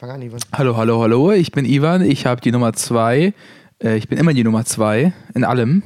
Fang 0.00 0.12
an, 0.12 0.22
Ivan. 0.22 0.40
Hallo, 0.54 0.78
hallo, 0.78 1.02
hallo. 1.02 1.30
Ich 1.30 1.52
bin 1.52 1.66
Ivan. 1.66 2.00
Ich 2.00 2.24
habe 2.24 2.40
die 2.40 2.50
Nummer 2.52 2.72
zwei. 2.72 3.34
Äh, 3.82 3.98
ich 3.98 4.08
bin 4.08 4.16
immer 4.16 4.32
die 4.32 4.44
Nummer 4.44 4.64
zwei 4.64 5.12
in 5.34 5.44
allem. 5.44 5.82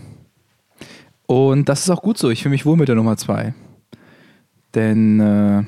Und 1.27 1.69
das 1.69 1.81
ist 1.81 1.91
auch 1.91 2.01
gut 2.01 2.17
so. 2.17 2.31
Ich 2.31 2.45
fühle 2.45 2.53
mich 2.53 2.65
wohl 2.65 2.77
mit 2.77 2.87
der 2.87 2.95
Nummer 2.95 3.17
zwei. 3.17 3.55
Denn, 4.73 5.19
äh, 5.19 5.65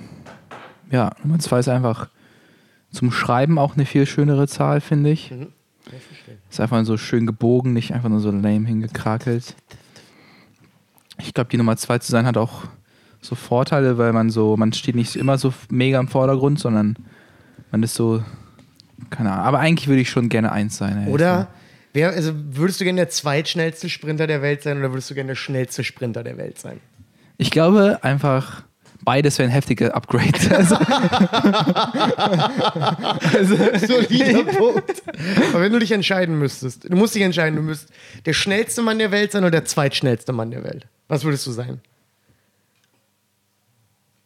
ja, 0.95 1.11
Nummer 1.25 1.41
zwei 1.41 1.59
ist 1.59 1.69
einfach 1.69 2.09
zum 2.93 3.11
Schreiben 3.11 3.59
auch 3.59 3.75
eine 3.75 3.85
viel 3.85 4.07
schönere 4.07 4.47
Zahl, 4.47 4.81
finde 4.81 5.11
ich. 5.11 5.33
Mhm. 5.33 5.49
Ist 6.49 6.61
einfach 6.61 6.85
so 6.85 6.97
schön 6.97 7.27
gebogen, 7.27 7.73
nicht 7.73 7.95
einfach 7.95 8.11
nur 8.11 8.21
so 8.21 8.31
lame 8.31 8.69
hingekrakelt. 8.69 9.57
Ich 11.19 11.35
glaube, 11.35 11.51
die 11.51 11.57
Nummer 11.57 11.77
zwei 11.79 11.99
zu 11.99 12.13
sein 12.13 12.27
hat 12.27 12.37
auch 12.37 12.63
so 13.21 13.35
Vorteile, 13.35 13.99
weil 13.99 14.13
man 14.13 14.31
so, 14.31 14.57
man 14.57 14.73
steht 14.73 14.95
nicht 14.95 15.17
immer 15.17 15.37
so 15.37 15.53
mega 15.69 15.99
im 15.99 16.07
Vordergrund, 16.07 16.61
sondern 16.61 16.97
man 17.73 17.83
ist 17.83 17.97
so, 17.97 18.23
keine 19.11 19.33
Ahnung. 19.33 19.45
Aber 19.45 19.59
eigentlich 19.61 19.89
würde 19.89 20.01
ich 20.01 20.11
schon 20.11 20.29
gerne 20.29 20.53
eins 20.53 20.77
sein. 20.77 21.05
ey. 21.07 21.13
Oder 21.13 21.49
wer, 21.93 22.11
also 22.11 22.33
würdest 22.35 22.81
du 22.81 22.85
gerne 22.85 23.01
der 23.01 23.09
zweitschnellste 23.09 23.89
Sprinter 23.89 24.27
der 24.27 24.43
Welt 24.43 24.63
sein 24.63 24.79
oder 24.79 24.93
würdest 24.93 25.11
du 25.11 25.15
gerne 25.15 25.29
der 25.29 25.37
schnellste 25.37 25.85
Sprinter 25.85 26.23
der 26.25 26.37
Welt 26.39 26.59
sein? 26.59 26.81
Ich 27.39 27.51
glaube 27.51 27.99
einfach, 28.03 28.63
beides 29.03 29.39
wären 29.39 29.51
heftige 29.51 29.95
Upgrades. 29.95 30.49
Also, 33.37 33.57
Solider 33.87 34.45
Punkt. 34.45 35.03
Aber 35.51 35.61
wenn 35.61 35.73
du 35.73 35.79
dich 35.79 35.93
entscheiden 35.93 36.39
müsstest, 36.39 36.85
du 36.91 36.97
musst 36.97 37.15
dich 37.15 37.23
entscheiden, 37.23 37.57
du 37.57 37.63
müsst 37.63 37.89
der 38.25 38.33
schnellste 38.33 38.83
Mann 38.83 38.99
der 38.99 39.11
Welt 39.11 39.33
sein 39.33 39.43
oder 39.43 39.51
der 39.51 39.65
zweitschnellste 39.65 40.33
Mann 40.33 40.51
der 40.51 40.65
Welt. 40.65 40.87
Was 41.09 41.25
würdest 41.25 41.47
du 41.47 41.53
sein? 41.53 41.81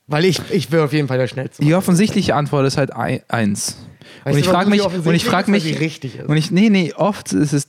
Weil 0.06 0.24
ich, 0.24 0.40
ich 0.50 0.72
wäre 0.72 0.84
auf 0.84 0.92
jeden 0.92 1.08
Fall 1.08 1.18
der 1.18 1.28
schnellste. 1.28 1.62
die 1.62 1.74
offensichtliche 1.74 2.34
Antwort 2.34 2.66
ist 2.66 2.76
halt 2.76 2.92
ein, 2.92 3.20
eins. 3.28 3.76
Weißt 4.24 4.34
und 4.34 4.40
ich 4.40 4.48
frage 4.48 4.70
mich, 4.70 4.82
und 4.82 5.14
ich 5.14 5.24
frage 5.24 5.50
mich, 5.50 5.64
die 5.64 5.72
richtig 5.72 6.18
ist. 6.18 6.28
und 6.28 6.36
ich, 6.36 6.50
nee, 6.50 6.68
nee, 6.68 6.92
oft 6.94 7.32
ist 7.32 7.52
es, 7.52 7.66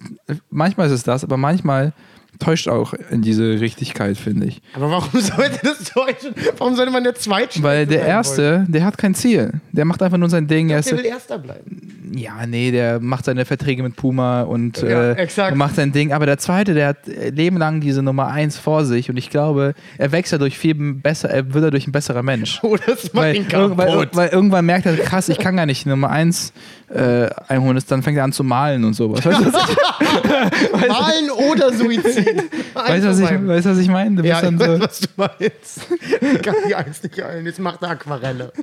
manchmal 0.49 0.87
ist 0.87 0.93
es 0.93 1.03
das, 1.03 1.23
aber 1.23 1.37
manchmal 1.37 1.93
täuscht 2.41 2.67
auch 2.67 2.93
in 3.09 3.21
diese 3.21 3.59
Richtigkeit, 3.59 4.17
finde 4.17 4.47
ich. 4.47 4.61
Aber 4.73 4.91
warum 4.91 5.09
sollte 5.21 5.59
das 5.63 5.83
täuschen? 5.85 6.33
Warum 6.57 6.75
sollte 6.75 6.91
man 6.91 7.03
der 7.03 7.15
zweitschnellste 7.15 7.63
Weil 7.63 7.85
der 7.85 7.99
sein 7.99 8.07
wollen? 8.07 8.15
Erste, 8.17 8.65
der 8.67 8.85
hat 8.85 8.97
kein 8.97 9.15
Ziel. 9.15 9.51
Der 9.71 9.85
macht 9.85 10.01
einfach 10.03 10.17
nur 10.17 10.29
sein 10.29 10.47
Ding. 10.47 10.69
Er 10.69 10.79
ist, 10.79 10.89
Der 10.91 10.97
will 10.97 11.05
Erster 11.05 11.37
bleiben. 11.37 12.11
ja, 12.15 12.45
nee, 12.45 12.71
der 12.71 12.99
macht 12.99 13.25
seine 13.25 13.45
Verträge 13.45 13.83
mit 13.83 13.95
Puma 13.95 14.41
und, 14.41 14.81
Ja, 14.81 15.11
äh, 15.13 15.55
macht 15.55 15.75
sein 15.75 15.91
Ding. 15.91 16.11
Aber 16.11 16.25
der 16.25 16.37
Zweite, 16.37 16.73
der 16.73 16.87
hat 16.89 17.07
äh, 17.07 17.29
Leben 17.29 17.57
lang 17.57 17.79
diese 17.81 18.01
Nummer 18.01 18.27
eins 18.27 18.57
vor 18.57 18.85
sich 18.85 19.09
und 19.09 19.17
ich 19.17 19.29
glaube, 19.29 19.73
er 19.97 20.11
wächst 20.11 20.33
dadurch 20.33 20.57
viel 20.57 20.73
besser, 20.75 21.29
er 21.29 21.53
wird 21.53 21.63
dadurch 21.65 21.87
ein 21.87 21.91
besserer 21.91 22.23
Mensch. 22.23 22.59
Oh, 22.71 22.75
das 22.77 23.11
macht 23.13 23.25
Weil, 23.25 23.35
ihn 23.35 23.45
weil, 23.51 24.07
weil 24.13 24.29
irgendwann 24.29 24.65
merkt 24.65 24.85
er, 24.85 24.95
krass, 24.97 25.29
ich 25.29 25.39
kann 25.39 25.55
gar 25.57 25.65
nicht 25.65 25.85
Nummer 25.85 26.09
eins 26.09 26.53
äh, 26.89 27.27
einholen. 27.47 27.81
Dann 27.87 28.03
fängt 28.03 28.17
er 28.17 28.23
an 28.23 28.31
zu 28.33 28.43
malen 28.43 28.83
und 28.85 28.93
sowas. 28.93 29.23
Malen 30.87 31.29
oder 31.51 31.73
Suizid. 31.73 32.30
weißt, 32.73 33.03
du, 33.03 33.09
was 33.09 33.19
ich, 33.19 33.47
weißt, 33.47 33.67
was 33.67 33.77
ich 33.77 33.89
meine? 33.89 34.21
Du 34.21 34.27
Ja, 34.27 34.35
ich 34.35 34.41
dann 34.41 34.59
weiß, 34.59 34.67
so, 34.67 34.79
was 34.79 34.99
du 34.99 35.07
meinst. 35.17 35.81
Ich 36.21 36.41
kann 36.41 36.55
die 36.67 36.75
Eins 36.75 37.03
nicht 37.03 37.21
ein. 37.21 37.45
Jetzt 37.45 37.59
macht 37.59 37.81
er 37.81 37.91
Aquarelle. 37.91 38.51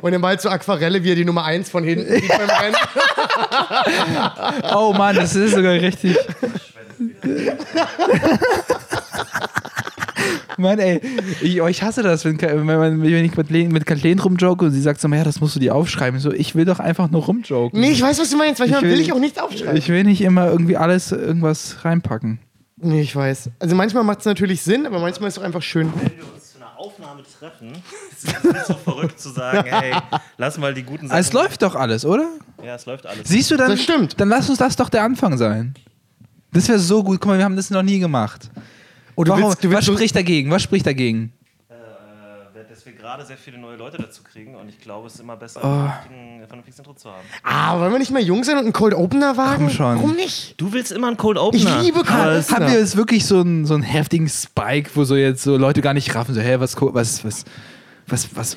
Und 0.00 0.12
er 0.12 0.18
malt 0.18 0.40
so 0.40 0.48
Aquarelle, 0.48 1.02
wie 1.02 1.10
er 1.10 1.16
die 1.16 1.24
Nummer 1.24 1.44
1 1.44 1.70
von 1.70 1.84
hinten 1.84 2.14
sieht 2.14 2.28
beim 2.28 2.48
Rennen. 2.48 2.76
oh 4.74 4.92
Mann, 4.92 5.16
das 5.16 5.34
ist 5.34 5.54
sogar 5.54 5.72
richtig. 5.72 6.16
Mann, 10.58 10.78
ey, 10.78 11.00
ich, 11.42 11.60
oh, 11.60 11.66
ich 11.66 11.82
hasse 11.82 12.02
das, 12.02 12.24
wenn, 12.24 12.40
wenn, 12.40 12.64
man, 12.64 13.02
wenn 13.02 13.24
ich 13.24 13.36
mit, 13.36 13.50
mit 13.50 13.84
Kathleen 13.84 14.18
rumjoke 14.18 14.64
und 14.64 14.70
sie 14.72 14.80
sagt 14.80 15.00
so, 15.02 15.08
ja, 15.08 15.22
das 15.22 15.40
musst 15.40 15.54
du 15.54 15.60
dir 15.60 15.74
aufschreiben. 15.74 16.18
So, 16.18 16.32
ich 16.32 16.54
will 16.54 16.64
doch 16.64 16.78
einfach 16.80 17.10
nur 17.10 17.24
rumjoken. 17.24 17.78
Nee, 17.78 17.90
ich 17.90 18.00
weiß, 18.00 18.18
was 18.18 18.30
du 18.30 18.38
meinst. 18.38 18.58
Manchmal 18.60 18.80
Ich 18.80 18.84
will- 18.86 18.92
will 18.94 19.00
ich 19.00 19.12
auch 19.12 19.18
nichts 19.18 19.38
aufschreiben. 19.38 19.76
Ich 19.76 19.88
will 19.90 20.04
nicht 20.04 20.22
immer 20.22 20.46
irgendwie 20.48 20.78
alles, 20.78 21.12
irgendwas 21.12 21.84
reinpacken. 21.84 22.38
nee, 22.78 23.02
ich 23.02 23.14
weiß. 23.14 23.50
Also 23.58 23.76
manchmal 23.76 24.02
macht 24.04 24.20
es 24.20 24.24
natürlich 24.24 24.62
Sinn, 24.62 24.86
aber 24.86 24.98
manchmal 24.98 25.28
ist 25.28 25.34
es 25.36 25.42
auch 25.42 25.46
einfach 25.46 25.62
schön. 25.62 25.92
Wenn 25.94 26.16
wir 26.16 26.24
uns 26.34 26.52
zu 26.52 26.58
einer 26.58 26.78
Aufnahme 26.78 27.20
treffen, 27.38 27.72
ist 28.12 28.26
es 28.34 28.44
nicht 28.44 28.66
so 28.66 28.74
verrückt 28.74 29.20
zu 29.20 29.28
sagen, 29.30 29.68
hey, 29.70 29.92
lass 30.38 30.56
mal 30.56 30.72
die 30.72 30.84
guten 30.84 31.08
Sachen. 31.08 31.20
Es 31.20 31.34
läuft 31.34 31.60
doch 31.62 31.74
alles, 31.74 32.06
oder? 32.06 32.28
Ja, 32.64 32.76
es 32.76 32.86
läuft 32.86 33.04
alles. 33.06 33.28
Siehst 33.28 33.50
du 33.50 33.58
dann? 33.58 33.70
Das 33.72 33.82
stimmt. 33.82 34.18
Dann 34.18 34.30
lass 34.30 34.48
uns 34.48 34.58
das 34.58 34.74
doch 34.76 34.88
der 34.88 35.02
Anfang 35.02 35.36
sein. 35.36 35.74
Das 36.56 36.68
wäre 36.68 36.78
so 36.78 37.02
gut. 37.02 37.20
Guck 37.20 37.28
mal, 37.30 37.38
wir 37.38 37.44
haben 37.44 37.56
das 37.56 37.70
noch 37.70 37.82
nie 37.82 37.98
gemacht. 37.98 38.50
Oh, 39.14 39.24
du 39.24 39.30
Warum, 39.30 39.44
willst, 39.44 39.62
du 39.64 39.70
willst 39.70 39.88
was 39.88 39.94
spricht 39.94 40.16
dagegen? 40.16 40.50
Was 40.50 40.62
spricht 40.62 40.86
dagegen? 40.86 41.32
Äh, 41.68 41.74
dass 42.70 42.84
wir 42.84 42.92
gerade 42.92 43.24
sehr 43.24 43.36
viele 43.36 43.58
neue 43.58 43.76
Leute 43.76 43.96
dazu 43.98 44.22
kriegen 44.22 44.54
und 44.54 44.68
ich 44.68 44.78
glaube, 44.80 45.06
es 45.06 45.14
ist 45.14 45.20
immer 45.20 45.36
besser, 45.36 45.60
Oh. 45.62 45.66
ein 45.68 46.42
vernünftiges- 46.42 46.46
vernünftiges 46.48 46.78
Intro 46.78 46.94
zu 46.94 47.08
haben. 47.10 47.22
Ah, 47.42 47.78
wollen 47.78 47.92
wir 47.92 47.98
nicht 47.98 48.10
mal 48.10 48.22
jung 48.22 48.44
sein 48.44 48.56
und 48.56 48.64
einen 48.64 48.72
Cold 48.72 48.94
Opener 48.94 49.36
wagen? 49.36 49.66
Komm 49.66 49.70
schon. 49.70 49.96
Warum 49.96 50.14
nicht? 50.16 50.54
Du 50.60 50.72
willst 50.72 50.92
immer 50.92 51.08
einen 51.08 51.16
Cold 51.16 51.38
Opener. 51.38 51.78
Ich 51.78 51.84
liebe 51.86 52.04
Cold 52.04 52.10
Opener. 52.10 52.48
Haben 52.50 52.66
wir 52.72 52.78
jetzt 52.78 52.96
wirklich 52.96 53.24
so 53.26 53.40
einen, 53.40 53.64
so 53.66 53.74
einen 53.74 53.82
heftigen 53.82 54.28
Spike, 54.28 54.90
wo 54.94 55.04
so 55.04 55.16
jetzt 55.16 55.42
so 55.42 55.56
Leute 55.56 55.80
gar 55.82 55.94
nicht 55.94 56.14
raffen, 56.14 56.34
so, 56.34 56.40
hä, 56.40 56.56
was, 56.58 56.76
ko- 56.76 56.92
was, 56.94 57.24
was, 57.24 57.44
was, 58.06 58.28
was. 58.34 58.56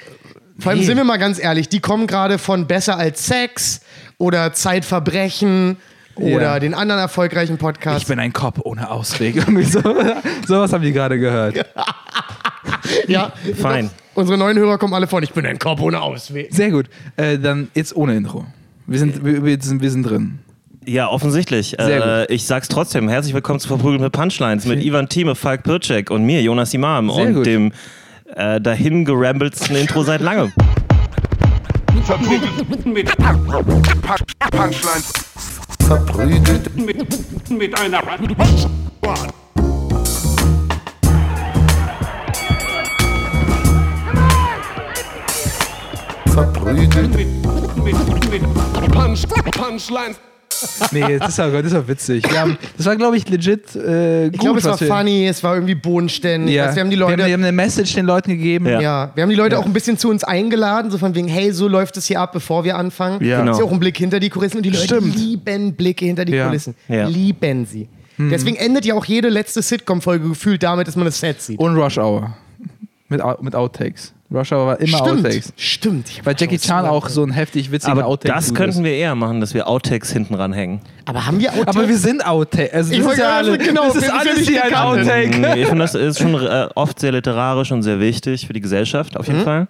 Vor 0.60 0.72
allem 0.72 0.80
Nee. 0.82 0.86
sind 0.86 0.98
wir 0.98 1.06
mal 1.06 1.18
ganz 1.18 1.40
ehrlich, 1.40 1.70
die 1.70 1.80
kommen 1.80 2.06
gerade 2.06 2.38
von 2.38 2.68
Besser 2.68 2.98
als 2.98 3.26
Sex 3.26 3.80
oder 4.18 4.52
Zeitverbrechen 4.54 5.78
oder 6.16 6.42
Ja. 6.42 6.60
den 6.60 6.74
anderen 6.74 7.00
erfolgreichen 7.02 7.54
Ich 7.54 7.60
Podcasts. 7.60 8.08
bin 8.08 8.20
ein 8.20 8.34
Cop 8.34 8.60
ohne 8.66 8.90
Ausweg. 8.90 9.36
Irgendwie 9.38 9.64
so, 9.64 9.82
sowas 10.48 10.74
haben 10.74 10.84
die 10.84 10.92
gerade 10.92 11.20
gehört. 11.20 11.56
ja, 13.08 13.32
Fein. 13.56 13.90
Unsere 14.16 14.38
neuen 14.38 14.58
Hörer 14.58 14.78
kommen 14.78 14.94
alle 14.94 15.08
von, 15.08 15.24
ich 15.24 15.32
bin 15.32 15.46
ein 15.46 15.60
Cop 15.60 15.82
ohne 15.82 16.02
Ausweg. 16.02 16.54
Sehr 16.54 16.72
gut. 16.72 16.88
Äh, 17.16 17.38
dann 17.40 17.70
jetzt 17.74 17.96
ohne 17.96 18.16
Intro. 18.16 18.46
Wir 18.88 19.00
sind, 19.00 19.24
wir, 19.24 19.46
wir 19.46 19.58
sind, 19.62 19.82
wir 19.82 19.92
sind 19.92 20.04
drin. 20.04 20.40
Ja, 20.86 21.08
offensichtlich. 21.08 21.76
Sehr 21.80 22.28
Äh, 22.30 22.34
ich 22.34 22.46
sag's 22.46 22.68
trotzdem. 22.68 23.08
Herzlich 23.08 23.34
willkommen 23.34 23.60
zu 23.60 23.68
Verprügeln 23.68 24.02
mit 24.02 24.12
Punchlines 24.12 24.66
mit 24.66 24.84
Ivan 24.84 25.08
Thieme, 25.08 25.36
Falk 25.36 25.64
Pircek 25.64 26.10
und 26.10 26.24
mir, 26.26 26.42
Jonas 26.42 26.74
Imam. 26.74 27.10
Sehr 27.12 27.28
und 27.28 27.34
gut. 27.36 27.46
dem 27.46 27.72
äh, 28.36 28.60
dahin 28.60 29.06
gerambelsten 29.06 29.76
Intro 29.76 30.04
seit 30.04 30.22
langem. 30.22 30.52
Verprügelt 32.06 32.86
mit 32.86 33.16
Punchlines. 34.52 35.14
Verprügelt 35.90 36.76
mit, 36.76 37.50
mit 37.50 37.80
einer 37.80 38.06
Punchline. 38.06 38.70
Verprügelt 46.28 47.16
mit, 47.16 47.28
mit, 47.84 48.30
mit 48.30 48.92
Punch, 48.92 49.26
Punchlines. 49.52 50.20
Nee, 50.92 51.18
das 51.20 51.30
ist 51.30 51.40
aber, 51.40 51.62
das 51.62 51.72
ist 51.72 51.78
aber 51.78 51.88
witzig. 51.88 52.24
Wir 52.30 52.40
haben, 52.42 52.58
das 52.78 52.86
war, 52.86 52.96
glaube 52.96 53.18
ich, 53.18 53.28
legit 53.30 53.76
äh, 53.76 54.26
gut. 54.26 54.34
Ich 54.36 54.40
glaube, 54.40 54.60
es 54.60 54.66
war 54.66 54.80
wir- 54.80 54.88
funny, 54.88 55.28
es 55.28 55.44
war 55.44 55.56
irgendwie 55.56 55.76
bodenständig. 55.76 56.56
Ja. 56.56 56.64
Also 56.66 56.76
wir 56.78 56.82
haben 56.84 56.90
die 56.90 56.96
wir, 56.96 57.00
Leute. 57.02 57.22
haben, 57.24 57.28
wir 57.28 57.34
haben 57.34 57.44
eine 57.44 57.52
Message 57.52 57.94
den 57.94 58.06
Leuten 58.06 58.32
gegeben. 58.32 58.66
Ja. 58.68 58.82
ja, 58.82 59.12
wir 59.16 59.24
haben 59.24 59.30
die 59.30 59.36
Leute 59.36 59.56
Ja. 59.56 59.62
auch 59.62 59.66
ein 59.66 59.74
bisschen 59.74 59.98
zu 59.98 60.10
uns 60.10 60.24
eingeladen, 60.24 60.92
so 60.92 60.98
von 60.98 61.16
wegen, 61.16 61.28
hey, 61.28 61.52
so 61.52 61.68
läuft 61.68 61.98
es 61.98 62.06
hier 62.08 62.20
ab, 62.22 62.32
bevor 62.34 62.64
wir 62.64 62.78
anfangen. 62.78 63.24
Ja. 63.24 63.40
Genau. 63.40 63.52
Ist 63.52 63.60
ja 63.60 63.66
auch 63.66 63.72
ein 63.72 63.80
Blick 63.80 63.98
hinter 63.98 64.20
die 64.20 64.30
Kulissen 64.30 64.58
und 64.58 64.64
die 64.64 64.70
Leute 64.72 64.84
Stimmt. 64.86 65.16
lieben 65.16 65.74
Blicke 65.74 66.06
hinter 66.06 66.26
die 66.26 66.34
Ja. 66.34 66.48
Kulissen. 66.48 66.76
Ja. 66.88 67.08
Lieben 67.08 67.66
sie. 67.66 67.88
Deswegen 68.22 68.58
endet 68.58 68.84
ja 68.84 68.96
auch 68.96 69.06
jede 69.06 69.30
letzte 69.30 69.62
Sitcom-Folge 69.62 70.28
gefühlt 70.28 70.62
damit, 70.62 70.90
dass 70.90 70.98
man 70.98 71.06
das 71.06 71.20
Set 71.22 71.42
sieht. 71.42 71.58
Und 71.58 71.78
Rush 71.78 71.98
Hour. 71.98 72.36
Mit, 73.08 73.22
mit 73.42 73.56
Outtakes. 73.56 74.14
Rush 74.32 74.52
Hour 74.52 74.68
war 74.68 74.80
immer 74.80 75.02
Outtakes. 75.02 75.54
Stimmt. 75.58 76.10
Ich 76.10 76.20
hab 76.20 76.26
Weil 76.28 76.36
Jackie 76.38 76.60
Chan 76.60 76.86
auch 76.86 77.10
so 77.10 77.24
ein 77.24 77.32
heftig 77.32 77.72
witziger 77.72 77.92
Aber 77.92 78.06
Outtake 78.06 78.34
das 78.34 78.54
könnten 78.54 78.84
wir 78.84 78.92
eher 78.94 79.16
machen, 79.16 79.42
dass 79.42 79.56
wir 79.56 79.68
Outtakes 79.68 80.12
hinten 80.12 80.36
ranhängen. 80.36 80.82
Aber 81.10 81.26
haben 81.26 81.40
wir 81.40 81.50
Outtakes? 81.52 81.76
Aber 81.76 81.88
wir 81.88 81.98
sind 81.98 82.26
Outtake. 82.26 82.72
Also 82.74 82.94
Ich 82.94 83.00
das 83.02 83.14
ist 83.14 83.18
ja 83.18 83.44
sagen, 83.44 83.58
genau, 83.58 83.86
das 83.88 83.96
ist 83.96 84.10
alles 84.12 84.38
nicht 84.38 84.50
hier 84.50 84.64
ein. 84.64 84.74
Outtake. 84.76 85.60
Ich 85.60 85.68
finde, 85.68 85.84
das 85.84 85.96
ist 85.96 86.20
schon 86.20 86.36
äh, 86.36 86.68
oft 86.76 87.00
sehr 87.00 87.12
literarisch 87.12 87.72
und 87.72 87.82
sehr 87.82 88.00
wichtig 88.00 88.46
für 88.46 88.54
die 88.54 88.62
Gesellschaft, 88.62 89.18
auf 89.18 89.28
jeden 89.28 89.44
Fall. 89.44 89.68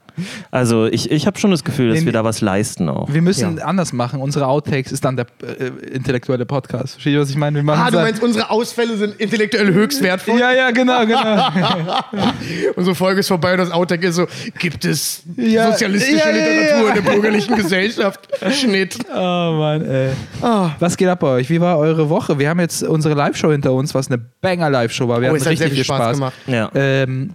Also 0.52 0.86
ich, 0.88 1.10
ich 1.12 1.26
habe 1.28 1.40
schon 1.40 1.52
das 1.52 1.64
Gefühl, 1.64 1.90
dass 1.92 2.00
Nee, 2.02 2.06
wir 2.06 2.12
da 2.14 2.24
was 2.26 2.42
leisten 2.42 2.90
auch. 2.90 3.08
Wir 3.12 3.22
müssen 3.22 3.58
Ja. 3.58 3.64
anders 3.66 3.94
machen. 3.94 4.20
Unsere 4.22 4.48
Outtakes 4.48 4.92
ist 4.92 5.06
dann 5.06 5.16
der 5.16 5.28
äh, 5.42 5.68
intellektuelle 5.94 6.46
Podcast. 6.46 6.94
Versteht 6.96 7.14
ihr, 7.14 7.22
was 7.22 7.30
ich 7.30 7.38
meine? 7.38 7.56
Wir 7.60 7.64
machen 7.64 7.84
ah, 7.86 7.90
du 7.90 7.98
meinst, 8.00 8.22
unsere 8.22 8.50
Ausfälle 8.50 8.98
sind 8.98 9.16
intellektuell 9.20 9.74
höchst 9.74 10.04
wertvoll? 10.04 10.40
Ja, 10.40 10.52
ja, 10.52 10.72
genau, 10.72 11.06
genau. 11.06 11.48
Unsere 12.76 12.96
Folge 12.96 13.22
ist 13.22 13.28
vorbei 13.30 13.54
und 13.54 13.60
das 13.60 13.72
Outtake 13.72 14.08
ist 14.08 14.16
so, 14.16 14.28
gibt 14.58 14.84
es 14.86 15.24
Ja, 15.38 15.72
sozialistische 15.72 16.18
ja, 16.18 16.30
ja, 16.30 16.34
Literatur 16.36 16.88
ja. 16.90 16.96
in 16.96 17.04
der 17.04 17.12
bürgerlichen 17.12 17.56
Gesellschaft? 17.56 18.20
Schnitt. 18.52 18.98
Oh 19.14 19.16
Mann, 19.58 19.86
ey. 19.86 20.10
Ah. 20.42 20.72
Was 20.80 20.98
geht 20.98 21.08
ab 21.08 21.20
bei 21.20 21.29
euch? 21.30 21.50
Wie 21.50 21.62
war 21.62 21.78
eure 21.78 22.10
Woche? 22.10 22.40
Wir 22.40 22.50
haben 22.50 22.60
jetzt 22.60 22.84
unsere 22.84 23.14
Live-Show 23.16 23.52
hinter 23.52 23.74
uns, 23.74 23.94
was 23.96 24.08
eine 24.10 24.18
Banger-Live-Show 24.18 25.08
war. 25.08 25.22
Wir 25.22 25.30
Oh, 25.30 25.34
hatten 25.34 25.42
hat 25.42 25.52
richtig 25.52 25.68
sehr 25.68 25.76
viel 25.76 25.84
Spaß 25.84 26.18
gemacht. 26.18 26.34
Ja. 26.48 26.70
Ähm, 26.74 27.32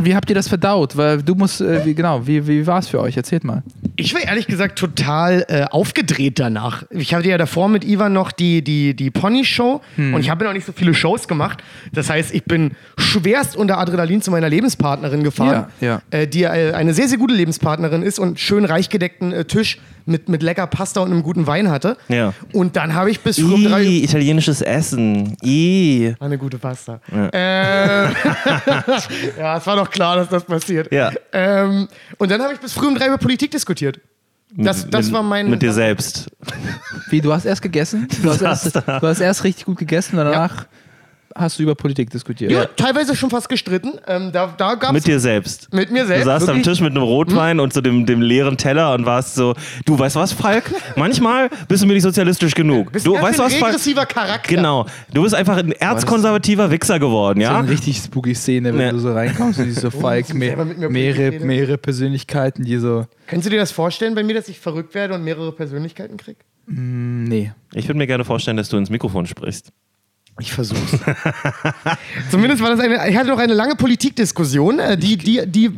wie 0.00 0.16
habt 0.16 0.28
ihr 0.28 0.34
das 0.34 0.48
verdaut? 0.48 0.96
Weil 0.96 1.22
du 1.22 1.36
musst, 1.36 1.60
äh, 1.60 1.84
wie, 1.86 1.94
genau, 1.94 2.26
wie, 2.26 2.44
wie 2.48 2.66
war 2.66 2.80
es 2.80 2.88
für 2.88 3.00
euch? 3.00 3.16
Erzählt 3.16 3.44
mal. 3.44 3.62
Ich 3.94 4.12
war 4.12 4.20
ehrlich 4.22 4.48
gesagt 4.48 4.76
total 4.76 5.44
äh, 5.48 5.62
aufgedreht 5.70 6.40
danach. 6.40 6.82
Ich 6.90 7.14
hatte 7.14 7.28
ja 7.28 7.38
davor 7.38 7.68
mit 7.68 7.84
Ivan 7.84 8.12
noch 8.12 8.32
die, 8.32 8.62
die, 8.62 8.94
die 8.96 9.12
Pony-Show 9.12 9.80
und 9.96 10.18
ich 10.18 10.30
habe 10.30 10.44
ja 10.44 10.50
noch 10.50 10.54
nicht 10.54 10.66
so 10.66 10.72
viele 10.72 10.94
Shows 10.94 11.28
gemacht. 11.28 11.62
Das 11.92 12.10
heißt, 12.10 12.34
ich 12.34 12.42
bin 12.42 12.72
schwerst 12.98 13.54
unter 13.56 13.78
Adrenalin 13.78 14.20
zu 14.20 14.32
meiner 14.32 14.48
Lebenspartnerin 14.48 15.22
gefahren, 15.22 15.66
Ja, 15.80 15.86
ja. 15.86 16.18
Äh, 16.18 16.26
die 16.26 16.42
äh, 16.42 16.72
eine 16.72 16.92
sehr, 16.92 17.06
sehr 17.06 17.18
gute 17.18 17.34
Lebenspartnerin 17.34 18.02
ist 18.02 18.18
und 18.18 18.40
schön 18.40 18.64
reich 18.64 18.88
gedeckten 18.88 19.32
äh, 19.32 19.44
Tisch 19.44 19.78
mit, 20.06 20.28
mit 20.28 20.42
lecker 20.42 20.66
Pasta 20.66 21.00
und 21.00 21.10
einem 21.10 21.22
guten 21.22 21.46
Wein 21.46 21.70
hatte. 21.70 21.96
Ja. 22.08 22.32
Und 22.52 22.76
dann 22.76 22.94
habe 22.94 23.10
ich 23.10 23.20
bis 23.20 23.38
früh 23.38 23.54
um 23.54 23.64
drei 23.64 23.84
italienisches 23.84 24.62
Essen. 24.62 25.36
Ih. 25.42 26.14
Eine 26.20 26.38
gute 26.38 26.58
Pasta. 26.58 27.00
Äh, 27.12 28.04
ja, 29.38 29.56
es 29.56 29.66
war 29.66 29.76
doch 29.76 29.90
klar, 29.90 30.16
dass 30.16 30.28
das 30.28 30.44
passiert. 30.44 30.92
Ja. 30.92 31.12
Ähm, 31.32 31.88
und 32.18 32.30
dann 32.30 32.42
habe 32.42 32.54
ich 32.54 32.60
bis 32.60 32.72
früh 32.72 32.86
um 32.86 32.94
drei 32.94 33.06
über 33.06 33.18
Politik 33.18 33.50
diskutiert. 33.50 34.00
Das, 34.56 34.88
das 34.88 35.06
mit, 35.06 35.14
war 35.14 35.22
mein. 35.22 35.50
Mit 35.50 35.62
dir 35.62 35.72
selbst. 35.72 36.30
Wie, 37.10 37.20
du 37.20 37.32
hast 37.32 37.44
erst 37.44 37.62
gegessen? 37.62 38.06
Du 38.22 38.30
hast 38.30 38.40
erst, 38.42 38.76
du 38.76 39.02
hast 39.02 39.20
erst 39.20 39.42
richtig 39.42 39.64
gut 39.64 39.78
gegessen 39.78 40.16
danach 40.16 40.66
hast 41.34 41.58
du 41.58 41.62
über 41.64 41.74
Politik 41.74 42.10
diskutiert. 42.10 42.50
ja, 42.52 42.64
teilweise 42.66 43.16
schon 43.16 43.30
fast 43.30 43.48
gestritten. 43.48 43.92
Ähm, 44.06 44.30
da 44.32 44.54
da 44.56 44.74
gab 44.74 44.92
Mit 44.92 45.06
dir 45.06 45.18
selbst. 45.20 45.72
mit 45.72 45.90
mir 45.90 46.02
Du 46.02 46.08
selbst. 46.08 46.24
saßt 46.26 46.48
am 46.48 46.56
Wirklich? 46.56 46.74
Tisch 46.76 46.80
mit 46.80 46.92
einem 46.92 47.02
Rotwein 47.02 47.60
und 47.60 47.72
so 47.72 47.80
dem, 47.80 48.06
dem 48.06 48.20
leeren 48.22 48.56
Teller 48.56 48.94
und 48.94 49.04
warst 49.06 49.34
so, 49.34 49.54
du 49.84 49.98
weißt 49.98 50.16
was, 50.16 50.32
Falk? 50.32 50.64
Manchmal 50.96 51.50
bist 51.68 51.82
du 51.82 51.86
mir 51.86 51.94
nicht 51.94 52.02
sozialistisch 52.02 52.54
genug. 52.54 52.92
Bist 52.92 53.06
du 53.06 53.14
weißt 53.14 53.36
schön 53.36 53.44
was, 53.46 53.54
Falk? 53.54 53.72
regressiver 53.72 54.06
Charakter. 54.06 54.54
Genau. 54.54 54.86
Du 55.12 55.22
bist 55.22 55.34
einfach 55.34 55.56
ein 55.56 55.72
erzkonservativer 55.72 56.70
Wichser 56.70 56.98
geworden, 56.98 57.40
So 57.40 57.44
ja? 57.44 57.58
eine 57.58 57.68
richtig 57.68 57.98
spooky 57.98 58.34
Szene, 58.34 58.72
wenn 58.74 58.80
Ja. 58.80 58.90
du 58.92 58.98
so 58.98 59.12
reinkommst 59.12 59.58
und 59.58 59.66
diese 59.66 59.90
Falk, 59.90 60.24
hast 60.24 60.32
du 60.32 60.36
me 60.38 60.46
selber 60.46 60.64
mit 60.64 60.78
mir 60.78 60.88
mehrere, 60.88 61.40
mehrere 61.40 61.78
Persönlichkeiten, 61.78 62.64
die 62.64 62.76
so. 62.78 63.06
Kannst 63.26 63.46
du 63.46 63.50
dir 63.50 63.58
das 63.58 63.72
vorstellen 63.72 64.14
bei 64.14 64.22
mir, 64.22 64.34
dass 64.34 64.48
ich 64.48 64.60
verrückt 64.60 64.94
werde 64.94 65.14
und 65.14 65.24
mehrere 65.24 65.52
Persönlichkeiten 65.52 66.16
kriege? 66.16 66.38
Nee. 66.66 67.52
Ich 67.74 67.88
würde 67.88 67.98
mir 67.98 68.06
gerne 68.06 68.24
vorstellen, 68.24 68.56
dass 68.56 68.68
du 68.68 68.76
ins 68.76 68.88
Mikrofon 68.90 69.26
sprichst. 69.26 69.70
Ich 70.40 70.52
versuch's. 70.52 70.98
Zumindest 72.30 72.60
war 72.60 72.70
das 72.70 72.80
eine. 72.80 73.08
Ich 73.08 73.16
hatte 73.16 73.28
noch 73.28 73.38
eine 73.38 73.54
lange 73.54 73.76
Politikdiskussion, 73.76 74.80
äh, 74.80 74.96
die, 74.98 75.16
die, 75.16 75.46
die 75.46 75.70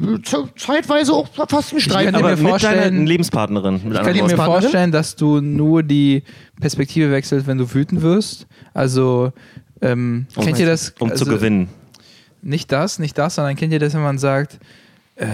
zeitweise 0.56 1.12
auch 1.12 1.28
fast 1.48 1.74
ein 1.74 1.80
Streit 1.80 2.06
kann 2.06 2.22
war. 2.22 2.30
mit 2.30 2.38
deiner 2.38 2.48
vorstellen- 2.48 3.06
Lebenspartnerin. 3.06 3.80
Mit 3.84 3.92
Ich 3.98 4.02
kann 4.02 4.14
mir 4.14 4.36
vorstellen, 4.36 4.92
dass 4.92 5.14
du 5.14 5.42
nur 5.42 5.82
die 5.82 6.22
Perspektive 6.58 7.10
wechselst, 7.10 7.46
wenn 7.46 7.58
du 7.58 7.72
wütend 7.74 8.00
wirst. 8.00 8.46
Also, 8.72 9.32
ähm, 9.82 10.26
kennt 10.34 10.58
ihr 10.58 10.66
das? 10.66 10.94
um 11.00 11.10
also, 11.10 11.26
zu 11.26 11.30
gewinnen. 11.30 11.68
Nicht 12.40 12.72
das, 12.72 12.98
nicht 12.98 13.18
das, 13.18 13.34
sondern 13.34 13.56
kennt 13.56 13.74
ihr 13.74 13.78
das, 13.78 13.92
wenn 13.92 14.02
man 14.02 14.16
sagt, 14.16 14.58
äh, 15.16 15.26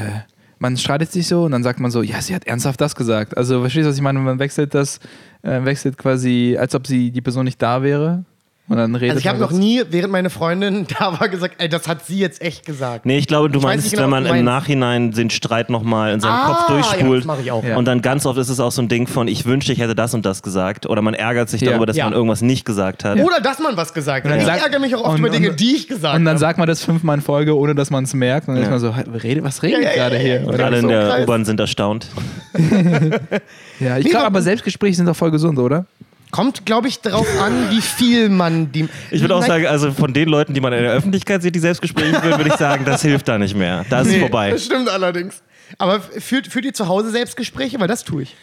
man 0.58 0.76
streitet 0.76 1.12
sich 1.12 1.28
so 1.28 1.44
und 1.44 1.52
dann 1.52 1.62
sagt 1.62 1.78
man 1.78 1.92
so, 1.92 2.02
ja, 2.02 2.20
sie 2.20 2.34
hat 2.34 2.44
ernsthaft 2.44 2.80
das 2.80 2.96
gesagt. 2.96 3.36
Also, 3.36 3.60
verstehst 3.60 3.84
du, 3.84 3.90
was 3.90 3.96
ich 3.96 4.02
meine? 4.02 4.18
Man 4.18 4.40
wechselt 4.40 4.74
das, 4.74 4.98
äh, 5.42 5.64
wechselt 5.64 5.96
quasi, 5.96 6.56
als 6.58 6.74
ob 6.74 6.88
sie 6.88 7.12
die 7.12 7.20
Person 7.20 7.44
nicht 7.44 7.62
da 7.62 7.84
wäre. 7.84 8.24
Und 8.68 8.76
dann 8.78 8.94
redet 8.94 9.10
Also 9.10 9.18
ich 9.20 9.26
habe 9.26 9.38
noch 9.40 9.50
nie, 9.50 9.82
während 9.90 10.12
meine 10.12 10.30
Freundin 10.30 10.86
da 10.98 11.18
war, 11.20 11.28
gesagt, 11.28 11.56
ey, 11.58 11.68
das 11.68 11.88
hat 11.88 12.06
sie 12.06 12.18
jetzt 12.18 12.40
echt 12.40 12.64
gesagt. 12.64 13.04
Nee, 13.04 13.18
ich 13.18 13.26
glaube, 13.26 13.50
du 13.50 13.58
Ich 13.58 13.64
meinst, 13.64 13.90
genau, 13.90 14.04
wenn 14.04 14.10
man 14.10 14.24
im. 14.26 14.44
Nachhinein 14.44 15.10
den 15.10 15.30
Streit 15.30 15.68
nochmal 15.68 16.12
in 16.14 16.20
seinem 16.20 16.32
Ah, 16.32 16.46
Kopf 16.46 16.68
ja, 16.68 16.74
durchspult. 16.76 17.18
das 17.18 17.26
mach 17.26 17.40
ich 17.40 17.50
auch. 17.50 17.62
Ja. 17.64 17.76
Und 17.76 17.86
dann 17.86 18.00
ganz 18.02 18.24
oft 18.24 18.38
ist 18.38 18.48
es 18.48 18.60
auch 18.60 18.70
so 18.70 18.80
ein 18.80 18.88
Ding 18.88 19.08
von, 19.08 19.26
ich 19.28 19.44
wünschte, 19.46 19.72
ich 19.72 19.80
hätte 19.80 19.96
das 19.96 20.14
und 20.14 20.24
das 20.24 20.42
gesagt. 20.42 20.86
Oder 20.86 21.02
man 21.02 21.12
ärgert 21.14 21.50
sich 21.50 21.60
Ja. 21.60 21.70
darüber, 21.70 21.86
dass 21.86 21.96
Ja. 21.96 22.04
man 22.04 22.12
irgendwas 22.14 22.40
nicht 22.40 22.64
gesagt 22.64 23.04
hat. 23.04 23.18
Oder 23.18 23.40
dass 23.40 23.58
man 23.58 23.76
was 23.76 23.92
gesagt 23.94 24.26
hat. 24.26 24.36
Ich 24.38 24.44
sagt- 24.44 24.62
ärgere 24.62 24.78
mich 24.80 24.94
auch 24.94 25.00
oft 25.02 25.14
und- 25.14 25.18
über 25.18 25.28
Dinge, 25.30 25.50
und- 25.50 25.60
die 25.60 25.74
ich 25.74 25.88
gesagt 25.88 26.14
Und 26.16 26.24
dann 26.24 26.34
habe. 26.34 26.38
sagt 26.38 26.58
man 26.58 26.68
das 26.68 26.84
fünfmal 26.84 27.16
in 27.16 27.22
Folge, 27.22 27.56
ohne 27.58 27.74
dass 27.74 27.90
man 27.90 28.04
es 28.04 28.14
merkt. 28.14 28.46
Und 28.48 28.54
dann 28.54 28.62
Ja. 28.62 28.68
ist 28.68 28.70
man 28.70 28.78
so, 28.80 28.96
"Hä, 28.96 29.02
rede, 29.22 29.42
was 29.42 29.62
redet 29.64 29.82
Ja, 29.82 29.90
ja, 29.90 29.94
gerade 29.96 30.16
ja, 30.16 30.22
hier? 30.22 30.40
ja. 30.42 30.46
Und 30.48 30.60
alle 30.60 30.76
in 30.76 30.82
so 30.82 30.88
der 30.88 31.08
krass. 31.08 31.20
U-Bahn 31.24 31.44
sind 31.44 31.58
erstaunt. 31.60 32.06
Ja, 33.80 33.98
ich 33.98 34.04
glaube 34.04 34.18
aber- 34.18 34.26
aber 34.26 34.42
Selbstgespräche 34.42 34.94
sind 34.96 35.06
doch 35.06 35.16
voll 35.16 35.30
gesund, 35.32 35.58
oder? 35.58 35.84
Kommt, 36.32 36.66
glaube 36.66 36.88
ich, 36.88 37.00
darauf 37.00 37.28
an, 37.40 37.70
wie 37.70 37.80
viel 37.82 38.28
man 38.30 38.72
die. 38.72 38.88
Ich 39.10 39.20
würde 39.20 39.36
auch 39.36 39.44
sagen, 39.44 39.66
also 39.66 39.92
von 39.92 40.12
den 40.14 40.28
Leuten, 40.28 40.54
die 40.54 40.60
man 40.60 40.72
in 40.72 40.82
der 40.82 40.92
Öffentlichkeit 40.92 41.42
sieht, 41.42 41.54
die 41.54 41.60
Selbstgespräche 41.60 42.20
führen, 42.20 42.38
würde 42.38 42.48
ich 42.48 42.56
sagen, 42.56 42.84
das 42.84 43.02
hilft 43.02 43.28
da 43.28 43.38
nicht 43.38 43.54
mehr. 43.54 43.84
Da 43.90 44.00
ist 44.00 44.08
es 44.08 44.14
nee, 44.14 44.20
vorbei. 44.20 44.50
Das 44.50 44.64
stimmt 44.64 44.88
allerdings. 44.88 45.42
Aber 45.78 46.00
führt, 46.00 46.46
führt 46.48 46.64
ihr 46.64 46.74
zu 46.74 46.88
Hause 46.88 47.10
Selbstgespräche? 47.10 47.78
Weil 47.78 47.86
das 47.88 48.02
tue 48.04 48.22
ich. 48.22 48.36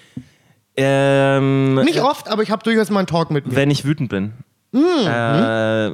Ähm, 0.78 1.76
Nicht 1.84 2.00
oft, 2.02 2.30
aber 2.30 2.44
ich 2.44 2.52
habe 2.52 2.64
durchaus 2.64 2.90
mal 2.90 3.00
einen 3.00 3.08
Talk 3.08 3.32
mit 3.32 3.48
mir. 3.48 3.56
wenn 3.56 3.72
ich 3.72 3.84
wütend 3.84 4.10
bin. 4.10 4.34
Hm, 4.72 4.82
Äh, 5.08 5.10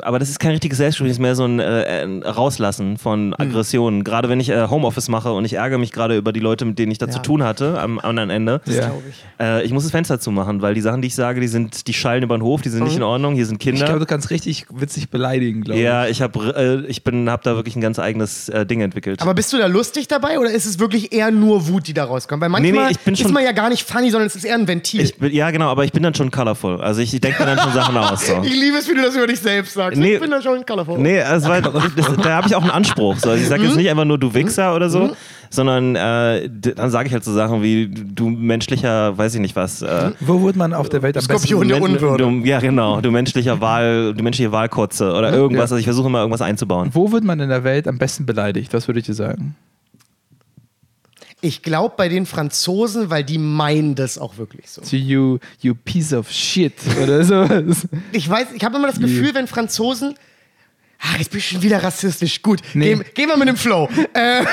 aber 0.02 0.20
das 0.20 0.30
ist 0.30 0.40
kein 0.40 0.52
richtiges 0.52 0.78
Selbstgespräch, 0.80 1.12
das 1.12 1.18
ist 1.18 1.22
mehr 1.22 1.36
so 1.36 1.46
ein 1.46 1.60
äh, 1.60 2.04
ein 2.04 2.24
Rauslassen 2.24 2.98
von 2.98 3.28
Hm. 3.28 3.36
Aggressionen. 3.38 4.04
Gerade 4.04 4.28
wenn 4.28 4.40
ich 4.42 4.50
äh, 4.50 4.68
Homeoffice 4.68 5.08
mache 5.08 5.32
und 5.32 5.46
ich 5.46 5.54
ärgere 5.54 5.78
mich 5.78 5.92
gerade 5.94 6.18
über 6.18 6.34
die 6.34 6.42
Leute, 6.42 6.66
mit 6.66 6.78
denen 6.78 6.92
ich 6.92 6.98
da 6.98 7.08
zu 7.10 7.18
Ja. 7.20 7.24
tun 7.24 7.44
hatte, 7.44 7.80
am 7.80 8.00
anderen 8.00 8.30
Ende. 8.30 8.60
Ja. 8.66 8.88
glaube 8.88 9.04
ich. 9.10 9.16
Äh, 9.40 9.64
ich 9.64 9.72
muss 9.72 9.84
das 9.84 9.92
Fenster 9.92 10.20
zumachen, 10.20 10.62
weil 10.62 10.74
die 10.74 10.82
Sachen, 10.82 11.02
die 11.02 11.08
ich 11.08 11.16
sage, 11.16 11.40
die 11.40 11.48
sind, 11.48 11.88
die 11.88 11.94
schallen 11.94 12.24
über 12.24 12.38
den 12.38 12.42
Hof, 12.44 12.62
die 12.62 12.70
sind 12.70 12.84
nicht 12.84 12.98
in 12.98 13.04
Ordnung, 13.04 13.34
hier 13.36 13.46
sind 13.46 13.56
Ich 13.64 13.70
glaube, 13.72 13.86
Kinder. 13.86 14.00
du 14.00 14.06
kannst 14.06 14.30
richtig 14.30 14.66
witzig 14.70 15.10
beleidigen, 15.10 15.62
glaube 15.62 15.80
ich. 15.80 15.86
Ja, 15.86 16.08
ich 16.08 16.22
habe 16.22 16.84
äh, 16.86 16.90
ich 16.90 17.04
bin 17.04 17.30
habe 17.30 17.44
da 17.44 17.56
wirklich 17.56 17.78
ein 17.78 17.82
ganz 17.82 17.98
eigenes 17.98 18.50
äh, 18.50 18.66
Ding 18.66 18.82
entwickelt. 18.82 19.22
Aber 19.22 19.34
bist 19.34 19.54
du 19.54 19.58
da 19.58 19.68
lustig 19.68 20.08
dabei 20.10 20.38
oder 20.40 20.52
ist 20.52 20.66
es 20.66 20.80
wirklich 20.80 21.14
eher 21.14 21.32
nur 21.32 21.68
Wut, 21.70 21.88
die 21.88 21.94
da 21.94 22.04
rauskommt? 22.04 22.42
Weil 22.42 22.50
manchmal 22.50 22.72
Nee, 22.72 22.78
nee, 22.78 22.92
ich 22.92 23.00
bin 23.00 23.14
ist 23.14 23.22
schon- 23.22 23.32
man 23.32 23.44
ja 23.44 23.54
gar 23.54 23.70
nicht 23.70 23.88
funny, 23.88 24.10
sondern 24.10 24.28
es 24.28 24.36
ist 24.36 24.44
eher 24.44 24.56
ein 24.56 24.68
Ventil. 24.68 25.00
ich 25.02 25.18
bin, 25.18 25.34
ja, 25.34 25.50
genau, 25.52 25.70
aber 25.70 25.86
ich 25.86 25.92
bin 25.94 26.04
dann 26.04 26.14
schon 26.14 26.30
colorful. 26.30 26.82
Also 26.82 27.00
ich, 27.02 27.14
ich 27.14 27.22
denke 27.22 27.42
mir 27.42 27.56
dann 27.56 27.60
schon 27.60 27.72
Sachen 27.74 27.96
aus. 27.96 28.28
So. 28.28 28.42
Ich 28.66 28.72
liebe 28.72 28.78
es, 28.80 28.90
wie 28.90 28.96
du 28.96 29.02
das 29.04 29.16
über 29.16 29.28
dich 29.28 29.40
selbst 29.40 29.74
sagst. 29.76 30.00
Nee. 30.00 30.16
Ich 30.16 30.20
bin 30.20 30.32
da 30.32 30.42
schon 30.42 30.66
colorful. 30.66 30.98
Nee, 30.98 31.18
es 31.18 31.48
war, 31.48 31.62
das, 31.62 31.72
da 32.24 32.30
habe 32.38 32.48
ich 32.48 32.56
auch 32.56 32.62
einen 32.64 32.72
Anspruch. 32.72 33.16
So. 33.18 33.30
Also 33.30 33.44
ich 33.44 33.48
sage 33.48 33.62
Mhm. 33.62 33.68
jetzt 33.68 33.78
nicht 33.78 33.90
einfach 33.92 34.06
nur 34.06 34.18
du 34.18 34.34
Wichser 34.34 34.76
oder 34.76 34.90
so, 34.90 35.16
sondern 35.52 35.96
äh, 35.96 36.50
dann 36.52 36.90
sage 36.90 37.08
ich 37.08 37.14
halt 37.14 37.24
so 37.24 37.32
Sachen 37.32 37.62
wie 37.62 37.88
du 37.88 38.30
menschlicher, 38.30 39.16
weiß 39.18 39.36
ich 39.36 39.42
nicht 39.42 39.56
was. 39.56 39.82
Äh, 39.84 40.12
Wo 40.20 40.42
wird 40.44 40.56
man 40.56 40.74
auf 40.74 40.90
der 40.90 41.02
Welt 41.04 41.16
am 41.16 41.22
Skorpion 41.24 41.68
der 41.68 41.80
Men- 41.80 41.94
Unwürde. 41.96 42.24
Du, 42.24 42.30
ja, 42.46 42.60
genau. 42.60 43.02
Du 43.02 43.12
menschlicher 43.12 43.62
Wahl, 43.62 44.14
du 44.16 44.24
menschliche 44.24 44.52
Wahlkotze 44.52 45.14
oder 45.14 45.32
irgendwas. 45.32 45.72
Also 45.72 45.78
ich 45.78 45.86
versuche 45.86 46.08
immer 46.08 46.20
irgendwas 46.20 46.42
einzubauen. 46.42 46.88
besten? 46.88 46.96
Wo 46.96 47.12
wird 47.12 47.24
man 47.24 47.40
in 47.40 47.50
der 47.50 47.64
Welt 47.64 47.88
am 47.88 47.98
besten 48.00 48.26
beleidigt? 48.26 48.74
Was 48.74 48.88
würde 48.88 49.00
ich 49.00 49.06
dir 49.06 49.14
sagen? 49.14 49.56
Ich 51.46 51.62
glaube 51.62 51.94
bei 51.96 52.10
den 52.10 52.26
Franzosen, 52.26 53.12
weil 53.12 53.24
die 53.24 53.38
meinen 53.38 53.94
das 53.94 54.18
auch 54.18 54.38
wirklich 54.38 54.68
so. 54.68 54.82
To 54.82 54.96
you, 54.96 55.38
you 55.62 55.76
piece 55.76 56.12
of 56.12 56.32
shit 56.32 56.74
oder 57.04 57.24
so. 57.24 57.48
Ich 58.12 58.28
weiß, 58.28 58.48
ich 58.56 58.64
habe 58.64 58.78
immer 58.78 58.88
das 58.88 59.00
Gefühl, 59.00 59.36
wenn 59.36 59.46
Franzosen. 59.46 60.16
Ach, 61.08 61.18
jetzt 61.20 61.30
bin 61.32 61.38
ich 61.40 61.48
schon 61.48 61.62
wieder 61.62 61.84
rassistisch. 61.84 62.42
Gut, 62.42 62.62
Nee. 62.74 62.96
gehen, 62.96 63.06
gehen 63.14 63.30
wir 63.30 63.38
mit 63.38 63.48
dem 63.48 63.58
Flow. 63.58 63.88
Ähm, 64.18 64.48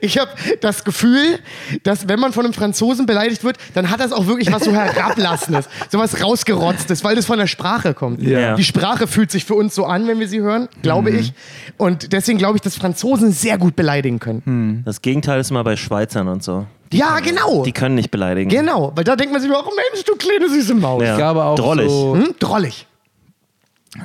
ich 0.00 0.18
habe 0.18 0.30
das 0.60 0.82
Gefühl, 0.84 1.38
dass 1.84 2.08
wenn 2.08 2.18
man 2.18 2.32
von 2.32 2.44
einem 2.44 2.52
Franzosen 2.54 3.06
beleidigt 3.06 3.44
wird, 3.44 3.56
dann 3.74 3.90
hat 3.90 4.00
das 4.00 4.12
auch 4.12 4.26
wirklich 4.26 4.50
was 4.52 4.64
so 4.64 4.72
Herablassendes, 4.72 5.68
so 5.90 5.98
was 5.98 6.22
rausgerotztes, 6.22 7.04
weil 7.04 7.14
das 7.16 7.26
von 7.26 7.38
der 7.38 7.46
Sprache 7.46 7.94
kommt. 7.94 8.20
Ja. 8.22 8.54
Die 8.56 8.64
Sprache 8.64 9.06
fühlt 9.06 9.30
sich 9.30 9.44
für 9.44 9.54
uns 9.54 9.74
so 9.74 9.84
an, 9.84 10.06
wenn 10.08 10.18
wir 10.18 10.28
sie 10.28 10.40
hören, 10.40 10.68
glaube 10.82 11.10
ich. 11.10 11.32
Und 11.76 12.12
deswegen 12.12 12.38
glaube 12.38 12.56
ich, 12.56 12.62
dass 12.62 12.76
Franzosen 12.76 13.32
sehr 13.32 13.56
gut 13.58 13.76
beleidigen 13.76 14.18
können. 14.18 14.82
Das 14.84 15.00
Gegenteil 15.02 15.40
ist 15.40 15.50
immer 15.50 15.62
bei 15.64 15.76
Schweizern 15.76 16.28
und 16.28 16.42
so. 16.42 16.66
Ja, 16.92 17.20
genau. 17.20 17.62
Die 17.62 17.72
können 17.72 17.94
nicht 17.94 18.10
beleidigen. 18.10 18.50
Genau, 18.50 18.90
weil 18.96 19.04
da 19.04 19.14
denkt 19.14 19.32
man 19.32 19.40
sich 19.40 19.48
nur, 19.48 19.60
oh 19.64 19.70
Mensch, 19.92 20.04
du 20.04 20.16
kleine 20.16 20.48
süße 20.48 20.74
Maus. 20.74 21.02
Ja. 21.04 21.12
Ich 21.12 21.18
glaube 21.18 21.44
auch 21.44 21.54
Drollig. 21.54 21.88
so, 21.88 22.16
Hm? 22.16 22.34
Drollig. 22.40 22.86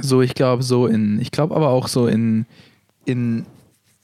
So, 0.02 0.22
ich 0.22 0.34
glaube 0.34 0.64
so 0.64 0.88
in, 0.88 1.20
ich 1.20 1.32
glaube 1.32 1.56
aber 1.56 1.70
auch 1.70 1.88
so 1.88 2.08
in, 2.08 2.46
in 3.06 3.46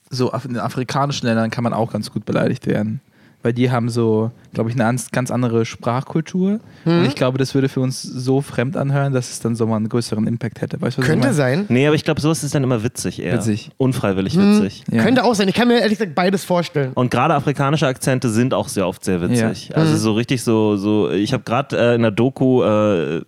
so 0.10 0.32
Af- 0.34 0.46
in 0.46 0.58
afrikanischen 0.58 1.26
Ländern 1.28 1.50
kann 1.50 1.64
man 1.64 1.74
auch 1.74 1.92
ganz 1.92 2.12
gut 2.12 2.26
beleidigt 2.26 2.68
werden. 2.68 3.02
Weil 3.42 3.54
die 3.54 3.72
haben 3.72 3.90
so, 3.90 4.32
glaube 4.54 4.70
ich, 4.70 4.80
eine 4.80 4.98
ganz 5.12 5.32
andere 5.32 5.66
Sprachkultur. 5.66 6.60
Hm? 6.84 7.00
Und 7.00 7.06
ich 7.06 7.16
glaube, 7.16 7.38
das 7.38 7.54
würde 7.56 7.70
für 7.70 7.80
uns 7.80 8.02
so 8.02 8.42
fremd 8.42 8.76
anhören, 8.78 9.14
dass 9.14 9.32
es 9.32 9.40
dann 9.40 9.56
so 9.56 9.66
mal 9.68 9.78
einen 9.78 9.90
größeren 9.90 10.28
Impact 10.28 10.62
hätte. 10.62 10.82
Weißt 10.82 11.00
Könnte 11.02 11.34
sein. 11.34 11.66
Nee, 11.70 11.88
aber 11.88 11.96
ich 11.96 12.04
glaube, 12.04 12.22
sowas 12.22 12.44
ist 12.44 12.54
dann 12.56 12.64
immer 12.64 12.84
witzig 12.84 13.22
eher. 13.22 13.34
Witzig. 13.36 13.72
Unfreiwillig 13.78 14.36
Hm. 14.36 14.60
witzig. 14.62 14.84
Ja. 14.92 15.04
Könnte 15.04 15.24
auch 15.24 15.34
sein. 15.36 15.48
Ich 15.48 15.56
kann 15.56 15.68
mir 15.68 15.80
ehrlich 15.80 15.98
gesagt 15.98 16.16
beides 16.16 16.44
vorstellen. 16.44 16.92
Und 16.94 17.12
gerade 17.12 17.34
afrikanische 17.34 17.88
Akzente 17.88 18.30
sind 18.30 18.54
auch 18.54 18.68
sehr 18.68 18.88
oft 18.88 19.04
sehr 19.04 19.22
witzig. 19.22 19.70
Ja. 19.70 19.78
Mhm. 19.78 19.82
Also 19.84 19.98
so 19.98 20.14
richtig 20.14 20.44
so, 20.44 20.78
so 20.78 21.10
ich 21.10 21.34
habe 21.34 21.44
gerade 21.44 21.78
äh, 21.78 21.96
in 21.96 22.02
der 22.02 22.12
Doku, 22.12 22.64
äh, 22.64 23.22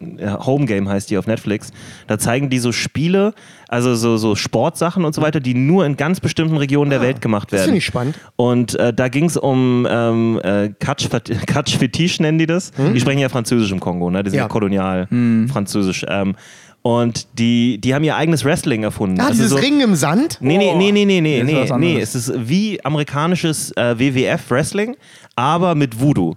Home 0.46 0.66
Game 0.66 0.90
heißt 0.90 1.10
die 1.10 1.18
auf 1.18 1.28
Netflix, 1.28 1.72
da 2.08 2.18
zeigen 2.18 2.50
die 2.50 2.60
so 2.60 2.72
Spiele, 2.72 3.34
also 3.70 3.96
so, 3.96 4.18
so 4.18 4.36
Sportsachen 4.36 5.04
und 5.06 5.16
so 5.16 5.22
weiter, 5.22 5.40
die 5.40 5.54
nur 5.56 5.86
in 5.86 5.98
ganz 5.98 6.20
bestimmten 6.20 6.58
Regionen 6.58 6.90
der 6.92 7.02
Welt 7.02 7.22
gemacht 7.22 7.48
Ah, 7.48 7.52
Das 7.52 7.60
werden. 7.62 7.66
finde 7.70 7.78
ich 7.80 7.86
spannend. 7.86 8.20
Und 8.36 8.76
äh, 8.76 8.94
da 8.94 9.08
ging 9.08 9.26
es 9.26 9.38
um 9.38 9.88
ähm, 9.90 10.40
äh, 10.44 10.70
Catch 10.80 11.08
Catch 11.22 11.76
Fetiche 11.78 12.22
nennen 12.22 12.38
die 12.40 12.46
das. 12.48 12.72
Die 12.94 13.00
sprechen 13.00 13.20
ja 13.20 13.30
Französisch 13.30 13.72
im 13.72 13.80
Kongo, 13.80 14.10
ne? 14.10 14.24
Die 14.24 14.30
sind 14.32 14.38
ja, 14.38 14.44
Hm? 14.44 14.48
Ja. 14.48 14.52
kolonial 14.52 15.08
Französisch. 15.52 16.06
Ähm, 16.08 16.36
und 16.82 17.28
die, 17.40 17.80
die 17.80 17.96
haben 17.96 18.04
ihr 18.04 18.16
eigenes 18.18 18.44
Wrestling 18.44 18.84
erfunden. 18.84 19.20
Ah, 19.22 19.28
Also 19.28 19.36
dieses 19.36 19.52
so, 19.52 19.56
Ringen 19.58 19.80
im 19.80 19.96
Sand? 19.96 20.38
Nee, 20.42 20.58
nee, 20.58 20.74
nee, 20.76 20.92
nee, 20.92 21.06
nee, 21.06 21.22
nee, 21.22 21.44
nee, 21.44 21.72
nee. 21.78 22.00
Es 22.02 22.14
ist 22.14 22.34
wie 22.36 22.84
amerikanisches 22.84 23.72
äh, 23.78 23.98
WWF-Wrestling, 23.98 24.98
aber 25.36 25.76
mit 25.76 26.02
Voodoo. 26.02 26.34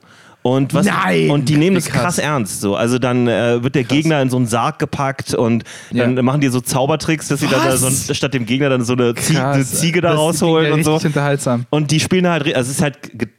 Und, 0.47 0.75
was, 0.75 0.87
Nein! 0.87 1.31
und 1.31 1.49
die 1.49 1.57
nehmen 1.57 1.75
das 1.75 1.87
krass. 1.87 2.03
krass. 2.03 2.19
ernst. 2.19 2.61
So. 2.61 2.77
Also 2.77 2.99
dann 3.01 3.27
äh, 3.27 3.63
wird 3.65 3.75
der 3.75 3.83
Gegner 3.83 4.23
in 4.23 4.31
so 4.31 4.37
einen 4.37 4.47
Sarg 4.47 4.79
gepackt 4.79 5.35
und 5.35 5.65
dann 5.91 6.17
Ja. 6.17 6.23
machen 6.23 6.41
die 6.41 6.47
so 6.49 6.61
Zaubertricks, 6.61 7.27
dass 7.29 7.41
sie 7.41 7.49
dann 7.49 7.65
da 7.65 7.73
Was? 7.73 7.81
so 7.81 7.89
ein, 7.89 8.15
statt 8.15 8.33
dem 8.33 8.47
Gegner 8.47 8.69
dann 8.69 8.85
so 8.85 8.93
eine, 8.93 9.15
Zie 9.17 9.35
Krass. 9.35 9.55
eine 9.57 9.65
Ziege 9.65 10.01
da 10.01 10.11
Das 10.11 10.19
rausholen 10.21 10.69
ja 10.69 10.75
und 10.75 10.85
so. 10.85 10.93
richtig 10.95 11.09
unterhaltsam. 11.09 11.67
Und 11.71 11.91
die 11.91 11.99
spielen 11.99 12.29
halt, 12.29 12.45
also 12.55 12.71
es 12.71 12.77
ist 12.77 12.83
halt 12.83 12.99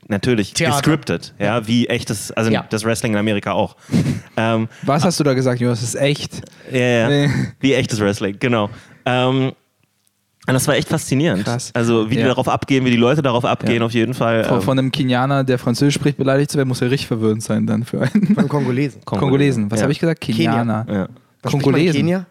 natürlich 0.10 0.54
Theater. 0.54 0.76
gescriptet, 0.76 1.34
ja, 1.40 1.66
wie 1.66 1.88
echtes, 1.88 2.32
also 2.34 2.52
Ja. 2.52 2.66
das 2.70 2.84
Wrestling 2.84 3.14
in 3.14 3.18
Amerika 3.20 3.54
auch. 3.54 3.78
ähm, 4.38 4.68
Was 4.84 5.06
hast 5.06 5.18
du 5.20 5.24
da 5.24 5.34
gesagt, 5.34 5.62
Jonas? 5.62 5.80
Das 5.80 5.90
ist 5.90 6.02
echt. 6.02 6.42
ja, 6.72 6.80
ja, 6.80 7.08
Nee. 7.10 7.30
wie 7.62 7.74
echtes 7.74 8.02
Wrestling, 8.02 8.36
genau. 8.40 8.70
Ähm, 9.06 9.54
das 10.54 10.68
war 10.68 10.76
echt 10.76 10.88
faszinierend. 10.90 11.44
Krass. 11.46 11.72
Also 11.74 12.10
wie 12.10 12.16
die 12.16 12.22
Ja. 12.22 12.28
darauf 12.28 12.48
abgehen, 12.48 12.86
wie 12.86 12.92
die 12.92 12.98
Leute 12.98 13.22
darauf 13.22 13.44
abgehen, 13.46 13.80
Ja. 13.80 13.86
auf 13.86 13.92
jeden 13.94 14.14
Fall. 14.14 14.44
Von, 14.46 14.56
Ähm, 14.58 14.62
von 14.62 14.80
einem 14.80 14.92
Kenianer, 14.92 15.44
der 15.44 15.58
Französisch 15.60 15.96
spricht, 15.96 16.18
beleidigt 16.18 16.52
zu 16.52 16.58
werden, 16.58 16.70
muss 16.70 16.82
er 16.82 16.90
richtig 16.92 17.08
verwirrend 17.08 17.44
sein 17.44 17.66
dann 17.68 17.84
für 17.84 18.02
einen 18.02 18.36
Von 18.36 18.48
Kongolesen. 18.48 19.02
Kongolesen. 19.06 19.70
Was 19.72 19.80
Ja. 19.80 19.84
habe 19.84 19.92
ich 19.94 20.00
gesagt? 20.00 20.22
Kenianer. 20.22 20.86
Ja. 20.90 21.08
Was 21.44 21.54
in 21.54 21.62
Kongolesen. 21.62 21.98
Kenia? 21.98 22.26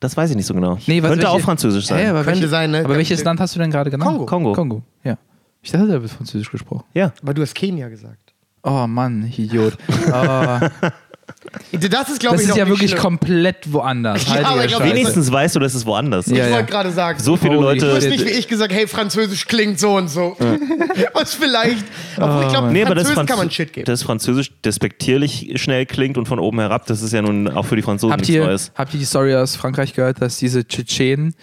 Das 0.00 0.16
weiß 0.16 0.30
ich 0.30 0.36
nicht 0.36 0.46
so 0.46 0.54
genau. 0.54 0.78
Nee, 0.86 1.02
was, 1.02 1.10
Könnte 1.10 1.24
welche- 1.24 1.28
auch 1.36 1.40
Französisch 1.40 1.86
sein. 1.86 1.98
Hä, 1.98 2.06
aber 2.08 2.18
Könnte 2.24 2.40
welche, 2.40 2.48
sein, 2.48 2.70
ne? 2.70 2.84
Aber 2.84 2.96
welches 2.96 3.24
Land 3.24 3.40
hast 3.40 3.54
du 3.56 3.58
denn 3.58 3.70
gerade 3.70 3.90
genannt? 3.90 4.10
Kongo. 4.10 4.26
Kongo. 4.26 4.52
Kongo, 4.52 4.82
ja. 5.04 5.16
Ich 5.60 5.72
dachte, 5.72 5.88
der 5.88 6.00
wird 6.00 6.10
Französisch 6.12 6.50
gesprochen. 6.50 6.84
Ja. 6.94 7.12
Aber 7.22 7.34
du 7.34 7.42
hast 7.42 7.54
Kenia 7.54 7.88
gesagt. 7.88 8.32
Oh 8.62 8.86
Mann, 8.86 9.24
ich 9.28 9.38
Idiot. 9.38 9.76
Oh, 10.12 10.58
Das 11.72 12.08
ist, 12.10 12.20
glaube 12.20 12.36
das 12.36 12.44
ich, 12.44 12.50
ist 12.50 12.56
ja 12.56 12.66
wirklich 12.68 12.90
schlimm. 12.90 13.02
komplett 13.02 13.72
woanders. 13.72 14.24
Ja, 14.26 14.32
Heiliger 14.34 14.48
aber 14.50 14.64
ich 14.64 14.68
glaub. 14.70 14.84
Wenigstens 14.84 15.30
weißt 15.30 15.56
du, 15.56 15.60
das 15.60 15.74
ist 15.74 15.86
woanders. 15.86 16.26
Ja, 16.26 16.32
Ich 16.32 16.38
ja. 16.38 16.50
wollte 16.56 16.70
gerade 16.72 16.90
sagen, 16.92 17.18
So 17.20 17.36
viele 17.36 17.54
Holy 17.56 17.62
Leute. 17.80 17.86
du 17.86 17.94
hast 17.96 18.08
nicht 18.08 18.24
wie 18.24 18.30
ich 18.30 18.48
gesagt, 18.48 18.72
hey, 18.72 18.86
Französisch 18.86 19.46
klingt 19.46 19.78
so 19.78 19.96
und 19.96 20.08
so. 20.08 20.36
Was 21.14 21.34
vielleicht. 21.34 21.84
Obwohl 22.16 22.42
ich 22.44 22.48
glaube, 22.48 22.68
Nee, 22.72 22.82
aber 22.84 22.94
das, 22.94 23.04
Französisch 23.04 23.14
Franz 23.14 23.28
kann 23.30 23.38
man 23.38 23.50
Shit 23.50 23.72
geben. 23.72 23.84
das 23.86 24.02
Französisch 24.02 24.52
despektierlich 24.64 25.52
schnell 25.56 25.86
klingt 25.86 26.16
und 26.18 26.26
von 26.26 26.38
oben 26.38 26.60
herab, 26.60 26.86
das 26.86 27.02
ist 27.02 27.12
ja 27.12 27.22
nun 27.22 27.48
auch 27.48 27.64
für 27.66 27.76
die 27.76 27.82
Franzosen 27.82 28.12
Habt 28.12 28.20
nichts 28.22 28.34
ihr, 28.34 28.44
Neues. 28.44 28.72
habt 28.74 28.94
ihr 28.94 29.00
die 29.00 29.06
Story 29.06 29.34
aus 29.34 29.56
Frankreich 29.56 29.94
gehört, 29.94 30.20
dass 30.22 30.38
diese 30.38 30.66
Tschetschenen 30.66 31.34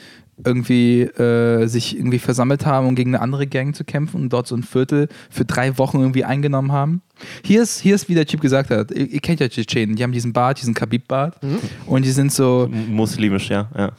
irgendwie 0.43 1.01
äh, 1.01 1.67
sich 1.67 1.97
irgendwie 1.97 2.19
versammelt 2.19 2.65
haben, 2.65 2.87
um 2.87 2.95
gegen 2.95 3.15
eine 3.15 3.21
andere 3.21 3.47
Gang 3.47 3.75
zu 3.75 3.83
kämpfen 3.83 4.21
und 4.21 4.33
dort 4.33 4.47
so 4.47 4.55
ein 4.55 4.63
Viertel 4.63 5.07
für 5.29 5.45
drei 5.45 5.77
Wochen 5.77 5.99
irgendwie 5.99 6.25
eingenommen 6.25 6.71
haben? 6.71 7.01
Hier 7.43 7.61
ist, 7.61 7.79
hier 7.79 7.95
ist 7.95 8.09
wie 8.09 8.15
der 8.15 8.25
Typ 8.25 8.41
gesagt 8.41 8.69
hat, 8.69 8.91
ihr, 8.91 9.09
ihr 9.09 9.19
kennt 9.21 9.39
ja 9.39 9.47
Tschetschenen, 9.47 9.95
die 9.95 10.03
haben 10.03 10.11
diesen 10.11 10.33
Bart, 10.33 10.59
diesen 10.59 10.73
Khabib-Bart 10.73 11.37
und 11.85 12.03
die 12.03 12.11
sind 12.11 12.33
so, 12.33 12.69
Muslimisch, 12.69 13.49
ja. 13.49 13.69
Ja, 13.77 13.91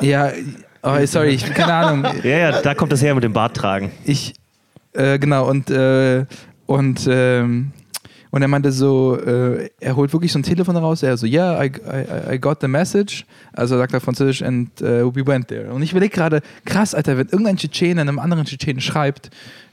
ja, 0.00 0.32
oh, 0.82 1.04
sorry, 1.06 1.30
ich, 1.30 1.44
keine 1.54 1.74
Ahnung, 1.74 2.06
ja, 2.22 2.38
ja 2.38 2.62
da 2.62 2.74
kommt 2.74 2.92
das 2.92 3.02
her 3.02 3.14
mit 3.14 3.24
dem 3.24 3.32
Bart 3.32 3.56
tragen. 3.56 3.90
ich, 4.04 4.34
äh, 4.92 5.18
genau, 5.18 5.48
und, 5.48 5.70
äh, 5.70 6.24
und, 6.66 7.06
ähm, 7.10 7.72
und 8.36 8.42
er 8.42 8.48
meinte 8.48 8.70
so, 8.70 9.18
äh, 9.18 9.70
er 9.80 9.96
holt 9.96 10.12
wirklich 10.12 10.30
so 10.30 10.38
ein 10.38 10.42
Telefon 10.42 10.76
raus, 10.76 11.02
er 11.02 11.16
so, 11.16 11.24
yeah, 11.24 11.64
I, 11.64 11.68
I, 11.68 12.34
I 12.34 12.38
got 12.38 12.58
the 12.60 12.68
message. 12.68 13.24
Also 13.54 13.78
sagt 13.78 13.94
er 13.94 14.00
französisch, 14.02 14.42
and 14.42 14.68
uh, 14.82 15.10
we 15.14 15.26
went 15.26 15.48
there. 15.48 15.72
Und 15.72 15.80
ich 15.80 15.92
überlege 15.92 16.14
gerade, 16.14 16.42
krass, 16.66 16.94
Alter, 16.94 17.16
wenn 17.16 17.28
irgendein 17.28 17.56
Tschetschene 17.56 17.98
einem 17.98 18.18
anderen 18.18 18.44
Tschetschenen 18.44 18.82
schreibt, 18.82 19.30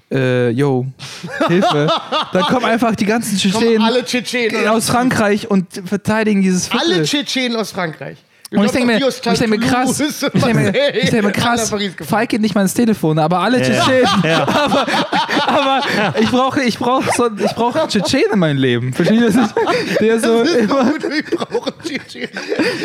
äh, 0.09 0.51
yo, 0.51 0.85
Hilfe, 1.49 1.91
dann 2.31 2.43
kommen 2.43 2.63
einfach 2.63 2.95
die 2.95 3.05
ganzen 3.05 3.37
Tschetschenen 3.37 3.81
alle 3.81 4.05
Tschetschenen. 4.05 4.65
aus 4.69 4.89
Frankreich 4.89 5.51
und 5.51 5.67
verteidigen 5.83 6.41
dieses 6.41 6.69
Viertel. 6.69 6.93
Alle 6.93 7.03
Tschetschenen 7.03 7.57
aus 7.57 7.71
Frankreich. 7.71 8.17
Und 8.55 8.65
ich 8.65 8.71
denke 8.71 8.87
mir, 8.87 9.07
ich 9.07 9.19
denke 9.21 9.47
mir 9.47 9.59
krass, 9.59 9.99
ich 9.99 10.19
denke 10.19 10.53
mir, 10.53 10.95
ich 10.95 11.09
denke 11.09 11.27
mir 11.27 11.31
krass, 11.31 11.73
Falk 12.07 12.29
geht 12.29 12.41
nicht 12.41 12.53
mal 12.55 12.61
ins 12.61 12.73
Telefon, 12.73 13.17
aber 13.19 13.39
alle 13.39 13.61
Tschetschenen, 13.61 14.05
aber, 14.23 14.85
aber 15.47 15.81
ich 16.19 16.29
brauche, 16.29 16.61
ich 16.61 16.77
brauche, 16.77 17.09
so, 17.15 17.29
ich 17.35 17.53
brauche 17.53 17.81
einen 17.81 17.89
Tschetschen 17.89 18.21
in 18.33 18.39
meinem 18.39 18.57
Leben. 18.57 18.93
Verstehst 18.93 19.37
du? 19.37 19.47
Der 19.99 20.19
so 20.19 20.41
immer, 20.41 20.93
Wir 20.93 21.23
brauchen 21.37 21.73
Tschetschenen. 21.83 22.29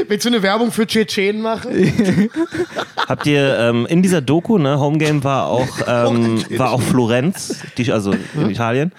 Willst 0.08 0.24
du 0.24 0.30
eine 0.30 0.42
Werbung 0.42 0.72
für 0.72 0.86
Tschetschenen 0.86 1.42
machen? 1.42 1.70
Habt 3.08 3.26
ihr 3.26 3.58
ähm, 3.58 3.86
in 3.86 4.02
dieser 4.02 4.20
Doku, 4.20 4.58
ne, 4.58 4.78
Home 4.80 4.98
Game 4.98 5.22
war 5.24 5.46
auch, 5.48 5.68
ähm, 5.86 6.42
war 6.56 6.72
auch 6.72 6.82
Florenz, 6.82 7.60
die, 7.76 7.92
also 7.92 8.12
in 8.34 8.50
Italien. 8.50 8.92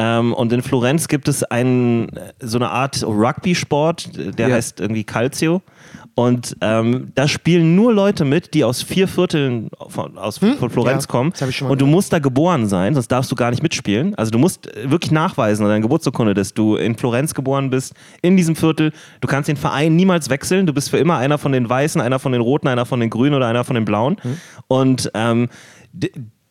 Ähm, 0.00 0.32
und 0.32 0.52
in 0.52 0.62
Florenz 0.62 1.08
gibt 1.08 1.26
es 1.28 1.42
einen, 1.42 2.08
so 2.40 2.58
eine 2.58 2.70
Art 2.70 3.02
Rugby-Sport, 3.02 4.10
der 4.38 4.48
Ja. 4.48 4.54
heißt 4.54 4.80
irgendwie 4.80 5.04
Calcio. 5.04 5.60
Und 6.18 6.56
ähm, 6.62 7.12
da 7.14 7.28
spielen 7.28 7.76
nur 7.76 7.94
Leute 7.94 8.24
mit, 8.24 8.52
die 8.52 8.64
aus 8.64 8.82
vier 8.82 9.06
Vierteln 9.06 9.70
von, 9.86 10.18
aus, 10.18 10.38
von 10.38 10.68
Florenz 10.68 11.04
Ja, 11.04 11.08
kommen. 11.08 11.32
Und 11.68 11.80
du 11.80 11.86
musst 11.86 12.12
da 12.12 12.18
geboren 12.18 12.66
sein, 12.66 12.94
sonst 12.94 13.06
darfst 13.06 13.30
du 13.30 13.36
gar 13.36 13.50
nicht 13.50 13.62
mitspielen. 13.62 14.16
Also 14.16 14.32
du 14.32 14.38
musst 14.38 14.66
äh, 14.66 14.90
wirklich 14.90 15.12
nachweisen, 15.12 15.62
an 15.62 15.68
deiner 15.68 15.82
Geburtsurkunde, 15.82 16.34
dass 16.34 16.54
du 16.54 16.74
in 16.74 16.96
Florenz 16.96 17.34
geboren 17.34 17.70
bist, 17.70 17.94
in 18.20 18.36
diesem 18.36 18.56
Viertel. 18.56 18.90
Du 19.20 19.28
kannst 19.28 19.48
den 19.48 19.56
Verein 19.56 19.94
niemals 19.94 20.28
wechseln. 20.28 20.66
Du 20.66 20.72
bist 20.72 20.90
für 20.90 20.98
immer 20.98 21.18
einer 21.18 21.38
von 21.38 21.52
den 21.52 21.68
Weißen, 21.68 22.00
einer 22.00 22.18
von 22.18 22.32
den 22.32 22.40
Roten, 22.40 22.66
einer 22.66 22.84
von 22.84 22.98
den 22.98 23.10
Grünen 23.10 23.36
oder 23.36 23.46
einer 23.46 23.62
von 23.62 23.76
den 23.76 23.84
Blauen. 23.84 24.16
Und 24.66 25.12
ähm, 25.14 25.48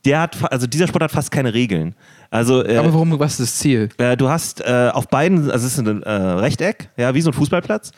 der 0.05 0.21
hat, 0.21 0.37
also 0.49 0.65
dieser 0.65 0.87
Sport 0.87 1.03
hat 1.03 1.11
fast 1.11 1.29
keine 1.29 1.53
Regeln. 1.53 1.93
Also 2.29 2.65
äh, 2.65 2.77
aber 2.77 2.93
warum, 2.93 3.19
was 3.19 3.33
ist 3.33 3.39
das 3.39 3.59
Ziel? 3.59 3.89
äh, 3.97 4.15
du 4.15 4.29
hast 4.29 4.61
äh, 4.61 4.91
auf 4.93 5.07
beiden, 5.09 5.51
also 5.51 5.67
es 5.67 5.77
ist 5.77 5.79
ein 5.79 6.03
äh, 6.03 6.09
Rechteck, 6.11 6.89
ja, 6.97 7.13
wie 7.13 7.21
so 7.21 7.31
ein 7.31 7.33
Fußballplatz. 7.33 7.91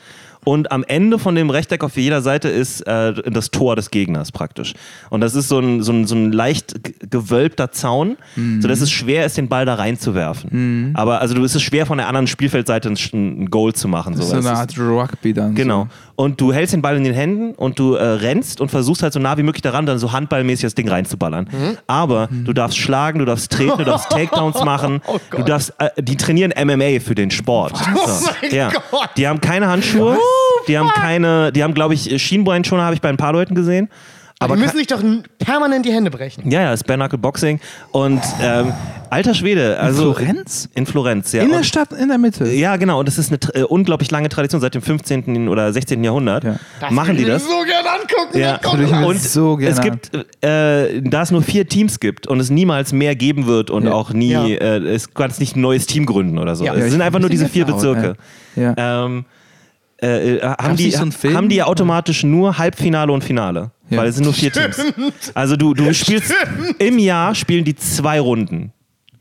Und 0.46 0.72
am 0.72 0.84
Ende 0.88 1.20
von 1.20 1.36
dem 1.36 1.50
Rechteck 1.50 1.84
auf 1.84 1.98
jeder 1.98 2.22
Seite 2.22 2.48
ist 2.48 2.82
äh, 2.88 3.14
das 3.30 3.52
Tor 3.52 3.76
des 3.76 3.92
Gegners 3.92 4.32
praktisch. 4.32 4.74
Und 5.10 5.20
das 5.22 5.36
ist 5.36 5.50
so 5.50 5.60
ein, 5.60 5.84
so 5.84 5.92
ein, 5.92 6.08
so 6.08 6.16
ein 6.16 6.32
leicht 6.32 6.76
gewölbter 7.12 7.72
Zaun, 7.72 8.16
sodass 8.62 8.80
es 8.82 8.90
schwer 8.90 9.26
ist, 9.26 9.38
den 9.38 9.50
Ball 9.50 9.66
da 9.66 9.76
reinzuwerfen. 9.76 10.94
Aber 10.96 11.20
also 11.22 11.36
du 11.36 11.44
ist 11.44 11.56
es 11.56 11.62
schwer 11.62 11.86
von 11.86 11.98
der 11.98 12.08
anderen 12.08 12.28
Spielfeldseite 12.28 12.90
ein, 12.90 12.98
ein 13.14 13.46
Goal 13.50 13.74
zu 13.74 13.88
machen. 13.88 14.14
Das 14.14 14.22
ist 14.22 14.28
So, 14.30 14.34
so 14.36 14.40
Es 14.40 14.46
eine 14.46 14.54
ist- 14.56 14.60
Art 14.62 14.80
Rugby 14.80 15.34
dann. 15.34 15.56
Genau. 15.56 15.88
Und 16.20 16.42
du 16.42 16.52
hältst 16.52 16.74
den 16.74 16.82
Ball 16.82 16.98
in 16.98 17.06
den 17.06 17.14
Händen 17.14 17.56
und 17.56 17.80
du 17.80 17.94
äh, 17.94 18.04
rennst 18.04 18.60
und 18.60 18.68
versuchst 18.68 19.04
halt 19.04 19.14
so 19.14 19.22
nah 19.22 19.38
wie 19.38 19.44
möglich 19.44 19.62
daran, 19.62 19.86
dann 19.86 20.00
so 20.00 20.12
handballmäßig 20.12 20.64
das 20.64 20.76
Ding 20.76 20.90
reinzuballern. 20.90 21.48
Aber 21.88 22.28
du 22.30 22.52
darfst 22.52 22.78
schlagen, 22.78 23.20
du 23.20 23.26
darfst 23.26 23.50
treten, 23.54 23.78
du 23.78 23.86
darfst 23.86 24.10
Takedowns 24.10 24.62
machen. 24.66 25.00
Oh 25.08 25.18
du 25.32 25.44
darfst, 25.44 25.74
äh, 25.78 25.92
die 25.98 26.18
trainieren 26.18 26.52
MMA 26.62 27.00
für 27.00 27.16
den 27.16 27.32
Sport. 27.32 27.78
So. 27.78 28.32
mein 28.42 28.54
ja. 28.54 28.70
Gott. 28.92 29.12
Die 29.16 29.30
haben 29.30 29.40
keine 29.40 29.70
Handschuhe, 29.70 30.18
die 30.68 30.78
haben 30.78 30.90
keine, 30.90 31.54
die 31.54 31.64
haben 31.64 31.74
glaube 31.74 31.94
ich 31.94 32.22
Schienbeinschoner 32.22 32.84
habe 32.84 32.96
ich 32.96 33.02
bei 33.02 33.08
ein 33.08 33.16
paar 33.16 33.32
Leuten 33.32 33.56
gesehen. 33.56 33.88
Aber 34.42 34.56
die 34.56 34.62
müssen 34.62 34.78
sich 34.78 34.88
doch 34.88 35.02
permanent 35.38 35.86
die 35.86 35.92
Hände 35.92 36.10
brechen. 36.10 36.50
ja, 36.50 36.62
ja, 36.62 36.72
das 36.72 36.80
ist 36.82 36.88
Bare 36.88 37.18
Boxing 37.18 37.60
und 37.92 38.22
ähm, 38.42 38.72
alter 39.10 39.34
Schwede, 39.34 39.78
also 39.80 40.14
Florenz? 40.14 40.70
in 40.76 40.86
Florenz, 40.86 41.34
ja. 41.34 41.44
In 41.44 41.50
der 41.50 41.64
Stadt, 41.64 41.92
in 41.92 42.08
der 42.08 42.18
Mitte. 42.18 42.48
ja, 42.48 42.78
genau. 42.78 43.00
Und 43.00 43.08
das 43.10 43.18
ist 43.18 43.32
eine 43.34 43.40
äh, 43.62 43.64
unglaublich 43.66 44.12
lange 44.12 44.30
Tradition 44.30 44.62
seit 44.62 44.76
dem 44.76 44.82
15. 44.82 45.50
oder 45.50 45.74
16. 45.74 46.02
Jahrhundert. 46.06 46.46
Ja. 46.46 46.56
Machen 46.90 47.18
die 47.18 47.26
das? 47.26 47.44
Ich 47.44 47.50
so 47.50 47.64
gerne 47.66 47.90
angucken. 47.90 48.40
Ja. 48.40 48.60
Mir 49.02 49.08
Und 49.08 49.20
so 49.22 49.58
gerne 49.58 49.74
es 49.74 49.82
gibt, 49.82 50.12
äh, 50.42 51.02
da 51.02 51.22
es 51.24 51.32
nur 51.32 51.42
vier 51.42 51.68
Teams 51.68 52.00
gibt 52.00 52.26
und 52.28 52.40
es 52.40 52.50
niemals 52.50 52.94
mehr 52.94 53.16
geben 53.18 53.46
wird 53.46 53.70
und 53.70 53.88
Ja. 53.88 53.92
auch 53.92 54.14
nie, 54.14 54.30
Ja. 54.32 54.46
äh, 54.46 54.78
es 54.78 55.14
kannst 55.14 55.42
nicht 55.42 55.58
ein 55.58 55.62
neues 55.62 55.86
Team 55.86 56.06
gründen 56.06 56.38
oder 56.38 56.56
so. 56.56 56.64
Ja. 56.64 56.74
es 56.76 56.80
Ja, 56.86 56.90
sind 56.90 57.02
einfach 57.02 57.20
nur 57.20 57.30
diese 57.30 57.50
vier 57.50 57.66
Bezirke. 57.66 58.16
Ja. 58.56 58.74
Ähm, 59.06 59.26
äh, 60.02 60.38
äh, 60.38 60.42
haben, 60.42 60.78
die, 60.78 60.92
so 60.92 61.06
haben 61.34 61.50
die 61.50 61.62
automatisch 61.62 62.24
nur 62.24 62.58
Halbfinale 62.58 63.12
und 63.12 63.22
Finale. 63.22 63.72
Ja. 63.90 63.98
Weil 63.98 64.08
es 64.10 64.16
sind 64.16 64.24
nur 64.26 64.34
vier 64.34 64.52
Teams. 64.52 64.78
Also 65.34 65.56
du, 65.56 65.74
du 65.74 65.94
spielst 65.94 66.34
im 66.78 67.00
Jahr 67.00 67.34
spielen 67.36 67.64
die 67.66 67.76
zwei 67.76 68.20
Runden. 68.20 68.72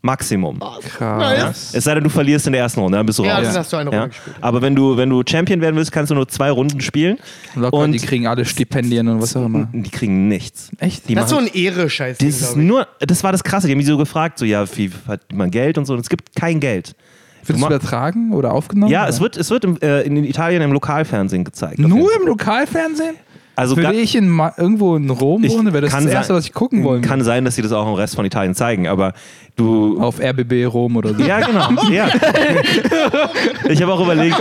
Maximum. 0.01 0.61
Krass. 0.97 1.71
Es 1.75 1.83
sei 1.85 1.95
denn, 1.95 2.05
du 2.05 2.09
verlierst 2.11 2.47
in 2.47 2.53
der 2.53 2.63
ersten 2.63 2.81
Runde, 2.81 2.97
dann 2.99 3.05
bist 3.05 3.19
du 3.19 3.25
Ja, 3.25 3.37
raus. 3.39 3.47
das 3.47 3.57
hast 3.59 3.73
du 3.73 3.79
eine 3.79 3.91
Runde 3.91 4.03
Ja. 4.05 4.07
gespielt. 4.07 4.37
Aber 4.41 4.63
wenn 4.63 4.77
du, 4.77 4.97
wenn 4.97 5.11
du 5.11 5.23
Champion 5.29 5.61
werden 5.61 5.75
willst, 5.75 5.91
kannst 5.91 6.11
du 6.11 6.15
nur 6.15 6.29
zwei 6.29 6.51
Runden 6.53 6.81
spielen. 6.81 7.19
Locker, 7.57 7.77
und 7.77 7.91
die 7.93 7.99
kriegen 7.99 8.27
alle 8.29 8.45
Stipendien 8.45 9.09
und 9.09 9.21
was 9.21 9.35
auch 9.37 9.45
immer. 9.47 9.69
die 9.73 9.91
kriegen 9.91 10.29
nichts. 10.29 10.71
Echt? 10.79 11.09
Die 11.09 11.17
Das 11.17 11.25
ist 11.25 11.31
so 11.31 11.39
ein 11.39 11.49
Ehre-Scheiß. 11.49 12.19
das 12.19 12.29
ist 12.29 12.57
nur, 12.57 12.87
das 13.01 13.25
war 13.25 13.33
das 13.33 13.43
Krasse. 13.43 13.67
Die 13.67 13.73
haben 13.73 13.79
mich 13.79 13.87
so 13.89 13.99
gefragt, 13.99 14.39
so 14.39 14.45
ja, 14.45 14.65
wie 14.77 14.91
hat 15.09 15.33
man 15.33 15.51
Geld 15.51 15.79
und 15.79 15.85
so. 15.87 15.95
Und 15.95 16.01
es 16.01 16.09
gibt 16.09 16.35
kein 16.37 16.61
Geld. 16.61 16.95
Wird 17.45 17.59
es 17.59 17.65
übertragen 17.65 18.33
oder 18.35 18.53
aufgenommen? 18.53 18.93
Ja, 18.93 19.01
oder? 19.03 19.09
es 19.11 19.21
wird, 19.21 19.37
es 19.37 19.51
wird 19.51 19.65
im, 19.65 19.79
äh, 19.81 20.03
in 20.03 20.23
Italien 20.25 20.63
im 20.63 20.71
Lokalfernsehen 20.73 21.45
gezeigt. 21.45 21.79
Nur 21.79 22.11
im 22.21 22.27
Lokalfernsehen? 22.27 23.17
Also 23.59 23.77
Würde 23.77 23.93
ich 23.95 24.15
in 24.15 24.29
Ma 24.29 24.53
irgendwo 24.57 24.95
in 24.95 25.11
Rom 25.11 25.43
wohnen, 25.49 25.73
wäre 25.73 25.81
das 25.83 25.91
kann 25.93 26.05
das 26.05 26.13
Erste, 26.13 26.29
sein- 26.29 26.37
was 26.37 26.45
ich 26.47 26.53
gucken 26.53 26.85
wollen 26.85 27.03
Kann 27.03 27.23
sein, 27.25 27.45
dass 27.45 27.57
sie 27.57 27.63
das 27.63 27.73
auch 27.73 27.89
im 27.89 27.95
Rest 27.95 28.15
von 28.15 28.25
Italien 28.25 28.55
zeigen, 28.55 28.87
aber 28.87 29.15
du. 29.57 30.01
Auf 30.01 30.21
RBB 30.21 30.65
Rom 30.67 30.97
oder 30.97 31.13
so. 31.15 31.23
Ja, 31.23 31.41
genau. 31.41 31.69
Ja. 31.91 32.09
Ich 33.69 33.83
habe 33.83 33.93
auch 33.93 34.01
überlegt. 34.01 34.37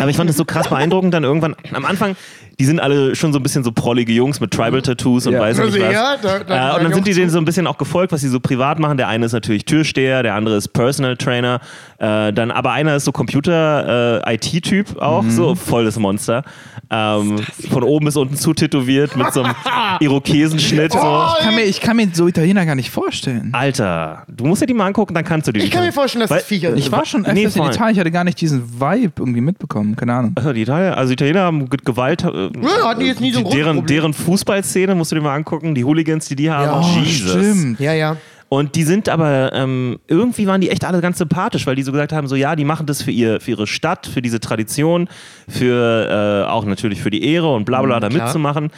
Aber 0.00 0.08
ich 0.10 0.16
fand 0.16 0.30
es 0.30 0.36
so 0.36 0.44
krass 0.44 0.68
beeindruckend 0.68 1.14
dann 1.14 1.24
irgendwann. 1.24 1.54
Am 1.72 1.84
Anfang, 1.84 2.16
die 2.58 2.64
sind 2.64 2.80
alle 2.80 3.14
schon 3.14 3.32
so 3.32 3.38
ein 3.38 3.42
bisschen 3.42 3.62
so 3.64 3.72
prollige 3.72 4.12
Jungs 4.12 4.40
mit 4.40 4.50
Tribal-Tattoos 4.52 5.26
und 5.26 5.34
Ja. 5.34 5.40
weiß 5.40 5.60
Also 5.60 5.76
nicht 5.76 5.86
was. 5.86 5.92
ja, 5.92 6.16
da- 6.20 6.38
da- 6.40 6.70
äh, 6.70 6.74
und 6.74 6.78
da 6.78 6.82
dann 6.84 6.94
sind 6.94 7.06
die 7.06 7.14
denen 7.14 7.30
so 7.30 7.38
ein 7.38 7.44
bisschen 7.44 7.66
auch 7.66 7.78
gefolgt, 7.78 8.12
was 8.12 8.20
sie 8.20 8.28
so 8.28 8.40
privat 8.40 8.78
machen. 8.78 8.96
Der 8.96 9.08
eine 9.08 9.26
ist 9.26 9.32
natürlich 9.32 9.64
Türsteher, 9.64 10.22
der 10.22 10.34
andere 10.34 10.56
ist 10.56 10.68
Personal 10.68 11.16
Trainer. 11.16 11.60
Äh, 12.00 12.32
dann 12.32 12.50
aber 12.52 12.70
einer 12.72 12.94
ist 12.96 13.04
so 13.06 13.12
Computer-IT-Typ 13.12 14.98
auch, 15.00 15.22
Mhm. 15.22 15.30
so 15.30 15.54
volles 15.54 15.98
Monster. 15.98 16.44
Ähm, 16.90 17.40
von 17.70 17.82
oben 17.82 18.06
bis 18.06 18.16
unten 18.16 18.36
zu 18.36 18.54
tätowiert 18.54 19.14
mit 19.16 19.30
so 19.32 19.42
einem 19.42 19.54
Irokesenschnitt. 20.00 20.92
Oh, 20.94 20.98
so. 21.00 21.26
Ich 21.38 21.44
kann, 21.44 21.54
mir, 21.54 21.62
ich 21.64 21.80
kann 21.80 21.96
mir 21.96 22.08
so 22.12 22.26
Italiener 22.28 22.64
gar 22.64 22.74
nicht 22.76 22.90
vorstellen. 22.90 23.50
Alter, 23.52 24.22
du 24.28 24.46
musst 24.46 24.62
dir 24.62 24.66
die 24.66 24.72
mal 24.74 24.86
angucken, 24.86 25.12
dann 25.12 25.24
kannst 25.24 25.48
du 25.48 25.52
die. 25.52 25.60
Ich 25.60 25.70
kann 25.70 25.84
mir 25.84 25.92
vorstellen, 25.92 26.20
dass 26.22 26.30
Weil- 26.30 26.38
das 26.38 26.46
Viecher 26.46 26.68
sind. 26.70 26.78
Ich 26.78 26.90
war 26.90 27.04
schon 27.04 27.22
öfters 27.26 27.34
Nee, 27.34 27.42
in. 27.42 27.48
Italien, 27.70 27.92
ich 27.94 28.00
hatte 28.00 28.10
gar 28.10 28.24
nicht 28.24 28.40
diesen 28.40 28.80
Vibe 28.80 29.12
irgendwie 29.18 29.40
mitbekommen. 29.42 29.96
Keine 29.96 30.14
Ahnung. 30.14 30.32
Also 30.36 30.52
die 30.52 30.62
Italiener, 30.62 30.96
also 30.96 31.12
Italiener 31.12 31.40
haben 31.42 31.68
mit 31.70 31.84
Gewalt 31.84 32.22
äh, 32.24 32.26
also 32.28 32.50
Ja, 32.62 32.88
hatten 32.88 33.00
die 33.00 33.06
jetzt 33.06 33.20
nie 33.20 33.32
so 33.32 33.42
deren, 33.42 33.84
deren 33.84 34.14
Fußballszene 34.14 34.94
musst 34.94 35.10
du 35.12 35.16
dir 35.16 35.22
mal 35.22 35.34
angucken, 35.34 35.74
die 35.74 35.84
Hooligans, 35.84 36.26
die 36.28 36.36
die 36.36 36.50
haben. 36.50 36.80
Ja, 36.96 37.02
Jesus. 37.02 37.30
Stimmt. 37.32 37.80
Ja, 37.80 37.92
ja. 37.92 38.16
Und 38.48 38.76
die 38.76 38.82
sind 38.82 39.08
aber, 39.10 39.52
ähm, 39.52 39.98
irgendwie 40.08 40.46
waren 40.46 40.60
die 40.60 40.70
echt 40.70 40.84
alle 40.84 41.00
ganz 41.02 41.18
sympathisch, 41.18 41.66
weil 41.66 41.76
die 41.76 41.82
so 41.82 41.92
gesagt 41.92 42.12
haben, 42.12 42.28
so 42.28 42.34
ja, 42.34 42.56
die 42.56 42.64
machen 42.64 42.86
das 42.86 43.02
für, 43.02 43.10
ihr, 43.10 43.40
für 43.40 43.50
ihre 43.50 43.66
Stadt, 43.66 44.06
für 44.06 44.22
diese 44.22 44.40
Tradition, 44.40 45.08
für 45.48 46.44
äh, 46.46 46.50
auch 46.50 46.64
natürlich 46.64 47.02
für 47.02 47.10
die 47.10 47.24
Ehre 47.24 47.52
und 47.52 47.66
bla 47.66 47.82
bla 47.82 48.00
da 48.00 48.08
klar. 48.08 48.24
mitzumachen. 48.24 48.70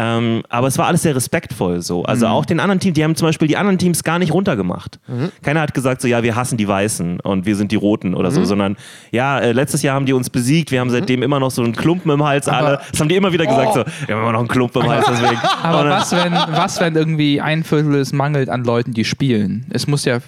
Ähm, 0.00 0.44
aber 0.48 0.68
es 0.68 0.78
war 0.78 0.86
alles 0.86 1.02
sehr 1.02 1.16
respektvoll 1.16 1.82
so. 1.82 2.04
Also 2.04 2.26
Mhm. 2.26 2.32
auch 2.32 2.46
den 2.46 2.60
anderen 2.60 2.78
Teams, 2.78 2.94
die 2.94 3.02
haben 3.02 3.16
zum 3.16 3.26
Beispiel 3.26 3.48
die 3.48 3.56
anderen 3.56 3.78
Teams 3.78 4.04
gar 4.04 4.20
nicht 4.20 4.32
runtergemacht. 4.32 5.00
Mhm. 5.08 5.32
Keiner 5.42 5.60
hat 5.60 5.74
gesagt, 5.74 6.00
so 6.02 6.06
ja, 6.06 6.22
wir 6.22 6.36
hassen 6.36 6.56
die 6.56 6.68
Weißen 6.68 7.18
und 7.18 7.46
wir 7.46 7.56
sind 7.56 7.72
die 7.72 7.76
Roten 7.76 8.14
oder 8.14 8.30
Mhm. 8.30 8.34
so, 8.34 8.44
sondern 8.44 8.76
ja, 9.10 9.40
äh, 9.40 9.50
letztes 9.50 9.82
Jahr 9.82 9.96
haben 9.96 10.06
die 10.06 10.12
uns 10.12 10.30
besiegt, 10.30 10.70
wir 10.70 10.78
haben 10.78 10.90
seitdem 10.90 11.24
immer 11.24 11.40
noch 11.40 11.50
so 11.50 11.64
einen 11.64 11.72
Klumpen 11.74 12.12
im 12.12 12.24
Hals 12.24 12.46
alle. 12.46 12.80
Das 12.92 13.00
haben 13.00 13.08
die 13.08 13.16
immer 13.16 13.32
wieder 13.32 13.44
gesagt, 13.44 13.74
so, 13.74 13.84
wir 14.06 14.14
haben 14.14 14.22
immer 14.22 14.32
noch 14.32 14.38
einen 14.38 14.48
Klumpen 14.48 14.82
im 14.82 14.88
Hals, 14.88 15.04
deswegen. 15.10 15.40
Aber 15.64 15.82
dann- 15.82 16.00
was 16.00 16.12
wenn, 16.12 16.32
was, 16.32 16.80
wenn 16.80 16.94
irgendwie 16.94 17.40
ein 17.40 17.64
Viertel 17.64 17.96
es 17.96 18.12
mangelt 18.12 18.48
an 18.50 18.62
Leuten, 18.62 18.92
die 18.94 19.04
spielen? 19.04 19.66
Es 19.70 19.88
muss 19.88 20.04
ja 20.04 20.18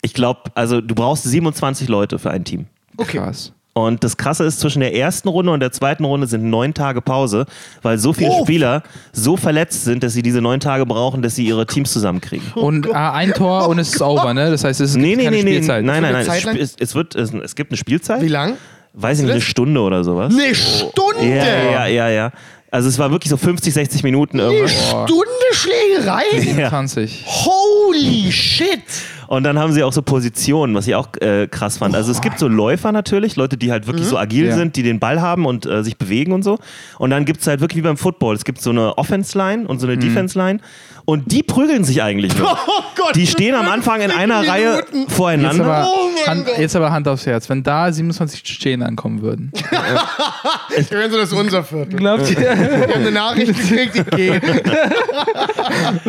Ich 0.00 0.14
glaube, 0.14 0.40
also 0.54 0.80
du 0.80 0.94
brauchst 0.94 1.24
27 1.24 1.86
Leute 1.88 2.18
für 2.18 2.30
ein 2.30 2.44
Team. 2.44 2.64
krass. 2.96 3.52
Und 3.86 4.04
das 4.04 4.16
Krasse 4.16 4.44
ist, 4.44 4.60
zwischen 4.60 4.80
der 4.80 4.94
ersten 4.94 5.28
Runde 5.28 5.52
und 5.52 5.60
der 5.60 5.72
zweiten 5.72 6.04
Runde 6.04 6.26
sind 6.26 6.44
neun 6.50 6.74
Tage 6.74 7.00
Pause, 7.00 7.46
weil 7.82 7.98
so 7.98 8.12
viele 8.12 8.30
Oh. 8.30 8.42
Spieler 8.44 8.82
so 9.12 9.36
verletzt 9.36 9.84
sind, 9.84 10.02
dass 10.02 10.12
sie 10.12 10.22
diese 10.22 10.40
neun 10.40 10.60
Tage 10.60 10.86
brauchen, 10.86 11.22
dass 11.22 11.34
sie 11.34 11.44
ihre 11.46 11.66
Teams 11.66 11.92
zusammenkriegen. 11.92 12.52
Und 12.54 12.86
äh, 12.86 12.92
ein 12.92 13.32
Tor 13.32 13.68
und 13.68 13.78
es 13.78 13.94
ist 13.94 14.02
over, 14.02 14.32
ne? 14.34 14.50
Das 14.50 14.64
heißt, 14.64 14.80
es 14.80 14.90
ist 14.90 14.96
Nee, 14.96 15.16
nee, 15.16 15.24
keine 15.24 15.36
nee, 15.36 15.42
Spielzeit. 15.56 15.84
nein, 15.84 16.02
nein, 16.02 16.14
eine 16.14 16.26
nein. 16.26 16.56
Es, 16.56 16.70
es, 16.72 16.76
es, 16.78 16.94
wird, 16.94 17.14
es, 17.14 17.32
es 17.32 17.54
gibt 17.56 17.70
eine 17.72 17.76
Spielzeit. 17.78 18.22
Wie 18.22 18.28
lang? 18.28 18.56
Weiß 18.92 19.18
ich 19.18 19.24
nicht, 19.24 19.32
eine? 19.32 19.40
Stunde 19.40 19.80
oder 19.80 20.02
sowas. 20.04 20.32
Eine 20.34 20.54
Stunde! 20.54 21.24
Ja, 21.24 21.70
ja, 21.70 21.86
ja, 21.86 22.08
ja. 22.08 22.32
Also 22.72 22.88
es 22.88 22.98
war 22.98 23.10
wirklich 23.10 23.30
so 23.30 23.36
50, 23.36 23.72
60 23.74 24.02
Minuten 24.04 24.40
Eine 24.40 24.52
irgendwas. 24.52 24.88
Stunde 24.88 25.24
Schlägerei? 25.52 26.22
Ja. 26.60 26.68
20. 26.70 27.24
Holy 27.26 28.30
shit! 28.32 28.82
Und 29.30 29.44
dann 29.44 29.60
haben 29.60 29.72
sie 29.72 29.84
auch 29.84 29.92
so 29.92 30.02
Positionen, 30.02 30.74
was 30.74 30.88
ich 30.88 30.96
auch 30.96 31.06
äh, 31.20 31.46
krass 31.46 31.78
fand. 31.78 31.94
Also 31.94 32.10
es 32.10 32.20
gibt 32.20 32.40
so 32.40 32.48
Läufer 32.48 32.90
natürlich, 32.90 33.36
Leute, 33.36 33.56
die 33.56 33.70
halt 33.70 33.86
wirklich 33.86 34.06
so 34.08 34.18
agil 34.18 34.46
Ja. 34.46 34.56
sind, 34.56 34.74
die 34.74 34.82
den 34.82 34.98
Ball 34.98 35.20
haben 35.20 35.46
und 35.46 35.66
äh, 35.66 35.84
sich 35.84 35.96
bewegen 35.96 36.32
und 36.32 36.42
so. 36.42 36.58
Und 36.98 37.10
dann 37.10 37.24
gibt 37.26 37.40
es 37.40 37.46
halt 37.46 37.60
wirklich 37.60 37.76
wie 37.78 37.86
beim 37.86 37.96
Football, 37.96 38.34
es 38.34 38.44
gibt 38.44 38.60
so 38.60 38.70
eine 38.70 38.98
Offense-Line 38.98 39.68
und 39.68 39.78
so 39.78 39.86
eine 39.86 39.98
Defense-Line. 39.98 40.58
Und 41.04 41.30
die 41.30 41.44
prügeln 41.44 41.84
sich 41.84 42.02
eigentlich 42.02 42.36
nur. 42.36 42.58
Oh 42.66 42.82
Gott! 42.96 43.14
Die 43.14 43.26
stehen 43.28 43.54
am 43.54 43.68
Anfang 43.68 44.00
in 44.00 44.10
einer 44.10 44.46
Reihe 44.46 44.70
Minuten. 44.90 45.00
Jetzt 45.02 45.12
voreinander. 45.12 45.64
aber, 45.64 45.88
Hand, 46.30 46.48
jetzt 46.58 46.76
aber 46.76 46.90
Hand 46.92 47.06
aufs 47.08 47.26
Herz. 47.26 47.48
Wenn 47.48 47.62
da 47.62 47.92
27 47.92 48.42
Tschetschenen 48.42 48.82
ankommen 48.82 49.22
würden. 49.22 49.52
Hören 50.90 51.10
Sie, 51.10 51.16
das 51.16 51.24
ist 51.30 51.32
unser 51.32 51.62
Viertel. 51.64 51.96
Glaubt 51.98 52.30
ihr? 52.30 52.38
Wir 52.40 52.50
haben 52.50 52.92
eine 52.94 53.10
Nachricht 53.10 53.54
gekriegt, 53.56 53.96
ich 53.96 54.06
gehe. 54.16 54.40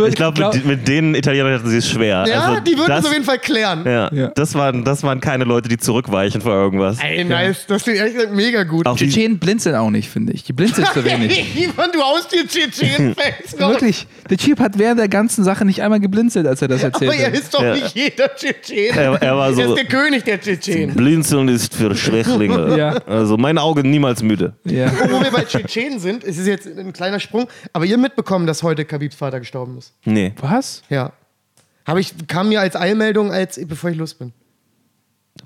Ich 0.08 0.16
glaube, 0.16 0.50
mit, 0.54 0.66
mit 0.66 0.88
den 0.88 1.16
Italienern 1.16 1.54
hatten 1.54 1.70
sie 1.70 1.78
es 1.78 1.90
schwer. 1.90 2.25
Ja, 2.28 2.42
also 2.46 2.60
die 2.62 2.72
würden 2.78 2.88
das, 2.88 3.00
es 3.01 3.06
auf 3.08 3.13
jeden 3.13 3.25
Fall 3.25 3.40
klären. 3.40 3.84
ja, 3.86 4.12
Ja. 4.13 4.28
Das, 4.30 4.56
waren, 4.56 4.84
das 4.84 5.04
waren 5.04 5.20
keine 5.22 5.44
Leute, 5.44 5.70
die 5.70 5.78
zurückweichen 5.78 6.42
vor 6.42 6.54
irgendwas. 6.54 6.98
Ey, 7.00 7.24
nice. 7.24 7.66
Das 7.68 7.84
klingt 7.84 8.00
echt 8.00 8.32
mega 8.32 8.63
gut. 8.63 8.86
Auch 8.88 8.96
die, 8.98 9.06
Tschetschenen 9.10 9.40
blinzeln 9.40 9.75
auch 9.75 9.90
nicht, 9.90 10.10
finde 10.10 10.34
ich. 10.34 10.44
Die 10.44 10.54
blinzeln 10.54 10.88
zu 10.94 11.04
wenig. 11.06 11.56
Ivan, 11.63 11.90
du 11.94 12.01
haust 12.01 12.32
dir 12.32 12.48
Tschetschen-Fans 12.48 13.60
raus. 13.62 13.72
Wirklich. 13.72 14.08
Der 14.30 14.38
Typ 14.38 14.60
hat 14.60 14.78
während 14.78 15.00
der 15.00 15.10
ganzen 15.10 15.44
Sache 15.44 15.66
nicht 15.66 15.82
einmal 15.82 16.00
geblinzelt, 16.00 16.48
als 16.48 16.62
er 16.62 16.68
das 16.68 16.84
erzählt 16.84 17.12
Aber 17.12 17.20
er 17.20 17.28
hat. 17.28 17.34
ist 17.34 17.54
doch 17.54 17.62
Ja. 17.63 17.74
nicht 17.75 17.96
jeder 17.96 18.34
Tschetschen. 18.36 18.78
Er- 18.98 19.22
er 19.22 19.38
war 19.38 19.50
Er 19.50 19.54
so- 19.54 19.62
ist 19.62 19.75
der 19.75 19.86
König 19.86 20.11
der 20.20 20.39
Tschetschenen. 20.39 20.96
Blinzeln 20.96 21.48
ist 21.48 21.74
für 21.74 21.96
Schwächlinge. 21.96 22.75
Ja. 22.77 22.89
Also 23.06 23.38
mein 23.38 23.58
Auge 23.58 23.84
niemals 23.84 24.24
müde. 24.24 24.53
Ja. 24.63 24.91
Wo 25.10 25.22
wir 25.22 25.32
bei 25.32 25.44
Tschetschenen 25.44 26.00
sind, 26.00 26.24
es 26.24 26.38
ist 26.38 26.48
jetzt 26.48 26.68
ein 26.68 26.94
kleiner 26.94 27.20
Sprung, 27.20 27.48
aber 27.74 27.86
ihr 27.86 27.98
mitbekommen, 27.98 28.48
dass 28.48 28.63
heute 28.63 28.86
Kabibs 28.86 29.15
Vater 29.15 29.39
gestorben 29.39 29.77
ist. 29.77 29.94
Nee. 30.06 30.34
Was? 30.39 30.84
Ja. 30.89 31.12
Habe 31.86 32.00
ich, 32.00 32.13
kam 32.27 32.50
mir 32.50 32.62
als 32.62 32.75
Eilmeldung, 32.75 33.32
als 33.32 33.60
bevor 33.68 33.89
ich 33.89 33.98
los 33.98 34.13
bin. 34.13 34.34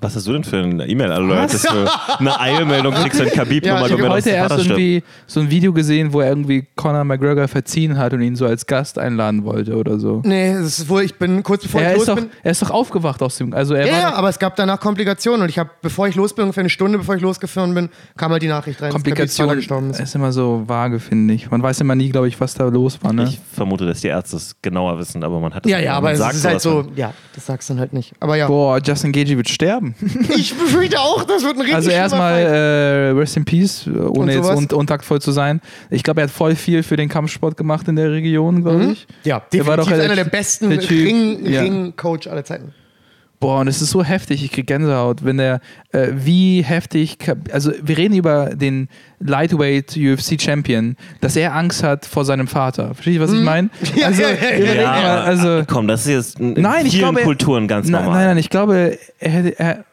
Was 0.00 0.14
hast 0.16 0.26
du 0.26 0.32
denn 0.32 0.44
für 0.44 0.58
ein 0.58 0.80
E-Mail-Alert, 0.80 1.54
dass 1.54 1.62
du 1.62 1.90
eine 2.18 2.38
Eilmeldung 2.38 2.92
kriegst, 3.02 3.18
wenn 3.20 3.30
Khabib 3.30 3.64
Ja, 3.64 3.74
nochmal 3.74 3.86
ich 3.88 3.92
hab 3.94 4.00
kommt, 4.00 4.12
Heute 4.12 4.30
erst 4.30 4.58
irgendwie 4.58 5.02
so 5.26 5.40
ein 5.40 5.48
Video 5.50 5.72
gesehen, 5.72 6.12
wo 6.12 6.20
er 6.20 6.28
irgendwie 6.28 6.66
Conor 6.74 7.04
McGregor 7.04 7.46
verziehen 7.48 7.96
hat 7.96 8.12
und 8.12 8.20
ihn 8.20 8.34
so 8.36 8.46
als 8.46 8.66
Gast 8.66 8.98
einladen 8.98 9.44
wollte 9.44 9.74
oder 9.76 9.98
so. 9.98 10.20
Nee, 10.24 10.50
es 10.50 10.80
ist 10.80 10.88
wohl, 10.88 11.02
ich 11.02 11.14
bin 11.16 11.42
kurz 11.44 11.62
bevor 11.62 11.80
Er 11.80 11.92
ich 11.92 11.98
los 11.98 12.06
doch, 12.06 12.16
bin. 12.16 12.30
er 12.42 12.50
ist 12.50 12.60
doch 12.62 12.70
aufgewacht 12.70 13.22
aus 13.22 13.36
dem. 13.38 13.54
Also 13.54 13.74
er 13.74 13.86
Ja, 13.86 13.92
war 13.92 14.00
ja, 14.00 14.14
aber 14.14 14.28
es 14.28 14.38
gab 14.38 14.56
danach 14.56 14.80
Komplikationen 14.80 15.42
und 15.42 15.48
ich 15.48 15.58
habe, 15.58 15.70
bevor 15.80 16.08
ich 16.08 16.16
los 16.16 16.34
bin, 16.34 16.42
ungefähr 16.44 16.62
eine 16.62 16.68
Stunde 16.70 16.98
bevor 16.98 17.14
ich 17.14 17.22
losgefahren 17.22 17.72
bin, 17.72 17.88
kam 18.16 18.32
halt 18.32 18.42
die 18.42 18.48
Nachricht 18.48 18.82
rein, 18.82 18.92
dass 18.92 19.02
Khabibs 19.02 19.36
Vater 19.36 19.48
Komplikation 19.48 19.56
gestorben 19.56 19.90
ist. 19.90 20.00
ist 20.00 20.14
immer 20.16 20.32
so 20.32 20.64
vage, 20.66 20.98
finde 20.98 21.32
ich. 21.32 21.50
Man 21.50 21.62
weiß 21.62 21.80
immer 21.80 21.94
nie, 21.94 22.10
glaube 22.10 22.28
ich, 22.28 22.38
was 22.40 22.54
da 22.54 22.64
los 22.64 22.98
war. 23.02 23.12
Ne? 23.12 23.24
Ich 23.24 23.38
vermute, 23.54 23.86
dass 23.86 24.00
die 24.00 24.08
Ärzte 24.08 24.36
es 24.36 24.56
genauer 24.60 24.98
wissen, 24.98 25.22
aber 25.24 25.38
man 25.40 25.54
hat 25.54 25.64
es 25.64 25.70
Ja, 25.70 25.78
ja, 25.78 25.94
aber 25.94 26.10
es 26.12 26.18
sagt 26.18 26.34
ist 26.34 26.44
halt 26.44 26.60
so, 26.60 26.84
ja, 26.96 27.14
das 27.34 27.46
sagst 27.46 27.70
du 27.70 27.74
dann 27.74 27.80
halt 27.80 27.92
nicht. 27.92 28.12
Aber 28.20 28.36
ja, 28.36 28.48
Boah, 28.48 28.78
Justin 28.84 29.12
Gagey 29.12 29.36
wird 29.36 29.48
sterben. 29.48 29.75
ich 30.36 30.54
befürchte 30.54 31.00
auch, 31.00 31.24
das 31.24 31.42
wird 31.42 31.54
ein 31.54 31.60
richtig 31.60 31.74
Also 31.74 31.90
erstmal 31.90 32.40
äh, 32.40 33.10
Rest 33.10 33.36
in 33.36 33.44
Peace, 33.44 33.86
ohne 33.86 34.08
Und 34.08 34.28
jetzt 34.28 34.48
un 34.50 34.66
untaktvoll 34.72 35.20
zu 35.20 35.32
sein. 35.32 35.60
Ich 35.90 36.02
glaube, 36.02 36.20
er 36.20 36.24
hat 36.24 36.30
voll 36.30 36.54
viel 36.54 36.82
für 36.82 36.96
den 36.96 37.08
Kampfsport 37.08 37.56
gemacht 37.56 37.86
in 37.88 37.96
der 37.96 38.10
Region, 38.12 38.62
glaube 38.62 38.92
ich. 38.92 39.06
Ja, 39.24 39.42
Der 39.52 39.66
war 39.66 39.76
definitiv 39.76 39.98
doch 39.98 40.04
einer 40.04 40.16
der 40.16 40.24
besten 40.30 40.70
Typ, 40.78 40.90
Ring- 40.90 41.46
ja. 41.46 41.62
Ring-Coach 41.62 42.26
aller 42.28 42.44
Zeiten. 42.44 42.72
Boah, 43.38 43.60
und 43.60 43.68
es 43.68 43.82
ist 43.82 43.90
so 43.90 44.02
heftig, 44.02 44.42
ich 44.42 44.50
krieg 44.50 44.66
Gänsehaut, 44.66 45.24
wenn 45.24 45.36
der, 45.36 45.60
äh, 45.92 46.08
wie 46.14 46.62
heftig, 46.62 47.18
also 47.52 47.70
wir 47.82 47.98
reden 47.98 48.14
über 48.14 48.54
den 48.54 48.88
Lightweight 49.20 49.96
UFC 49.96 50.40
Champion, 50.40 50.96
dass 51.20 51.36
er 51.36 51.54
Angst 51.54 51.82
hat 51.82 52.06
vor 52.06 52.24
seinem 52.24 52.46
Vater. 52.48 52.94
Versteht 52.94 53.14
ihr, 53.14 53.20
was 53.20 53.32
ich 53.32 53.42
meine? 53.42 53.68
Ja, 53.96 54.06
Also, 54.06 54.22
ja, 54.22 54.28
ja, 54.58 55.00
ja. 55.00 55.20
also, 55.22 55.62
komm, 55.66 55.86
das 55.86 56.06
ist 56.06 56.12
jetzt 56.12 56.40
in 56.40 56.54
Nein, 56.54 56.86
ich 56.86 56.92
vielen 56.92 57.12
glaube, 57.12 57.22
Kulturen 57.22 57.68
ganz 57.68 57.88
normal. 57.88 58.10
Nein, 58.10 58.26
nein, 58.26 58.38
ich 58.38 58.50
glaube, 58.50 58.98
er 59.18 59.30
hätte, 59.30 59.58
er, 59.58 59.84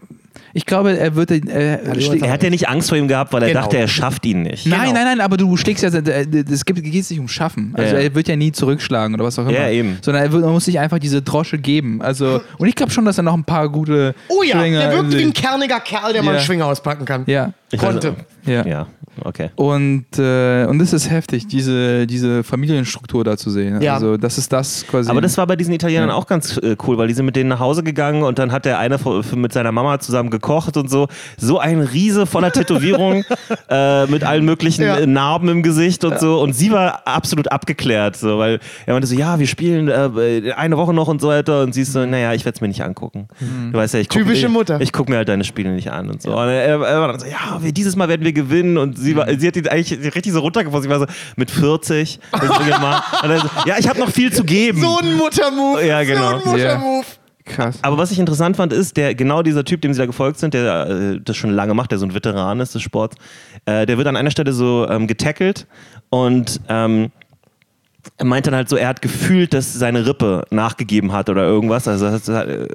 ich 0.56 0.66
glaube, 0.66 0.98
er 0.98 1.16
würde, 1.16 1.36
äh, 1.36 2.20
Er 2.22 2.32
hat 2.32 2.44
ja 2.44 2.50
nicht 2.50 2.70
Angst 2.70 2.90
vor 2.90 2.98
ihm 2.98 3.08
gehabt, 3.08 3.34
weil 3.34 3.42
er 3.44 3.50
Genau. 3.50 3.62
dachte, 3.62 3.78
er 3.78 3.88
schafft 3.88 4.26
ihn 4.26 4.44
nicht. 4.44 4.68
Nein, 4.68 4.94
nein, 4.94 5.06
nein, 5.06 5.22
aber 5.22 5.36
du 5.38 5.58
schlägst 5.58 5.84
ja, 5.84 5.90
es 5.90 6.66
geht 6.66 6.84
nicht 6.84 7.20
um 7.20 7.28
Schaffen. 7.28 7.74
Also 7.76 7.96
Ja, 7.96 8.02
er 8.02 8.14
wird 8.16 8.28
ja 8.28 8.36
nie 8.36 8.52
zurückschlagen 8.52 9.16
oder 9.16 9.24
was 9.26 9.40
auch 9.40 9.44
immer. 9.48 9.52
Ja, 9.54 9.70
eben. 9.70 9.98
Sondern 10.02 10.24
er 10.24 10.32
wird, 10.32 10.44
man 10.44 10.52
muss 10.54 10.66
sich 10.66 10.80
einfach 10.80 11.00
diese 11.00 11.22
Drosche 11.24 11.58
geben. 11.58 12.02
Also, 12.02 12.42
und 12.60 12.68
ich 12.68 12.76
glaube 12.76 12.92
schon, 12.92 13.06
dass 13.06 13.18
er 13.18 13.24
noch 13.24 13.34
ein 13.34 13.44
paar 13.44 13.68
gute 13.70 14.14
Oh 14.30 14.44
ja, 14.44 14.60
Schwinger 14.60 14.80
der 14.80 14.92
wirkt 14.94 15.18
wie 15.18 15.24
ein 15.24 15.34
kerniger 15.34 15.80
Kerl, 15.80 16.14
der 16.14 16.22
mal 16.22 16.32
Ja. 16.32 16.38
einen 16.38 16.46
Schwinger 16.46 16.66
auspacken 16.68 17.06
kann. 17.06 17.24
Ja. 17.26 17.54
Ich 17.72 17.80
weiß- 17.80 17.84
Konnte. 17.86 18.16
Ja. 18.46 18.66
Ja, 18.66 18.88
okay. 19.24 19.50
Und, 19.56 20.06
äh, 20.18 20.66
und 20.66 20.80
das 20.80 20.94
ist 20.94 21.10
heftig, 21.10 21.48
diese, 21.48 22.08
diese 22.08 22.44
Familienstruktur 22.44 23.24
da 23.24 23.38
zu 23.38 23.50
sehen. 23.50 23.82
Ja. 23.82 23.96
Also 23.96 24.18
das 24.18 24.38
ist 24.38 24.52
das 24.54 24.86
quasi. 24.88 25.10
Aber 25.10 25.22
das 25.22 25.38
war 25.38 25.48
bei 25.48 25.56
diesen 25.56 25.74
Italienern 25.74 26.10
Ja. 26.10 26.16
auch 26.16 26.28
ganz 26.28 26.58
äh, 26.58 26.76
cool, 26.88 26.98
weil 26.98 27.08
die 27.08 27.14
sind 27.14 27.26
mit 27.26 27.36
denen 27.36 27.50
nach 27.50 27.60
Hause 27.60 27.84
gegangen 27.84 28.24
und 28.24 28.40
dann 28.40 28.52
hat 28.52 28.66
der 28.66 28.80
eine 28.80 28.98
mit 29.36 29.54
seiner 29.54 29.72
Mama 29.72 30.00
zusammen 30.00 30.30
gekocht 30.30 30.78
und 30.78 30.90
so. 30.90 31.08
So 31.38 31.60
ein 31.60 31.82
Riese 31.82 32.26
voller 32.26 32.52
Tätowierungen 32.52 33.24
äh, 33.70 34.06
mit 34.08 34.24
allen 34.24 34.46
möglichen 34.46 34.84
Ja. 34.84 35.06
Narben 35.06 35.50
im 35.50 35.64
Gesicht 35.64 36.04
und 36.06 36.20
so. 36.20 36.42
Und 36.42 36.54
sie 36.54 36.72
war 36.72 37.08
absolut 37.08 37.52
abgeklärt, 37.52 38.16
so, 38.16 38.38
weil 38.38 38.60
er 38.86 38.94
meinte 38.94 39.08
so, 39.08 39.16
ja, 39.16 39.40
wir 39.40 39.48
spielen 39.48 39.88
äh, 39.88 40.54
eine 40.54 40.78
Woche 40.78 40.94
noch 40.94 41.08
und 41.08 41.22
so 41.22 41.28
weiter. 41.28 41.62
Und 41.64 41.74
sie 41.74 41.82
ist 41.82 41.94
so, 41.94 42.06
naja, 42.06 42.34
ich 42.34 42.46
werde 42.46 42.56
es 42.56 42.62
mir 42.62 42.68
nicht 42.68 42.84
angucken. 42.84 43.28
Du 43.72 43.78
weißt 43.78 43.94
ja, 43.94 44.00
ich 44.00 44.10
guck, 44.10 44.20
Typische 44.20 44.48
ich, 44.48 44.52
Mutter. 44.52 44.82
Ich 44.82 44.92
gucke 44.92 45.12
mir 45.12 45.18
halt 45.18 45.30
deine 45.30 45.44
Spiele 45.44 45.72
nicht 45.72 45.92
an 45.92 46.10
und 46.10 46.22
so. 46.22 46.32
Und 46.32 46.48
er, 46.48 46.80
er 46.82 47.02
war 47.02 47.08
dann 47.10 47.20
so, 47.20 47.26
ja, 47.26 47.60
wir, 47.62 47.72
dieses 47.72 47.96
Mal 47.96 48.10
werden 48.10 48.24
wir 48.24 48.34
gewinnen. 48.34 48.78
Und 48.78 48.98
sie, 49.04 49.16
war, 49.16 49.28
sie 49.38 49.48
hat 49.48 49.56
ihn 49.56 49.68
eigentlich 49.68 50.16
richtig 50.16 50.34
so 50.34 50.40
runtergefunden. 50.40 50.84
Sie 50.84 50.90
war 50.90 51.00
so, 51.00 51.06
mit 51.36 51.52
40. 51.52 52.20
das 52.32 52.40
bringe 52.40 52.72
ich 52.72 52.80
mal. 52.80 53.02
Und 53.24 53.30
er 53.30 53.40
so, 53.40 53.48
ja, 53.66 53.76
ich 53.78 53.88
habe 53.88 54.00
noch 54.00 54.10
viel 54.10 54.32
zu 54.34 54.44
geben. 54.44 54.82
So 54.82 54.98
ein 54.98 55.16
Muttermove. 55.16 55.86
Ja, 55.86 56.04
genau. 56.04 56.40
So 56.40 56.50
ein 56.50 56.52
Muttermove. 56.52 57.06
krass. 57.46 57.80
Aber 57.82 57.98
was 57.98 58.12
ich 58.12 58.20
interessant 58.20 58.58
fand, 58.58 58.74
ist, 58.74 58.98
der 58.98 59.16
genau 59.16 59.44
dieser 59.44 59.64
Typ, 59.66 59.82
dem 59.82 59.94
sie 59.94 60.00
da 60.00 60.06
gefolgt 60.06 60.40
sind, 60.40 60.54
der 60.54 60.88
äh, 60.88 61.20
das 61.24 61.38
schon 61.38 61.52
lange 61.52 61.74
macht, 61.74 61.92
der 61.92 62.00
so 62.00 62.06
ein 62.06 62.14
Veteran 62.14 62.60
ist 62.60 62.76
des 62.76 62.82
Sports, 62.82 63.16
äh, 63.66 63.86
der 63.86 63.98
wird 63.98 64.08
an 64.08 64.16
einer 64.16 64.32
Stelle 64.32 64.54
so 64.54 64.88
ähm, 64.90 65.08
getackelt 65.08 65.68
und 66.10 66.62
ähm, 66.70 67.12
er 68.18 68.26
meint 68.26 68.46
dann 68.48 68.54
halt 68.56 68.68
so, 68.70 68.76
er 68.76 68.90
hat 68.90 69.02
gefühlt, 69.02 69.54
dass 69.54 69.74
seine 69.74 70.06
Rippe 70.06 70.46
nachgegeben 70.50 71.14
hat 71.14 71.30
oder 71.30 71.44
irgendwas. 71.44 71.88
Also, 71.88 72.10
hat- 72.12 72.28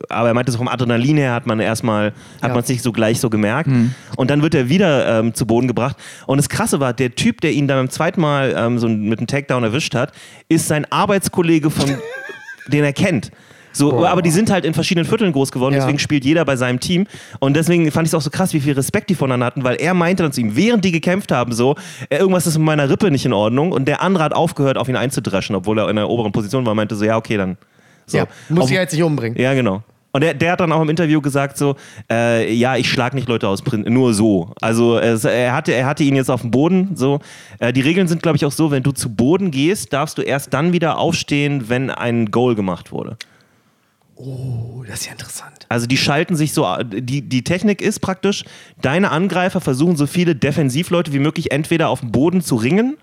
aber 0.08 0.28
er 0.28 0.34
meinte, 0.34 0.50
so 0.52 0.58
vom 0.58 0.68
Adrenalin 0.68 1.16
her 1.18 1.32
hat 1.34 1.46
man 1.46 1.60
erstmal, 1.60 2.06
hat 2.40 2.42
Ja. 2.42 2.48
man 2.48 2.58
es 2.60 2.68
nicht 2.68 2.82
so 2.82 2.92
gleich 2.92 3.20
so 3.20 3.28
gemerkt. 3.30 3.68
Und 4.16 4.30
dann 4.30 4.42
wird 4.42 4.54
er 4.54 4.68
wieder 4.68 5.20
ähm, 5.20 5.34
zu 5.34 5.46
Boden 5.46 5.68
gebracht. 5.68 5.96
Und 6.26 6.38
das 6.38 6.48
Krasse 6.48 6.80
war, 6.80 6.92
der 6.92 7.14
Typ, 7.14 7.40
der 7.42 7.52
ihn 7.52 7.68
dann 7.68 7.78
beim 7.78 7.90
zweiten 7.90 8.20
Mal 8.20 8.54
ähm, 8.56 8.78
so 8.78 8.88
mit 8.88 9.18
einem 9.18 9.26
Takedown 9.26 9.64
erwischt 9.64 9.94
hat, 9.94 10.12
ist 10.48 10.66
sein 10.66 10.86
Arbeitskollege 10.90 11.70
von, 11.70 11.86
den 12.68 12.84
er 12.84 12.92
kennt. 12.92 13.30
So, 13.78 14.04
aber 14.06 14.22
die 14.22 14.30
sind 14.30 14.50
halt 14.50 14.64
in 14.64 14.74
verschiedenen 14.74 15.06
Vierteln 15.06 15.32
groß 15.32 15.52
geworden, 15.52 15.74
Ja. 15.74 15.80
deswegen 15.80 15.98
spielt 15.98 16.24
jeder 16.24 16.44
bei 16.44 16.56
seinem 16.56 16.80
Team. 16.80 17.06
Und 17.40 17.54
deswegen 17.56 17.90
fand 17.90 18.06
ich 18.06 18.10
es 18.10 18.14
auch 18.14 18.20
so 18.22 18.30
krass, 18.30 18.52
wie 18.52 18.60
viel 18.60 18.74
Respekt 18.74 19.08
die 19.10 19.14
voneinander 19.14 19.46
hatten, 19.46 19.64
weil 19.64 19.76
er 19.76 19.94
meinte 19.94 20.22
dann 20.24 20.32
zu 20.32 20.40
ihm, 20.40 20.56
während 20.56 20.84
die 20.84 20.92
gekämpft 20.92 21.32
haben, 21.32 21.52
so, 21.52 21.76
äh, 22.10 22.18
irgendwas 22.18 22.46
ist 22.46 22.58
mit 22.58 22.66
meiner 22.66 22.90
Rippe 22.90 23.10
nicht 23.10 23.24
in 23.24 23.32
Ordnung. 23.32 23.72
Und 23.72 23.86
der 23.86 24.02
andere 24.02 24.24
hat 24.24 24.34
aufgehört, 24.34 24.76
auf 24.78 24.88
ihn 24.88 24.96
einzudreschen, 24.96 25.54
obwohl 25.56 25.78
er 25.78 25.88
in 25.88 25.96
der 25.96 26.08
oberen 26.08 26.32
Position 26.32 26.66
war, 26.66 26.74
meinte 26.74 26.94
so, 26.96 27.04
ja, 27.04 27.16
okay, 27.16 27.36
dann. 27.36 27.56
So. 28.06 28.18
Ja, 28.18 28.26
muss 28.48 28.64
Auf- 28.64 28.70
ich 28.70 28.76
jetzt 28.76 28.92
nicht 28.92 29.02
umbringen. 29.02 29.38
ja, 29.40 29.54
genau. 29.54 29.82
Und 30.10 30.22
der, 30.22 30.32
der 30.32 30.52
hat 30.52 30.60
dann 30.60 30.72
auch 30.72 30.80
im 30.80 30.88
Interview 30.88 31.20
gesagt 31.20 31.58
so, 31.58 31.76
äh, 32.10 32.50
ja, 32.52 32.76
ich 32.76 32.90
schlag 32.90 33.12
nicht 33.12 33.28
Leute 33.28 33.46
aus, 33.46 33.62
nur 33.84 34.14
so. 34.14 34.52
Also 34.60 34.98
es, 34.98 35.24
er, 35.24 35.52
hatte, 35.54 35.72
er 35.74 35.84
hatte 35.84 36.02
ihn 36.02 36.16
jetzt 36.16 36.30
auf 36.30 36.40
dem 36.40 36.50
Boden. 36.50 36.92
So. 36.94 37.20
Äh, 37.58 37.74
die 37.74 37.82
Regeln 37.82 38.08
sind, 38.08 38.22
glaube 38.22 38.36
ich, 38.36 38.44
auch 38.46 38.50
so, 38.50 38.70
wenn 38.70 38.82
du 38.82 38.90
zu 38.92 39.14
Boden 39.14 39.50
gehst, 39.50 39.92
darfst 39.92 40.16
du 40.16 40.22
erst 40.22 40.54
dann 40.54 40.72
wieder 40.72 40.96
aufstehen, 40.98 41.68
wenn 41.68 41.90
ein 41.90 42.30
Goal 42.30 42.54
gemacht 42.54 42.90
wurde. 42.90 43.18
Oh, 44.20 44.82
das 44.84 45.00
ist 45.00 45.06
ja 45.06 45.12
interessant. 45.12 45.66
Also 45.68 45.86
die 45.86 45.96
schalten 45.96 46.34
sich 46.34 46.52
so, 46.52 46.66
die, 46.82 47.22
die 47.22 47.44
Technik 47.44 47.80
ist 47.80 48.00
praktisch, 48.00 48.44
deine 48.82 49.12
Angreifer 49.12 49.60
versuchen 49.60 49.96
so 49.96 50.08
viele 50.08 50.34
Defensivleute 50.34 51.12
wie 51.12 51.20
möglich 51.20 51.52
entweder 51.52 51.88
auf 51.88 52.00
dem 52.00 52.10
Boden 52.10 52.40
zu 52.40 52.56
ringen 52.56 52.96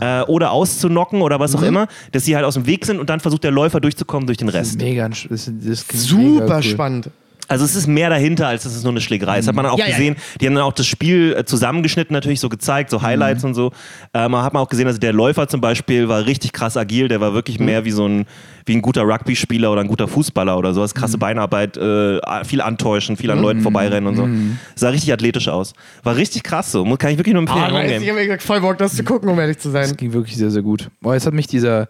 äh, 0.00 0.20
oder 0.22 0.50
auszunocken 0.50 1.22
oder 1.22 1.40
was 1.40 1.54
auch 1.54 1.62
immer, 1.62 1.88
dass 2.12 2.26
sie 2.26 2.36
halt 2.36 2.44
aus 2.44 2.54
dem 2.54 2.66
Weg 2.66 2.84
sind 2.84 3.00
und 3.00 3.08
dann 3.08 3.20
versucht 3.20 3.42
der 3.42 3.52
Läufer 3.52 3.80
durchzukommen 3.80 4.26
durch 4.26 4.36
den 4.36 4.50
Rest. 4.50 4.76
Mega, 4.76 5.08
das, 5.08 5.26
das 5.28 5.86
Super 5.92 6.22
mega 6.22 6.56
cool. 6.56 6.62
spannend. 6.62 7.10
Also 7.46 7.64
es 7.64 7.74
ist 7.76 7.86
mehr 7.86 8.08
dahinter, 8.10 8.46
als 8.48 8.62
dass 8.62 8.74
es 8.74 8.82
nur 8.84 8.92
eine 8.92 9.00
Schlägerei 9.02 9.38
ist. 9.38 9.48
Hat 9.48 9.54
man 9.54 9.64
dann 9.64 9.74
auch 9.74 9.78
Ja, 9.78 9.86
ja, 9.86 9.90
gesehen, 9.92 10.16
die 10.40 10.46
haben 10.46 10.54
dann 10.54 10.64
auch 10.64 10.72
das 10.72 10.86
Spiel 10.86 11.34
äh, 11.38 11.44
zusammengeschnitten 11.44 12.14
natürlich 12.14 12.40
so 12.40 12.48
gezeigt, 12.48 12.88
so 12.90 13.02
Highlights 13.02 13.44
und 13.44 13.54
so. 13.54 13.70
Äh, 14.14 14.28
man 14.28 14.42
hat 14.42 14.54
man 14.54 14.62
auch 14.62 14.68
gesehen, 14.68 14.86
also 14.86 14.98
der 14.98 15.12
Läufer 15.12 15.46
zum 15.48 15.60
Beispiel 15.60 16.08
war 16.08 16.24
richtig 16.26 16.52
krass 16.52 16.76
agil, 16.76 17.08
der 17.08 17.20
war 17.20 17.34
wirklich 17.34 17.58
mehr 17.60 17.84
wie 17.84 17.90
so 17.90 18.06
ein, 18.08 18.24
wie 18.66 18.74
ein 18.74 18.80
guter 18.82 19.02
Rugby-Spieler 19.02 19.70
oder 19.70 19.82
ein 19.82 19.88
guter 19.88 20.08
Fußballer 20.08 20.56
oder 20.56 20.72
sowas. 20.72 20.94
Krasse 20.94 21.18
Beinarbeit, 21.18 21.76
äh, 21.76 22.18
viel 22.44 22.62
antäuschen, 22.62 23.16
viel 23.18 23.30
an 23.30 23.40
Leuten 23.42 23.60
vorbeirennen 23.60 24.06
und 24.08 24.16
so. 24.16 24.26
Sah 24.74 24.88
richtig 24.88 25.12
athletisch 25.12 25.48
aus. 25.48 25.74
War 26.02 26.16
richtig 26.16 26.42
krass 26.44 26.72
so. 26.72 26.84
Muss- 26.84 26.98
Kann 26.98 27.10
ich 27.10 27.18
wirklich 27.18 27.34
nur 27.34 27.42
empfehlen. 27.42 27.64
Ah, 27.64 27.70
nice. 27.72 28.00
Game. 28.02 28.18
ich 28.18 28.30
habe 28.30 28.40
voll 28.40 28.60
Bock, 28.62 28.78
das 28.78 28.94
zu 28.96 29.04
gucken, 29.04 29.28
um 29.28 29.38
ehrlich 29.38 29.58
zu 29.58 29.70
sein. 29.70 29.82
Das 29.88 29.96
ging 29.96 30.12
wirklich 30.14 30.36
sehr, 30.36 30.50
sehr 30.50 30.62
gut. 30.62 30.88
Boah, 31.02 31.12
jetzt 31.14 31.26
hat 31.26 31.34
mich 31.34 31.46
dieser 31.46 31.88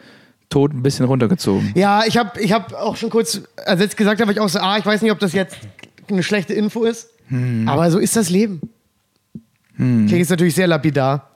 Tod 0.49 0.73
ein 0.73 0.83
bisschen 0.83 1.07
runtergezogen. 1.07 1.73
Ja, 1.75 2.03
ich 2.07 2.17
habe 2.17 2.41
ich 2.41 2.53
hab 2.53 2.73
auch 2.75 2.97
schon 2.97 3.11
kurz, 3.11 3.41
als 3.65 3.81
jetzt 3.81 3.97
gesagt 3.97 4.21
habe, 4.21 4.33
ich 4.33 4.41
auch 4.41 4.49
so, 4.49 4.59
ah, 4.61 4.79
ich 4.79 4.87
weiß 4.87 5.03
nicht, 5.03 5.13
ob 5.13 5.19
das 5.19 5.33
jetzt 5.33 5.57
eine 6.09 6.23
schlechte 6.23 6.55
Info 6.55 6.85
ist, 6.85 7.09
aber 7.67 7.91
so 7.91 7.99
ist 7.99 8.17
das 8.17 8.31
Leben. 8.31 8.61
Klingt 9.77 10.11
jetzt 10.11 10.31
natürlich 10.31 10.55
sehr 10.55 10.67
lapidar. 10.69 11.31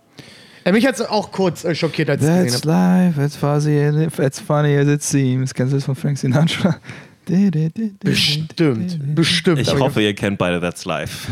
Äh, 0.64 0.73
mich 0.73 0.87
hat 0.87 0.94
es 0.94 1.01
auch 1.01 1.33
kurz 1.33 1.64
äh, 1.64 1.75
schockiert, 1.75 2.11
als 2.11 2.23
ich 2.23 2.29
es 2.29 2.35
That's 2.35 2.62
gesehen 2.62 2.73
habe. 2.73 3.14
life, 3.16 3.25
it's 3.25 4.07
if 4.07 4.18
it's 4.18 4.38
funny 4.38 4.77
as 4.77 4.87
it 4.87 5.03
seems. 5.03 5.55
Kennst 5.55 5.73
du 5.73 5.77
das 5.77 5.85
von 5.85 5.94
Frank 5.94 6.18
Sinatra? 6.18 6.77
Bestimmt, 8.01 9.14
bestimmt. 9.14 9.61
Ich 9.61 9.79
hoffe, 9.79 10.01
ihr 10.01 10.14
kennt 10.14 10.38
beide 10.38 10.61
That's 10.61 10.87
Life. 10.87 11.31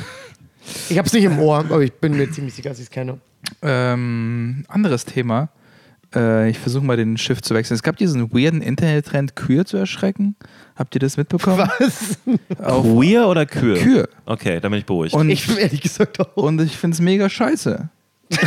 Ich, 0.67 0.91
ich 0.91 0.99
habe 0.99 1.07
es 1.07 1.15
nicht 1.15 1.25
im 1.25 1.39
Ohr, 1.39 1.59
aber 1.59 1.81
ich 1.81 1.93
bin 1.95 2.17
mir 2.17 2.31
ziemlich 2.31 2.55
sicher, 2.55 2.69
dass 2.69 2.79
ich 2.79 2.85
es 2.85 2.91
kenne. 2.91 3.19
Ähm, 3.62 4.65
anderes 4.69 5.07
Thema. 5.07 5.49
Äh, 6.14 6.51
ich 6.51 6.59
versuche 6.59 6.85
mal 6.85 6.97
den 6.97 7.16
Shift 7.16 7.45
zu 7.45 7.55
wechseln. 7.55 7.75
Es 7.75 7.83
gab 7.83 7.97
diesen 7.97 8.33
weirden 8.33 8.62
Internet-Trend, 8.62 9.37
Kühe 9.37 9.64
zu 9.64 9.77
erschrecken. 9.77 10.37
Habt 10.77 10.95
ihr 10.95 11.01
das 11.01 11.16
mitbekommen? 11.16 11.69
Was? 11.79 12.19
Auf 12.62 12.85
Queer 12.85 13.29
oder 13.29 13.47
Kühe? 13.47 13.75
Kühe. 13.75 14.09
Okay, 14.25 14.61
dann 14.61 14.71
bin 14.71 14.81
ich 14.81 14.87
beruhigt. 14.87 15.14
Und 15.14 15.31
Ich 15.31 15.47
bin 15.47 15.57
ehrlich 15.57 15.81
gesagt 15.81 16.21
auch. 16.21 16.37
Und 16.37 16.61
ich 16.61 16.77
finde 16.77 16.95
es 16.95 17.01
mega 17.01 17.29
scheiße. 17.29 17.88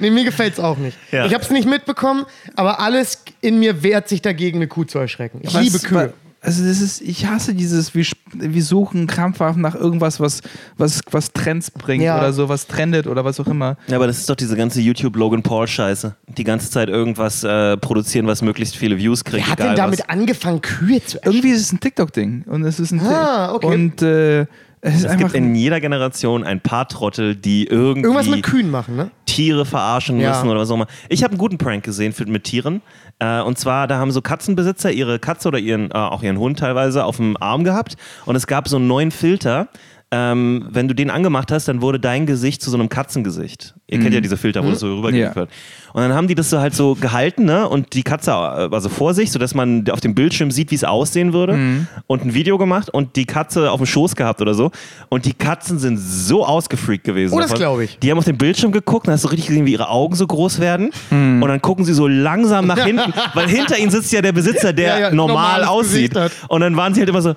Nee, 0.00 0.10
mir 0.10 0.24
gefällt 0.24 0.54
es 0.54 0.60
auch 0.60 0.76
nicht. 0.78 0.96
Ja. 1.12 1.26
Ich 1.26 1.34
habe 1.34 1.44
es 1.44 1.50
nicht 1.50 1.68
mitbekommen, 1.68 2.24
aber 2.56 2.80
alles 2.80 3.22
in 3.40 3.58
mir 3.60 3.82
wehrt 3.82 4.08
sich 4.08 4.20
dagegen, 4.22 4.58
eine 4.58 4.66
Kuh 4.68 4.84
zu 4.84 4.98
erschrecken. 4.98 5.38
Ich 5.42 5.52
liebe 5.52 5.78
Kühe. 5.78 6.12
Also 6.44 6.62
das 6.62 6.80
ist, 6.82 7.00
ich 7.00 7.26
hasse 7.26 7.54
dieses, 7.54 7.94
wir, 7.94 8.04
wir 8.34 8.62
suchen 8.62 9.06
krampfhaft 9.06 9.56
nach 9.58 9.74
irgendwas, 9.74 10.20
was, 10.20 10.42
was, 10.76 11.00
was 11.10 11.32
Trends 11.32 11.70
bringt 11.70 12.04
Ja. 12.04 12.18
oder 12.18 12.34
so, 12.34 12.48
was 12.50 12.66
trendet 12.66 13.06
oder 13.06 13.24
was 13.24 13.40
auch 13.40 13.46
immer. 13.46 13.76
Ja, 13.86 13.96
aber 13.96 14.06
das 14.06 14.18
ist 14.18 14.28
doch 14.28 14.34
diese 14.36 14.54
ganze 14.54 14.80
YouTube-Logan 14.82 15.42
Paul-Scheiße. 15.42 16.14
Die 16.36 16.44
ganze 16.44 16.70
Zeit 16.70 16.90
irgendwas 16.90 17.44
äh, 17.44 17.78
produzieren, 17.78 18.26
was 18.26 18.42
möglichst 18.42 18.76
viele 18.76 18.98
Views 18.98 19.24
kriegt. 19.24 19.46
Wer 19.46 19.52
hat 19.52 19.58
egal 19.60 19.68
denn 19.70 19.76
damit 19.84 20.00
was. 20.00 20.08
angefangen, 20.10 20.60
Kühe 20.60 21.00
zu 21.02 21.16
erschrecken? 21.16 21.20
Irgendwie 21.36 21.48
ist 21.50 21.60
es 21.62 21.72
ein 21.72 21.80
TikTok-Ding. 21.80 22.44
Und 22.46 22.64
es 22.64 22.78
ist 22.78 22.90
ein 22.92 23.00
Ah, 23.00 23.54
okay. 23.54 23.66
Und 23.66 24.02
äh, 24.02 24.46
es 24.86 24.96
ist 24.96 25.04
Es 25.06 25.16
gibt 25.16 25.32
in 25.32 25.54
jeder 25.54 25.80
Generation 25.80 26.44
ein 26.44 26.60
paar 26.60 26.86
Trottel, 26.86 27.34
die 27.36 27.66
irgendwie 27.66 28.02
Irgendwas 28.02 28.28
mit 28.28 28.42
Kühen 28.42 28.70
machen, 28.70 28.96
ne? 28.96 29.10
Tiere 29.24 29.64
verarschen 29.64 30.20
Ja. 30.20 30.28
müssen 30.34 30.50
oder 30.50 30.60
was 30.60 30.70
auch 30.70 30.74
immer. 30.74 30.88
Ich 31.08 31.22
habe 31.24 31.30
einen 31.32 31.38
guten 31.38 31.56
Prank 31.56 31.84
gesehen 31.84 32.12
für, 32.12 32.26
mit 32.26 32.44
Tieren. 32.44 32.82
Äh, 33.18 33.40
und 33.40 33.58
zwar, 33.58 33.86
da 33.86 33.98
haben 33.98 34.10
so 34.10 34.20
Katzenbesitzer 34.20 34.90
ihre 34.90 35.18
Katze 35.18 35.48
oder 35.48 35.58
ihren, 35.58 35.90
äh, 35.90 35.94
auch 35.94 36.22
ihren 36.22 36.38
Hund 36.38 36.58
teilweise 36.58 37.04
auf 37.04 37.16
dem 37.16 37.36
Arm 37.36 37.64
gehabt. 37.64 37.96
Und 38.26 38.36
es 38.36 38.46
gab 38.46 38.68
so 38.68 38.76
einen 38.76 38.86
neuen 38.86 39.10
Filter. 39.10 39.68
Ähm, 40.16 40.66
wenn 40.70 40.86
du 40.86 40.94
den 40.94 41.10
angemacht 41.10 41.50
hast, 41.50 41.66
dann 41.66 41.82
wurde 41.82 41.98
dein 41.98 42.24
Gesicht 42.24 42.62
zu 42.62 42.70
so 42.70 42.76
einem 42.76 42.88
Katzengesicht. 42.88 43.74
Ihr 43.88 43.98
kennt 43.98 44.14
ja 44.14 44.20
diese 44.20 44.36
Filter, 44.36 44.64
wo 44.64 44.70
das 44.70 44.78
so 44.80 44.94
rübergelegt 44.96 45.30
Ja. 45.30 45.34
wird. 45.34 45.50
Und 45.92 46.02
dann 46.02 46.12
haben 46.14 46.28
die 46.28 46.34
das 46.34 46.50
so 46.50 46.60
halt 46.60 46.74
so 46.74 46.94
gehalten, 46.94 47.44
ne? 47.44 47.68
Und 47.68 47.94
die 47.94 48.02
Katze 48.02 48.30
äh, 48.30 48.34
also 48.72 48.88
vor 48.88 49.12
sich, 49.14 49.30
sodass 49.32 49.54
man 49.54 49.88
auf 49.90 50.00
dem 50.00 50.14
Bildschirm 50.14 50.50
sieht, 50.50 50.70
wie 50.70 50.74
es 50.76 50.84
aussehen 50.84 51.32
würde. 51.32 51.86
Und 52.06 52.24
ein 52.24 52.34
Video 52.34 52.58
gemacht 52.58 52.90
und 52.90 53.16
die 53.16 53.24
Katze 53.26 53.70
auf 53.70 53.78
dem 53.78 53.86
Schoß 53.86 54.14
gehabt 54.16 54.40
oder 54.40 54.54
so. 54.54 54.70
Und 55.08 55.24
die 55.24 55.32
Katzen 55.32 55.78
sind 55.78 55.96
so 55.98 56.44
ausgefreakt 56.46 57.04
gewesen. 57.04 57.34
Oh, 57.34 57.38
das 57.38 57.48
davon. 57.50 57.60
glaub 57.60 57.80
ich. 57.80 57.98
Die 57.98 58.10
haben 58.10 58.18
auf 58.18 58.24
den 58.24 58.38
Bildschirm 58.38 58.70
geguckt, 58.72 59.06
dann 59.08 59.14
hast 59.14 59.24
du 59.24 59.28
richtig 59.28 59.48
gesehen, 59.48 59.66
wie 59.66 59.72
ihre 59.72 59.88
Augen 59.88 60.14
so 60.14 60.26
groß 60.26 60.60
werden. 60.60 60.90
Und 61.10 61.40
dann 61.42 61.60
gucken 61.62 61.84
sie 61.84 61.94
so 61.94 62.06
langsam 62.06 62.66
nach 62.66 62.78
hinten, 62.84 63.12
weil 63.34 63.48
hinter 63.48 63.78
ihnen 63.78 63.90
sitzt 63.90 64.12
ja 64.12 64.22
der 64.22 64.32
Besitzer, 64.32 64.72
der 64.72 64.88
Ja, 64.88 64.98
ja, 65.08 65.10
normal 65.14 65.64
aussieht. 65.64 66.12
Und 66.48 66.60
dann 66.60 66.76
waren 66.76 66.94
sie 66.94 67.00
halt 67.00 67.08
immer 67.08 67.22
so. 67.22 67.34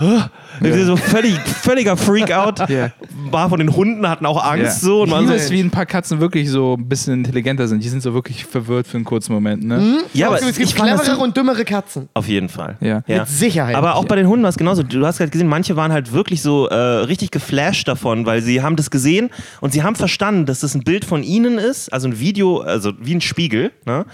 "Hä?" 0.00 0.84
So 0.84 0.96
völlig, 0.96 1.38
völliger 1.40 1.96
Freakout. 1.96 2.68
Ja. 2.68 2.90
War 3.30 3.48
von 3.48 3.58
den 3.60 3.74
Hunden, 3.74 4.06
hatten 4.08 4.26
auch 4.26 4.42
Angst 4.44 4.64
Ja. 4.64 4.88
so. 4.88 5.02
Und 5.02 5.10
liebe 5.10 5.28
so 5.28 5.32
es, 5.34 5.50
wie 5.50 5.60
ein 5.60 5.70
paar 5.70 5.86
Katzen 5.86 6.20
wirklich 6.20 6.50
so 6.50 6.76
ein 6.78 6.88
bisschen 6.88 7.14
intelligenter 7.14 7.66
sind. 7.68 7.82
Die 7.82 7.88
sind 7.88 8.02
so 8.02 8.12
wirklich 8.12 8.44
verwirrt 8.44 8.86
für 8.86 8.96
einen 8.96 9.04
kurzen 9.04 9.32
Moment. 9.32 9.64
Ne? 9.64 9.98
ja, 10.12 10.26
aber 10.26 10.36
es 10.36 10.44
gibt 10.44 10.58
ich 10.58 10.74
cleverere 10.74 11.16
so, 11.16 11.22
und 11.22 11.36
dümmere 11.36 11.64
Katzen. 11.64 12.08
auf 12.14 12.28
jeden 12.28 12.48
Fall. 12.48 12.76
Ja. 12.80 13.02
Mit 13.06 13.28
Sicherheit. 13.28 13.76
Aber 13.76 13.94
auch 13.94 14.04
bei 14.04 14.16
den 14.16 14.26
Hunden 14.26 14.42
war 14.42 14.50
es 14.50 14.58
genauso. 14.58 14.82
Du 14.82 15.06
hast 15.06 15.18
gerade 15.18 15.30
gesehen, 15.30 15.48
manche 15.48 15.76
waren 15.76 15.92
halt 15.92 16.12
wirklich 16.12 16.42
so 16.42 16.66
äh, 16.68 16.74
richtig 16.74 17.30
geflasht 17.30 17.88
davon, 17.88 18.26
weil 18.26 18.42
sie 18.42 18.62
haben 18.62 18.76
das 18.76 18.90
gesehen 18.90 19.30
und 19.60 19.72
sie 19.72 19.82
haben 19.82 19.94
verstanden, 19.94 20.46
dass 20.46 20.60
das 20.60 20.74
ein 20.74 20.82
Bild 20.82 21.04
von 21.04 21.22
ihnen 21.22 21.58
ist, 21.58 21.92
also 21.92 22.08
ein 22.08 22.18
Video, 22.18 22.58
also 22.58 22.92
wie 23.00 23.14
ein 23.14 23.20
Spiegel. 23.20 23.70
Ne? 23.86 24.04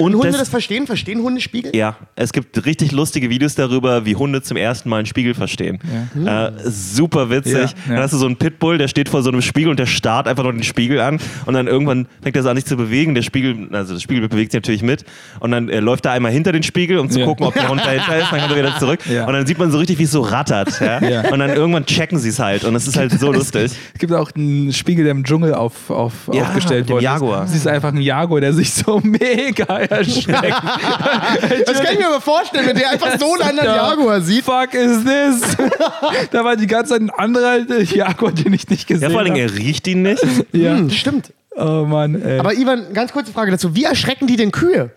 Und 0.00 0.12
Können 0.12 0.14
Hunde 0.16 0.28
das- 0.30 0.38
das 0.40 0.48
verstehen? 0.48 0.86
Verstehen 0.86 1.20
Hunde 1.22 1.40
Spiegel? 1.40 1.74
Ja, 1.74 1.96
es 2.16 2.32
gibt 2.32 2.64
richtig 2.66 2.92
lustige 2.92 3.30
Videos 3.30 3.54
darüber, 3.56 4.04
wie 4.04 4.14
Hunde 4.16 4.42
zum 4.42 4.56
ersten 4.56 4.88
Mal 4.88 4.98
einen 4.98 5.06
Spiegel 5.06 5.34
verstehen. 5.34 5.78
Äh, 6.24 6.50
super 6.66 7.30
witzig. 7.30 7.52
Ja, 7.54 7.60
ja. 7.60 7.68
Dann 7.88 7.98
hast 7.98 8.12
du 8.12 8.18
so 8.18 8.26
einen 8.26 8.36
Pitbull, 8.36 8.78
der 8.78 8.88
steht 8.88 9.08
vor 9.08 9.22
so 9.22 9.30
einem 9.30 9.42
Spiegel 9.42 9.70
und 9.70 9.78
der 9.78 9.86
starrt 9.86 10.28
einfach 10.28 10.42
nur 10.44 10.52
den 10.52 10.62
Spiegel 10.62 11.00
an 11.00 11.18
und 11.46 11.54
dann 11.54 11.66
irgendwann 11.66 12.06
fängt 12.22 12.36
er 12.36 12.42
so 12.42 12.48
an, 12.48 12.56
sich 12.56 12.64
zu 12.66 12.76
bewegen. 12.76 13.14
Der 13.14 13.22
Spiegel, 13.22 13.68
also 13.72 13.94
das 13.94 14.02
Spiegel 14.02 14.28
bewegt 14.28 14.52
sich 14.52 14.58
natürlich 14.58 14.82
mit 14.82 15.04
und 15.40 15.50
dann 15.50 15.68
äh, 15.68 15.80
läuft 15.80 16.06
er 16.06 16.12
einmal 16.12 16.30
hinter 16.32 16.52
den 16.52 16.62
Spiegel, 16.62 16.98
um 16.98 17.10
zu 17.10 17.18
Ja. 17.20 17.26
gucken, 17.26 17.46
ob 17.46 17.54
der 17.54 17.68
Hund 17.68 17.80
dahinter 17.84 18.16
ist. 18.18 18.30
Dann 18.30 18.40
kommt 18.40 18.52
er 18.52 18.58
wieder 18.58 18.78
zurück 18.78 19.00
Ja. 19.10 19.26
und 19.26 19.32
dann 19.32 19.46
sieht 19.46 19.58
man 19.58 19.70
so 19.72 19.78
richtig, 19.78 19.98
wie 19.98 20.04
es 20.04 20.12
so 20.12 20.20
rattert. 20.20 20.80
Ja? 20.80 21.02
Ja. 21.02 21.30
Und 21.32 21.38
dann 21.40 21.50
irgendwann 21.50 21.86
checken 21.86 22.18
sie 22.18 22.28
es 22.28 22.38
halt 22.38 22.64
und 22.64 22.74
es 22.74 22.86
ist 22.86 22.96
halt 22.96 23.12
so 23.18 23.32
lustig. 23.32 23.72
Es 23.94 23.98
gibt 23.98 24.12
auch 24.12 24.30
einen 24.36 24.72
Spiegel, 24.72 25.04
der 25.04 25.12
im 25.12 25.24
Dschungel 25.24 25.54
auf, 25.54 25.90
auf, 25.90 26.12
Ja, 26.32 26.42
aufgestellt 26.42 26.82
mit 26.82 26.88
dem 26.90 26.92
wurde. 26.94 27.04
Jaguar. 27.04 27.44
Es 27.44 27.54
ist 27.54 27.66
einfach 27.66 27.88
ein 27.92 28.00
Jaguar, 28.00 28.40
der 28.40 28.52
sich 28.52 28.72
so 28.72 29.00
mega 29.02 29.87
erschreckt. 29.90 30.54
Das 31.66 31.80
kann 31.82 31.92
ich 31.94 31.98
mir 31.98 32.06
aber 32.08 32.20
vorstellen, 32.20 32.66
wenn 32.66 32.76
der 32.76 32.90
einfach 32.90 33.18
so 33.18 33.32
einen 33.34 33.42
anderen 33.58 33.74
Jaguar 33.74 34.20
sieht. 34.20 34.44
Fuck 34.44 34.74
is 34.74 35.04
this? 35.04 35.56
da 36.30 36.44
war 36.44 36.56
die 36.56 36.66
ganze 36.66 36.92
Zeit 36.94 37.02
ein 37.02 37.10
anderer 37.10 37.58
Jaguar, 37.82 38.32
den 38.32 38.52
ich 38.52 38.68
nicht 38.68 38.88
Ja, 38.88 38.94
gesehen 38.94 39.10
vor 39.10 39.20
allem, 39.20 39.30
habe. 39.30 39.40
er 39.40 39.54
riecht 39.54 39.86
ihn 39.88 40.02
nicht. 40.02 40.24
Ja. 40.52 40.76
Hm, 40.76 40.90
stimmt. 40.90 41.32
Oh 41.56 41.84
Mann, 41.84 42.20
ey. 42.22 42.38
Aber 42.38 42.54
Ivan, 42.54 42.92
ganz 42.94 43.12
kurze 43.12 43.32
Frage 43.32 43.50
dazu. 43.50 43.74
Wie 43.74 43.84
erschrecken 43.84 44.26
die 44.26 44.36
denn 44.36 44.52
Kühe? 44.52 44.90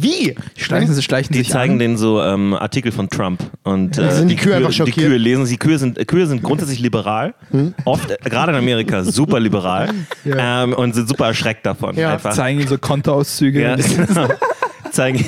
Wie? 0.00 0.34
schleichen 0.56 0.92
sie 0.94 1.02
schleichen 1.02 1.32
Die 1.32 1.40
sich 1.40 1.50
zeigen 1.50 1.74
an. 1.74 1.78
denen 1.78 1.96
so 1.96 2.22
ähm, 2.22 2.54
Artikel 2.54 2.92
von 2.92 3.08
Trump 3.08 3.40
und 3.62 3.98
äh, 3.98 4.12
sind 4.12 4.28
die 4.28 4.36
Kühe 4.36 4.56
einfach 4.56 4.72
die? 4.72 4.90
Kühe 4.92 5.16
lesen. 5.16 5.44
Die 5.46 5.56
Kühe 5.58 5.78
sind, 5.78 6.06
Kühe 6.08 6.26
sind 6.26 6.42
grundsätzlich 6.42 6.80
liberal, 6.80 7.34
oft 7.84 8.10
äh, 8.10 8.16
gerade 8.28 8.52
in 8.52 8.58
Amerika 8.58 9.04
super 9.04 9.40
liberal 9.40 9.90
ähm, 10.24 10.72
und 10.72 10.94
sind 10.94 11.08
super 11.08 11.26
erschreckt 11.26 11.66
davon. 11.66 11.96
Ja. 11.96 12.12
Einfach. 12.12 12.32
zeigen 12.34 12.60
ihnen 12.60 12.68
so 12.68 12.78
Kontoauszüge. 12.78 13.60
Ja, 13.62 13.76
genau. 14.06 14.28
zeigen. 14.90 15.24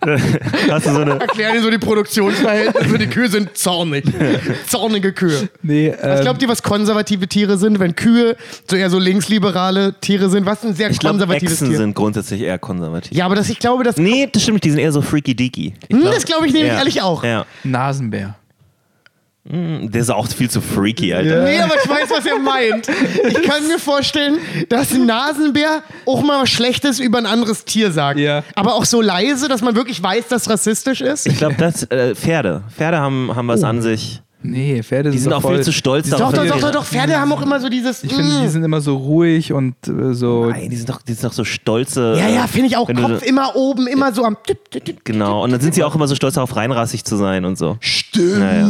Hast 0.70 0.86
du 0.86 0.92
so 0.92 1.00
eine. 1.00 1.12
Erklären 1.20 1.54
die 1.54 1.60
so 1.60 1.70
die 1.70 1.78
Produktionsverhältnisse. 1.78 2.98
Die 2.98 3.06
Kühe 3.08 3.28
sind 3.28 3.56
zornig. 3.56 4.04
Zornige 4.66 5.12
Kühe. 5.12 5.48
Nee, 5.62 5.92
Was 6.00 6.20
ähm, 6.20 6.24
glaubt 6.24 6.42
ihr, 6.42 6.48
was 6.48 6.62
konservative 6.62 7.26
Tiere 7.26 7.58
sind, 7.58 7.80
wenn 7.80 7.96
Kühe 7.96 8.36
so 8.68 8.76
eher 8.76 8.90
so 8.90 8.98
linksliberale 8.98 9.94
Tiere 10.00 10.30
sind? 10.30 10.46
Was 10.46 10.64
ein 10.64 10.74
sehr 10.74 10.90
Ich 10.90 11.00
konservatives 11.00 11.52
Echsen 11.54 11.68
Tier? 11.68 11.78
sind 11.78 11.94
grundsätzlich 11.94 12.42
eher 12.42 12.58
konservativ. 12.58 13.16
Ja, 13.16 13.24
aber 13.26 13.34
das, 13.34 13.48
ich 13.48 13.58
glaube, 13.58 13.82
das, 13.84 13.96
Nee, 13.96 14.28
das 14.30 14.42
stimmt 14.42 14.56
nicht. 14.56 14.64
Die 14.64 14.70
sind 14.70 14.80
eher 14.80 14.92
so 14.92 15.02
freaky 15.02 15.34
deaky. 15.34 15.74
Ich 15.88 15.96
Hm, 15.96 16.04
das 16.04 16.24
glaube 16.24 16.46
ich 16.46 16.52
nämlich 16.52 16.72
ja. 16.72 16.78
ehrlich 16.78 17.02
auch. 17.02 17.24
Ja. 17.24 17.44
Nasenbär. 17.64 18.36
Der 19.50 20.00
ist 20.00 20.10
auch 20.10 20.28
viel 20.28 20.50
zu 20.50 20.60
freaky, 20.60 21.14
Alter. 21.14 21.44
Nee, 21.44 21.58
aber 21.58 21.74
ich 21.82 21.88
weiß, 21.88 22.10
was 22.10 22.26
er 22.26 22.38
meint. 22.38 22.88
Ich 23.28 23.42
kann 23.42 23.66
mir 23.66 23.78
vorstellen, 23.78 24.38
dass 24.68 24.92
ein 24.92 25.06
Nasenbär 25.06 25.82
auch 26.04 26.22
mal 26.22 26.42
was 26.42 26.50
Schlechtes 26.50 27.00
über 27.00 27.16
ein 27.18 27.26
anderes 27.26 27.64
Tier 27.64 27.90
sagt. 27.90 28.20
Ja. 28.20 28.44
Aber 28.54 28.74
auch 28.74 28.84
so 28.84 29.00
leise, 29.00 29.48
dass 29.48 29.62
man 29.62 29.74
wirklich 29.74 30.02
weiß, 30.02 30.28
dass 30.28 30.42
es 30.42 30.50
rassistisch 30.50 31.00
ist. 31.00 31.26
Ich 31.26 31.38
glaube, 31.38 31.54
das 31.56 31.84
äh, 31.84 32.14
Pferde. 32.14 32.62
Pferde 32.76 32.98
haben, 32.98 33.34
haben 33.34 33.48
was 33.48 33.64
an 33.64 33.80
sich. 33.80 34.20
Nee, 34.40 34.82
Pferde 34.84 35.10
Die 35.10 35.18
sind 35.18 35.32
auch 35.32 35.42
voll, 35.42 35.56
viel 35.56 35.64
zu 35.64 35.72
stolz 35.72 36.08
Doch, 36.10 36.18
darauf. 36.18 36.34
doch, 36.34 36.46
doch, 36.46 36.54
sie- 36.54 36.60
doch, 36.60 36.70
doch, 36.70 36.84
Pferde 36.84 37.18
haben 37.18 37.32
auch 37.32 37.42
immer 37.42 37.58
so 37.58 37.68
dieses. 37.68 38.04
Ich 38.04 38.14
finde, 38.14 38.38
mm. 38.38 38.42
die 38.42 38.48
sind 38.48 38.62
immer 38.62 38.80
so 38.80 38.96
ruhig 38.96 39.52
und 39.52 39.74
äh, 39.88 40.14
so. 40.14 40.46
Nein, 40.46 40.70
die 40.70 40.76
sind 40.76 40.88
doch, 40.88 41.02
die 41.02 41.12
sind 41.12 41.24
doch 41.24 41.32
so 41.32 41.42
stolze. 41.44 42.14
ja, 42.16 42.28
ja, 42.28 42.46
finde 42.46 42.68
ich 42.68 42.76
auch. 42.76 42.86
Kopf 42.86 43.22
immer 43.26 43.56
oben, 43.56 43.88
immer 43.88 44.12
so 44.12 44.24
am. 44.24 44.36
Tipp, 44.46 44.70
tipp, 44.70 44.84
tipp. 44.84 45.00
Genau, 45.04 45.42
und 45.42 45.50
dann 45.50 45.60
sind 45.60 45.74
sie 45.74 45.82
auch 45.82 45.94
immer 45.96 46.06
so 46.06 46.14
stolz 46.14 46.34
darauf, 46.34 46.54
reinrassig 46.54 47.04
zu 47.04 47.16
sein 47.16 47.44
und 47.44 47.58
so. 47.58 47.78
Stimmt. 47.80 48.38
Naja. 48.38 48.68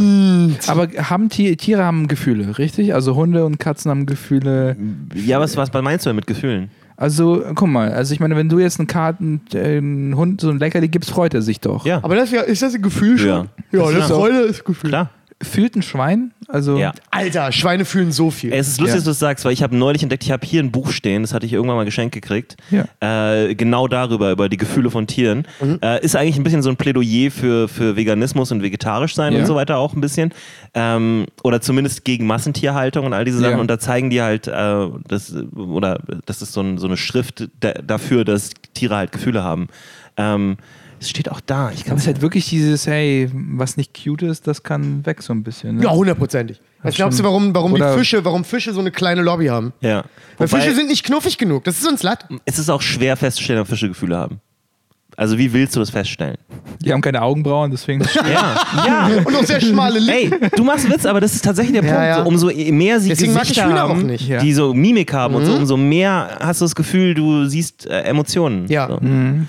Aber 0.67 0.87
haben 1.09 1.29
Tiere, 1.29 1.55
Tiere 1.55 1.83
haben 1.83 2.07
Gefühle, 2.07 2.57
richtig? 2.57 2.95
Also 2.95 3.15
Hunde 3.15 3.45
und 3.45 3.59
Katzen 3.59 3.91
haben 3.91 4.07
Gefühle. 4.07 4.75
Ja, 5.13 5.39
was, 5.39 5.55
was 5.55 5.71
meinst 5.71 6.05
du 6.05 6.09
denn 6.09 6.15
mit 6.15 6.25
Gefühlen? 6.25 6.71
Also, 6.97 7.41
guck 7.55 7.69
mal, 7.69 7.93
also 7.93 8.13
ich 8.13 8.19
meine, 8.19 8.35
wenn 8.35 8.49
du 8.49 8.59
jetzt 8.59 8.77
einen 8.77 8.87
Karten, 8.87 9.39
äh, 9.53 9.77
einen 9.77 10.17
Hund 10.17 10.41
so 10.41 10.49
ein 10.49 10.59
Leckerli 10.59 10.89
gibst, 10.89 11.11
freut 11.11 11.33
er 11.33 11.41
sich 11.41 11.61
doch. 11.61 11.85
Ja, 11.85 11.99
Aber 12.03 12.15
das 12.15 12.25
ist, 12.25 12.33
ja, 12.33 12.41
ist 12.41 12.61
das 12.61 12.73
ein 12.75 12.81
Gefühl 12.81 13.17
schon? 13.17 13.27
Ja. 13.29 13.45
Ja, 13.71 13.83
Das 13.85 13.93
das, 13.93 14.03
ist 14.09 14.11
Freude 14.11 14.37
ist 14.39 14.65
Gefühl. 14.65 14.89
klar. 14.89 15.09
Fühlt 15.41 15.75
ein 15.77 15.81
Schwein? 15.81 16.31
Also, 16.49 16.77
Ja. 16.77 16.91
Alter, 17.11 17.51
Schweine 17.53 17.85
fühlen 17.85 18.11
so 18.11 18.29
viel. 18.29 18.51
Es 18.51 18.67
ist 18.67 18.79
lustig, 18.81 18.87
Ja. 18.89 18.95
dass 18.95 19.03
du 19.05 19.09
das 19.11 19.19
sagst, 19.19 19.45
weil 19.45 19.53
ich 19.53 19.63
habe 19.63 19.73
neulich 19.75 20.03
entdeckt, 20.03 20.23
ich 20.23 20.31
habe 20.31 20.45
hier 20.45 20.61
ein 20.61 20.69
Buch 20.71 20.91
stehen, 20.91 21.21
das 21.21 21.33
hatte 21.33 21.45
ich 21.45 21.53
irgendwann 21.53 21.77
mal 21.77 21.85
geschenkt 21.85 22.13
gekriegt. 22.13 22.57
Ja. 22.71 22.85
Äh, 23.45 23.55
genau 23.55 23.87
darüber, 23.87 24.31
über 24.31 24.49
die 24.49 24.57
Gefühle 24.57 24.91
von 24.91 25.07
Tieren. 25.07 25.47
Äh, 25.81 26.03
ist 26.03 26.17
eigentlich 26.17 26.35
ein 26.35 26.43
bisschen 26.43 26.61
so 26.61 26.69
ein 26.69 26.75
Plädoyer 26.75 27.31
für, 27.31 27.69
für 27.69 27.95
Veganismus 27.95 28.51
und 28.51 28.63
vegetarisch 28.63 29.15
sein 29.15 29.31
Ja. 29.31 29.39
und 29.39 29.45
so 29.45 29.55
weiter 29.55 29.77
auch 29.77 29.93
ein 29.93 30.01
bisschen. 30.01 30.33
Ähm, 30.73 31.25
oder 31.43 31.61
zumindest 31.61 32.03
gegen 32.03 32.27
Massentierhaltung 32.27 33.05
und 33.05 33.13
all 33.13 33.23
diese 33.23 33.37
Sachen. 33.39 33.51
Ja. 33.53 33.59
Und 33.59 33.67
da 33.69 33.79
zeigen 33.79 34.09
die 34.09 34.21
halt, 34.21 34.47
äh, 34.47 34.87
das, 35.07 35.33
oder 35.55 36.01
das 36.25 36.41
ist 36.41 36.51
so, 36.51 36.59
ein, 36.61 36.77
so 36.77 36.87
eine 36.87 36.97
Schrift 36.97 37.47
da, 37.61 37.71
dafür, 37.73 38.25
dass 38.25 38.49
Tiere 38.73 38.97
halt 38.97 39.13
Gefühle 39.13 39.41
haben. 39.43 39.67
Ähm, 40.17 40.57
es 40.99 41.09
steht 41.09 41.29
auch 41.31 41.39
da. 41.41 41.71
Ich 41.71 41.85
kann 41.85 41.97
ist 41.97 42.07
halt 42.07 42.21
wirklich 42.21 42.49
dieses, 42.49 42.87
hey, 42.87 43.29
was 43.33 43.77
nicht 43.77 43.97
cute 44.03 44.23
ist, 44.23 44.47
das 44.47 44.63
kann 44.63 45.05
weg 45.05 45.21
so 45.21 45.33
ein 45.33 45.43
bisschen. 45.43 45.77
Ne? 45.77 45.83
Ja, 45.83 45.91
hundertprozentig. 45.91 46.61
Was 46.83 46.95
glaubst 46.95 47.19
du, 47.19 47.23
warum, 47.23 47.53
warum 47.53 47.75
die 47.75 47.81
Fische, 47.97 48.23
warum 48.23 48.43
Fische 48.45 48.73
so 48.73 48.79
eine 48.79 48.91
kleine 48.91 49.21
Lobby 49.21 49.47
haben? 49.47 49.73
ja. 49.81 50.03
Weil 50.37 50.49
Wobei- 50.49 50.61
Fische 50.61 50.75
sind 50.75 50.87
nicht 50.87 51.05
knuffig 51.05 51.37
genug. 51.37 51.65
Das 51.65 51.77
ist 51.79 51.87
uns 51.87 52.01
Latt. 52.03 52.25
es 52.45 52.57
ist 52.59 52.69
auch 52.69 52.81
schwer 52.81 53.17
festzustellen, 53.17 53.59
ob 53.59 53.67
Fische 53.67 53.89
Gefühle 53.89 54.15
haben. 54.17 54.39
Also 55.19 55.37
wie 55.37 55.51
willst 55.51 55.75
du 55.75 55.81
das 55.81 55.89
feststellen? 55.89 56.37
Die 56.79 56.93
haben 56.93 57.01
keine 57.01 57.21
Augenbrauen, 57.21 57.71
deswegen. 57.71 58.01
Ja, 58.15 58.55
ja. 58.87 59.09
Und 59.25 59.35
auch 59.35 59.43
sehr 59.43 59.59
schmale 59.59 59.99
Lippen. 59.99 60.41
Ey, 60.43 60.49
du 60.55 60.63
machst 60.63 60.89
Witz, 60.89 61.05
aber 61.05 61.19
das 61.19 61.35
ist 61.35 61.43
tatsächlich 61.43 61.73
der 61.81 61.83
Ja, 61.83 61.91
Punkt. 61.91 62.07
ja. 62.07 62.23
So, 62.23 62.47
umso 62.47 62.71
mehr 62.73 63.01
sie 63.01 63.09
Deswegen 63.09 63.33
mag 63.33 63.43
ich 63.43 63.49
Gesichter 63.49 63.69
Hühner 63.69 63.83
auch 63.83 63.89
haben, 63.89 64.05
nicht. 64.05 64.25
Ja. 64.29 64.39
die 64.39 64.53
so 64.53 64.73
Mimik 64.73 65.11
haben 65.11 65.35
und 65.35 65.45
so, 65.45 65.55
umso 65.55 65.75
mehr 65.75 66.37
hast 66.39 66.61
du 66.61 66.65
das 66.65 66.73
Gefühl, 66.73 67.15
du 67.15 67.45
siehst 67.47 67.85
äh, 67.85 68.03
Emotionen. 68.03 68.67
Ja. 68.69 68.87
So. 68.87 68.99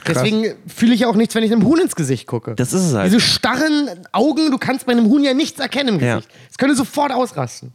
Deswegen 0.08 0.54
fühle 0.66 0.92
ich 0.92 1.00
ja 1.02 1.06
auch 1.08 1.14
nichts, 1.14 1.36
wenn 1.36 1.44
ich 1.44 1.52
einem 1.52 1.64
Huhn 1.64 1.78
ins 1.78 1.94
Gesicht 1.94 2.26
gucke. 2.26 2.56
Das 2.56 2.72
ist 2.72 2.86
es 2.86 2.94
halt. 2.94 3.06
Diese 3.06 3.20
starren 3.20 3.90
Augen, 4.10 4.50
du 4.50 4.58
kannst 4.58 4.86
bei 4.86 4.92
einem 4.92 5.06
Huhn 5.06 5.22
ja 5.22 5.34
nichts 5.34 5.60
erkennen 5.60 6.00
im 6.00 6.04
Ja. 6.04 6.16
Gesicht. 6.16 6.30
Es 6.50 6.58
könnte 6.58 6.74
sofort 6.74 7.12
ausrasten. 7.12 7.74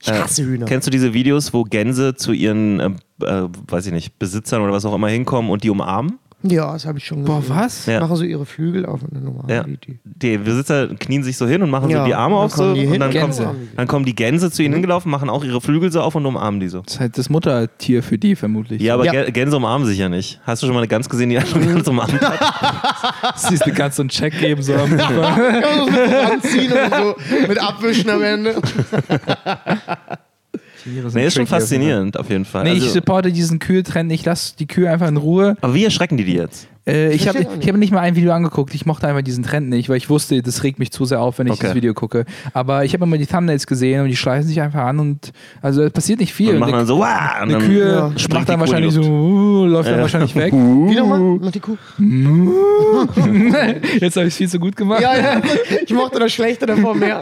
Ich 0.00 0.12
hasse 0.12 0.44
Hühner. 0.44 0.66
Kennst 0.66 0.86
du 0.86 0.90
diese 0.90 1.14
Videos, 1.14 1.52
wo 1.54 1.64
Gänse 1.64 2.14
zu 2.14 2.32
ihren, 2.32 2.78
äh, 2.78 2.90
äh, 3.24 3.48
weiß 3.68 3.86
ich 3.86 3.92
nicht, 3.92 4.18
Besitzern 4.18 4.60
oder 4.62 4.72
was 4.72 4.84
auch 4.84 4.94
immer 4.94 5.08
hinkommen 5.08 5.50
und 5.50 5.64
die 5.64 5.70
umarmen? 5.70 6.18
Ja, 6.46 6.72
das 6.74 6.84
habe 6.84 6.98
ich 6.98 7.06
schon 7.06 7.24
Boah, 7.24 7.40
gesehen. 7.40 7.56
was? 7.56 7.86
Ja. 7.86 8.00
Machen 8.00 8.16
so 8.16 8.24
ihre 8.24 8.44
Flügel 8.44 8.84
auf 8.84 9.02
und 9.02 9.14
dann 9.14 9.26
umarmen 9.26 9.50
Ja. 9.50 9.62
die 9.62 9.78
die. 9.78 9.98
Die 10.04 10.36
Besitzer 10.36 10.88
knien 10.88 11.22
sich 11.22 11.38
so 11.38 11.46
hin 11.46 11.62
und 11.62 11.70
machen 11.70 11.88
Ja, 11.88 12.00
so 12.00 12.04
die 12.06 12.14
Arme 12.14 12.36
auf 12.36 12.52
so 12.52 12.74
hin 12.74 12.92
und 12.92 13.00
dann, 13.00 13.10
Gänse. 13.10 13.54
dann 13.76 13.86
kommen 13.88 14.04
die 14.04 14.14
Gänse 14.14 14.50
zu 14.50 14.62
ihnen 14.62 14.74
hingelaufen, 14.74 15.10
machen 15.10 15.30
auch 15.30 15.42
ihre 15.42 15.60
Flügel 15.62 15.90
so 15.90 16.02
auf 16.02 16.14
und 16.16 16.26
umarmen 16.26 16.60
die 16.60 16.68
so. 16.68 16.82
Das 16.82 16.94
ist 16.94 17.00
halt 17.00 17.16
das 17.16 17.30
Muttertier 17.30 18.02
für 18.02 18.18
die 18.18 18.36
vermutlich. 18.36 18.82
Ja, 18.82 18.92
aber 18.94 19.06
Ja. 19.06 19.12
Gä- 19.12 19.30
Gänse 19.30 19.56
umarmen 19.56 19.86
sich 19.86 19.98
ja 19.98 20.08
nicht. 20.10 20.38
Hast 20.44 20.62
du 20.62 20.66
schon 20.66 20.74
mal 20.74 20.80
eine 20.80 20.88
Gans 20.88 21.08
gesehen, 21.08 21.30
die 21.30 21.38
andere 21.38 21.60
Gans 21.60 21.88
umarmt 21.88 22.12
hat? 22.20 23.36
Siehst 23.36 23.66
du, 23.66 23.72
kannst 23.72 23.96
so 23.96 24.02
einen 24.02 24.10
Check 24.10 24.38
geben, 24.38 24.60
so 24.62 24.74
am 24.74 24.92
anziehen 25.00 26.72
und 26.72 26.94
so 26.94 27.14
mit 27.48 27.58
abwischen 27.62 28.10
am 28.10 28.22
Ende. 28.22 28.54
Tiere 30.84 31.10
sind 31.10 31.20
Nee, 31.20 31.26
ist 31.26 31.34
schon 31.34 31.46
faszinierend 31.46 32.16
auf 32.18 32.30
jeden 32.30 32.44
Fall. 32.44 32.64
Nee, 32.64 32.74
ich 32.74 32.82
Also- 32.82 32.94
supporte 32.94 33.32
diesen 33.32 33.58
Kühltrend. 33.58 34.12
Ich 34.12 34.24
lasse 34.24 34.54
die 34.58 34.66
Kühe 34.66 34.90
einfach 34.90 35.08
in 35.08 35.16
Ruhe. 35.16 35.56
aber 35.60 35.74
wie 35.74 35.84
erschrecken 35.84 36.16
die 36.16 36.24
die 36.24 36.34
jetzt? 36.34 36.68
Äh, 36.86 37.12
ich 37.14 37.26
habe 37.28 37.46
ich 37.60 37.68
hab 37.68 37.76
nicht 37.76 37.92
mal 37.92 38.00
ein 38.00 38.14
Video 38.14 38.32
angeguckt. 38.32 38.74
Ich 38.74 38.84
mochte 38.84 39.06
einfach 39.08 39.22
diesen 39.22 39.42
Trend 39.42 39.68
nicht, 39.70 39.88
weil 39.88 39.96
ich 39.96 40.10
wusste, 40.10 40.42
das 40.42 40.62
regt 40.62 40.78
mich 40.78 40.90
zu 40.90 41.04
sehr 41.06 41.20
auf, 41.20 41.38
wenn 41.38 41.46
ich 41.46 41.54
Okay. 41.54 41.66
das 41.68 41.74
Video 41.74 41.94
gucke. 41.94 42.26
Aber 42.52 42.84
ich 42.84 42.92
habe 42.92 43.04
immer 43.04 43.16
die 43.16 43.26
Thumbnails 43.26 43.66
gesehen 43.66 44.02
und 44.02 44.08
die 44.08 44.16
schleichen 44.16 44.46
sich 44.46 44.60
einfach 44.60 44.80
an 44.84 44.98
und 44.98 45.32
also 45.62 45.82
es 45.82 45.92
passiert 45.92 46.20
nicht 46.20 46.34
viel. 46.34 46.50
Und 46.50 46.54
Und 46.56 46.60
machen 46.60 46.74
eine, 46.74 46.78
dann 46.80 46.86
so, 46.86 46.98
wow, 46.98 47.06
und 47.36 47.42
eine 47.42 47.52
dann 47.54 47.62
Kühe 47.62 47.88
Ja. 47.88 48.12
macht 48.34 48.48
dann 48.48 48.60
wahrscheinlich 48.60 48.92
so, 48.92 49.00
uh, 49.02 49.64
läuft 49.66 49.88
dann 49.88 50.00
wahrscheinlich 50.00 50.34
weg. 50.36 50.52
Wie 50.52 50.94
nochmal? 50.94 51.20
Mach 51.40 51.50
die 51.52 51.60
Kuh. 51.60 51.76
Jetzt 54.00 54.16
habe 54.16 54.26
ich 54.26 54.32
es 54.32 54.36
viel 54.36 54.48
zu 54.48 54.58
gut 54.58 54.76
gemacht. 54.76 55.00
Ja, 55.00 55.16
ja. 55.16 55.40
Ich 55.86 55.92
mochte 55.94 56.18
das 56.18 56.32
Schlechte 56.32 56.66
davor 56.66 56.94
mehr. 56.94 57.20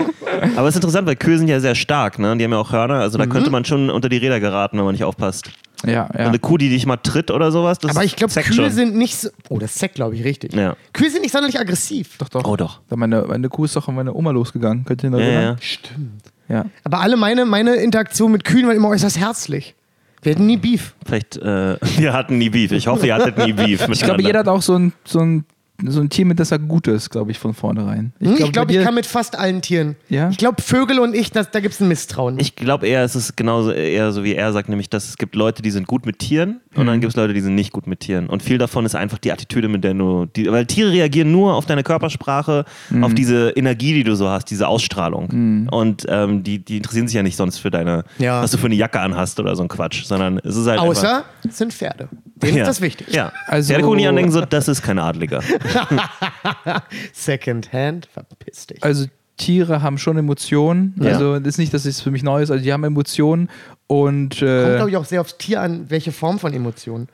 Aber 0.56 0.66
es 0.68 0.74
ist 0.74 0.76
interessant, 0.82 1.06
weil 1.06 1.16
Kühe 1.16 1.38
sind 1.38 1.48
ja 1.48 1.60
sehr 1.60 1.74
stark, 1.74 2.18
ne? 2.18 2.36
Die 2.36 2.44
haben 2.44 2.52
ja 2.52 2.58
auch 2.58 2.72
Hörner, 2.72 2.94
also 3.00 3.18
Mhm. 3.18 3.22
da 3.22 3.28
könnte 3.28 3.50
man 3.50 3.64
schon 3.64 3.90
unter 3.90 4.08
die 4.08 4.16
Räder 4.16 4.40
geraten, 4.40 4.76
wenn 4.78 4.84
man 4.84 4.92
nicht 4.92 5.04
aufpasst. 5.04 5.50
Ja. 5.84 5.92
ja. 5.92 6.08
Eine 6.12 6.38
Kuh, 6.38 6.56
die 6.58 6.68
dich 6.68 6.86
mal 6.86 6.96
tritt 6.96 7.30
oder 7.30 7.52
sowas, 7.52 7.78
das 7.78 7.90
Aber 7.94 8.04
ich 8.04 8.16
glaube, 8.16 8.32
Kühe 8.32 8.52
schon. 8.54 8.70
sind 8.70 8.96
nicht 8.96 9.16
so. 9.16 9.28
Oh, 9.48 9.58
das 9.58 9.74
zeigt, 9.74 9.94
glaube 9.94 10.14
ich, 10.14 10.24
richtig. 10.24 10.54
Ja. 10.54 10.76
Kühe 10.92 11.10
sind 11.10 11.22
nicht 11.22 11.32
sonderlich 11.32 11.58
aggressiv. 11.58 12.16
Doch, 12.18 12.28
doch. 12.28 12.44
Oh 12.44 12.56
doch. 12.56 12.80
Meine, 12.90 13.22
meine 13.22 13.48
Kuh 13.48 13.64
ist 13.64 13.76
doch 13.76 13.88
an 13.88 13.94
meine 13.94 14.14
Oma 14.14 14.30
losgegangen. 14.30 14.84
Könnt 14.84 15.02
ihr 15.02 15.10
noch 15.10 15.18
Ja, 15.18 15.40
ja. 15.40 15.56
Stimmt. 15.60 16.22
Ja. 16.48 16.66
Aber 16.84 17.00
alle 17.00 17.16
meine, 17.16 17.46
meine 17.46 17.76
Interaktionen 17.76 18.32
mit 18.32 18.44
Kühen 18.44 18.66
waren 18.66 18.76
immer 18.76 18.88
äußerst 18.88 19.18
herzlich. 19.18 19.74
Wir 20.22 20.34
hatten 20.34 20.46
nie 20.46 20.56
Beef. 20.56 20.94
Vielleicht, 21.04 21.36
äh, 21.36 21.76
wir 21.98 22.12
hatten 22.12 22.38
nie 22.38 22.50
Beef. 22.50 22.72
Ich 22.72 22.86
hoffe, 22.86 23.06
ihr 23.06 23.14
hattet 23.14 23.38
nie 23.38 23.52
Beef. 23.52 23.86
Ich 23.90 24.02
glaube, 24.02 24.22
jeder 24.22 24.40
hat 24.40 24.48
auch 24.48 24.62
so 24.62 24.76
ein, 24.76 24.92
so 25.04 25.20
ein, 25.20 25.44
so 25.84 26.00
ein 26.00 26.10
Tier, 26.10 26.26
mit 26.26 26.38
das 26.38 26.52
er 26.52 26.58
gut 26.60 26.86
ist, 26.86 27.10
glaube 27.10 27.30
ich, 27.32 27.38
von 27.38 27.54
vornherein. 27.54 28.12
Hm, 28.20 28.30
Ich 28.32 28.36
glaub, 28.36 28.52
glaube, 28.52 28.66
bei 28.68 28.72
ich 28.74 28.78
dir- 28.78 28.84
kann 28.84 28.94
mit 28.94 29.06
fast 29.06 29.36
allen 29.36 29.62
Tieren. 29.62 29.96
Ja? 30.08 30.28
Ich 30.30 30.38
glaube, 30.38 30.62
Vögel 30.62 31.00
und 31.00 31.14
ich, 31.14 31.32
das, 31.32 31.50
da 31.50 31.58
gibt 31.60 31.74
es 31.74 31.80
ein 31.80 31.88
Misstrauen. 31.88 32.38
Ich 32.38 32.54
glaube 32.54 32.86
eher, 32.86 33.02
es 33.02 33.16
ist 33.16 33.36
genauso 33.36 33.72
eher 33.72 34.12
so 34.12 34.22
wie 34.22 34.34
er 34.34 34.52
sagt, 34.52 34.68
nämlich, 34.68 34.90
dass 34.90 35.08
es 35.08 35.16
gibt 35.18 35.34
Leute, 35.34 35.60
die 35.62 35.70
sind 35.72 35.86
gut 35.88 36.06
mit 36.06 36.18
Tieren 36.20 36.60
und 36.74 36.86
dann 36.86 37.00
gibt 37.00 37.12
es 37.12 37.16
Leute, 37.16 37.34
die 37.34 37.40
sind 37.40 37.54
nicht 37.54 37.72
gut 37.72 37.86
mit 37.86 38.00
Tieren. 38.00 38.28
Und 38.28 38.42
viel 38.42 38.58
davon 38.58 38.84
ist 38.86 38.94
einfach 38.94 39.18
die 39.18 39.30
Attitüde, 39.32 39.68
mit 39.68 39.84
der 39.84 39.94
du, 39.94 40.26
die, 40.26 40.50
weil 40.50 40.66
Tiere 40.66 40.90
reagieren 40.92 41.30
nur 41.32 41.54
auf 41.54 41.66
deine 41.66 41.82
Körpersprache, 41.82 42.64
auf 43.00 43.14
diese 43.14 43.50
Energie, 43.50 43.94
die 43.94 44.04
du 44.04 44.14
so 44.14 44.28
hast, 44.28 44.46
diese 44.50 44.68
Ausstrahlung. 44.68 45.68
Und 45.70 46.06
ähm, 46.08 46.42
die, 46.42 46.58
die 46.58 46.78
interessieren 46.78 47.08
sich 47.08 47.14
ja 47.16 47.22
nicht 47.22 47.36
sonst 47.36 47.58
für 47.58 47.70
deine, 47.70 48.04
Ja. 48.18 48.42
was 48.42 48.50
du 48.50 48.58
für 48.58 48.66
eine 48.66 48.74
Jacke 48.74 49.00
anhast 49.00 49.38
oder 49.40 49.54
so 49.56 49.62
ein 49.62 49.68
Quatsch, 49.68 50.04
sondern 50.04 50.38
es 50.38 50.56
ist 50.56 50.66
halt 50.66 50.78
einfach, 50.80 50.90
Außer 50.90 51.24
es 51.48 51.58
sind 51.58 51.72
Pferde. 51.72 52.08
Denen 52.36 52.56
ja. 52.56 52.62
ist 52.62 52.68
das 52.68 52.80
wichtig. 52.80 53.08
Ja. 53.12 53.32
Also- 53.46 53.68
Pferde 53.68 53.84
gucken 53.84 53.98
die 53.98 54.06
an 54.06 54.16
denken 54.16 54.32
so, 54.32 54.40
das 54.40 54.68
ist 54.68 54.82
kein 54.82 54.98
Adliger. 54.98 55.40
Second 57.12 57.72
Hand, 57.72 58.08
verpiss 58.12 58.66
dich. 58.66 58.82
Also 58.82 59.06
Tiere 59.36 59.82
haben 59.82 59.98
schon 59.98 60.16
Emotionen. 60.16 60.94
Ja. 61.00 61.12
Also 61.12 61.34
ist 61.34 61.58
nicht, 61.58 61.72
dass 61.74 61.84
es 61.84 62.00
für 62.00 62.10
mich 62.10 62.22
neu 62.22 62.42
ist. 62.42 62.50
Also 62.50 62.62
die 62.62 62.72
haben 62.72 62.84
Emotionen 62.84 63.48
und 63.86 64.38
Kommt, 64.38 64.42
äh, 64.42 64.76
glaube 64.76 64.90
ich, 64.90 64.96
auch 64.96 65.04
sehr 65.04 65.20
aufs 65.20 65.38
Tier 65.38 65.60
an, 65.60 65.86
welche 65.88 66.12
Form 66.12 66.38
von 66.38 66.52
Emotionen. 66.52 67.08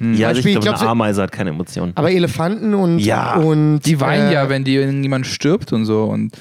Ja, 0.00 0.28
also 0.28 0.38
Beispiel, 0.38 0.50
ich 0.52 0.56
ich 0.56 0.62
glaube, 0.62 0.62
glaub, 0.62 0.80
eine 0.80 0.90
Ameise 0.90 1.22
hat 1.22 1.32
keine 1.32 1.50
Emotionen. 1.50 1.92
Aber 1.94 2.10
Elefanten 2.10 2.74
und. 2.74 2.98
Ja. 2.98 3.36
und 3.36 3.80
die 3.80 4.00
weinen 4.00 4.28
äh, 4.28 4.34
ja, 4.34 4.48
wenn 4.48 4.64
die 4.64 4.74
irgendjemand 4.74 5.26
stirbt 5.26 5.72
und 5.72 5.84
so. 5.84 6.04
Und 6.04 6.32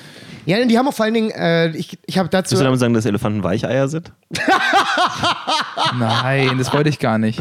Ja, 0.45 0.63
die 0.65 0.77
haben 0.77 0.87
auch 0.87 0.93
vor 0.93 1.05
allen 1.05 1.13
Dingen. 1.13 1.29
Äh, 1.29 1.69
ich 1.77 1.99
ich 2.05 2.17
habe 2.17 2.29
dazu. 2.29 2.51
Willst 2.51 2.61
du 2.61 2.65
damit 2.65 2.79
sagen, 2.79 2.93
dass 2.95 3.05
Elefanten 3.05 3.43
Weicheier 3.43 3.87
sind? 3.87 4.11
nein, 5.99 6.57
das 6.57 6.73
wollte 6.73 6.89
ich 6.89 6.97
gar 6.97 7.19
nicht. 7.19 7.39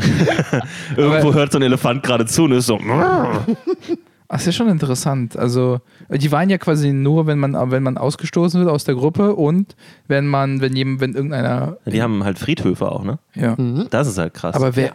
Irgendwo 0.97 1.33
hört 1.33 1.53
so 1.53 1.59
ein 1.59 1.63
Elefant 1.63 2.03
gerade 2.03 2.27
zu 2.27 2.45
und 2.45 2.53
ist 2.53 2.67
so. 2.67 2.79
Ach, 4.35 4.39
das 4.39 4.47
ist 4.47 4.55
schon 4.55 4.69
interessant. 4.71 5.37
Also, 5.37 5.83
die 6.09 6.33
weinen 6.33 6.51
ja 6.51 6.57
quasi 6.57 6.95
nur, 6.95 7.27
wenn 7.27 7.39
man, 7.39 7.53
wenn 7.71 7.83
man 7.83 7.99
ausgestoßen 7.99 8.59
wird 8.59 8.71
aus 8.71 8.85
der 8.85 8.95
Gruppe 8.95 9.35
und 9.35 9.77
wenn 10.09 10.27
man, 10.27 10.63
wenn 10.63 10.75
jemand, 10.75 11.03
wenn 11.03 11.15
irgendeiner. 11.15 11.77
Die 11.85 12.01
haben 12.01 12.25
halt 12.25 12.39
Friedhöfe 12.39 12.91
auch, 12.91 13.05
ne? 13.05 13.19
Ja. 13.35 13.57
Das 13.91 14.09
ist 14.09 14.17
halt 14.17 14.33
krass. 14.33 14.55
Aber 14.55 14.75
wer, 14.75 14.87
Ja, 14.87 14.95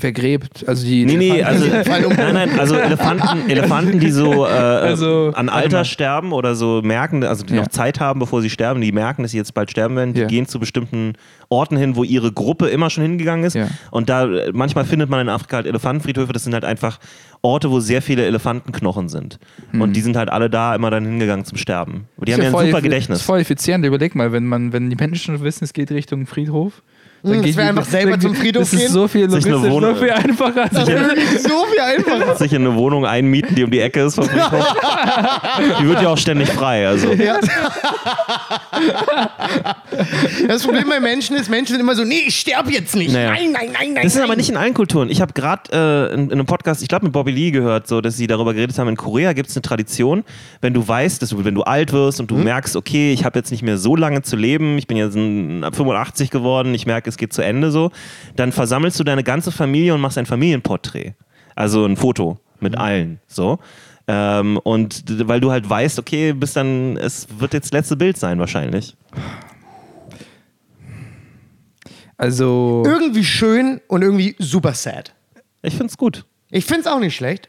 pfiffig 0.00 0.14
bei 0.14 0.20
Neun. 0.20 0.22
wer 0.24 0.38
gräbt? 0.38 0.68
Also 0.68 0.86
die. 0.86 1.04
Nee, 1.04 1.16
nee, 1.16 1.42
also, 1.42 1.64
Elefanten- 1.70 2.16
nein, 2.16 2.34
nein, 2.34 2.58
also 2.60 2.74
Elefanten, 2.76 3.48
Elefanten, 3.50 4.00
die 4.00 4.10
so 4.10 4.46
äh, 4.46 4.48
Also, 4.48 5.32
an 5.34 5.48
Alter 5.48 5.84
sterben 5.84 6.32
oder 6.32 6.54
so 6.54 6.80
merken, 6.82 7.22
also 7.24 7.44
die 7.44 7.54
Ja. 7.54 7.60
noch 7.62 7.68
Zeit 7.68 8.00
haben, 8.00 8.20
bevor 8.20 8.42
sie 8.42 8.50
sterben, 8.50 8.80
die 8.80 8.92
merken, 8.92 9.22
dass 9.22 9.32
sie 9.32 9.36
jetzt 9.38 9.54
bald 9.54 9.70
sterben 9.70 9.96
werden, 9.96 10.14
die 10.14 10.20
Ja. 10.20 10.26
gehen 10.26 10.46
zu 10.46 10.58
bestimmten 10.58 11.14
Orten 11.48 11.76
hin, 11.76 11.96
wo 11.96 12.04
ihre 12.04 12.32
Gruppe 12.32 12.68
immer 12.68 12.90
schon 12.90 13.02
hingegangen 13.02 13.44
ist. 13.44 13.54
Ja. 13.54 13.68
Und 13.90 14.08
da 14.08 14.24
äh, 14.26 14.50
manchmal 14.52 14.84
findet 14.84 15.10
man 15.10 15.20
in 15.20 15.28
Afrika 15.28 15.56
halt 15.56 15.66
Elefantenfriedhöfe, 15.66 16.32
das 16.32 16.44
sind 16.44 16.54
halt 16.54 16.64
einfach 16.64 16.98
Orte, 17.42 17.70
wo 17.70 17.80
sehr 17.80 18.02
viele 18.02 18.26
Elefantenknochen 18.26 19.08
sind. 19.08 19.38
Und 19.72 19.94
die 19.96 20.02
sind 20.02 20.14
halt 20.14 20.28
alle 20.28 20.50
da 20.50 20.74
immer 20.74 20.90
dann 20.90 21.06
hingegangen 21.06 21.46
zum 21.46 21.56
Sterben. 21.56 22.06
Und 22.18 22.28
die 22.28 22.34
haben 22.34 22.40
ja 22.42 22.48
ein 22.48 22.52
voll 22.52 22.66
super 22.66 22.82
Gedächtnis. 22.82 23.20
Ist 23.20 23.24
voll 23.24 23.40
effizient. 23.40 23.84
Überleg 23.86 24.14
mal, 24.14 24.30
wenn 24.32 24.44
man, 24.44 24.74
wenn 24.74 24.90
die 24.90 24.96
Menschen 24.96 25.42
wissen, 25.42 25.64
es 25.64 25.72
geht 25.72 25.90
Richtung 25.90 26.26
Friedhof, 26.26 26.82
Dann 27.22 27.32
das 27.34 27.42
geht 27.42 27.56
wäre 27.56 27.72
die- 27.72 27.78
einfach 27.78 27.90
selber 27.90 28.18
zum 28.18 28.34
Friedhof 28.34 28.62
Das 28.62 28.72
ist 28.72 28.78
gehen. 28.80 28.92
so 28.92 29.06
viel 29.08 29.28
Sich 29.30 29.44
eine 29.44 29.54
logistisch, 29.54 29.74
Wohnung- 29.74 29.94
so 29.94 30.00
viel 30.02 30.10
einfacher. 30.10 30.68
Das 30.72 30.86
wirklich 30.86 31.28
so 31.42 31.64
viel 31.66 31.80
einfacher. 31.80 32.36
Sich 32.36 32.52
in 32.52 32.66
eine 32.66 32.74
Wohnung 32.76 33.04
einmieten, 33.06 33.54
die 33.54 33.62
um 33.64 33.70
die 33.70 33.80
Ecke 33.80 34.00
ist 34.04 34.14
vom 34.14 34.24
Friedhof. 34.24 34.66
Die 35.80 35.86
wird 35.86 36.02
ja 36.02 36.08
auch 36.08 36.18
ständig 36.18 36.48
frei. 36.48 36.86
Also. 36.88 37.12
Ja. 37.12 37.38
Das 40.46 40.62
Problem 40.64 40.88
bei 40.88 41.00
Menschen 41.00 41.36
ist, 41.36 41.50
Menschen 41.50 41.72
sind 41.72 41.80
immer 41.80 41.94
so, 41.94 42.04
nee, 42.04 42.22
ich 42.26 42.36
sterbe 42.38 42.70
jetzt 42.72 42.94
nicht. 42.96 43.12
Naja. 43.12 43.30
Nein, 43.32 43.52
nein, 43.52 43.70
nein, 43.72 43.92
nein. 43.94 44.04
Das 44.04 44.14
ist 44.14 44.20
aber 44.22 44.36
nicht 44.36 44.48
in 44.48 44.56
allen 44.56 44.74
Kulturen. 44.74 45.10
Ich 45.10 45.20
habe 45.20 45.32
gerade 45.32 45.62
äh, 45.72 46.14
in, 46.14 46.26
in 46.26 46.32
einem 46.32 46.46
Podcast, 46.46 46.82
ich 46.82 46.88
glaube 46.88 47.04
mit 47.06 47.12
Bobby 47.12 47.30
Lee 47.30 47.50
gehört, 47.50 47.86
so, 47.86 48.00
dass 48.00 48.16
sie 48.16 48.26
darüber 48.26 48.54
geredet 48.54 48.78
haben, 48.78 48.88
in 48.88 48.96
Korea 48.96 49.32
gibt 49.32 49.50
es 49.50 49.56
eine 49.56 49.62
Tradition, 49.62 50.24
wenn 50.60 50.72
du 50.74 50.86
weißt, 50.86 51.20
dass 51.22 51.30
du, 51.30 51.44
wenn 51.44 51.54
du 51.54 51.62
alt 51.62 51.92
wirst 51.92 52.20
und 52.20 52.30
du 52.30 52.36
merkst, 52.36 52.76
okay, 52.76 53.12
ich 53.12 53.24
habe 53.24 53.38
jetzt 53.38 53.50
nicht 53.50 53.62
mehr 53.62 53.78
so 53.78 53.96
lange 53.96 54.22
zu 54.22 54.36
leben, 54.36 54.78
ich 54.78 54.86
bin 54.86 54.96
jetzt 54.96 55.14
ein, 55.16 55.62
85 55.72 56.30
geworden, 56.30 56.74
ich 56.74 56.86
merke, 56.86 57.09
es 57.10 57.18
geht 57.18 57.32
zu 57.32 57.42
Ende 57.42 57.70
so, 57.70 57.90
dann 58.36 58.52
versammelst 58.52 58.98
du 58.98 59.04
deine 59.04 59.22
ganze 59.22 59.52
Familie 59.52 59.94
und 59.94 60.00
machst 60.00 60.18
ein 60.18 60.26
Familienporträt. 60.26 61.14
Also 61.54 61.84
ein 61.84 61.96
Foto 61.96 62.40
mit 62.60 62.76
allen. 62.76 63.20
So. 63.26 63.58
Ähm, 64.08 64.58
und 64.58 65.04
weil 65.28 65.40
du 65.40 65.50
halt 65.50 65.68
weißt, 65.68 65.98
okay, 65.98 66.32
bis 66.32 66.54
dann, 66.54 66.96
es 66.96 67.28
wird 67.38 67.52
jetzt 67.52 67.66
das 67.66 67.72
letzte 67.72 67.96
Bild 67.96 68.16
sein 68.16 68.38
wahrscheinlich. 68.38 68.96
Also, 72.16 72.82
Irgendwie 72.84 73.24
schön 73.24 73.80
und 73.88 74.02
irgendwie 74.02 74.36
super 74.38 74.74
sad. 74.74 75.14
Ich 75.62 75.74
find's 75.74 75.96
gut. 75.96 76.26
Ich 76.50 76.66
finde 76.66 76.80
es 76.80 76.86
auch 76.86 76.98
nicht 76.98 77.16
schlecht. 77.16 77.48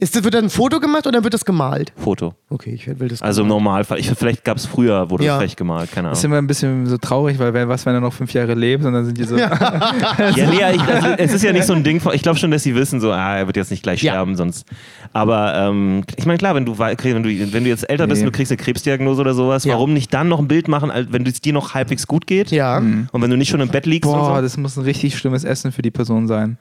Ist 0.00 0.16
das, 0.16 0.24
wird 0.24 0.32
dann 0.34 0.44
ein 0.44 0.50
Foto 0.50 0.80
gemacht 0.80 1.06
oder 1.06 1.22
wird 1.24 1.34
das 1.34 1.44
gemalt? 1.44 1.92
Foto. 1.96 2.34
Okay, 2.48 2.70
ich 2.74 2.86
will 2.98 3.08
das 3.08 3.20
Also 3.20 3.42
im 3.42 3.48
Normalfall. 3.48 3.98
Ich, 3.98 4.10
vielleicht 4.10 4.44
gab 4.44 4.56
es 4.56 4.64
früher, 4.66 5.10
wurde 5.10 5.24
Ja. 5.24 5.32
das 5.34 5.40
vielleicht 5.42 5.56
gemalt, 5.58 5.92
keine 5.92 6.10
ist 6.10 6.18
Ahnung. 6.18 6.32
immer 6.32 6.38
ein 6.38 6.46
bisschen 6.46 6.86
so 6.86 6.96
traurig, 6.96 7.38
weil 7.38 7.52
wenn, 7.52 7.68
was, 7.68 7.84
wenn 7.84 7.94
er 7.94 8.00
noch 8.00 8.14
fünf 8.14 8.32
Jahre 8.32 8.54
lebt 8.54 8.84
und 8.84 8.94
dann 8.94 9.04
sind 9.04 9.18
die 9.18 9.24
so. 9.24 9.36
Ja, 9.36 9.50
nee, 10.34 10.74
ich, 10.74 10.80
also, 10.80 11.08
es 11.18 11.34
ist 11.34 11.44
ja 11.44 11.52
nicht 11.52 11.66
so 11.66 11.74
ein 11.74 11.84
Ding, 11.84 12.00
von, 12.00 12.14
ich 12.14 12.22
glaube 12.22 12.38
schon, 12.38 12.50
dass 12.50 12.62
sie 12.62 12.74
wissen, 12.74 12.98
so, 13.00 13.12
ah, 13.12 13.36
er 13.36 13.46
wird 13.46 13.56
jetzt 13.58 13.70
nicht 13.70 13.82
gleich 13.82 14.02
Ja. 14.02 14.12
sterben, 14.12 14.36
sonst. 14.36 14.66
Aber 15.12 15.54
ähm, 15.54 16.02
ich 16.16 16.24
meine, 16.26 16.38
klar, 16.38 16.54
wenn 16.54 16.64
du, 16.64 16.78
wenn, 16.78 16.96
du, 17.22 17.52
wenn 17.52 17.64
du 17.64 17.68
jetzt 17.68 17.88
älter 17.90 18.06
bist 18.06 18.22
Nee. 18.22 18.26
und 18.26 18.32
du 18.32 18.36
kriegst 18.36 18.50
eine 18.50 18.56
Krebsdiagnose 18.56 19.20
oder 19.20 19.34
sowas, 19.34 19.64
Ja. 19.64 19.74
warum 19.74 19.92
nicht 19.92 20.14
dann 20.14 20.28
noch 20.28 20.38
ein 20.38 20.48
Bild 20.48 20.66
machen, 20.66 20.90
wenn 21.10 21.26
es 21.26 21.42
dir 21.42 21.52
noch 21.52 21.74
halbwegs 21.74 22.06
gut 22.06 22.26
geht? 22.26 22.50
Ja. 22.50 22.78
Und 22.78 23.08
wenn 23.12 23.30
du 23.30 23.36
nicht 23.36 23.50
schon 23.50 23.60
im 23.60 23.68
Bett 23.68 23.84
liegst 23.86 24.10
Boah, 24.10 24.28
und 24.30 24.36
so. 24.36 24.40
das 24.42 24.56
muss 24.56 24.76
ein 24.78 24.84
richtig 24.84 25.18
schlimmes 25.18 25.44
Essen 25.44 25.72
für 25.72 25.82
die 25.82 25.90
Person 25.90 26.26
sein. 26.26 26.56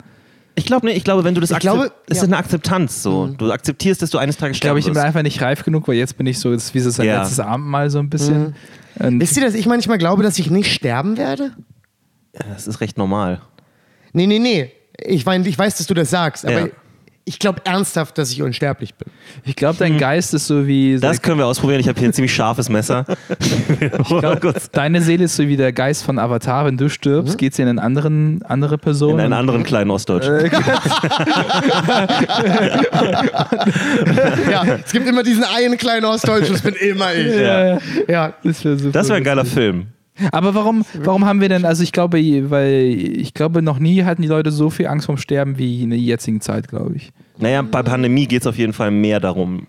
Ich 0.59 0.65
glaube, 0.65 0.85
nee, 0.85 0.93
ich 0.93 1.03
glaube, 1.03 1.23
wenn 1.23 1.33
du 1.33 1.41
das 1.41 1.51
Ich 1.51 1.59
glaube, 1.59 1.85
akzept- 1.85 1.95
es 2.11 2.17
ja. 2.17 2.23
ist 2.23 2.27
eine 2.29 2.37
Akzeptanz 2.37 3.01
so. 3.03 3.27
Du 3.27 3.51
akzeptierst, 3.51 4.01
dass 4.01 4.09
du 4.11 4.17
eines 4.17 4.37
Tages 4.37 4.57
Ich 4.57 4.61
glaube, 4.61 4.79
ich 4.79 4.85
bin 4.85 4.97
einfach 4.97 5.23
nicht 5.23 5.41
reif 5.41 5.63
genug, 5.63 5.87
weil 5.87 5.95
jetzt 5.95 6.17
bin 6.17 6.27
ich 6.27 6.37
so, 6.39 6.51
ist 6.51 6.73
wie 6.73 6.79
so 6.79 6.89
sein 6.89 7.07
Ja. 7.07 7.21
letztes 7.21 7.39
Abendmahl 7.39 7.89
so 7.89 7.99
ein 7.99 8.09
bisschen. 8.09 8.55
Und 8.99 9.19
Wisst 9.19 9.37
ihr, 9.37 9.43
dass 9.43 9.53
ich 9.55 9.65
manchmal 9.65 9.97
glaube, 9.97 10.21
dass 10.23 10.37
ich 10.37 10.51
nicht 10.51 10.71
sterben 10.73 11.17
werde? 11.17 11.51
Das 12.33 12.67
ist 12.67 12.81
recht 12.81 12.97
normal. 12.97 13.41
Nee, 14.13 14.27
nee, 14.27 14.39
nee. 14.39 14.71
Ich, 15.01 15.25
mein, 15.25 15.45
ich 15.45 15.57
weiß, 15.57 15.77
dass 15.77 15.87
du 15.87 15.93
das 15.93 16.09
sagst, 16.09 16.45
aber 16.45 16.59
Ja. 16.59 16.67
Ich 17.29 17.37
glaube 17.37 17.61
ernsthaft, 17.63 18.17
dass 18.17 18.31
ich 18.31 18.41
unsterblich 18.41 18.95
bin. 18.95 19.07
ich 19.45 19.55
glaube, 19.55 19.77
dein 19.77 19.99
Geist 19.99 20.33
ist 20.33 20.47
so 20.47 20.65
wie. 20.65 20.97
Das 20.99 21.21
können 21.21 21.37
wir 21.37 21.45
ausprobieren. 21.45 21.79
Ich 21.79 21.87
habe 21.87 21.99
hier 21.99 22.09
ein 22.09 22.13
ziemlich 22.13 22.33
scharfes 22.33 22.69
Messer. 22.69 23.05
Kurz 24.41 24.71
Deine 24.71 24.99
Seele 25.03 25.25
ist 25.25 25.35
so 25.35 25.47
wie 25.47 25.55
der 25.55 25.71
Geist 25.71 26.03
von 26.03 26.17
Avatar. 26.17 26.65
Wenn 26.65 26.75
du 26.75 26.89
stirbst, 26.89 27.37
geht 27.37 27.53
sie 27.53 27.61
in 27.61 27.67
eine 27.67 27.83
anderen, 27.83 28.41
andere 28.47 28.79
Person. 28.79 29.13
in 29.13 29.19
einen 29.25 29.33
anderen 29.33 29.63
kleinen 29.63 29.91
Ostdeutsch. 29.91 30.25
ja, 34.49 34.63
es 34.83 34.91
gibt 34.91 35.07
immer 35.07 35.21
diesen 35.21 35.43
einen 35.43 35.77
kleinen 35.77 36.05
Ostdeutschen, 36.05 36.53
das 36.53 36.63
bin 36.63 36.73
immer 36.73 37.13
ich. 37.13 37.35
ja, 37.35 37.75
ja. 37.75 37.79
Ja. 38.07 38.33
Das 38.43 38.65
wäre 38.65 38.75
super. 38.79 38.91
Das 38.91 39.07
wäre 39.07 39.17
ein 39.17 39.23
geiler 39.23 39.45
Film. 39.45 39.85
Aber 40.31 40.53
warum, 40.55 40.85
warum 41.01 41.25
haben 41.25 41.41
wir 41.41 41.49
denn, 41.49 41.65
also 41.65 41.83
ich 41.83 41.91
glaube, 41.91 42.17
weil 42.49 42.73
ich 42.75 43.33
glaube, 43.33 43.61
noch 43.61 43.79
nie 43.79 44.03
hatten 44.03 44.21
die 44.21 44.27
Leute 44.27 44.51
so 44.51 44.69
viel 44.69 44.87
Angst 44.87 45.05
vorm 45.05 45.17
Sterben 45.17 45.57
wie 45.57 45.83
in 45.83 45.89
der 45.91 45.99
jetzigen 45.99 46.41
Zeit, 46.41 46.67
glaube 46.67 46.95
ich. 46.95 47.11
Naja, 47.37 47.61
bei 47.61 47.83
Pandemie 47.83 48.27
geht 48.27 48.41
es 48.41 48.47
auf 48.47 48.57
jeden 48.57 48.73
Fall 48.73 48.91
mehr 48.91 49.19
darum, 49.19 49.67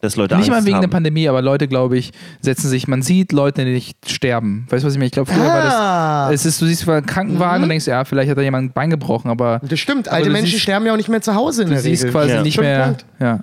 dass 0.00 0.16
Leute 0.16 0.34
Nicht 0.36 0.48
Angst 0.48 0.50
mal 0.62 0.64
wegen 0.66 0.76
haben. 0.76 0.80
der 0.82 0.88
Pandemie, 0.88 1.28
aber 1.28 1.42
Leute, 1.42 1.68
glaube 1.68 1.96
ich, 1.96 2.12
setzen 2.40 2.68
sich, 2.68 2.88
man 2.88 3.02
sieht 3.02 3.30
Leute 3.32 3.64
nicht 3.64 4.10
sterben. 4.10 4.66
Weißt 4.68 4.82
du, 4.82 4.86
was 4.88 4.94
ich 4.94 4.98
meine? 4.98 5.06
Ich 5.06 5.12
glaube, 5.12 5.30
früher 5.30 5.44
Ah. 5.44 6.24
war 6.26 6.30
das, 6.32 6.40
es 6.40 6.46
ist, 6.46 6.60
du 6.62 6.66
siehst 6.66 6.88
einen 6.88 7.06
Krankenwagen 7.06 7.62
und 7.62 7.68
denkst, 7.68 7.86
ja, 7.86 8.04
vielleicht 8.04 8.30
hat 8.30 8.36
da 8.38 8.42
jemand 8.42 8.70
ein 8.70 8.72
Bein 8.72 8.90
gebrochen, 8.90 9.30
aber 9.30 9.60
Das 9.62 9.78
stimmt, 9.78 10.08
Aber 10.08 10.16
alte 10.16 10.30
Menschen 10.30 10.50
siehst- 10.52 10.62
sterben 10.62 10.86
ja 10.86 10.92
auch 10.92 10.96
nicht 10.96 11.08
mehr 11.08 11.20
zu 11.22 11.34
Hause 11.34 11.62
in 11.62 11.68
du 11.68 11.74
der 11.74 11.82
siehst 11.82 12.02
Regel. 12.02 12.12
quasi 12.12 12.32
Ja. 12.34 12.42
nicht 12.42 12.58
mehr. 12.58 12.84
Punkt. 12.86 13.06
Ja, 13.20 13.40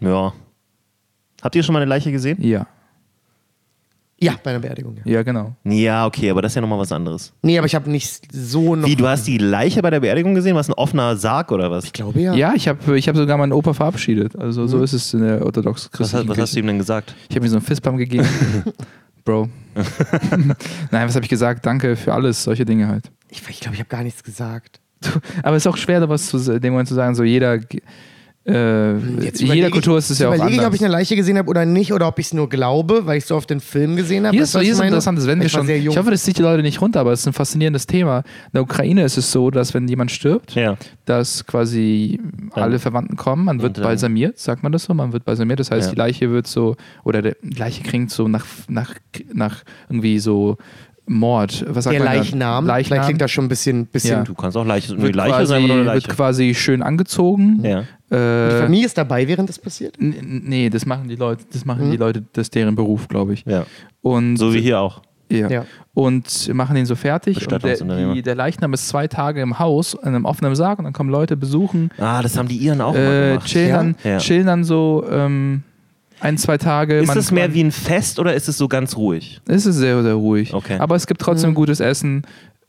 Ja. 0.00 0.32
Habt 1.42 1.56
ihr 1.56 1.62
schon 1.62 1.72
mal 1.72 1.80
eine 1.82 1.88
Leiche 1.88 2.12
gesehen? 2.12 2.38
ja, 2.40 2.66
Ja, 4.22 4.34
bei 4.42 4.50
einer 4.50 4.60
Beerdigung. 4.60 4.96
Ja. 5.04 5.12
ja, 5.14 5.22
genau. 5.22 5.56
Ja, 5.64 6.06
okay, 6.06 6.30
aber 6.30 6.42
das 6.42 6.52
ist 6.52 6.56
ja 6.56 6.60
nochmal 6.62 6.78
was 6.78 6.92
anderes. 6.92 7.32
Nee, 7.42 7.58
aber 7.58 7.66
ich 7.66 7.74
habe 7.74 7.90
nicht 7.90 8.32
so 8.32 8.76
noch. 8.76 8.86
Wie, 8.86 8.94
du 8.94 9.06
hast 9.08 9.26
die 9.26 9.38
Leiche 9.38 9.82
bei 9.82 9.90
der 9.90 10.00
Beerdigung 10.00 10.34
gesehen? 10.34 10.54
Was 10.54 10.68
ein 10.68 10.74
offener 10.74 11.16
Sarg 11.16 11.50
oder 11.50 11.70
was? 11.70 11.84
Ich 11.84 11.92
glaube 11.92 12.20
ja. 12.20 12.32
Ja, 12.34 12.54
ich 12.54 12.68
habe 12.68 12.96
ich 12.96 13.08
hab 13.08 13.16
sogar 13.16 13.36
meinen 13.36 13.52
Opa 13.52 13.72
verabschiedet. 13.72 14.36
Also 14.36 14.66
so 14.66 14.82
ist 14.82 14.92
es 14.92 15.12
in 15.12 15.22
der 15.22 15.44
orthodox 15.44 15.90
Was, 15.92 16.00
hast- 16.00 16.10
christlichen 16.12 16.28
was 16.28 16.38
hast 16.38 16.54
du 16.54 16.60
ihm 16.60 16.66
denn 16.68 16.78
gesagt? 16.78 17.14
Ich 17.28 17.34
habe 17.36 17.44
mir 17.44 17.50
so 17.50 17.56
einen 17.56 17.64
Fistbump 17.64 17.98
gegeben. 17.98 18.26
Bro. 19.24 19.48
Nein, 20.90 21.06
was 21.08 21.14
habe 21.14 21.24
ich 21.24 21.28
gesagt? 21.30 21.64
Danke 21.66 21.96
für 21.96 22.12
alles, 22.12 22.42
solche 22.44 22.64
Dinge 22.64 22.88
halt. 22.88 23.10
Ich, 23.28 23.42
ich 23.48 23.60
glaube, 23.60 23.74
ich 23.74 23.80
habe 23.80 23.88
gar 23.88 24.02
nichts 24.02 24.22
gesagt. 24.22 24.80
Aber 25.42 25.56
es 25.56 25.64
ist 25.64 25.66
auch 25.66 25.76
schwer, 25.76 26.00
da 26.00 26.08
was 26.08 26.26
zu 26.26 26.38
in 26.52 26.60
dem 26.60 26.72
Moment 26.72 26.88
zu 26.88 26.94
sagen, 26.94 27.14
so 27.14 27.24
jeder, 27.24 27.58
äh, 28.44 28.92
überlege 28.96 29.54
jeder 29.54 29.70
Kultur 29.70 29.98
ist 29.98 30.10
es 30.10 30.18
ja 30.18 30.28
auch 30.28 30.34
überlege 30.34 30.46
anders. 30.58 30.62
ich, 30.62 30.66
ob 30.68 30.74
ich 30.74 30.84
eine 30.84 30.92
Leiche 30.92 31.14
gesehen 31.16 31.38
habe 31.38 31.48
oder 31.48 31.64
nicht, 31.64 31.92
oder 31.92 32.08
ob 32.08 32.18
ich 32.18 32.26
es 32.26 32.34
nur 32.34 32.48
glaube, 32.48 33.06
weil 33.06 33.18
ich 33.18 33.24
so 33.24 33.36
oft 33.36 33.48
den 33.50 33.60
Film 33.60 33.94
gesehen 33.96 34.26
habe. 34.26 34.34
hier 34.34 34.42
ist, 34.42 34.52
hier 34.52 34.62
ich 34.62 34.68
ist 34.70 34.78
meine? 34.78 34.88
interessant, 34.88 35.18
das 35.18 35.26
wenn 35.26 35.40
wir 35.40 35.48
schon. 35.48 35.68
Ich 35.68 35.96
hoffe, 35.96 36.10
das 36.10 36.24
zieht 36.24 36.38
die 36.38 36.42
Leute 36.42 36.62
nicht 36.62 36.80
runter, 36.80 37.00
aber 37.00 37.12
es 37.12 37.20
ist 37.20 37.26
ein 37.26 37.32
faszinierendes 37.32 37.86
Thema. 37.86 38.18
In 38.18 38.50
der 38.54 38.62
Ukraine 38.62 39.04
ist 39.04 39.16
es 39.16 39.30
so, 39.30 39.50
dass 39.50 39.74
wenn 39.74 39.86
jemand 39.86 40.10
stirbt, 40.10 40.54
Ja. 40.54 40.76
dass 41.04 41.46
quasi 41.46 42.20
alle 42.52 42.78
Verwandten 42.78 43.16
kommen, 43.16 43.44
man 43.44 43.62
wird 43.62 43.78
Und, 43.78 43.82
äh, 43.84 43.86
balsamiert, 43.86 44.38
sagt 44.38 44.62
man 44.62 44.72
das 44.72 44.84
so, 44.84 44.94
man 44.94 45.12
wird 45.12 45.24
balsamiert, 45.24 45.60
das 45.60 45.70
heißt, 45.70 45.88
Ja. 45.88 45.92
die 45.92 45.98
Leiche 45.98 46.30
wird 46.30 46.46
so, 46.46 46.76
oder 47.04 47.22
der- 47.22 47.36
die 47.42 47.56
Leiche 47.58 47.82
klingt 47.82 48.10
so 48.10 48.26
nach, 48.28 48.46
nach, 48.68 48.94
nach 49.32 49.62
irgendwie 49.88 50.18
so 50.18 50.56
Mord. 51.14 51.64
Was 51.68 51.84
sagt 51.84 51.94
der 51.94 52.04
man 52.04 52.12
da? 52.14 52.18
Leichnam. 52.20 52.66
Leichnam. 52.66 52.86
Vielleicht 52.86 53.04
klingt 53.06 53.20
das 53.20 53.30
schon 53.30 53.44
ein 53.44 53.48
bisschen. 53.48 53.86
bisschen 53.86 54.18
Ja. 54.18 54.22
Du 54.24 54.34
kannst 54.34 54.56
auch 54.56 54.64
Leiche, 54.64 55.00
wird, 55.00 55.14
Leiche 55.14 55.30
quasi, 55.30 55.46
sein 55.46 55.64
oder 55.64 55.72
eine 55.74 55.84
wird 55.84 55.94
Leiche. 55.94 56.08
quasi 56.08 56.54
schön 56.54 56.82
angezogen. 56.82 57.60
Ja. 57.64 57.84
Die 58.10 58.14
Äh, 58.14 58.60
Familie 58.60 58.86
ist 58.86 58.98
dabei, 58.98 59.26
während 59.26 59.48
das 59.48 59.58
passiert? 59.58 59.96
nee, 59.98 60.68
das 60.68 60.84
machen 60.86 61.08
die 61.08 61.16
Leute, 61.16 61.44
das 61.52 61.64
machen 61.64 61.90
die 61.90 61.96
Leute, 61.96 62.22
das 62.32 62.42
ist 62.46 62.54
deren 62.54 62.74
Beruf, 62.74 63.08
glaube 63.08 63.32
ich. 63.34 63.44
ja. 63.46 63.64
Und 64.02 64.36
So 64.36 64.52
wie 64.52 64.60
hier 64.60 64.80
auch. 64.80 65.00
Ja. 65.30 65.48
Ja. 65.48 65.64
Und 65.94 66.52
machen 66.52 66.74
den 66.74 66.84
so 66.84 66.94
fertig. 66.94 67.50
Und 67.50 67.62
der, 67.62 67.76
die, 68.12 68.20
der 68.20 68.34
Leichnam 68.34 68.74
ist 68.74 68.88
zwei 68.88 69.08
Tage 69.08 69.40
im 69.40 69.58
Haus, 69.58 69.94
in 69.94 70.08
einem 70.08 70.26
offenen 70.26 70.54
Sarg 70.54 70.78
und 70.78 70.84
dann 70.84 70.92
kommen 70.92 71.08
Leute 71.08 71.36
besuchen, 71.38 71.90
Ah, 71.98 72.20
das 72.20 72.36
haben 72.36 72.48
die 72.48 72.56
Iren 72.58 72.82
auch 72.82 72.94
äh, 72.94 73.30
gemacht. 73.30 73.46
chillen, 73.46 73.96
Ja. 74.04 74.18
chillen 74.18 74.46
dann 74.46 74.64
so 74.64 75.04
ähm, 75.10 75.62
ein, 76.22 76.38
zwei 76.38 76.56
Tage. 76.58 76.98
Ist 77.00 77.06
Man- 77.08 77.16
das 77.16 77.30
mehr 77.30 77.48
man- 77.48 77.54
wie 77.54 77.64
ein 77.64 77.72
Fest 77.72 78.18
oder 78.18 78.34
ist 78.34 78.48
es 78.48 78.56
so 78.56 78.68
ganz 78.68 78.96
ruhig? 78.96 79.40
Es 79.46 79.66
ist 79.66 79.76
sehr, 79.76 80.02
sehr 80.02 80.14
ruhig. 80.14 80.54
Okay. 80.54 80.78
Aber 80.78 80.94
es 80.96 81.06
gibt 81.06 81.20
trotzdem 81.20 81.54
gutes 81.54 81.80
Essen. 81.80 82.22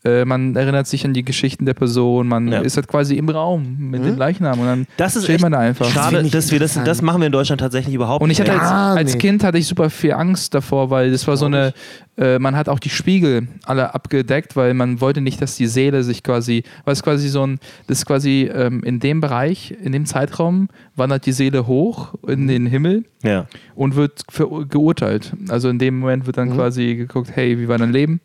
Äh, 0.05 0.25
man 0.25 0.55
erinnert 0.57 0.85
sich 0.87 1.05
an 1.05 1.13
die 1.13 1.23
Geschichten 1.23 1.65
der 1.65 1.73
Person. 1.75 2.27
Man 2.27 2.49
Ja. 2.51 2.59
ist 2.59 2.75
halt 2.75 2.89
quasi 2.89 3.15
im 3.15 3.29
Raum 3.29 3.77
mit 3.79 4.03
dem 4.03 4.17
Leichnam 4.17 4.59
und 4.59 4.65
dann 4.65 4.87
Das 4.97 5.15
ist 5.15 5.29
echt 5.29 5.41
man 5.41 5.53
da 5.53 5.59
einfach. 5.59 5.89
schade, 5.89 6.21
dass 6.23 6.51
wir 6.51 6.59
das, 6.59 6.77
das 6.83 7.01
machen 7.01 7.21
wir 7.21 7.27
in 7.27 7.31
Deutschland 7.31 7.61
tatsächlich 7.61 7.95
überhaupt 7.95 8.21
Und 8.21 8.29
ich 8.29 8.41
hatte 8.41 8.51
nicht. 8.51 8.61
als, 8.61 8.69
als 8.97 9.13
nicht. 9.13 9.21
Kind 9.21 9.43
hatte 9.45 9.57
ich 9.57 9.65
super 9.67 9.89
viel 9.89 10.11
Angst 10.13 10.53
davor, 10.53 10.89
weil 10.89 11.11
das 11.11 11.25
war 11.25 11.37
so 11.37 11.45
eine, 11.45 11.73
äh, 12.17 12.37
man 12.37 12.55
hat 12.57 12.67
auch 12.67 12.79
die 12.79 12.89
Spiegel 12.89 13.47
alle 13.63 13.95
abgedeckt, 13.95 14.57
weil 14.57 14.73
man 14.73 14.99
wollte 14.99 15.21
nicht, 15.21 15.41
dass 15.41 15.55
die 15.55 15.67
Seele 15.67 16.03
sich 16.03 16.21
quasi, 16.21 16.63
weil 16.83 16.91
es 16.93 17.01
quasi 17.01 17.29
so 17.29 17.47
ein, 17.47 17.59
das 17.87 17.99
ist 17.99 18.05
quasi 18.05 18.49
ähm, 18.53 18.83
in 18.83 18.99
dem 18.99 19.21
Bereich, 19.21 19.73
in 19.81 19.93
dem 19.93 20.05
Zeitraum 20.05 20.67
wandert 20.97 21.25
die 21.25 21.31
Seele 21.31 21.65
hoch 21.65 22.13
in 22.27 22.47
den 22.49 22.65
Himmel 22.65 23.05
Ja. 23.23 23.47
und 23.73 23.95
wird 23.95 24.23
für, 24.29 24.65
geurteilt. 24.67 25.31
Also 25.47 25.69
in 25.69 25.79
dem 25.79 25.99
Moment 25.99 26.25
wird 26.25 26.37
dann 26.37 26.49
Mhm. 26.49 26.55
quasi 26.55 26.95
geguckt, 26.95 27.29
hey, 27.33 27.57
wie 27.57 27.69
war 27.69 27.77
dein 27.77 27.93
Leben? 27.93 28.19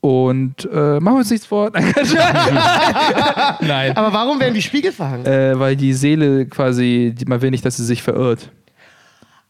Und 0.00 0.66
äh, 0.72 0.98
machen 0.98 1.14
wir 1.16 1.18
uns 1.18 1.30
nichts 1.30 1.44
vor. 1.46 1.70
Nein. 3.60 3.94
Aber 3.96 4.12
warum 4.14 4.40
werden 4.40 4.54
die 4.54 4.62
Spiegel 4.62 4.92
verhangen? 4.92 5.26
Äh, 5.26 5.58
weil 5.58 5.76
die 5.76 5.92
Seele 5.92 6.46
quasi, 6.46 7.14
die, 7.16 7.26
man 7.26 7.42
will 7.42 7.50
nicht, 7.50 7.64
dass 7.66 7.76
sie 7.76 7.84
sich 7.84 8.02
verirrt. 8.02 8.50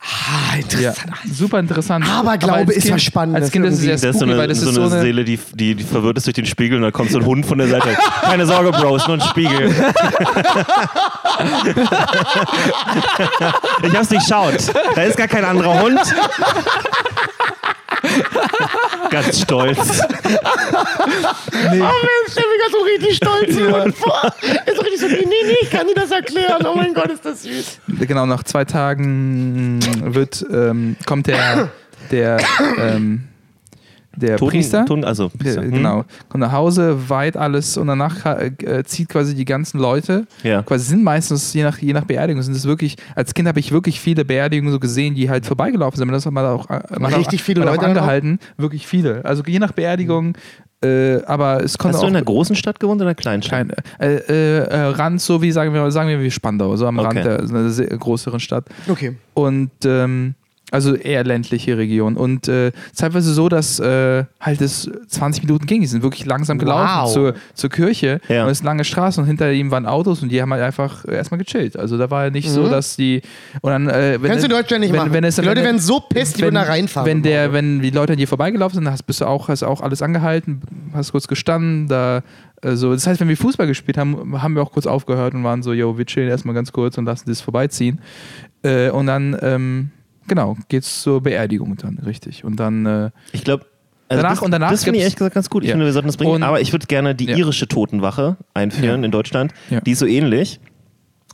ah, 0.01 0.57
Ja, 0.57 0.91
interessant. 0.91 1.13
super 1.33 1.61
interessant. 1.61 2.05
Aber 2.11 2.37
Glaube 2.37 2.73
ist 2.73 2.83
kind, 2.83 2.95
was 2.95 3.03
Spannendes 3.05 3.43
Als 3.45 3.53
Kind 3.53 3.65
ist 3.67 3.75
es 3.75 3.81
sehr 3.81 3.91
irgendwie. 3.91 4.07
Das 4.07 4.17
ist 4.17 4.19
so 4.19 4.25
spooky, 4.27 4.31
eine, 4.33 4.41
weil 4.41 4.49
das 4.49 4.59
so 4.61 4.69
ist 4.71 4.75
so 4.75 4.81
eine 4.83 4.91
eine. 4.93 5.03
Seele, 5.03 5.25
die, 5.25 5.39
die, 5.55 5.75
die 5.77 5.85
verwirrt 5.85 6.17
ist 6.19 6.27
durch 6.27 6.35
den 6.35 6.47
Spiegel 6.47 6.79
und 6.79 6.83
dann 6.83 6.93
kommt 6.93 7.13
so 7.13 7.19
ein 7.19 7.27
Hund 7.27 7.47
von 7.47 7.59
der 7.59 7.69
Seite. 7.69 7.97
Keine 8.23 8.45
Sorge, 8.47 8.73
Bro, 8.73 8.97
ist 8.97 9.07
nur 9.07 9.19
ein 9.19 9.29
Spiegel. 9.29 9.71
ich 13.85 13.95
hab's 13.97 14.11
nicht 14.11 14.27
schaut. 14.29 14.57
Da 14.97 15.03
ist 15.03 15.17
gar 15.17 15.29
kein 15.29 15.45
anderer 15.45 15.81
Hund. 15.81 16.01
Ganz 19.11 19.41
stolz. 19.41 19.79
Oh 19.79 20.31
Mensch, 21.73 22.37
mir 22.37 22.59
gerade 22.59 22.73
so 22.73 22.83
richtig 22.83 23.17
stolz 23.17 23.57
jemand 23.57 23.95
vor. 23.97 24.33
Ist 24.67 24.77
so 24.77 24.83
richtig 24.83 25.01
so, 25.01 25.07
nee, 25.09 25.25
nee, 25.27 25.47
nee, 25.47 25.57
ich 25.63 25.71
kann 25.71 25.87
dir 25.87 25.95
das 25.95 26.11
erklären. 26.11 26.65
Oh 26.67 26.75
mein 26.75 26.95
Gott, 26.95 27.11
ist 27.11 27.25
das 27.25 27.43
süß. 27.43 27.79
Genau, 28.01 28.27
nach 28.27 28.45
zwei 28.45 28.65
Tagen 28.65 29.81
wird, 30.15 30.45
ähm, 30.53 30.97
kommt 31.07 31.27
der, 31.27 31.71
der, 32.11 32.39
ähm, 32.79 33.30
der 34.17 34.37
Toten- 34.37 34.51
Priester. 34.51 34.85
Toten- 34.85 35.05
also, 35.05 35.29
Der, 35.29 35.39
Priester. 35.39 35.63
Hm? 35.63 35.71
genau. 35.71 36.05
Kommt 36.29 36.41
nach 36.43 36.53
Hause, 36.53 37.09
weiht 37.09 37.37
alles 37.37 37.77
und 37.77 37.87
danach 37.87 38.25
äh, 38.27 38.83
zieht 38.85 39.09
quasi 39.09 39.35
die 39.35 39.45
ganzen 39.45 39.79
Leute. 39.79 40.27
Ja. 40.43 40.63
Quasi 40.63 40.87
sind 40.87 41.03
meistens, 41.05 41.53
je 41.55 41.63
nach, 41.63 41.79
je 41.79 41.93
nach 41.93 42.05
Beerdigung, 42.05 42.43
sind 42.43 42.55
es 42.57 42.65
wirklich, 42.67 42.97
als 43.15 43.35
Kind 43.35 43.47
habe 43.49 43.61
ich 43.61 43.73
wirklich 43.73 44.01
viele 44.01 44.25
Beerdigungen 44.25 44.73
so 44.73 44.81
gesehen, 44.81 45.15
die 45.15 45.31
halt 45.31 45.47
vorbeigelaufen 45.47 45.97
sind. 45.99 46.09
Das 46.11 46.27
hat 46.27 46.33
man 46.33 46.45
auch, 46.47 46.69
äh, 46.71 46.81
man 46.99 47.13
Richtig 47.15 47.41
auch, 47.41 47.45
viele 47.45 47.61
Leute 47.61 47.71
auch 47.73 47.77
dann 47.83 47.85
auch? 47.93 47.97
angehalten. 48.03 48.39
Wirklich 48.57 48.87
viele. 48.87 49.25
Also 49.25 49.43
je 49.47 49.59
nach 49.59 49.73
Beerdigung, 49.73 50.37
äh, 50.83 51.23
aber 51.27 51.63
es 51.63 51.77
konnte 51.77 51.95
Hast 51.95 52.03
du 52.03 52.07
auch 52.07 52.11
in 52.11 52.17
einer 52.17 52.25
großen 52.25 52.57
Stadt 52.57 52.81
gewohnt 52.81 53.01
oder 53.01 53.11
einer 53.11 53.15
kleinen 53.15 53.43
Stadt? 53.43 53.69
klein, 53.69 53.73
äh, 54.01 54.15
äh, 54.17 54.59
äh, 54.65 54.81
Rand, 54.87 55.21
so 55.21 55.43
wie 55.43 55.53
sagen 55.53 55.75
wir, 55.75 55.91
sagen 55.91 56.09
wir 56.09 56.21
wie 56.23 56.31
Spandau, 56.31 56.75
so 56.77 56.87
am 56.87 56.99
Okay. 56.99 57.07
Rand 57.07 57.25
der 57.27 57.39
einer 57.41 57.69
sehr 57.71 57.87
größeren 57.89 58.41
Stadt. 58.41 58.65
Okay. 58.89 59.17
Und 59.35 59.71
ähm, 59.85 60.35
also 60.71 60.95
eher 60.95 61.25
ländliche 61.25 61.77
Region. 61.79 62.17
Und 62.17 62.49
äh, 62.49 62.73
teilweise 62.97 63.33
so, 63.33 63.49
dass 63.49 63.81
äh, 63.81 64.25
halt 64.41 64.61
es 64.61 64.91
20 65.09 65.45
Minuten 65.45 65.67
ging. 65.67 65.81
Die 65.81 65.87
sind 65.87 66.03
wirklich 66.03 66.27
langsam 66.27 66.59
gelaufen 66.59 67.03
Wow. 67.05 67.13
zur, 67.13 67.35
zur 67.55 67.71
Kirche. 67.71 68.21
Ja. 68.29 68.45
Und 68.45 68.51
es 68.51 68.59
ist 68.61 68.65
lange 68.65 68.85
Straße 68.85 69.21
und 69.21 69.27
hinter 69.27 69.53
ihm 69.53 69.71
waren 69.71 69.87
Autos 69.87 70.23
und 70.23 70.29
die 70.31 70.41
haben 70.41 70.53
halt 70.53 70.63
einfach 70.63 71.07
erstmal 71.07 71.39
gechillt. 71.39 71.77
Also 71.77 71.99
da 71.99 72.11
war 72.11 72.25
ja 72.25 72.31
nicht 72.31 72.49
so, 72.51 72.69
dass 72.69 72.97
die. 72.97 73.23
Und 73.61 73.71
dann, 73.71 73.89
äh, 73.89 74.13
wenn 74.15 74.23
Mhm. 74.23 74.27
Kannst 74.27 74.45
du 74.45 74.49
Deutschland 74.49 74.81
nicht 74.83 74.93
wenn, 74.93 75.01
machen. 75.01 75.13
Wenn 75.13 75.25
es, 75.25 75.37
Die 75.37 75.43
Leute 75.43 75.57
wenn, 75.59 75.65
werden 75.65 75.79
so 75.81 76.01
pisst, 76.01 76.39
die 76.39 76.43
würden 76.43 76.55
da 76.55 76.63
reinfahren. 76.63 77.07
Wenn, 77.09 77.23
der, 77.23 77.53
wenn 77.53 77.81
die 77.81 77.91
Leute 77.91 78.13
an 78.13 78.19
dir 78.19 78.29
vorbeigelaufen 78.29 78.77
sind, 78.77 78.91
hast, 78.91 79.03
bist 79.05 79.21
du 79.21 79.27
auch, 79.27 79.49
hast 79.49 79.63
auch 79.63 79.81
alles 79.81 80.03
angehalten, 80.03 80.61
hast 80.95 81.11
kurz 81.13 81.27
gestanden, 81.29 81.89
da. 81.89 82.23
äh, 82.63 82.77
So, 82.77 82.93
das 82.93 83.07
heißt, 83.07 83.21
wenn 83.21 83.29
wir 83.29 83.37
Fußball 83.37 83.67
gespielt 83.67 83.99
haben, 83.99 84.41
haben 84.41 84.55
wir 84.55 84.63
auch 84.63 84.73
kurz 84.73 84.87
aufgehört 84.87 85.35
und 85.35 85.43
waren 85.45 85.63
so, 85.63 85.73
yo, 85.73 85.99
wir 85.99 86.07
chillen 86.07 86.29
erstmal 86.29 86.55
ganz 86.55 86.71
kurz 86.73 86.97
und 86.99 87.05
lassen 87.07 87.25
das 87.29 87.41
vorbeiziehen. 87.41 88.01
Äh, 88.63 88.91
und 88.91 89.07
dann, 89.07 89.37
ähm, 89.43 89.91
genau, 90.27 90.57
geht's 90.69 91.03
zur 91.03 91.23
Beerdigung 91.23 91.77
dann, 91.77 91.99
richtig. 91.99 92.45
Und 92.45 92.57
dann, 92.57 92.87
äh, 92.87 93.11
Ich 93.33 93.45
glaube. 93.45 93.67
Danach- 94.09 94.31
das, 94.31 94.39
und 94.43 94.51
danach 94.51 94.71
Das 94.73 94.83
finde 94.83 94.97
ich 94.99 95.03
ehrlich 95.03 95.15
gesagt 95.17 95.35
ganz 95.37 95.49
gut. 95.49 95.63
Ich 95.63 95.69
Ja. 95.69 95.75
finde, 95.75 95.87
wir 95.87 95.93
sollten 95.93 96.09
das 96.09 96.17
bringen. 96.17 96.33
Und- 96.33 96.43
aber 96.43 96.61
ich 96.61 96.73
würde 96.73 96.87
gerne 96.87 97.15
die 97.15 97.27
Ja. 97.27 97.37
irische 97.37 97.69
Totenwache 97.69 98.37
einführen 98.55 99.03
Ja. 99.03 99.07
in 99.07 99.13
Deutschland. 99.13 99.53
Die 99.87 99.93
ist 99.93 100.01
so 100.01 100.07
ähnlich. 100.07 100.59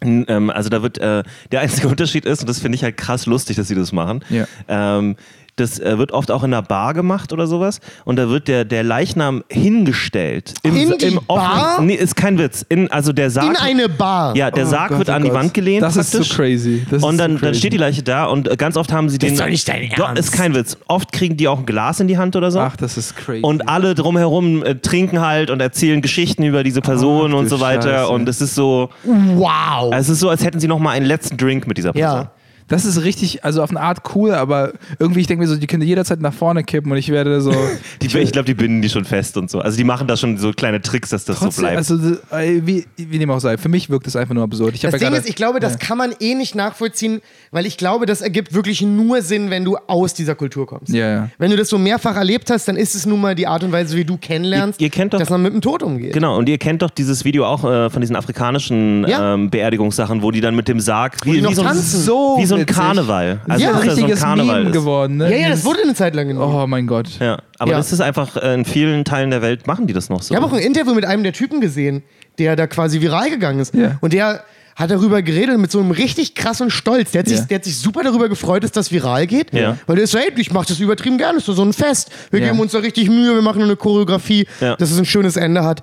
Ähm, 0.02 0.50
also 0.50 0.68
da 0.68 0.82
wird 0.82 0.98
äh, 0.98 1.22
der 1.52 1.60
einzige 1.62 1.88
Unterschied 1.88 2.26
ist, 2.26 2.40
und 2.42 2.48
das 2.50 2.58
finde 2.58 2.76
ich 2.76 2.82
halt 2.84 2.98
krass 2.98 3.24
lustig, 3.24 3.56
dass 3.56 3.68
sie 3.68 3.74
das 3.74 3.92
machen. 3.92 4.20
Ja. 4.28 4.44
Ähm, 4.68 5.16
das 5.56 5.78
äh, 5.80 5.98
wird 5.98 6.12
oft 6.12 6.30
auch 6.30 6.42
in 6.44 6.52
einer 6.52 6.62
Bar 6.62 6.94
gemacht 6.94 7.32
oder 7.32 7.46
sowas. 7.46 7.80
Und 8.04 8.16
da 8.16 8.28
wird 8.28 8.46
der, 8.48 8.64
der 8.64 8.82
Leichnam 8.82 9.42
hingestellt. 9.48 10.54
Im, 10.62 10.76
In 10.76 10.98
die 10.98 11.18
Bar? 11.26 11.80
Nee, 11.80 11.94
ist 11.94 12.16
kein 12.16 12.38
Witz. 12.38 12.64
In, 12.68 12.90
also 12.90 13.12
der 13.12 13.30
Sarg. 13.30 13.48
In 13.50 13.56
eine 13.56 13.88
Bar. 13.88 14.36
ja, 14.36 14.50
der 14.50 14.66
Oh 14.66 14.70
Sarg 14.70 14.88
Gott, 14.90 14.98
wird 14.98 15.08
oh 15.08 15.12
an 15.12 15.22
die 15.22 15.28
Gott. 15.30 15.38
Wand 15.38 15.54
gelehnt. 15.54 15.82
Das 15.82 15.96
ist 15.96 16.10
so 16.12 16.18
praktisch. 16.18 16.36
crazy. 16.36 16.86
Das 16.90 17.02
und 17.02 17.18
dann, 17.18 17.32
so 17.32 17.38
dann 17.38 17.48
crazy. 17.50 17.58
steht 17.60 17.72
die 17.72 17.76
Leiche 17.78 18.02
da 18.02 18.24
und 18.26 18.48
äh, 18.50 18.56
ganz 18.56 18.76
oft 18.76 18.92
haben 18.92 19.08
sie 19.08 19.18
den. 19.18 19.32
ist 19.32 19.40
doch 19.40 19.46
nicht 19.48 19.66
dein 19.68 19.90
Doch, 19.96 20.08
Ernst. 20.08 20.20
ist 20.22 20.32
kein 20.32 20.54
Witz. 20.54 20.76
Oft 20.88 21.12
kriegen 21.12 21.36
die 21.36 21.48
auch 21.48 21.58
ein 21.60 21.66
Glas 21.66 22.00
in 22.00 22.08
die 22.08 22.18
Hand 22.18 22.36
oder 22.36 22.50
so. 22.50 22.58
Ach, 22.60 22.76
das 22.76 22.96
ist 22.96 23.16
crazy. 23.16 23.40
Und 23.42 23.68
alle 23.68 23.94
drumherum 23.94 24.62
äh, 24.62 24.74
trinken 24.76 25.20
halt 25.20 25.50
und 25.50 25.60
erzählen 25.60 26.02
Geschichten 26.02 26.42
über 26.42 26.62
diese 26.62 26.80
Person 26.80 27.32
Ach, 27.34 27.38
und 27.38 27.48
so 27.48 27.60
weiter. 27.60 28.00
Scheiße. 28.00 28.08
Und 28.08 28.28
es 28.28 28.40
ist 28.40 28.54
so, 28.54 28.90
Wow. 29.04 29.92
es 29.94 30.08
ist 30.08 30.20
so, 30.20 30.28
als 30.28 30.44
hätten 30.44 30.60
sie 30.60 30.68
noch 30.68 30.78
mal 30.78 30.90
einen 30.90 31.06
letzten 31.06 31.36
Drink 31.36 31.66
mit 31.66 31.78
dieser 31.78 31.92
Person. 31.92 32.22
ja. 32.24 32.30
Das 32.68 32.84
ist 32.84 33.02
richtig, 33.02 33.44
also 33.44 33.62
auf 33.62 33.70
eine 33.70 33.80
Art 33.80 33.98
cool, 34.14 34.32
aber 34.32 34.72
irgendwie, 34.98 35.20
ich 35.20 35.26
denke 35.28 35.42
mir 35.44 35.48
so, 35.48 35.56
die 35.56 35.66
können 35.68 35.82
jederzeit 35.82 36.20
nach 36.20 36.34
vorne 36.34 36.64
kippen 36.64 36.90
und 36.90 36.98
ich 36.98 37.10
werde 37.10 37.40
so. 37.40 37.52
Die, 38.02 38.06
ich 38.18 38.32
glaube, 38.32 38.46
die 38.46 38.54
binden 38.54 38.82
die 38.82 38.88
schon 38.88 39.04
fest 39.04 39.36
und 39.36 39.50
so. 39.50 39.60
Also 39.60 39.76
die 39.76 39.84
machen 39.84 40.06
da 40.08 40.16
schon 40.16 40.36
so 40.38 40.50
kleine 40.52 40.80
Tricks, 40.82 41.10
dass 41.10 41.24
das 41.24 41.38
so 41.38 41.46
Trotzdem, 41.46 41.62
bleibt. 41.62 41.76
also 41.78 41.94
äh, 42.32 42.60
wie, 42.64 42.84
wie 42.96 43.18
dem 43.18 43.30
auch 43.30 43.38
sei, 43.40 43.56
für 43.56 43.68
mich 43.68 43.88
wirkt 43.90 44.06
es 44.06 44.16
einfach 44.16 44.34
nur 44.34 44.42
absurd. 44.44 44.74
Ich 44.74 44.80
Das 44.80 44.92
ja 44.92 44.98
Ding 44.98 45.08
gerade- 45.08 45.20
ist, 45.20 45.28
ich 45.28 45.36
glaube, 45.36 45.60
das 45.60 45.78
kann 45.78 45.96
man 45.98 46.12
eh 46.20 46.34
nicht 46.34 46.54
nachvollziehen, 46.54 47.20
weil 47.52 47.66
ich 47.66 47.76
glaube, 47.76 48.06
das 48.06 48.20
ergibt 48.20 48.52
wirklich 48.52 48.82
nur 48.82 49.22
Sinn, 49.22 49.50
wenn 49.50 49.64
du 49.64 49.76
aus 49.86 50.14
dieser 50.14 50.34
Kultur 50.34 50.66
kommst. 50.66 50.92
Ja, 50.92 51.08
ja. 51.08 51.30
Wenn 51.38 51.50
du 51.50 51.56
das 51.56 51.68
so 51.68 51.78
mehrfach 51.78 52.16
erlebt 52.16 52.50
hast, 52.50 52.66
dann 52.68 52.76
ist 52.76 52.94
es 52.94 53.06
nun 53.06 53.20
mal 53.20 53.34
die 53.34 53.46
Art 53.46 53.62
und 53.64 53.72
Weise, 53.72 53.96
wie 53.96 54.04
du 54.04 54.16
kennenlernst, 54.16 54.80
Ihr- 54.80 54.86
ihr 54.86 54.90
kennt 54.90 55.14
doch- 55.14 55.18
dass 55.18 55.30
man 55.30 55.42
mit 55.42 55.52
dem 55.52 55.60
Tod 55.60 55.82
umgeht. 55.82 56.12
Genau, 56.12 56.36
und 56.36 56.48
ihr 56.48 56.58
kennt 56.58 56.82
doch 56.82 56.90
dieses 56.90 57.24
Video 57.24 57.46
auch 57.46 57.64
äh, 57.64 57.90
von 57.90 58.00
diesen 58.00 58.16
afrikanischen 58.16 59.06
Ja. 59.08 59.34
ähm, 59.34 59.50
Beerdigungssachen, 59.50 60.22
wo 60.22 60.30
die 60.30 60.40
dann 60.40 60.54
mit 60.56 60.68
dem 60.68 60.80
Sarg, 60.80 61.16
wie, 61.24 61.40
noch 61.40 61.50
wie, 61.50 61.54
so 61.54 61.62
ein, 61.62 61.68
tanzen. 61.68 62.00
so 62.00 62.36
wie 62.38 62.46
so 62.46 62.55
ein 62.56 62.62
witzig. 62.62 62.76
Karneval. 62.76 63.40
Also 63.48 63.64
Ja, 63.64 63.72
dass 63.72 63.80
ein 63.82 63.86
da 63.88 63.94
so 63.94 64.00
ein 64.00 64.04
richtiges 64.04 64.20
Karneval 64.20 64.56
Meme 64.58 64.70
ist. 64.70 64.72
geworden, 64.74 65.16
ne? 65.18 65.30
Ja, 65.30 65.36
ja, 65.36 65.48
das 65.50 65.64
wurde 65.64 65.82
eine 65.82 65.94
Zeit 65.94 66.14
lang 66.14 66.28
genommen. 66.28 66.54
Oh 66.54 66.66
mein 66.66 66.86
Gott. 66.86 67.08
Ja, 67.20 67.38
aber 67.58 67.70
Ja. 67.72 67.76
das 67.78 67.92
ist 67.92 68.00
einfach, 68.00 68.36
äh, 68.36 68.54
in 68.54 68.64
vielen 68.64 69.04
Teilen 69.04 69.30
der 69.30 69.42
Welt 69.42 69.66
machen 69.66 69.86
die 69.86 69.92
das 69.92 70.08
noch 70.08 70.22
so. 70.22 70.34
Ich 70.34 70.40
habe 70.40 70.46
auch 70.50 70.56
ein 70.56 70.62
Interview 70.62 70.94
mit 70.94 71.04
einem 71.04 71.22
der 71.22 71.32
Typen 71.32 71.60
gesehen, 71.60 72.02
der 72.38 72.56
da 72.56 72.66
quasi 72.66 73.00
viral 73.00 73.30
gegangen 73.30 73.60
ist. 73.60 73.74
Ja. 73.74 73.98
Und 74.00 74.12
der 74.12 74.42
hat 74.74 74.90
darüber 74.90 75.22
geredet 75.22 75.58
mit 75.58 75.70
so 75.70 75.80
einem 75.80 75.90
richtig 75.90 76.34
krassen 76.34 76.68
Stolz. 76.70 77.12
Der 77.12 77.20
hat, 77.20 77.28
sich, 77.28 77.38
Ja. 77.38 77.44
der 77.46 77.54
hat 77.56 77.64
sich 77.64 77.78
super 77.78 78.02
darüber 78.02 78.28
gefreut, 78.28 78.62
dass 78.62 78.72
das 78.72 78.92
viral 78.92 79.26
geht. 79.26 79.54
Ja. 79.54 79.78
Weil 79.86 79.96
der 79.96 80.04
ist 80.04 80.10
so, 80.10 80.18
hey, 80.18 80.30
ich 80.36 80.52
mache 80.52 80.66
das 80.68 80.78
übertrieben 80.80 81.16
gerne. 81.16 81.38
Das 81.38 81.48
ist 81.48 81.56
so 81.56 81.62
ein 81.64 81.72
Fest. 81.72 82.10
Wir 82.30 82.40
Ja. 82.40 82.48
geben 82.48 82.60
uns 82.60 82.72
da 82.72 82.78
richtig 82.80 83.08
Mühe, 83.08 83.34
wir 83.34 83.40
machen 83.40 83.62
eine 83.62 83.74
Choreografie, 83.76 84.46
dass 84.60 84.90
es 84.90 84.98
ein 84.98 85.06
schönes 85.06 85.36
Ende 85.36 85.64
hat. 85.64 85.80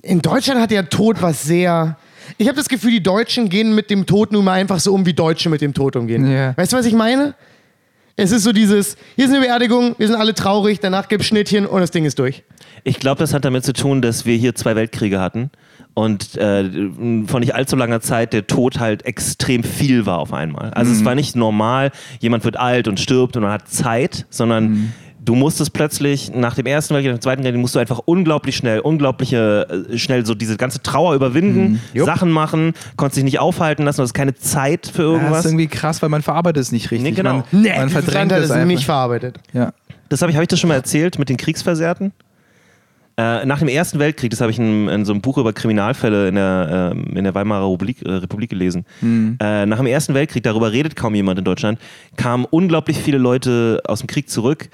In 0.00 0.22
Deutschland 0.22 0.60
hat 0.62 0.70
der 0.70 0.88
Tod 0.88 1.20
was 1.20 1.42
sehr. 1.42 1.98
Ich 2.38 2.48
habe 2.48 2.56
das 2.56 2.68
Gefühl, 2.68 2.90
die 2.90 3.02
Deutschen 3.02 3.48
gehen 3.48 3.74
mit 3.74 3.90
dem 3.90 4.06
Tod 4.06 4.32
nun 4.32 4.44
mal 4.44 4.52
einfach 4.54 4.80
so 4.80 4.92
um, 4.94 5.06
wie 5.06 5.14
Deutsche 5.14 5.48
mit 5.48 5.60
dem 5.60 5.74
Tod 5.74 5.96
umgehen. 5.96 6.30
Ja. 6.30 6.56
Weißt 6.56 6.72
du, 6.72 6.76
was 6.76 6.86
ich 6.86 6.94
meine? 6.94 7.34
Es 8.18 8.30
ist 8.32 8.44
so 8.44 8.52
dieses, 8.52 8.96
hier 9.14 9.26
ist 9.26 9.30
eine 9.30 9.40
Beerdigung, 9.44 9.94
wir 9.98 10.06
sind 10.06 10.16
alle 10.16 10.32
traurig, 10.32 10.80
danach 10.80 11.08
gibt's 11.08 11.26
Schnittchen 11.26 11.66
und 11.66 11.80
das 11.82 11.90
Ding 11.90 12.06
ist 12.06 12.18
durch. 12.18 12.44
Ich 12.82 12.98
glaube, 12.98 13.18
das 13.18 13.34
hat 13.34 13.44
damit 13.44 13.64
zu 13.64 13.74
tun, 13.74 14.00
dass 14.00 14.24
wir 14.24 14.36
hier 14.36 14.54
zwei 14.54 14.74
Weltkriege 14.74 15.20
hatten 15.20 15.50
und 15.92 16.34
äh, 16.36 16.64
von 17.26 17.40
nicht 17.40 17.54
allzu 17.54 17.76
langer 17.76 18.00
Zeit 18.00 18.32
der 18.32 18.46
Tod 18.46 18.80
halt 18.80 19.04
extrem 19.04 19.62
viel 19.64 20.06
war 20.06 20.18
auf 20.18 20.32
einmal. 20.32 20.70
Also 20.70 20.92
Mhm. 20.92 20.96
es 20.98 21.04
war 21.04 21.14
nicht 21.14 21.36
normal, 21.36 21.90
jemand 22.20 22.44
wird 22.44 22.56
alt 22.56 22.88
und 22.88 22.98
stirbt 23.00 23.36
und 23.36 23.42
man 23.42 23.52
hat 23.52 23.68
Zeit, 23.68 24.24
sondern 24.30 24.64
Mhm. 24.70 24.92
Du 25.26 25.34
musstest 25.34 25.74
plötzlich 25.74 26.32
nach 26.34 26.54
dem 26.54 26.64
ersten 26.64 26.94
Weltkrieg, 26.94 27.12
nach 27.12 27.18
dem 27.18 27.22
zweiten 27.22 27.44
Weltkrieg, 27.44 27.60
musst 27.60 27.74
du 27.74 27.78
einfach 27.78 28.00
unglaublich 28.06 28.56
schnell, 28.56 28.80
unglaubliche 28.80 29.86
äh, 29.90 29.98
schnell 29.98 30.24
so 30.24 30.34
diese 30.34 30.56
ganze 30.56 30.80
Trauer 30.82 31.14
überwinden, 31.14 31.80
Mhm. 31.92 32.04
Sachen 32.06 32.30
machen, 32.30 32.72
konntest 32.96 33.18
dich 33.18 33.24
nicht 33.24 33.38
aufhalten 33.40 33.84
lassen, 33.84 33.98
du 33.98 34.02
hast 34.04 34.14
keine 34.14 34.34
Zeit 34.34 34.86
für 34.86 35.02
Ja, 35.02 35.08
das 35.12 35.20
irgendwas. 35.20 35.38
ist 35.40 35.44
irgendwie 35.50 35.66
krass, 35.66 36.00
weil 36.00 36.08
man 36.08 36.22
verarbeitet 36.22 36.62
es 36.62 36.72
nicht 36.72 36.90
richtig. 36.90 37.02
Nee, 37.10 37.12
genau. 37.16 37.34
Man, 37.34 37.44
Nee, 37.52 37.76
man 37.76 37.90
verdrängt 37.90 38.32
es 38.32 38.50
einfach. 38.50 38.66
nicht 38.66 38.84
verarbeitet. 38.86 39.38
ja. 39.52 39.72
Das 40.08 40.22
habe 40.22 40.30
ich, 40.30 40.36
hab 40.36 40.42
ich 40.42 40.48
das 40.48 40.60
schon 40.60 40.68
mal 40.68 40.74
erzählt 40.76 41.18
mit 41.18 41.28
den 41.28 41.36
Kriegsversehrten? 41.36 42.12
Äh, 43.18 43.46
nach 43.46 43.60
dem 43.60 43.68
Ersten 43.68 43.98
Weltkrieg, 43.98 44.30
das 44.30 44.42
habe 44.42 44.50
ich 44.52 44.58
in, 44.58 44.88
in 44.88 45.04
so 45.06 45.12
einem 45.12 45.22
Buch 45.22 45.38
über 45.38 45.54
Kriminalfälle 45.54 46.28
in 46.28 46.34
der, 46.34 46.92
ähm, 46.94 47.16
in 47.16 47.24
der 47.24 47.34
Weimarer 47.34 47.64
Republik, 47.72 48.02
äh, 48.04 48.10
Republik 48.12 48.50
gelesen. 48.50 48.84
Äh, 49.40 49.64
nach 49.64 49.78
dem 49.78 49.86
Ersten 49.86 50.12
Weltkrieg, 50.12 50.42
darüber 50.42 50.70
redet 50.70 50.94
kaum 50.96 51.14
jemand 51.14 51.38
in 51.38 51.44
Deutschland, 51.46 51.78
kamen 52.16 52.44
unglaublich 52.44 52.98
viele 52.98 53.16
Leute 53.16 53.80
aus 53.86 54.00
dem 54.00 54.06
Krieg 54.06 54.28
zurück, 54.28 54.68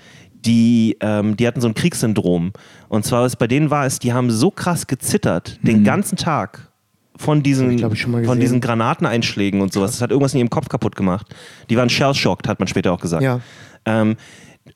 die, 0.45 0.97
ähm, 1.01 1.36
die 1.36 1.47
hatten 1.47 1.61
so 1.61 1.68
ein 1.68 1.74
Kriegssyndrom. 1.74 2.53
Und 2.88 3.05
zwar, 3.05 3.22
was 3.22 3.36
bei 3.36 3.47
denen 3.47 3.70
war 3.70 3.86
es, 3.86 3.99
die 3.99 4.12
haben 4.12 4.30
so 4.30 4.51
krass 4.51 4.86
gezittert, 4.86 5.59
den 5.62 5.84
ganzen 5.84 6.16
Tag 6.16 6.72
von 7.16 7.43
diesen, 7.43 7.78
von 7.78 8.40
diesen 8.40 8.61
Granateneinschlägen 8.61 9.61
und 9.61 9.72
sowas. 9.72 9.93
Das 9.93 10.03
hat 10.03 10.11
irgendwas 10.11 10.34
in 10.34 10.40
ihrem 10.40 10.51
Kopf 10.51 10.68
kaputt 10.68 10.97
gemacht. 10.97 11.26
Die 11.70 11.76
waren 11.76 11.88
shell-shocked, 11.88 12.49
hat 12.49 12.59
man 12.59 12.68
später 12.68 12.93
auch 12.93 13.01
gesagt. 13.01 13.22
Ja. 13.22 13.40
Ähm, 13.84 14.16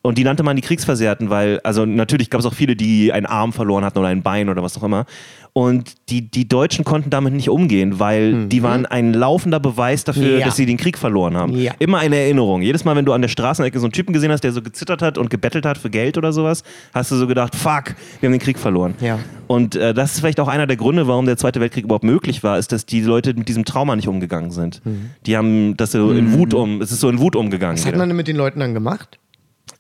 und 0.07 0.19
die 0.19 0.25
nannte 0.25 0.43
man 0.43 0.57
die 0.57 0.63
Kriegsversehrten, 0.63 1.31
weil, 1.31 1.61
also 1.65 1.85
natürlich 1.85 2.31
gab 2.31 2.41
es 2.41 2.47
auch 2.47 2.55
viele, 2.55 2.77
die 2.77 3.13
einen 3.13 3.27
Arm 3.27 3.53
verloren 3.53 3.85
hatten 3.85 3.99
oder 3.99 4.09
ein 4.09 4.23
Bein 4.23 4.49
oder 4.49 4.63
was 4.63 4.77
auch 4.79 4.83
immer. 4.83 5.05
Und 5.53 5.95
die, 6.11 6.31
die 6.31 6.47
Deutschen 6.47 6.85
konnten 6.85 7.09
damit 7.09 7.33
nicht 7.33 7.49
umgehen, 7.49 7.99
weil 7.99 8.47
die 8.47 8.63
waren 8.63 8.85
ein 8.85 9.15
laufender 9.15 9.59
Beweis 9.59 10.05
dafür, 10.05 10.35
Mhm. 10.35 10.39
Ja. 10.41 10.45
dass 10.47 10.57
sie 10.57 10.67
den 10.67 10.77
Krieg 10.77 10.99
verloren 10.99 11.35
haben. 11.35 11.57
Ja. 11.57 11.73
Immer 11.79 11.97
eine 11.99 12.17
Erinnerung. 12.17 12.61
Jedes 12.61 12.85
Mal, 12.85 12.95
wenn 12.95 13.07
du 13.07 13.15
an 13.15 13.23
der 13.23 13.29
Straßenecke 13.29 13.79
so 13.79 13.87
einen 13.87 13.93
Typen 13.93 14.13
gesehen 14.13 14.31
hast, 14.31 14.45
der 14.45 14.53
so 14.53 14.61
gezittert 14.61 15.01
hat 15.01 15.17
und 15.17 15.31
gebettelt 15.31 15.65
hat 15.65 15.79
für 15.79 15.89
Geld 15.89 16.19
oder 16.19 16.35
sowas, 16.35 16.63
hast 16.93 17.11
du 17.11 17.17
so 17.17 17.27
gedacht, 17.27 17.57
fuck, 17.57 17.95
wir 18.21 18.27
haben 18.29 18.33
den 18.35 18.39
Krieg 18.41 18.59
verloren. 18.59 18.95
Ja. 19.01 19.19
Und 19.47 19.77
äh, 19.77 19.95
das 19.95 20.13
ist 20.13 20.21
vielleicht 20.21 20.41
auch 20.41 20.49
einer 20.49 20.67
der 20.67 20.77
Gründe, 20.77 21.07
warum 21.09 21.25
der 21.25 21.39
Zweite 21.39 21.59
Weltkrieg 21.61 21.85
überhaupt 21.85 22.05
möglich 22.05 22.43
war, 22.43 22.59
ist, 22.59 22.71
dass 22.73 22.85
die 22.85 23.01
Leute 23.01 23.33
mit 23.33 23.49
diesem 23.49 23.65
Trauma 23.65 23.97
nicht 23.97 24.09
umgegangen 24.09 24.51
sind. 24.51 24.83
Die 25.25 25.37
haben 25.39 25.75
das 25.79 25.93
so 25.93 26.13
in 26.13 26.35
Wut 26.35 26.53
um, 26.53 26.83
es 26.83 26.93
ist 26.93 27.01
so 27.01 27.09
in 27.09 27.19
Wut 27.19 27.35
umgegangen. 27.35 27.79
Was 27.79 27.87
hat 27.87 27.97
man 27.97 28.09
denn 28.11 28.17
mit 28.17 28.29
den 28.29 28.37
Leuten 28.37 28.61
dann 28.61 28.75
gemacht? 28.75 29.19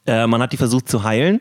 Äh, 0.06 0.26
man 0.26 0.40
hat 0.40 0.52
die 0.52 0.56
versucht 0.56 0.88
zu 0.88 1.02
heilen, 1.02 1.40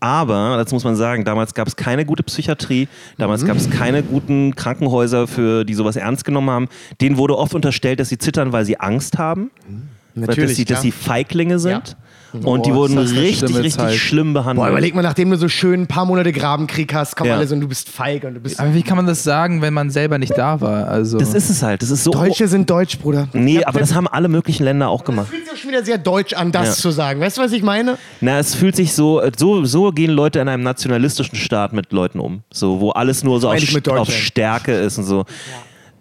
aber, 0.00 0.56
das 0.56 0.72
muss 0.72 0.84
man 0.84 0.94
sagen, 0.96 1.24
damals 1.24 1.52
gab 1.54 1.66
es 1.66 1.74
keine 1.74 2.04
gute 2.04 2.22
Psychiatrie, 2.22 2.86
damals 3.18 3.44
gab 3.44 3.56
es 3.56 3.68
keine 3.70 4.02
guten 4.04 4.54
Krankenhäuser, 4.54 5.26
für 5.26 5.64
die 5.64 5.74
sowas 5.74 5.96
ernst 5.96 6.24
genommen 6.24 6.50
haben. 6.50 6.68
Denen 7.00 7.16
wurde 7.16 7.36
oft 7.36 7.54
unterstellt, 7.54 7.98
dass 7.98 8.08
sie 8.10 8.18
zittern, 8.18 8.52
weil 8.52 8.64
sie 8.64 8.78
Angst 8.78 9.18
haben. 9.18 9.50
Natürlich, 10.14 10.50
dass, 10.50 10.56
sie, 10.56 10.64
dass 10.64 10.82
sie 10.82 10.92
Feiglinge 10.92 11.58
sind. 11.58 11.96
Und 12.34 12.42
Boah, 12.42 12.62
die 12.62 12.74
wurden 12.74 12.98
richtig, 12.98 13.50
richtig 13.56 13.74
Zeit. 13.74 13.94
schlimm 13.94 14.32
behandelt. 14.34 14.56
Boah, 14.66 14.70
überleg 14.70 14.94
mal, 14.94 15.02
nachdem 15.02 15.30
du 15.30 15.36
so 15.36 15.48
schön 15.48 15.82
ein 15.82 15.86
paar 15.86 16.04
Monate 16.04 16.32
Grabenkrieg 16.32 16.92
hast, 16.92 17.14
kommen 17.16 17.30
Ja. 17.30 17.36
alle 17.36 17.46
so 17.46 17.54
und 17.54 17.60
du 17.60 17.68
bist 17.68 17.88
feig 17.88 18.24
und 18.24 18.34
du 18.34 18.40
bist. 18.40 18.58
Aber 18.58 18.74
wie 18.74 18.82
kann 18.82 18.96
man 18.96 19.06
das 19.06 19.22
sagen, 19.22 19.62
wenn 19.62 19.72
man 19.72 19.90
selber 19.90 20.18
nicht 20.18 20.36
da 20.36 20.60
war? 20.60 20.88
Also, 20.88 21.18
das 21.18 21.32
ist 21.32 21.48
es 21.48 21.62
halt. 21.62 21.82
Das 21.82 21.90
ist 21.90 22.02
so. 22.04 22.10
Deutsche 22.10 22.48
sind 22.48 22.68
deutsch, 22.68 22.98
Bruder. 22.98 23.28
nee, 23.32 23.60
Ja, 23.60 23.68
aber 23.68 23.78
das 23.80 23.94
haben 23.94 24.08
alle 24.08 24.28
möglichen 24.28 24.64
Länder 24.64 24.88
auch 24.88 25.04
gemacht. 25.04 25.28
fühlt 25.28 25.44
sich 25.44 25.52
auch 25.52 25.56
schon 25.56 25.70
wieder 25.70 25.84
sehr 25.84 25.98
deutsch 25.98 26.32
an, 26.34 26.50
das 26.52 26.66
Ja. 26.66 26.72
zu 26.74 26.90
sagen. 26.90 27.20
Weißt 27.20 27.38
du, 27.38 27.42
was 27.42 27.52
ich 27.52 27.62
meine? 27.62 27.98
Na, 28.20 28.38
es 28.38 28.54
fühlt 28.54 28.74
sich 28.74 28.92
so, 28.94 29.22
so, 29.36 29.64
so 29.64 29.92
gehen 29.92 30.10
Leute 30.10 30.40
in 30.40 30.48
einem 30.48 30.62
nationalistischen 30.64 31.36
Staat 31.36 31.72
mit 31.72 31.92
Leuten 31.92 32.18
um. 32.18 32.42
So, 32.52 32.80
wo 32.80 32.90
alles 32.90 33.22
nur 33.22 33.40
so 33.40 33.48
auf, 33.50 33.56
auf. 33.98 34.10
Stärke 34.10 34.72
ist 34.72 34.98
und 34.98 35.04
so. 35.04 35.24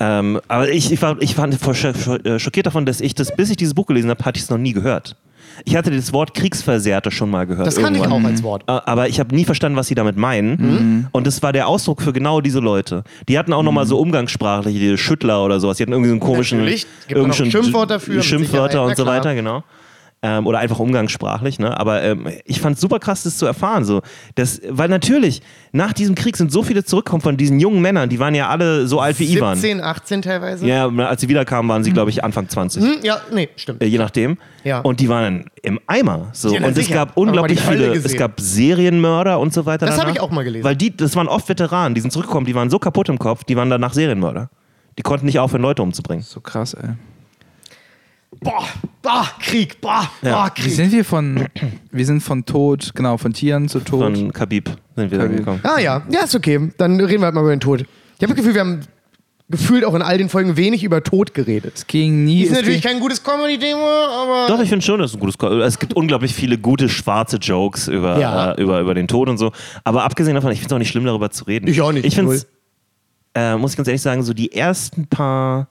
Ähm, 0.03 0.41
aber 0.47 0.69
ich, 0.69 0.91
ich, 0.91 1.01
war, 1.01 1.15
ich 1.21 1.37
war 1.37 1.47
äh, 1.47 2.39
schockiert 2.39 2.65
davon, 2.65 2.85
dass 2.85 2.99
ich 2.99 3.15
das, 3.15 3.35
bis 3.35 3.49
ich 3.49 3.57
dieses 3.57 3.73
Buch 3.73 3.85
gelesen 3.85 4.09
habe, 4.09 4.23
hatte 4.25 4.37
ich 4.37 4.43
es 4.43 4.49
noch 4.49 4.57
nie 4.57 4.73
gehört. 4.73 5.15
Ich 5.65 5.75
hatte 5.75 5.91
das 5.91 6.11
Wort 6.13 6.33
Kriegsversehrte 6.33 7.11
schon 7.11 7.29
mal 7.29 7.45
gehört. 7.45 7.67
Das 7.67 7.75
kann 7.75 7.93
ich 7.95 8.01
auch 8.01 8.23
als 8.23 8.41
Wort. 8.43 8.63
Äh, 8.67 8.71
Aber 8.71 9.07
ich 9.07 9.19
habe 9.19 9.35
nie 9.35 9.45
verstanden, 9.45 9.77
was 9.77 9.87
sie 9.87 9.95
damit 9.95 10.17
meinen. 10.17 10.49
Mhm. 10.57 11.07
Und 11.11 11.27
das 11.27 11.41
war 11.43 11.53
der 11.53 11.67
Ausdruck 11.67 12.01
für 12.01 12.11
genau 12.11 12.41
diese 12.41 12.59
Leute. 12.59 13.03
Die 13.29 13.37
hatten 13.37 13.53
auch 13.53 13.63
nochmal 13.63 13.85
so 13.85 13.99
umgangssprachliche 13.99 14.97
Schüttler 14.97 15.45
oder 15.45 15.59
sowas. 15.59 15.77
Die 15.77 15.83
hatten 15.83 15.91
irgendwie 15.93 16.09
so 16.09 16.13
einen 16.13 16.21
komischen. 16.21 16.59
Natürlich. 16.59 16.87
Gibt 17.07 17.35
Schimpfwort 17.35 17.91
dafür, 17.91 18.21
Schimpfwörter 18.21 18.83
und 18.83 18.97
so 18.97 19.05
weiter, 19.05 19.35
genau. 19.35 19.63
Ähm, 20.25 20.47
oder 20.47 20.59
einfach 20.59 20.79
umgangssprachlich, 20.79 21.59
ne? 21.59 21.77
Aber 21.77 22.01
ähm, 22.01 22.29
ich 22.45 22.61
fand 22.61 22.75
es 22.75 22.81
super 22.81 22.97
krass, 22.99 23.23
das 23.23 23.37
zu 23.37 23.45
erfahren. 23.45 23.83
So. 23.83 24.01
Das, 24.35 24.61
weil 24.69 24.87
natürlich, 24.87 25.41
nach 25.73 25.91
diesem 25.91 26.15
Krieg 26.15 26.37
sind 26.37 26.49
so 26.49 26.63
viele 26.63 26.85
zurückgekommen 26.85 27.21
von 27.21 27.35
diesen 27.35 27.59
jungen 27.59 27.81
Männern, 27.81 28.07
die 28.07 28.19
waren 28.19 28.33
ja 28.33 28.47
alle 28.47 28.87
so 28.87 29.01
alt 29.01 29.19
wie 29.19 29.25
Ivan. 29.25 29.57
17, 29.57 29.81
18 29.81 30.21
teilweise. 30.21 30.65
Ja, 30.65 30.87
als 30.87 31.19
sie 31.19 31.27
wiederkamen, 31.27 31.67
waren 31.67 31.83
sie, 31.83 31.91
glaube 31.91 32.09
ich, 32.09 32.23
Anfang 32.23 32.47
20. 32.47 32.81
Hm, 32.81 32.95
ja 33.03 33.17
nee, 33.33 33.49
stimmt. 33.57 33.83
Äh, 33.83 33.87
je 33.87 33.97
nachdem. 33.97 34.37
Ja. 34.63 34.79
Und 34.79 35.01
die 35.01 35.09
waren 35.09 35.47
im 35.61 35.81
Eimer. 35.87 36.29
So. 36.31 36.53
Ja, 36.53 36.59
und 36.59 36.69
es 36.69 36.75
sicher. 36.75 36.93
gab 36.93 37.09
Aber 37.09 37.21
mal 37.21 37.27
unglaublich 37.27 37.59
viele, 37.59 37.89
gesehen. 37.91 38.05
es 38.05 38.15
gab 38.15 38.39
Serienmörder 38.39 39.41
und 39.41 39.53
so 39.53 39.65
weiter. 39.65 39.87
Das 39.87 39.99
habe 39.99 40.11
ich 40.11 40.21
auch 40.21 40.31
mal 40.31 40.45
gelesen. 40.45 40.63
Weil 40.63 40.77
die, 40.77 40.95
das 40.95 41.17
waren 41.17 41.27
oft 41.27 41.49
Veteranen, 41.49 41.95
die 41.95 42.01
sind 42.01 42.11
zurückgekommen, 42.11 42.45
die 42.45 42.55
waren 42.55 42.69
so 42.69 42.79
kaputt 42.79 43.09
im 43.09 43.19
Kopf, 43.19 43.43
die 43.43 43.57
waren 43.57 43.69
danach 43.69 43.93
Serienmörder. 43.93 44.49
Die 44.97 45.01
konnten 45.01 45.25
nicht 45.25 45.39
aufhören, 45.39 45.63
Leute 45.63 45.81
umzubringen. 45.81 46.23
So 46.23 46.39
krass, 46.39 46.75
ey. 46.75 46.91
Boah, 48.41 48.65
boah, 49.01 49.27
Krieg, 49.39 49.79
boah, 49.81 50.09
boah, 50.21 50.51
Wie 50.55 50.61
Krieg. 50.61 50.73
sind 50.73 50.91
wir 50.91 51.05
von, 51.05 51.47
wir 51.91 52.05
sind 52.05 52.21
von 52.21 52.45
Tod, 52.45 52.91
genau, 52.95 53.17
von 53.17 53.33
Tieren 53.33 53.69
zu 53.69 53.79
Tod. 53.79 54.01
Von 54.17 54.33
Khabib 54.33 54.69
sind 54.95 55.11
wir 55.11 55.19
Khabib. 55.19 55.37
gekommen. 55.37 55.59
Ah 55.63 55.79
ja, 55.79 56.01
ja, 56.09 56.21
ist 56.23 56.35
okay. 56.35 56.71
Dann 56.77 56.99
reden 56.99 57.21
wir 57.21 57.25
halt 57.25 57.35
mal 57.35 57.41
über 57.41 57.51
den 57.55 57.59
Tod. 57.59 57.81
Ich 57.81 57.87
habe 58.23 58.27
das 58.27 58.35
Gefühl, 58.35 58.53
wir 58.53 58.61
haben 58.61 58.81
gefühlt 59.49 59.85
auch 59.85 59.93
in 59.93 60.01
all 60.01 60.17
den 60.17 60.29
Folgen 60.29 60.55
wenig 60.57 60.83
über 60.83 61.03
Tod 61.03 61.33
geredet. 61.33 61.73
es 61.75 61.85
ging 61.87 62.23
nie. 62.25 62.43
Ist 62.43 62.51
es 62.51 62.57
natürlich 62.57 62.81
kein 62.81 62.99
gutes 62.99 63.23
Comedy-Thema, 63.23 64.07
aber. 64.07 64.47
Doch, 64.47 64.61
ich 64.61 64.69
finde 64.69 64.83
schon, 64.83 64.99
das 64.99 65.11
ist 65.11 65.17
ein 65.17 65.19
gutes 65.19 65.37
Ko- 65.37 65.59
Es 65.59 65.77
gibt 65.79 65.93
unglaublich 65.93 66.33
viele 66.33 66.57
gute 66.57 66.89
schwarze 66.89 67.37
Jokes 67.37 67.87
über, 67.87 68.19
Ja. 68.19 68.53
äh, 68.53 68.61
über, 68.61 68.79
über 68.79 68.93
den 68.93 69.07
Tod 69.07 69.29
und 69.29 69.37
so. 69.37 69.51
Aber 69.83 70.03
abgesehen 70.05 70.33
davon, 70.35 70.51
ich 70.51 70.59
finde 70.59 70.73
es 70.73 70.75
auch 70.75 70.79
nicht 70.79 70.89
schlimm, 70.89 71.05
darüber 71.05 71.29
zu 71.29 71.43
reden. 71.45 71.67
Ich 71.67 71.81
auch 71.81 71.91
nicht, 71.91 72.05
Ich 72.05 72.15
finde 72.15 72.41
äh, 73.35 73.55
muss 73.57 73.71
ich 73.71 73.77
ganz 73.77 73.87
ehrlich 73.87 74.01
sagen, 74.01 74.23
so 74.23 74.33
die 74.33 74.53
ersten 74.53 75.07
paar 75.07 75.67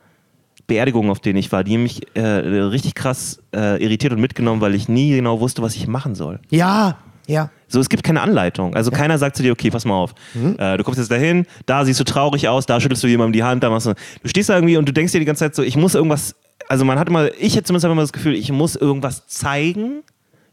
Beerdigungen, 0.66 1.10
auf 1.10 1.20
denen 1.20 1.38
ich 1.38 1.52
war, 1.52 1.64
die 1.64 1.74
haben 1.74 1.82
mich 1.82 2.00
äh, 2.14 2.20
richtig 2.20 2.94
krass 2.94 3.42
äh, 3.54 3.82
irritiert 3.82 4.12
und 4.12 4.20
mitgenommen, 4.20 4.60
weil 4.60 4.74
ich 4.74 4.88
nie 4.88 5.14
genau 5.14 5.40
wusste, 5.40 5.62
was 5.62 5.74
ich 5.76 5.86
machen 5.86 6.14
soll. 6.14 6.40
Ja, 6.50 6.98
ja. 7.26 7.50
So, 7.68 7.80
es 7.80 7.88
gibt 7.88 8.02
keine 8.02 8.20
Anleitung. 8.20 8.74
Also 8.74 8.90
keiner 8.90 9.16
sagt 9.18 9.36
zu 9.36 9.42
dir, 9.42 9.52
okay, 9.52 9.70
pass 9.70 9.84
mal 9.84 9.94
auf. 9.94 10.14
Mhm. 10.34 10.56
Äh, 10.58 10.76
du 10.76 10.84
kommst 10.84 10.98
jetzt 10.98 11.10
dahin, 11.10 11.46
da 11.66 11.84
siehst 11.84 12.00
du 12.00 12.04
traurig 12.04 12.48
aus, 12.48 12.66
da 12.66 12.80
schüttelst 12.80 13.02
du 13.02 13.06
jemandem 13.06 13.32
die 13.32 13.42
Hand, 13.42 13.62
da 13.62 13.70
machst 13.70 13.86
du. 13.86 13.94
Du 14.22 14.28
stehst 14.28 14.48
da 14.48 14.54
irgendwie 14.54 14.76
und 14.76 14.88
du 14.88 14.92
denkst 14.92 15.12
dir 15.12 15.20
die 15.20 15.24
ganze 15.24 15.44
Zeit 15.44 15.54
so, 15.54 15.62
ich 15.62 15.76
muss 15.76 15.94
irgendwas. 15.94 16.34
Also 16.68 16.84
man 16.84 16.98
hat 16.98 17.08
immer, 17.08 17.32
ich 17.38 17.54
hätte 17.54 17.64
zumindest 17.64 17.84
immer 17.84 18.00
das 18.00 18.12
Gefühl, 18.12 18.34
ich 18.34 18.52
muss 18.52 18.76
irgendwas 18.76 19.26
zeigen. 19.26 20.02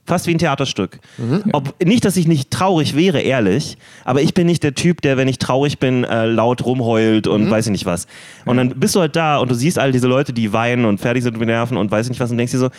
Fast 0.10 0.28
wie 0.28 0.32
ein 0.32 0.40
Theaterstück. 0.40 1.00
Mhm. 1.18 1.44
Ob, 1.54 1.74
nicht, 1.86 2.04
dass 2.04 2.18
ich 2.18 2.28
nicht 2.28 2.52
traurig 2.52 2.96
wäre, 2.96 3.22
ehrlich, 3.22 3.78
aber 4.04 4.22
ich 4.22 4.34
bin 4.34 4.48
nicht 4.48 4.64
der 4.64 4.74
Typ, 4.76 5.02
der, 5.02 5.16
wenn 5.18 5.28
ich 5.28 5.38
traurig 5.38 5.80
bin, 5.80 6.04
äh, 6.04 6.26
laut 6.26 6.66
rumheult 6.66 7.28
und 7.28 7.46
Mhm. 7.46 7.50
weiß 7.52 7.68
ich 7.68 7.72
nicht 7.72 7.86
was. 7.86 8.08
Und 8.46 8.58
dann 8.58 8.70
bist 8.80 8.96
du 8.96 9.00
halt 9.02 9.16
da 9.16 9.38
und 9.38 9.50
du 9.52 9.56
siehst 9.56 9.80
all 9.80 9.92
diese 9.92 10.08
Leute, 10.08 10.34
die 10.34 10.52
weinen 10.52 10.86
und 10.86 11.00
fertig 11.00 11.24
sind 11.24 11.38
mit 11.38 11.48
Nerven 11.48 11.78
und 11.78 11.92
weiß 11.92 12.08
ich 12.08 12.10
nicht 12.10 12.20
was 12.20 12.32
und 12.32 12.38
denkst 12.38 12.52
dir 12.52 12.58
so, 12.60 12.70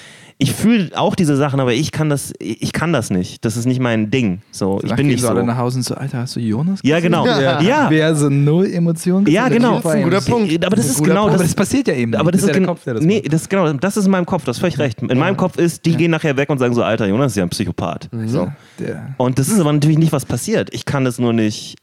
ich 0.43 0.53
fühle 0.55 0.91
auch 0.97 1.15
diese 1.15 1.37
Sachen, 1.37 1.61
aber 1.61 1.75
ich 1.75 1.93
kann 1.93 2.09
das, 2.09 2.33
ich 2.39 2.73
kann 2.73 2.95
das 2.95 3.11
nicht. 3.11 3.45
Das 3.45 3.59
ist 3.59 3.67
nicht 3.67 3.79
mein 3.79 4.11
Ding. 4.11 4.41
So, 4.53 4.77
ich 4.77 4.85
Danach 4.85 4.97
bin 4.97 5.07
gehen 5.07 5.13
nicht 5.13 5.21
so 5.23 5.29
alle 5.29 5.45
nach 5.45 5.59
Hause 5.59 5.77
und 5.79 5.83
so, 5.83 5.95
Alter, 5.95 6.19
hast 6.21 6.35
du 6.35 6.41
Jonas 6.41 6.81
Ja, 6.83 6.99
genau. 6.99 7.27
Ja. 7.27 7.61
Ja, 7.61 7.87
Wer 7.91 8.15
so 8.15 8.31
null 8.31 8.67
Emotionen 8.73 9.27
ja 9.27 9.49
genau. 9.51 9.75
der 9.77 9.85
war 9.85 9.93
ein 9.93 10.03
guter 10.05 10.19
ja- 10.19 10.33
Punkt. 10.33 10.65
Aber 10.65 10.77
das 10.77 10.87
ist 10.87 11.05
genau 11.05 11.25
Punkt. 11.25 11.35
Aber 11.35 11.43
das. 11.43 11.43
das 11.49 11.55
passiert 11.55 11.89
ja 11.89 11.95
eben. 11.95 12.15
Aber 12.15 12.33
das 12.33 12.43
ist 12.43 12.49
ist, 12.49 12.57
ja 12.57 12.65
Kopf, 12.65 12.85
der 12.85 12.95
das 12.95 13.05
nee, 13.05 13.21
macht. 13.21 13.33
das 13.35 13.49
genau, 13.51 13.71
das 13.75 13.97
ist 13.99 14.07
in 14.07 14.11
meinem 14.11 14.25
Kopf, 14.25 14.45
du 14.45 14.49
hast 14.49 14.59
völlig 14.61 14.79
recht. 14.79 15.03
In 15.03 15.19
meinem 15.19 15.37
Kopf 15.37 15.59
ist, 15.59 15.85
die 15.85 15.95
gehen 15.95 16.11
nachher 16.11 16.35
weg 16.39 16.49
und 16.49 16.59
sagen 16.59 16.75
so, 16.75 16.83
Alter, 16.83 17.07
Jonas 17.07 17.33
ist 17.33 17.37
ja 17.37 17.43
ein 17.43 17.51
Psychopath. 17.51 18.09
So. 18.27 18.51
Der, 18.79 19.15
Und 19.19 19.39
das 19.39 19.49
ist 19.49 19.61
aber 19.61 19.73
natürlich 19.75 19.99
nicht, 19.99 20.13
was 20.13 20.25
passiert. 20.25 20.71
Ich 20.73 20.87
kann 20.87 21.05
das 21.05 21.19
nur 21.19 21.35
nicht 21.35 21.77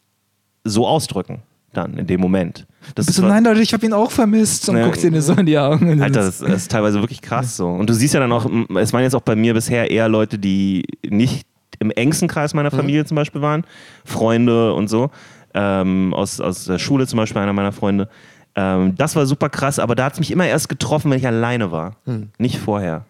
so 0.63 0.87
ausdrücken, 0.87 1.43
dann 1.78 1.97
in 1.97 2.07
dem 2.07 2.19
Moment. 2.19 2.65
Das 2.95 3.05
bist 3.05 3.21
wa- 3.21 3.28
nein, 3.28 3.43
Leute, 3.43 3.61
ich 3.61 3.73
hab 3.73 3.84
ihn 3.84 3.93
auch 3.93 4.11
vermisst 4.11 4.67
und 4.69 4.78
Ja. 4.78 4.86
guckst 4.86 5.03
dir 5.03 5.21
so 5.21 5.34
in 5.34 5.45
die 5.45 5.57
Augen. 5.57 6.01
Alter, 6.01 6.21
das- 6.21 6.39
das, 6.39 6.49
ist 6.49 6.71
teilweise 6.71 6.99
wirklich 7.01 7.21
krass 7.21 7.55
so. 7.57 7.67
Und 7.67 7.89
du 7.89 7.93
siehst 7.93 8.13
ja 8.13 8.19
dann 8.19 8.32
auch, 8.32 8.49
es 8.78 8.93
waren 8.93 9.03
jetzt 9.03 9.15
auch 9.15 9.21
bei 9.21 9.36
mir 9.36 9.53
bisher 9.53 9.89
eher 9.91 10.09
Leute, 10.09 10.39
die 10.39 10.84
nicht 11.07 11.45
im 11.80 11.91
engsten 11.91 12.28
Kreis 12.28 12.53
meiner 12.53 12.71
Familie 12.71 13.05
zum 13.05 13.15
Beispiel 13.15 13.41
waren, 13.41 13.63
Freunde 14.03 14.73
und 14.73 14.88
so, 14.88 15.11
ähm, 15.53 16.13
aus, 16.13 16.41
aus 16.41 16.65
der 16.65 16.80
Schule 16.80 17.05
zum 17.07 17.17
Beispiel 17.17 17.41
einer 17.41 17.53
meiner 17.53 17.71
Freunde. 17.71 18.09
Ähm, 18.55 18.95
das 18.95 19.15
war 19.15 19.25
super 19.28 19.49
krass, 19.49 19.78
aber 19.78 19.93
da 19.93 20.05
hat 20.05 20.13
es 20.13 20.19
mich 20.19 20.32
immer 20.32 20.47
erst 20.47 20.69
getroffen, 20.69 21.11
wenn 21.11 21.19
ich 21.19 21.28
alleine 21.28 21.71
war. 21.71 21.97
Nicht 22.39 22.57
vorher. 22.57 23.05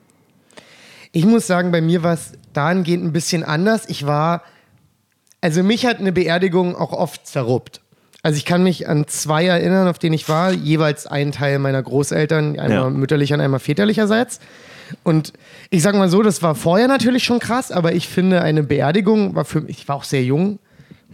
Ich 1.14 1.26
muss 1.26 1.48
sagen, 1.48 1.72
bei 1.72 1.80
mir 1.82 2.04
war 2.04 2.14
es 2.14 2.34
dahingehend 2.54 3.06
ein 3.06 3.14
bisschen 3.14 3.44
anders. 3.44 3.88
Ich 3.88 4.06
war, 4.06 4.42
also 5.40 5.64
mich 5.64 5.86
hat 5.86 6.00
eine 6.00 6.12
Beerdigung 6.12 6.76
auch 6.76 6.92
oft 6.92 7.26
zerruppt. 7.26 7.82
Also 8.28 8.36
ich 8.40 8.44
kann 8.44 8.62
mich 8.62 8.90
an 8.90 9.08
zwei 9.08 9.46
erinnern, 9.46 9.88
auf 9.88 10.00
denen 10.00 10.14
ich 10.14 10.28
war, 10.28 10.52
jeweils 10.52 11.08
ein 11.08 11.32
Teil 11.32 11.60
meiner 11.60 11.82
Großeltern, 11.82 12.60
einmal 12.60 12.70
Ja. 12.72 12.90
mütterlicher 12.90 13.36
und 13.36 13.40
einmal 13.42 13.62
väterlicherseits. 13.62 14.42
Und 15.04 15.32
ich 15.70 15.82
sage 15.82 15.98
mal 15.98 16.10
so, 16.10 16.22
das 16.22 16.44
war 16.44 16.54
vorher 16.54 16.90
natürlich 16.90 17.24
schon 17.24 17.40
krass, 17.40 17.72
aber 17.72 17.94
ich 17.94 18.10
finde, 18.10 18.42
eine 18.42 18.64
Beerdigung 18.64 19.34
war 19.34 19.46
für 19.46 19.62
mich, 19.62 19.80
ich 19.80 19.88
war 19.88 19.96
auch 19.96 20.04
sehr 20.04 20.24
jung. 20.26 20.60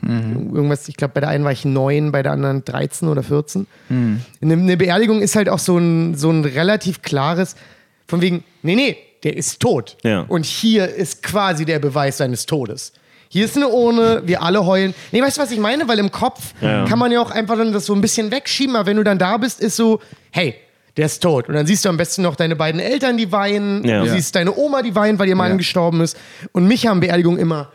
Irgendwas, 0.01 0.87
ich 0.89 0.97
glaube, 0.97 1.13
bei 1.13 1.19
der 1.19 1.29
einen 1.29 1.43
war 1.43 1.51
ich 1.51 1.65
neun, 1.65 2.11
bei 2.11 2.23
der 2.23 2.31
anderen 2.31 2.65
13 2.65 3.07
oder 3.07 3.21
14. 3.21 3.67
Eine, 3.89 4.19
eine 4.41 4.75
Beerdigung 4.75 5.21
ist 5.21 5.35
halt 5.35 5.49
auch 5.49 5.59
so 5.59 5.77
ein, 5.77 6.15
so 6.15 6.31
ein 6.31 6.43
relativ 6.45 7.03
klares, 7.03 7.55
von 8.07 8.21
wegen, 8.21 8.43
nee, 8.63 8.73
nee, 8.75 8.97
der 9.23 9.37
ist 9.37 9.59
tot. 9.59 9.97
Ja. 10.03 10.21
Und 10.27 10.45
hier 10.47 10.87
ist 10.87 11.21
quasi 11.21 11.63
der 11.65 11.77
Beweis 11.77 12.17
seines 12.17 12.47
Todes. 12.47 12.91
Hier 13.33 13.45
ist 13.45 13.57
eine 13.57 13.67
Urne, 13.67 14.21
wir 14.25 14.43
alle 14.43 14.63
heulen. 14.63 14.93
Nee, 15.11 15.19
weißt 15.23 15.37
du, 15.37 15.41
was 15.41 15.49
ich 15.49 15.57
meine? 15.57 15.87
Weil 15.87 15.97
im 15.97 16.11
Kopf 16.11 16.53
Ja. 16.61 16.85
kann 16.85 16.99
man 16.99 17.11
ja 17.11 17.19
auch 17.19 17.31
einfach 17.31 17.57
dann 17.57 17.73
das 17.73 17.87
so 17.87 17.95
ein 17.95 17.99
bisschen 18.01 18.29
wegschieben, 18.29 18.75
aber 18.75 18.85
wenn 18.85 18.97
du 18.97 19.03
dann 19.03 19.17
da 19.17 19.37
bist, 19.37 19.59
ist 19.59 19.75
so, 19.75 19.99
hey, 20.29 20.53
der 20.97 21.07
ist 21.07 21.23
tot. 21.23 21.47
Und 21.49 21.55
dann 21.55 21.65
siehst 21.65 21.83
du 21.83 21.89
am 21.89 21.97
besten 21.97 22.21
noch 22.21 22.35
deine 22.35 22.55
beiden 22.55 22.79
Eltern, 22.79 23.17
die 23.17 23.31
weinen. 23.31 23.83
Ja. 23.85 24.03
Du 24.03 24.09
siehst 24.11 24.35
deine 24.35 24.55
Oma, 24.55 24.83
die 24.83 24.93
weint, 24.93 25.17
weil 25.17 25.27
ihr 25.29 25.35
Mann 25.35 25.49
Ja. 25.53 25.57
gestorben 25.57 26.01
ist. 26.01 26.15
Und 26.51 26.67
mich 26.67 26.85
haben 26.85 26.99
Beerdigungen 26.99 27.39
immer 27.39 27.71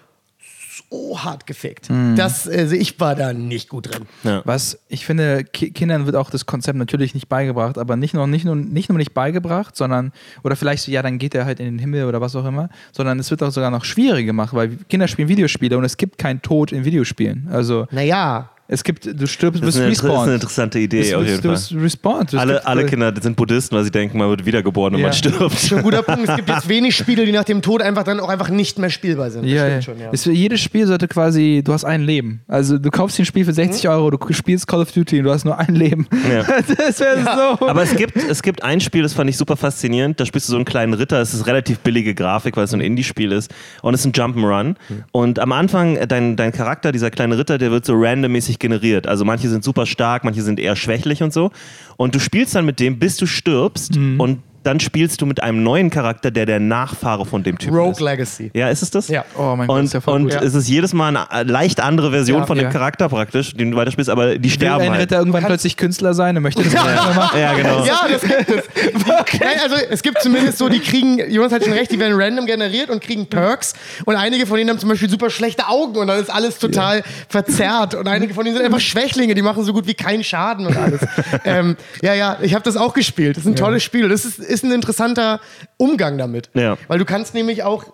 so 0.90 1.22
hart 1.22 1.46
gefickt. 1.46 1.88
Das, 2.16 2.48
also 2.48 2.74
ich 2.74 2.98
war 3.00 3.14
da 3.14 3.32
nicht 3.32 3.68
gut 3.68 3.92
drin. 3.92 4.06
Ja. 4.24 4.42
Was 4.44 4.78
ich 4.88 5.04
finde, 5.04 5.44
Ki 5.44 5.70
Kindern 5.70 6.06
wird 6.06 6.16
auch 6.16 6.30
das 6.30 6.46
Konzept 6.46 6.78
natürlich 6.78 7.14
nicht 7.14 7.28
beigebracht, 7.28 7.78
aber 7.78 7.96
nicht 7.96 8.14
nur, 8.14 8.26
nicht, 8.26 8.44
nur, 8.44 8.56
nicht 8.56 8.88
nur 8.88 8.98
nicht 8.98 9.14
beigebracht, 9.14 9.76
sondern, 9.76 10.12
oder 10.42 10.56
vielleicht 10.56 10.84
so, 10.84 10.90
ja, 10.90 11.02
dann 11.02 11.18
geht 11.18 11.34
er 11.34 11.44
halt 11.44 11.60
in 11.60 11.66
den 11.66 11.78
Himmel 11.78 12.04
oder 12.06 12.20
was 12.20 12.34
auch 12.36 12.44
immer, 12.44 12.68
sondern 12.92 13.18
es 13.18 13.30
wird 13.30 13.42
auch 13.42 13.50
sogar 13.50 13.70
noch 13.70 13.84
schwieriger 13.84 14.26
gemacht, 14.26 14.54
weil 14.54 14.76
Kinder 14.88 15.08
spielen 15.08 15.28
Videospiele 15.28 15.76
und 15.76 15.84
es 15.84 15.96
gibt 15.96 16.18
keinen 16.18 16.42
Tod 16.42 16.72
in 16.72 16.84
Videospielen. 16.84 17.48
Also 17.50 17.86
Naja, 17.90 18.50
es 18.68 18.84
gibt, 18.84 19.06
du 19.06 19.26
stirbst, 19.26 19.62
Das 19.62 19.66
bist 19.66 19.78
ist 19.78 19.82
eine, 19.82 19.88
das 19.90 19.98
ist 19.98 20.04
eine 20.04 20.12
respawned. 20.12 20.34
interessante 20.34 20.78
Idee 20.78 21.10
Du 21.10 21.16
auf 21.16 21.22
bist, 21.22 21.30
jeden 21.30 21.42
du 21.42 21.48
Fall. 21.48 21.52
bist 21.56 21.74
respawned. 21.74 22.32
Es 22.34 22.38
Alle, 22.38 22.52
gibt- 22.54 22.66
alle 22.66 22.86
Kinder 22.86 23.14
sind 23.20 23.36
Buddhisten, 23.36 23.74
weil 23.76 23.84
sie 23.84 23.90
denken, 23.90 24.18
man 24.18 24.28
wird 24.28 24.44
wiedergeboren 24.46 24.94
und 24.94 25.00
Ja. 25.00 25.06
man 25.06 25.12
stirbt. 25.14 25.58
schon 25.58 25.78
ein 25.78 25.84
guter 25.84 26.02
Punkt. 26.02 26.28
Es 26.28 26.36
gibt 26.36 26.48
jetzt 26.48 26.68
wenig 26.68 26.94
Spiele, 26.94 27.24
die 27.24 27.32
nach 27.32 27.44
dem 27.44 27.62
Tod 27.62 27.80
einfach 27.82 28.04
dann 28.04 28.20
auch 28.20 28.28
einfach 28.28 28.50
nicht 28.50 28.78
mehr 28.78 28.90
spielbar 28.90 29.30
sind. 29.30 29.42
Das 29.44 29.50
Ja, 29.50 29.66
ja. 29.66 29.80
stimmt 29.82 29.98
schon, 29.98 30.04
ja. 30.06 30.10
Es, 30.12 30.24
jedes 30.26 30.60
Spiel 30.60 30.86
sollte 30.86 31.08
quasi, 31.08 31.62
du 31.64 31.72
hast 31.72 31.84
ein 31.84 32.02
Leben. 32.02 32.42
Also 32.46 32.78
du 32.78 32.90
kaufst 32.90 33.16
dir 33.18 33.22
ein 33.22 33.26
Spiel 33.26 33.44
für 33.44 33.52
60 33.52 33.84
Mhm. 33.84 33.90
Euro, 33.90 34.10
du 34.10 34.18
spielst 34.32 34.66
Call 34.66 34.82
of 34.82 34.92
Duty 34.92 35.18
und 35.20 35.24
du 35.24 35.30
hast 35.32 35.44
nur 35.44 35.58
ein 35.58 35.74
Leben. 35.74 36.06
Ja. 36.30 36.44
Das 36.76 37.00
wäre 37.00 37.22
so. 37.58 37.66
Aber 37.66 37.82
es 37.82 37.96
gibt, 37.96 38.16
es 38.16 38.42
gibt 38.42 38.62
ein 38.62 38.80
Spiel, 38.80 39.02
das 39.02 39.12
fand 39.14 39.28
ich 39.30 39.36
super 39.36 39.56
faszinierend. 39.56 40.20
Da 40.20 40.26
spielst 40.26 40.48
du 40.48 40.52
so 40.52 40.56
einen 40.56 40.64
kleinen 40.64 40.92
Ritter. 40.94 41.20
Es 41.20 41.32
ist 41.34 41.46
relativ 41.46 41.78
billige 41.80 42.14
Grafik, 42.14 42.56
weil 42.56 42.64
es 42.64 42.70
so 42.70 42.76
ein 42.76 42.80
Indie-Spiel 42.80 43.32
ist. 43.32 43.52
Und 43.82 43.94
es 43.94 44.00
ist 44.00 44.06
ein 44.06 44.12
Jump'n'Run. 44.12 44.74
Und 45.12 45.38
am 45.38 45.52
Anfang, 45.52 45.96
äh, 45.96 46.06
dein, 46.06 46.36
dein 46.36 46.52
Charakter, 46.52 46.92
dieser 46.92 47.10
kleine 47.10 47.38
Ritter, 47.38 47.58
der 47.58 47.70
wird 47.70 47.84
so 47.84 47.94
randommäßig 47.96 48.57
generiert. 48.58 49.06
Also 49.06 49.24
manche 49.24 49.48
sind 49.48 49.64
super 49.64 49.86
stark, 49.86 50.24
manche 50.24 50.42
sind 50.42 50.60
eher 50.60 50.76
schwächlich 50.76 51.22
und 51.22 51.32
so. 51.32 51.50
Und 51.96 52.14
du 52.14 52.20
spielst 52.20 52.54
dann 52.54 52.64
mit 52.64 52.80
dem, 52.80 52.98
bis 52.98 53.16
du 53.16 53.26
stirbst. 53.26 53.96
Und 54.18 54.42
dann 54.68 54.80
spielst 54.80 55.20
du 55.22 55.26
mit 55.26 55.42
einem 55.42 55.62
neuen 55.62 55.88
Charakter, 55.88 56.30
der 56.30 56.44
der 56.44 56.60
Nachfahre 56.60 57.24
von 57.24 57.42
dem 57.42 57.56
Typ 57.58 57.72
Rogue 57.72 57.92
ist. 57.92 58.00
Legacy. 58.00 58.50
Ja, 58.52 58.68
ist 58.68 58.82
es 58.82 58.90
das? 58.90 59.08
Ja. 59.08 59.24
Oh 59.34 59.54
mein 59.56 59.66
Gott, 59.66 59.78
Und, 59.78 59.84
ist 59.86 59.94
ja 59.94 60.00
voll 60.02 60.14
und 60.14 60.24
gut. 60.30 60.42
es 60.42 60.54
ist 60.54 60.68
jedes 60.68 60.92
Mal 60.92 61.08
eine 61.16 61.26
äh, 61.32 61.42
leicht 61.50 61.80
andere 61.80 62.10
Version 62.10 62.40
Ja. 62.40 62.46
von 62.46 62.56
dem 62.58 62.64
Ja. 62.66 62.70
Charakter 62.70 63.08
praktisch, 63.08 63.54
den 63.54 63.70
du 63.70 63.76
weiterspielst, 63.78 64.10
aber 64.10 64.36
die 64.36 64.44
Will 64.44 64.50
sterben 64.50 64.82
ein 64.84 64.90
halt. 64.92 65.00
Ritter 65.00 65.18
irgendwann 65.18 65.44
plötzlich 65.44 65.76
Künstler 65.78 66.12
sein 66.12 66.36
und 66.36 66.42
möchte 66.42 66.62
das 66.62 66.70
nicht 66.72 66.84
mehr 66.84 66.94
machen? 67.14 67.40
Ja, 67.40 67.54
genau. 67.54 67.84
Ja, 67.84 68.00
das 68.10 68.20
gibt 68.20 68.50
es. 68.50 68.64
Nein, 69.40 69.56
also 69.62 69.76
es 69.90 70.02
gibt 70.02 70.20
zumindest 70.20 70.58
so, 70.58 70.68
die 70.68 70.80
kriegen, 70.80 71.18
Jonas 71.30 71.50
hat 71.52 71.64
schon 71.64 71.72
recht, 71.72 71.90
die 71.90 71.98
werden 71.98 72.20
random 72.20 72.44
generiert 72.44 72.90
und 72.90 73.00
kriegen 73.02 73.26
Perks 73.26 73.72
und 74.04 74.16
einige 74.16 74.46
von 74.46 74.58
denen 74.58 74.68
haben 74.70 74.78
zum 74.78 74.90
Beispiel 74.90 75.08
super 75.08 75.30
schlechte 75.30 75.66
Augen 75.66 75.96
und 75.96 76.08
dann 76.08 76.20
ist 76.20 76.30
alles 76.30 76.58
total 76.58 77.02
verzerrt 77.28 77.94
und 77.94 78.06
einige 78.06 78.34
von 78.34 78.44
denen 78.44 78.56
sind 78.56 78.66
einfach 78.66 78.80
Schwächlinge, 78.80 79.34
die 79.34 79.42
machen 79.42 79.64
so 79.64 79.72
gut 79.72 79.86
wie 79.86 79.94
keinen 79.94 80.24
Schaden 80.24 80.66
und 80.66 80.76
alles. 80.76 81.00
ähm, 81.46 81.76
ja, 82.02 82.12
ja, 82.14 82.36
ich 82.42 82.52
habe 82.54 82.64
das 82.64 82.76
auch 82.76 82.92
gespielt. 82.92 83.36
Das 83.38 83.44
ist 83.44 83.50
ein 83.50 83.56
tolles 83.56 83.82
Spiel. 83.82 84.08
Das 84.08 84.24
ist, 84.24 84.38
ist 84.38 84.57
ein 84.64 84.72
interessanter 84.72 85.40
Umgang 85.76 86.18
damit. 86.18 86.50
Ja. 86.54 86.76
Weil 86.88 86.98
du 86.98 87.04
kannst 87.04 87.34
nämlich 87.34 87.62
auch 87.62 87.84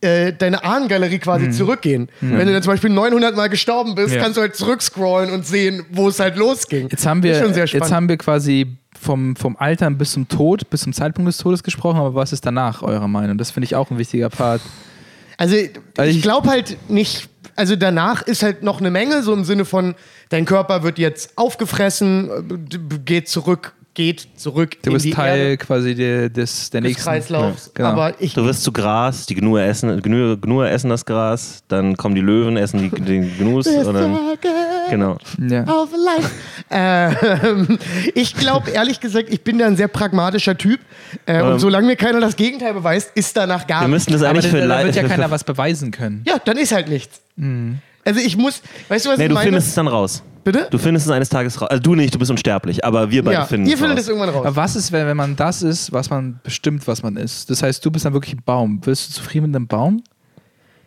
äh, 0.00 0.32
deine 0.32 0.64
Ahnengalerie 0.64 1.18
quasi 1.18 1.50
zurückgehen. 1.50 2.10
Wenn 2.20 2.46
du 2.46 2.52
dann 2.52 2.62
zum 2.62 2.72
Beispiel 2.72 2.90
900 2.90 3.34
Mal 3.36 3.48
gestorben 3.48 3.94
bist, 3.94 4.14
Ja. 4.14 4.20
kannst 4.22 4.36
du 4.36 4.42
halt 4.42 4.54
zurückscrollen 4.54 5.30
und 5.32 5.46
sehen, 5.46 5.86
wo 5.90 6.08
es 6.08 6.20
halt 6.20 6.36
losging. 6.36 6.88
Jetzt 6.90 7.06
haben 7.06 7.22
wir, 7.22 7.32
ist 7.32 7.38
schon 7.42 7.54
sehr 7.54 7.66
spannend. 7.66 7.84
jetzt 7.86 7.92
haben 7.94 8.08
wir 8.08 8.16
quasi 8.18 8.76
vom, 9.00 9.34
vom 9.36 9.56
Altern 9.56 9.96
bis 9.98 10.12
zum 10.12 10.28
Tod, 10.28 10.68
bis 10.70 10.82
zum 10.82 10.92
Zeitpunkt 10.92 11.28
des 11.28 11.38
Todes 11.38 11.62
gesprochen, 11.62 11.98
aber 11.98 12.14
was 12.14 12.32
ist 12.32 12.44
danach 12.44 12.82
eurer 12.82 13.08
Meinung? 13.08 13.38
Das 13.38 13.50
finde 13.50 13.64
ich 13.66 13.74
auch 13.76 13.90
ein 13.90 13.98
wichtiger 13.98 14.28
Part. 14.30 14.60
Also, 15.36 15.56
Also 15.96 16.10
ich 16.10 16.16
ich- 16.18 16.22
glaube 16.22 16.48
halt 16.48 16.76
nicht, 16.90 17.28
also 17.56 17.74
danach 17.76 18.22
ist 18.22 18.42
halt 18.42 18.62
noch 18.62 18.80
eine 18.80 18.90
Menge, 18.90 19.22
so 19.22 19.32
im 19.32 19.44
Sinne 19.44 19.64
von, 19.64 19.94
dein 20.28 20.44
Körper 20.44 20.82
wird 20.82 20.98
jetzt 20.98 21.36
aufgefressen, 21.38 22.30
äh, 22.70 22.98
geht 23.04 23.28
zurück, 23.28 23.72
geht 23.94 24.26
zurück 24.36 24.76
Du 24.82 24.90
in 24.90 24.94
bist 24.94 25.04
die 25.06 25.10
Teil 25.12 25.38
Erde 25.38 25.56
quasi 25.58 25.94
der, 25.94 26.28
des, 26.28 26.70
der 26.70 26.80
des 26.80 26.88
nächsten. 26.88 27.04
Kreislaufs. 27.04 27.70
genau. 27.74 27.88
Aber 27.90 28.14
ich, 28.20 28.34
Du 28.34 28.44
wirst 28.44 28.62
zu 28.64 28.72
Gras, 28.72 29.26
die 29.26 29.34
Gnur 29.36 29.60
essen, 29.62 30.02
Gnur, 30.02 30.36
Gnur 30.40 30.68
essen 30.68 30.90
das 30.90 31.04
Gras, 31.06 31.62
dann 31.68 31.96
kommen 31.96 32.14
die 32.14 32.20
Löwen, 32.20 32.56
essen 32.56 32.90
die, 32.90 33.00
den 33.00 33.38
Gnus. 33.38 33.66
Und 33.66 33.94
dann, 33.94 34.18
genau. 34.90 35.18
Ja. 35.48 35.64
Auf 35.64 35.90
life. 35.92 36.30
Ähm, 36.70 37.78
ich 38.14 38.34
glaube, 38.34 38.70
ehrlich 38.70 39.00
gesagt, 39.00 39.28
ich 39.30 39.42
bin 39.42 39.58
da 39.58 39.66
ein 39.66 39.76
sehr 39.76 39.88
pragmatischer 39.88 40.56
Typ. 40.58 40.80
Äh, 41.26 41.38
Ähm, 41.38 41.46
und 41.52 41.58
solange 41.60 41.86
mir 41.86 41.96
keiner 41.96 42.20
das 42.20 42.36
Gegenteil 42.36 42.74
beweist, 42.74 43.12
ist 43.14 43.36
danach 43.36 43.66
gar 43.66 43.82
Wir 43.82 43.88
müssten 43.88 44.12
das 44.12 44.22
Aber 44.22 44.30
eigentlich 44.38 44.50
da, 44.52 44.58
für 44.58 44.66
da 44.68 44.84
wird 44.84 44.96
ja 44.96 45.04
keiner 45.06 45.30
was 45.30 45.44
beweisen 45.44 45.90
können. 45.90 46.22
Ja, 46.26 46.38
dann 46.44 46.56
ist 46.56 46.72
halt 46.72 46.88
nichts. 46.88 47.20
Mhm. 47.36 47.78
Also 48.04 48.20
ich 48.20 48.36
muss, 48.36 48.62
weißt 48.88 49.06
du, 49.06 49.10
was 49.10 49.18
Nee, 49.18 49.24
ich 49.24 49.28
du 49.28 49.34
meine? 49.34 49.46
findest 49.46 49.68
es 49.68 49.74
dann 49.74 49.88
raus. 49.88 50.22
Bitte? 50.44 50.66
Du 50.70 50.76
findest 50.76 51.06
es 51.06 51.12
eines 51.12 51.30
Tages 51.30 51.58
raus. 51.60 51.68
Also 51.70 51.82
du 51.82 51.94
nicht, 51.94 52.14
du 52.14 52.18
bist 52.18 52.30
unsterblich, 52.30 52.84
aber 52.84 53.10
wir 53.10 53.24
beide 53.24 53.38
ja, 53.38 53.44
finden 53.46 53.66
ihr 53.66 53.74
es 53.74 53.80
findet 53.80 53.96
raus. 53.96 54.02
es 54.04 54.08
irgendwann 54.08 54.28
raus. 54.28 54.44
Aber 54.46 54.56
was 54.56 54.76
ist, 54.76 54.92
wenn, 54.92 55.06
wenn 55.06 55.16
man 55.16 55.36
das 55.36 55.62
ist, 55.62 55.90
was 55.92 56.10
man 56.10 56.38
bestimmt, 56.42 56.86
was 56.86 57.02
man 57.02 57.16
ist? 57.16 57.48
Das 57.48 57.62
heißt, 57.62 57.82
du 57.84 57.90
bist 57.90 58.04
dann 58.04 58.12
wirklich 58.12 58.34
ein 58.34 58.42
Baum. 58.44 58.84
Wirst 58.84 59.08
du 59.08 59.14
zufrieden 59.14 59.46
mit 59.46 59.56
einem 59.56 59.66
Baum? 59.68 60.02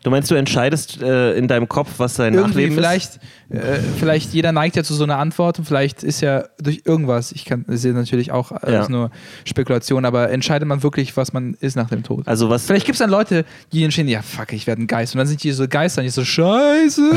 Du 0.04 0.12
meinst, 0.12 0.30
du 0.32 0.36
entscheidest 0.36 1.02
äh, 1.02 1.34
in 1.34 1.48
deinem 1.48 1.68
Kopf, 1.68 1.90
was 1.98 2.14
dein 2.16 2.34
Irgendwie 2.34 2.50
Nachleben 2.52 2.76
vielleicht, 2.76 3.20
äh, 3.50 3.80
vielleicht 4.00 4.34
jeder 4.34 4.52
neigt 4.54 4.76
ja 4.78 4.84
zu 4.84 4.94
so 4.94 5.04
einer 5.04 5.18
Antwort 5.18 5.60
und 5.60 5.66
vielleicht 5.66 6.04
ist 6.04 6.22
ja 6.22 6.46
durch 6.62 6.84
irgendwas, 6.86 7.32
ich 7.34 7.44
kann 7.46 7.66
ist 7.68 7.84
natürlich 7.84 8.32
auch 8.32 8.52
alles 8.52 8.88
Ja. 8.88 8.90
nur 8.90 9.12
Spekulation, 9.44 10.06
aber 10.06 10.30
entscheidet 10.30 10.68
man 10.68 10.82
wirklich, 10.84 11.18
was 11.18 11.34
man 11.34 11.56
ist 11.60 11.76
nach 11.76 11.90
dem 11.90 12.04
Tod? 12.04 12.20
ist? 12.22 12.28
Also 12.28 12.50
was, 12.50 12.66
Vielleicht 12.66 12.86
gibt 12.86 12.96
es 12.96 13.00
dann 13.00 13.10
Leute, 13.10 13.44
die 13.74 13.84
entscheiden, 13.84 14.08
ja 14.10 14.22
fuck, 14.22 14.54
ich 14.54 14.66
werde 14.68 14.82
ein 14.84 14.88
Geist. 14.88 15.14
Und 15.16 15.20
dann 15.20 15.28
sind 15.28 15.44
die 15.44 15.52
so 15.52 15.68
Geister 15.68 16.02
und 16.02 16.08
ich 16.08 16.14
so, 16.14 16.24
scheiße. 16.24 17.02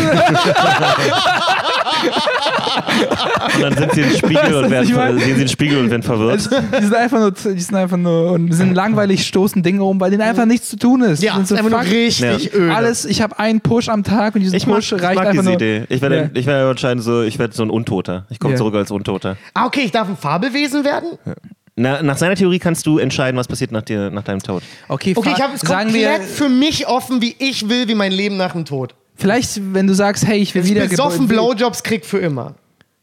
und 3.54 3.62
dann 3.62 3.76
sind 3.76 3.92
sie 3.94 4.00
im 4.02 4.10
Spiegel 4.10 4.54
und 4.54 4.70
werden, 4.70 4.86
sehen 5.18 5.18
sie 5.18 5.34
den 5.34 5.48
Spiegel 5.48 5.78
und 5.78 5.90
werden 5.90 6.02
verwirrt. 6.02 6.30
Also, 6.50 6.56
die 6.78 6.82
sind 6.84 6.94
einfach 6.94 7.18
nur, 7.18 7.32
die 7.32 7.60
sind 7.60 7.74
einfach 7.76 7.96
nur 7.96 8.32
und 8.32 8.52
sind 8.52 8.74
langweilig, 8.74 9.26
stoßen 9.26 9.62
Dinge 9.62 9.82
um, 9.84 10.00
weil 10.00 10.10
denen 10.10 10.22
einfach 10.22 10.46
nichts 10.46 10.68
zu 10.70 10.76
tun 10.76 11.02
ist. 11.02 11.22
ja, 11.22 11.34
sind 11.34 11.48
so, 11.48 11.54
ist 11.54 11.64
einfach 11.64 11.82
nur 11.84 11.90
richtig 11.90 12.20
Ja. 12.20 12.58
öde. 12.58 12.69
Alles, 12.76 13.04
ich 13.04 13.22
habe 13.22 13.38
einen 13.38 13.60
Push 13.60 13.88
am 13.88 14.02
Tag 14.04 14.34
und 14.34 14.40
diesen 14.42 14.54
Ich 14.56 14.66
mag, 14.66 14.76
Push 14.76 14.92
ich 14.92 15.02
reicht 15.02 15.16
mag 15.16 15.26
einfach 15.28 15.42
diese 15.42 15.44
nur. 15.44 15.54
Idee. 15.54 15.84
Ich 15.88 16.00
werde, 16.02 16.16
Ja. 16.16 16.30
ich 16.34 16.46
werde 16.46 16.66
wahrscheinlich 16.66 17.04
so, 17.04 17.22
ich 17.22 17.38
werde 17.38 17.54
so 17.54 17.62
ein 17.62 17.70
Untoter. 17.70 18.26
Ich 18.30 18.38
komme 18.38 18.54
Ja. 18.54 18.58
zurück 18.58 18.74
als 18.74 18.90
Untoter. 18.90 19.36
Ah, 19.54 19.66
okay, 19.66 19.82
ich 19.84 19.90
darf 19.92 20.08
ein 20.08 20.16
Fabelwesen 20.16 20.84
werden? 20.84 21.18
Na, 21.76 22.02
nach 22.02 22.16
seiner 22.18 22.34
Theorie 22.34 22.58
kannst 22.58 22.84
du 22.86 22.98
entscheiden, 22.98 23.38
was 23.38 23.48
passiert 23.48 23.72
nach, 23.72 23.82
dir, 23.82 24.10
nach 24.10 24.22
deinem 24.24 24.40
Tod. 24.40 24.62
Okay, 24.88 25.14
Okay, 25.16 25.32
ich 25.34 25.42
habe 25.42 25.54
es 25.54 25.60
sagen 25.62 25.94
wir, 25.94 26.08
komplett 26.10 26.28
für 26.30 26.48
mich 26.48 26.86
offen, 26.86 27.22
wie 27.22 27.34
ich 27.38 27.68
will, 27.68 27.88
wie 27.88 27.94
mein 27.94 28.12
Leben 28.12 28.36
nach 28.36 28.52
dem 28.52 28.64
Tod. 28.64 28.94
vielleicht, 29.16 29.60
wenn 29.74 29.86
du 29.86 29.94
sagst, 29.94 30.26
hey, 30.26 30.38
ich 30.38 30.54
will 30.54 30.64
Ich 30.64 30.70
wieder 30.70 30.86
besoffen 30.86 31.28
Blowjobs 31.28 31.82
krieg 31.82 32.04
für 32.04 32.18
immer. 32.18 32.54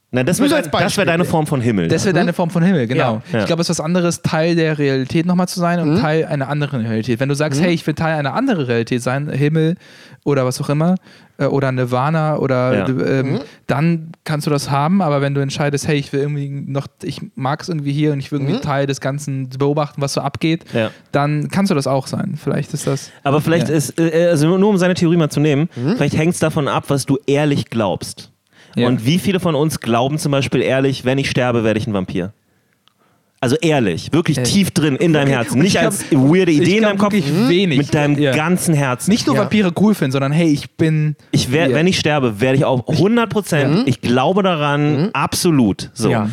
Nein, 0.10 0.26
das 0.26 0.40
wäre 0.40 0.52
wär 0.52 1.06
deine 1.06 1.26
Form 1.26 1.46
von 1.48 1.60
Himmel. 1.60 1.90
Das 1.90 2.06
wäre 2.06 2.14
deine 2.16 2.32
Form 2.32 2.50
von 2.50 2.64
Himmel, 2.64 2.88
genau. 2.88 3.16
Ja. 3.30 3.34
Ja. 3.34 3.40
Ich 3.42 3.46
glaube, 3.48 3.62
es 3.62 3.70
ist 3.70 3.78
was 3.80 3.86
anderes, 3.86 4.22
Teil 4.22 4.56
der 4.56 4.78
Realität 4.78 5.26
nochmal 5.26 5.50
zu 5.50 5.60
sein 5.60 5.82
und 5.82 6.00
Teil 6.00 6.24
einer 6.26 6.48
anderen 6.48 6.86
Realität. 6.86 7.20
Wenn 7.20 7.28
du 7.28 7.36
sagst, 7.36 7.62
hey, 7.62 7.74
ich 7.74 7.86
will 7.86 7.94
Teil 7.94 8.18
einer 8.18 8.34
anderen 8.34 8.62
Realität 8.66 9.04
sein, 9.04 9.28
Himmel 9.30 9.76
oder 10.24 10.46
was 10.46 10.62
auch 10.62 10.70
immer, 10.70 10.96
äh, 11.40 11.46
oder 11.46 11.74
Nirvana 11.74 12.38
oder 12.38 12.78
Ja. 12.78 12.88
ähm, 12.88 13.40
dann 13.68 14.14
kannst 14.24 14.48
du 14.48 14.52
das 14.52 14.72
haben, 14.72 15.02
aber 15.02 15.20
wenn 15.20 15.34
du 15.34 15.42
entscheidest, 15.42 15.90
hey, 15.90 15.98
ich 15.98 16.14
will 16.14 16.22
irgendwie 16.22 16.48
noch, 16.50 16.88
ich 17.04 17.22
mag 17.36 17.62
es 17.62 17.68
irgendwie 17.68 17.92
hier 17.92 18.14
und 18.14 18.20
ich 18.20 18.32
will 18.32 18.40
irgendwie 18.40 18.62
Teil 18.62 18.88
des 18.88 19.02
Ganzen 19.02 19.50
beobachten, 19.50 20.02
was 20.02 20.14
so 20.14 20.22
abgeht, 20.22 20.64
Ja. 20.74 20.92
dann 21.12 21.50
kannst 21.50 21.70
du 21.70 21.76
das 21.76 21.86
auch 21.86 22.08
sein. 22.08 22.40
Vielleicht 22.42 22.74
ist 22.74 22.88
das. 22.88 23.12
Aber 23.24 23.42
vielleicht 23.42 23.68
Ja. 23.68 23.76
ist, 23.76 24.00
äh, 24.00 24.28
also 24.30 24.58
nur 24.58 24.70
um 24.70 24.78
seine 24.78 24.94
Theorie 24.94 25.18
mal 25.18 25.30
zu 25.30 25.42
nehmen, 25.42 25.68
vielleicht 25.98 26.16
hängt 26.16 26.34
es 26.34 26.40
davon 26.40 26.70
ab, 26.70 26.86
was 26.88 27.06
du 27.06 27.18
ehrlich 27.28 27.70
glaubst. 27.70 28.32
Ja. 28.78 28.88
Und 28.88 29.06
wie 29.06 29.20
viele 29.20 29.40
von 29.40 29.56
uns 29.56 29.80
glauben 29.80 30.18
zum 30.18 30.32
Beispiel 30.32 30.62
ehrlich, 30.62 31.04
wenn 31.06 31.18
ich 31.18 31.30
sterbe, 31.30 31.64
werde 31.64 31.80
ich 31.80 31.88
ein 31.88 31.94
Vampir? 31.94 32.32
Also 33.40 33.56
ehrlich, 33.62 34.12
wirklich 34.14 34.40
Äh, 34.40 34.44
tief 34.44 34.72
drin 34.72 34.96
in 34.96 35.14
deinem 35.14 35.28
Herzen. 35.28 35.60
Nicht 35.60 35.76
ich 35.76 35.80
glaub- 35.80 35.86
als 35.94 36.06
weirde 36.12 36.52
ich 36.52 36.62
Idee 36.62 36.78
in 36.78 36.84
deinem 36.84 36.98
Kopf, 36.98 37.14
wenig. 37.14 37.78
mit 37.78 37.94
deinem 37.94 38.18
Ja. 38.20 38.32
ganzen 38.36 38.74
Herzen. 38.74 39.12
Nicht 39.12 39.28
nur 39.28 39.36
Ja. 39.36 39.44
Vampire 39.44 39.72
cool 39.80 39.94
finden, 39.94 40.12
sondern 40.14 40.32
hey, 40.32 40.48
ich 40.52 40.72
bin. 40.72 41.16
Ich 41.32 41.52
wär. 41.52 41.72
Wenn 41.72 41.86
ich 41.86 42.00
sterbe, 42.00 42.42
werde 42.42 42.58
ich 42.58 42.66
auch 42.66 42.88
100 42.88 43.30
Prozent, 43.30 43.88
ich 43.88 44.02
glaube 44.02 44.42
daran, 44.42 45.12
absolut. 45.14 45.92
So. 45.94 46.10
Ja. 46.10 46.30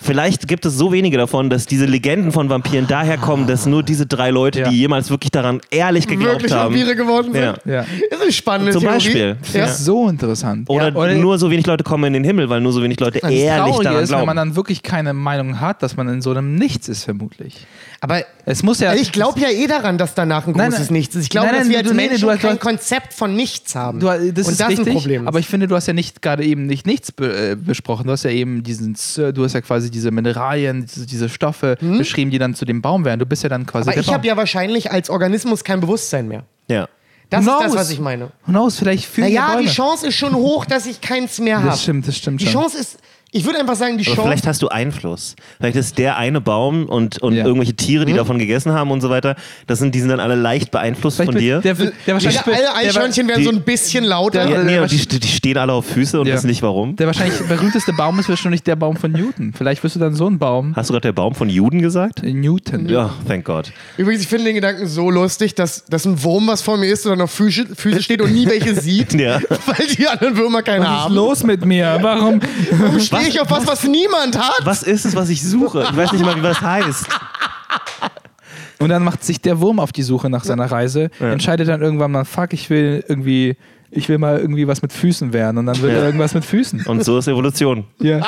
Vielleicht 0.00 0.46
gibt 0.46 0.64
es 0.64 0.76
so 0.78 0.92
wenige 0.92 1.16
davon, 1.18 1.50
dass 1.50 1.66
diese 1.66 1.84
Legenden 1.84 2.30
von 2.30 2.48
Vampiren 2.48 2.86
daher 2.86 3.18
kommen, 3.18 3.46
dass 3.48 3.66
nur 3.66 3.82
diese 3.82 4.06
drei 4.06 4.30
Leute, 4.30 4.60
Ja. 4.60 4.68
die 4.70 4.78
jemals 4.78 5.10
wirklich 5.10 5.32
daran 5.32 5.60
ehrlich 5.70 6.06
geglaubt 6.06 6.36
Wirklich 6.42 6.52
haben. 6.52 6.72
Vampire 6.74 6.94
geworden 6.94 7.32
sind. 7.32 7.42
Ja. 7.42 7.54
Ja. 7.64 7.84
Das 8.10 8.18
ist 8.18 8.22
eine 8.22 8.32
spannende 8.32 8.72
Zum 8.72 8.82
Theorie. 8.82 8.94
Beispiel. 8.94 9.36
Das 9.42 9.52
Ja. 9.52 9.64
ist 9.66 9.84
so 9.84 10.08
interessant. 10.08 10.70
Oder, 10.70 10.92
Ja, 11.10 11.14
nur 11.14 11.36
so 11.38 11.50
wenig 11.50 11.66
Leute 11.66 11.82
kommen 11.82 12.04
in 12.04 12.12
den 12.12 12.24
Himmel, 12.24 12.48
weil 12.48 12.60
nur 12.60 12.72
so 12.72 12.80
wenig 12.82 13.00
Leute 13.00 13.18
Das 13.18 13.30
ehrlich 13.30 13.76
daran 13.78 13.94
ist, 13.96 14.00
wenn 14.02 14.06
glauben. 14.06 14.26
man 14.26 14.36
dann 14.36 14.56
wirklich 14.56 14.82
keine 14.84 15.12
Meinung 15.14 15.60
hat, 15.60 15.82
dass 15.82 15.96
man 15.96 16.08
in 16.08 16.22
so 16.22 16.30
einem 16.30 16.54
Nichts 16.54 16.88
ist, 16.88 17.02
vermutlich. 17.04 17.66
Aber 18.00 18.22
Es 18.44 18.62
muss 18.62 18.78
ja. 18.78 18.94
ich 18.94 19.10
glaube 19.10 19.40
ja 19.40 19.48
eh 19.50 19.66
daran, 19.66 19.98
dass 19.98 20.14
danach 20.14 20.46
ein 20.46 20.52
Nein, 20.52 20.70
großes 20.70 20.86
nein. 20.90 20.98
Nichts 21.00 21.16
ist. 21.16 21.24
Ich 21.24 21.30
glaube, 21.30 21.48
Nein, 21.48 21.54
nein, 21.56 21.62
dass 21.64 21.70
wir 21.70 21.78
als 21.78 21.92
Menschen 21.94 22.20
du 22.20 22.30
hast- 22.30 22.40
kein 22.40 22.58
Konzept 22.60 23.12
von 23.12 23.34
Nichts 23.34 23.74
haben. 23.74 23.98
Du, 23.98 24.06
das 24.06 24.18
Und 24.20 24.36
ist 24.52 24.60
das 24.60 24.68
richtig, 24.68 24.86
ein 24.86 24.92
Problem. 24.94 25.26
aber 25.26 25.40
ich 25.40 25.48
finde, 25.48 25.66
du 25.66 25.74
hast 25.74 25.88
ja 25.88 25.92
nicht 25.94 26.22
gerade 26.22 26.44
eben 26.44 26.66
nicht 26.66 26.86
nichts 26.86 27.10
be 27.10 27.50
äh, 27.52 27.56
besprochen. 27.56 28.06
Du 28.06 28.12
hast 28.12 28.22
ja 28.22 28.30
eben 28.30 28.62
diesen, 28.62 28.96
du 29.34 29.42
hast 29.44 29.52
ja 29.54 29.60
quasi 29.62 29.90
diese 29.90 30.12
Mineralien, 30.12 30.86
diese, 30.86 31.06
diese 31.06 31.28
Stoffe 31.28 31.76
beschrieben, 31.80 32.30
die 32.30 32.38
dann 32.38 32.54
zu 32.54 32.64
dem 32.64 32.82
Baum 32.82 33.04
werden. 33.04 33.18
Du 33.18 33.26
bist 33.26 33.42
ja 33.42 33.48
dann 33.48 33.66
quasi 33.66 33.86
Hm? 33.86 33.92
aber 33.92 34.00
ich 34.00 34.12
habe 34.12 34.26
ja 34.26 34.36
wahrscheinlich 34.36 34.92
als 34.92 35.10
Organismus 35.10 35.64
kein 35.64 35.80
Bewusstsein 35.80 36.28
mehr. 36.28 36.44
ja. 36.68 36.88
Das 37.30 37.44
Who 37.44 37.50
ist 37.50 37.56
das, 37.60 37.64
knows? 37.72 37.76
was 37.80 37.90
ich 37.90 38.00
meine. 38.00 38.24
Who 38.46 38.52
knows, 38.52 38.78
vielleicht 38.78 39.04
fühlen 39.04 39.26
Naja, 39.28 39.52
Bäume. 39.52 39.66
die 39.66 39.68
Chance 39.74 40.06
ist 40.06 40.14
schon 40.14 40.34
hoch, 40.34 40.64
dass 40.64 40.86
ich 40.86 41.02
keins 41.02 41.38
mehr 41.40 41.58
habe. 41.58 41.68
Das 41.68 41.82
stimmt, 41.82 42.08
das 42.08 42.16
stimmt 42.16 42.40
Die 42.40 42.46
schon. 42.46 42.62
Chance 42.62 42.78
ist, 42.78 42.96
ich 43.30 43.44
würde 43.44 43.58
einfach 43.60 43.76
sagen, 43.76 43.98
die 43.98 44.06
Aber 44.06 44.14
Chance. 44.16 44.28
vielleicht 44.30 44.46
hast 44.46 44.62
du 44.62 44.68
Einfluss. 44.68 45.36
Vielleicht 45.58 45.76
ist 45.76 45.98
der 45.98 46.16
eine 46.16 46.40
Baum 46.40 46.86
und, 46.86 47.20
und 47.20 47.34
Ja. 47.34 47.44
irgendwelche 47.44 47.74
Tiere, 47.74 48.06
die 48.06 48.14
davon 48.14 48.38
gegessen 48.38 48.72
haben 48.72 48.90
und 48.90 49.00
so 49.02 49.10
weiter, 49.10 49.36
das 49.66 49.78
sind, 49.80 49.94
die 49.94 50.00
sind 50.00 50.08
dann 50.08 50.20
alle 50.20 50.34
leicht 50.34 50.70
beeinflusst 50.70 51.16
Vielleicht 51.18 51.32
von 51.32 51.38
dir. 51.40 51.60
Der, 51.60 51.74
der, 51.74 51.92
der 52.06 52.14
wahrscheinlich, 52.14 52.40
Alle 52.46 52.56
der, 52.56 52.76
Eichhörnchen 52.76 53.28
werden 53.28 53.38
die- 53.40 53.44
so 53.44 53.50
ein 53.50 53.62
bisschen 53.62 54.04
lauter. 54.04 54.44
ja, 54.44 54.48
der- 54.50 54.64
nee, 54.64 54.72
der- 54.72 54.82
und 54.82 54.90
die, 55.12 55.20
die 55.20 55.28
stehen 55.28 55.58
alle 55.58 55.72
auf 55.74 55.84
Füße 55.86 56.18
und 56.20 56.26
Ja. 56.26 56.34
wissen 56.34 56.46
nicht 56.46 56.62
warum. 56.62 56.96
der 56.96 57.06
wahrscheinlich 57.06 57.38
berühmteste 57.46 57.92
Baum 57.92 58.18
ist 58.18 58.28
wahrscheinlich 58.28 58.62
der 58.62 58.76
Baum 58.76 58.96
von 58.96 59.12
Newton. 59.12 59.52
Vielleicht 59.56 59.84
wirst 59.84 59.96
du 59.96 60.00
dann 60.00 60.14
so 60.14 60.26
ein 60.28 60.38
Baum. 60.38 60.74
Hast 60.74 60.88
du 60.88 60.94
gerade 60.94 61.08
der 61.08 61.12
Baum 61.12 61.34
von 61.34 61.48
Juden 61.50 61.82
gesagt? 61.82 62.22
Newton. 62.22 62.88
Ja, 62.88 63.10
thank 63.26 63.44
God. 63.44 63.72
Übrigens, 63.98 64.22
ich 64.22 64.28
finde 64.28 64.46
den 64.46 64.54
Gedanken 64.54 64.86
so 64.86 65.10
lustig, 65.10 65.54
dass, 65.54 65.84
dass 65.84 66.06
ein 66.06 66.22
Wurm, 66.22 66.46
was 66.48 66.62
vor 66.62 66.78
mir 66.78 66.86
ist, 66.90 67.06
oder 67.06 67.24
auf 67.24 67.30
Füße, 67.32 67.66
Füße 67.76 68.02
steht 68.02 68.22
und 68.22 68.32
nie 68.32 68.46
welche 68.46 68.74
sieht, 68.80 69.12
Ja. 69.20 69.38
weil 69.66 69.86
die 69.86 70.08
anderen 70.08 70.36
Würmer 70.36 70.62
keine 70.62 70.84
Was 70.84 70.90
ist 70.90 70.96
haben. 71.04 71.14
los 71.14 71.44
mit 71.44 71.64
mir? 71.66 71.98
Warum? 72.00 72.40
Stehe 73.18 73.28
ich 73.34 73.40
auf 73.40 73.50
was, 73.50 73.66
was 73.66 73.84
niemand 73.84 74.38
hat? 74.38 74.60
Was 74.64 74.82
ist 74.82 75.04
es, 75.04 75.14
was 75.16 75.28
ich 75.28 75.42
suche? 75.42 75.82
Ich 75.90 75.96
weiß 75.96 76.12
nicht 76.12 76.24
mal, 76.24 76.36
wie 76.36 76.40
das 76.42 76.60
heißt. 76.60 77.06
Und 78.80 78.90
dann 78.90 79.02
macht 79.02 79.24
sich 79.24 79.40
der 79.40 79.60
Wurm 79.60 79.80
auf 79.80 79.90
die 79.92 80.02
Suche 80.02 80.30
nach 80.30 80.44
seiner 80.44 80.70
Reise, 80.70 81.10
entscheidet 81.18 81.68
dann 81.68 81.82
irgendwann 81.82 82.12
mal, 82.12 82.24
fuck, 82.24 82.52
ich 82.52 82.70
will 82.70 83.04
irgendwie, 83.08 83.56
ich 83.90 84.08
will 84.08 84.18
mal 84.18 84.38
irgendwie 84.38 84.68
was 84.68 84.82
mit 84.82 84.92
Füßen 84.92 85.32
werden. 85.32 85.58
Und 85.58 85.66
dann 85.66 85.80
will 85.82 85.90
Ja. 85.90 85.96
er 85.98 86.04
irgendwas 86.04 86.32
mit 86.34 86.44
Füßen. 86.44 86.86
Und 86.86 87.04
so 87.04 87.18
ist 87.18 87.26
Evolution. 87.26 87.84
Ja. 87.98 88.20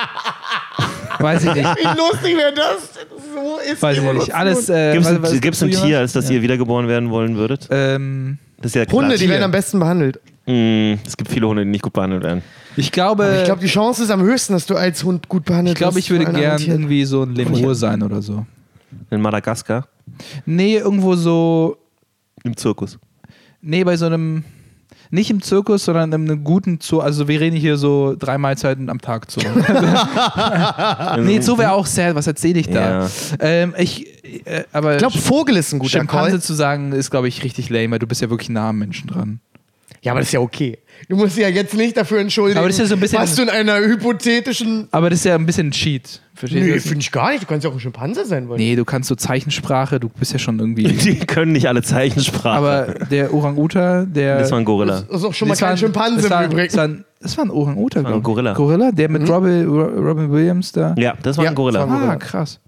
Weiß 1.21 1.45
ich 1.45 1.55
nicht. 1.55 1.67
Wie 1.77 1.87
lustig 1.99 2.37
wäre 2.37 2.53
das? 2.55 2.95
So 3.35 3.59
ist 3.73 3.81
Weiß 3.83 3.97
ich 3.97 4.03
nicht. 4.03 4.11
Evolution. 4.11 4.35
Alles. 4.37 4.69
Äh, 4.71 4.93
Gibt 4.93 5.05
es 5.05 5.11
was- 5.11 5.17
ein, 5.17 5.23
was- 5.23 5.41
gibt's 5.41 5.63
ein 5.63 5.71
du, 5.71 5.81
Tier, 5.81 5.99
als 6.01 6.13
das 6.15 6.29
Ja. 6.29 6.35
ihr 6.37 6.43
wiedergeboren 6.43 6.89
werden 6.89 7.11
wollen 7.11 7.37
würdet? 7.37 7.69
Ähm, 7.71 8.39
Das 8.57 8.67
ist 8.71 8.75
ja 8.75 8.87
klar. 8.87 9.03
Hunde, 9.03 9.17
die 9.19 9.29
werden 9.29 9.45
am 9.45 9.51
besten 9.53 9.79
behandelt. 9.79 10.19
Mm, 10.51 10.99
es 11.07 11.17
gibt 11.17 11.31
viele 11.31 11.47
Hunde, 11.49 11.65
die 11.65 11.71
nicht 11.71 11.83
gut 11.83 11.93
behandelt 11.93 12.23
werden. 12.25 12.43
ich 12.77 12.91
glaube, 12.93 13.37
Ich 13.41 13.45
glaube, 13.45 13.61
die 13.61 13.67
Chance 13.69 14.03
ist 14.03 14.11
am 14.11 14.23
höchsten, 14.23 14.53
dass 14.55 14.67
du 14.67 14.75
als 14.77 15.05
Hund 15.05 15.29
gut 15.29 15.45
behandelt 15.45 15.75
ich, 15.75 15.79
glaube, 15.79 15.97
wirst 15.97 16.07
ich 16.07 16.11
würde 16.11 16.25
von 16.27 16.35
allen 16.35 16.41
gern 16.43 16.53
anderen 16.53 16.65
Tieren. 16.67 16.81
irgendwie 16.83 17.05
so 17.05 17.23
ein 17.23 17.35
Lemur 17.35 17.75
sein 17.75 18.03
oder 18.03 18.21
so. 18.23 18.45
In 19.11 19.21
Madagaskar, 19.21 19.87
Nee, 20.45 20.77
irgendwo 20.79 21.15
so. 21.15 21.77
im 22.43 22.57
Zirkus. 22.57 22.99
Nee, 23.61 23.85
bei 23.85 23.97
so 23.97 24.07
einem. 24.07 24.45
Nicht 25.13 25.29
im 25.31 25.43
Zirkus, 25.43 25.85
sondern 25.85 26.13
in 26.13 26.31
einem 26.31 26.45
guten 26.45 26.79
Zoo. 26.81 27.01
Also 27.01 27.27
wir 27.27 27.41
reden 27.41 27.57
hier 27.57 27.77
so 27.77 28.15
drei 28.17 28.39
Mahlzeiten 28.39 28.89
am 28.89 29.01
Tag 29.01 29.29
Zoo. 29.29 29.41
nee, 31.21 31.41
Zoo 31.41 31.59
wäre 31.59 31.73
auch 31.73 31.87
sad. 31.87 32.15
Was 32.15 32.27
erzähle 32.29 32.61
ich 32.61 32.69
da? 32.69 33.03
Ja. 33.03 33.09
Ähm, 33.41 33.75
ich, 33.77 34.07
äh, 34.47 34.65
aber 34.73 34.93
Ich 34.93 34.99
glaube, 34.99 35.19
Vogel 35.19 35.57
ist 35.57 35.73
ein 35.73 35.81
guter 35.81 35.91
Schimpanse 35.99 36.31
Call. 36.33 36.41
zu 36.41 36.55
sagen, 36.55 36.93
ist, 36.93 37.11
glaube 37.11 37.27
ich, 37.29 37.43
richtig 37.43 37.71
lame, 37.71 37.91
weil 37.93 37.99
du 37.99 38.07
bist 38.07 38.21
ja 38.21 38.31
wirklich 38.31 38.51
nah 38.51 38.69
am 38.69 38.79
Menschen 38.79 39.09
dran. 39.09 39.41
Ja, 40.03 40.13
aber 40.13 40.21
das 40.21 40.29
ist 40.29 40.33
ja 40.33 40.41
okay. 40.41 40.79
Du 41.09 41.17
musst 41.17 41.37
dich 41.37 41.43
ja 41.43 41.49
jetzt 41.51 41.75
nicht 41.75 41.97
dafür 41.97 42.21
entschuldigen, 42.21 42.59
Aber 42.59 42.69
das 42.69 42.77
ist 42.77 42.81
ja 42.83 42.87
so 42.87 42.95
ein 42.95 43.01
bisschen- 43.01 43.19
was 43.19 43.35
du 43.35 43.43
in 43.43 43.51
einer 43.51 43.79
hypothetischen. 43.81 44.89
Aber 44.91 45.11
das 45.11 45.21
ist 45.21 45.25
ja 45.27 45.35
ein 45.35 45.47
bisschen 45.47 45.69
ein 45.69 45.71
Cheat. 45.73 46.21
Verstehst 46.35 46.65
Nee, 46.67 46.79
finde 46.81 47.01
ich 47.01 47.13
gar 47.13 47.31
nicht. 47.33 47.43
Du 47.43 47.47
kannst 47.47 47.65
ja 47.65 47.71
auch 47.71 47.75
ein 47.75 47.81
Schimpanse 47.81 48.25
sein 48.25 48.49
wollen. 48.49 48.59
Nee, 48.59 48.77
du 48.77 48.85
kannst 48.87 49.09
so 49.09 49.15
Zeichensprache, 49.15 50.01
du 50.01 50.09
bist 50.09 50.33
ja 50.33 50.39
schon 50.39 50.59
irgendwie. 50.59 50.85
Die 50.85 51.19
können 51.19 51.53
nicht 51.53 51.67
alle 51.69 51.83
Zeichensprache. 51.83 52.57
Aber 52.57 52.95
der 53.11 53.35
Orang-Uta, 53.35 54.05
der. 54.07 54.39
das 54.39 54.51
war 54.51 54.59
ein 54.59 54.65
Gorilla. 54.65 55.03
Das 55.03 55.21
ist 55.21 55.25
auch 55.27 55.35
schon 55.35 55.49
mal 55.49 55.57
kein 55.57 55.71
ein- 55.73 55.77
Schimpanse 55.79 56.23
das 56.23 56.31
war, 56.31 56.45
im 56.45 56.51
Übrigen. 56.51 56.67
Das 56.69 56.77
war 56.79 56.85
ein, 56.85 57.05
das 57.21 57.37
war 57.37 57.45
ein 57.45 57.51
Orang-Uta, 57.51 58.01
glaub 58.01 58.17
ich. 58.19 58.23
Gorilla. 58.23 58.53
Gorilla, 58.55 58.93
der 58.93 59.09
mit 59.11 59.29
Robin, 59.29 59.67
Ro- 59.69 59.83
Robin 60.09 60.31
Williams 60.33 60.73
da. 60.73 60.95
ja, 60.97 61.15
das 61.23 61.37
war 61.37 61.45
Ja, 61.45 61.51
ein 61.51 61.55
Gorilla. 61.57 61.81
das 61.81 61.89
war 61.89 61.95
ein 61.97 62.03
Ah, 62.03 62.07
Gorilla. 62.07 62.17
krass. 62.19 62.61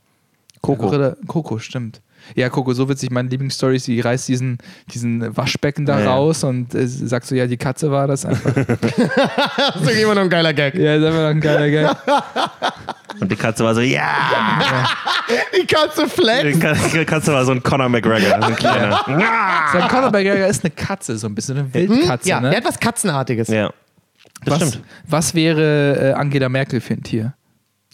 Coco. 0.60 0.86
Gorilla, 0.88 1.16
Coco, 1.26 1.58
stimmt. 1.58 2.02
Ja, 2.34 2.48
Coco, 2.48 2.72
so 2.72 2.88
witzig. 2.88 3.10
Meine 3.10 3.28
Lieblingsstory 3.28 3.76
ist, 3.76 3.86
die 3.86 4.00
reißt 4.00 4.28
diesen, 4.28 4.58
diesen 4.92 5.36
Waschbecken 5.36 5.84
da 5.86 5.98
Ja, 5.98 6.04
ja. 6.04 6.10
raus 6.12 6.44
und 6.44 6.74
äh, 6.74 6.86
sagt 6.86 7.26
so, 7.26 7.34
ja, 7.34 7.46
die 7.46 7.56
Katze 7.56 7.90
war 7.90 8.06
das 8.06 8.24
einfach. 8.24 8.52
Das 9.74 9.82
ist 9.92 10.02
immer 10.02 10.14
noch 10.14 10.22
ein 10.22 10.30
geiler 10.30 10.52
Gag. 10.52 10.74
ja, 10.74 10.98
das 10.98 11.14
war 11.14 11.22
doch 11.22 11.30
ein 11.30 11.40
geiler 11.40 11.68
Gag. 11.70 11.96
Und 13.20 13.30
die 13.30 13.36
Katze 13.36 13.62
war 13.62 13.74
so, 13.74 13.82
ja! 13.82 14.88
Die 15.54 15.66
Katze 15.66 16.04
Die 16.04 16.10
flex. 16.10 16.58
Ka- 16.58 17.04
Katze 17.04 17.32
war 17.32 17.44
so 17.44 17.52
ein 17.52 17.62
Conor 17.62 17.88
McGregor, 17.88 18.40
so 18.40 18.46
ein 18.48 18.56
kleiner. 18.56 19.00
Sein 19.72 19.88
Conor 19.88 20.10
McGregor 20.10 20.46
ist 20.46 20.64
eine 20.64 20.70
Katze, 20.70 21.16
so 21.18 21.26
ein 21.26 21.34
bisschen 21.34 21.58
eine 21.58 21.72
Wildkatze, 21.74 22.28
Ja, 22.28 22.40
ne? 22.40 22.48
der 22.50 22.58
hat 22.58 22.64
was 22.66 22.80
Katzenartiges. 22.80 23.48
Ja. 23.48 23.70
Das 24.44 24.60
was, 24.60 24.68
stimmt. 24.70 24.84
was 25.06 25.34
wäre 25.34 26.10
äh, 26.10 26.12
Angela 26.14 26.48
Merkel 26.48 26.80
für 26.80 26.94
ein 26.94 27.02
Tier? 27.02 27.34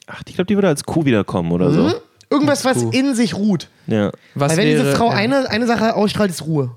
Ach, 0.07 0.22
ich 0.26 0.34
glaube, 0.36 0.47
die 0.47 0.55
würde 0.57 0.68
als 0.68 0.84
Kuh 0.84 1.05
wiederkommen 1.05 1.51
oder 1.53 1.70
so. 1.72 1.93
Irgendwas, 2.31 2.64
was 2.64 2.83
in 2.83 3.14
sich 3.14 3.35
ruht. 3.35 3.68
Ja. 3.87 4.11
Was 4.35 4.53
Weil 4.53 4.59
wenn 4.59 4.66
wäre, 4.68 4.83
diese 4.85 4.97
Frau 4.97 5.09
eine, 5.09 5.49
eine 5.51 5.66
Sache 5.66 5.95
ausstrahlt, 5.97 6.31
ist 6.31 6.45
Ruhe. 6.45 6.76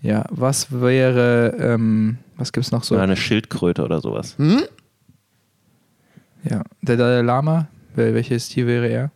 Ja, 0.00 0.24
was 0.30 0.68
wäre, 0.72 1.56
ähm, 1.60 2.18
was 2.36 2.52
gibt's 2.52 2.70
noch 2.72 2.84
so? 2.84 2.94
Oder 2.94 3.04
eine 3.04 3.16
Schildkröte 3.16 3.82
oder 3.84 4.00
sowas. 4.00 4.36
Ja, 6.48 6.62
der 6.82 6.96
Dalai 6.96 7.20
Lama, 7.22 7.68
wel- 7.94 8.14
welches 8.14 8.48
Tier 8.48 8.66
wäre 8.66 8.88
er? 8.88 9.10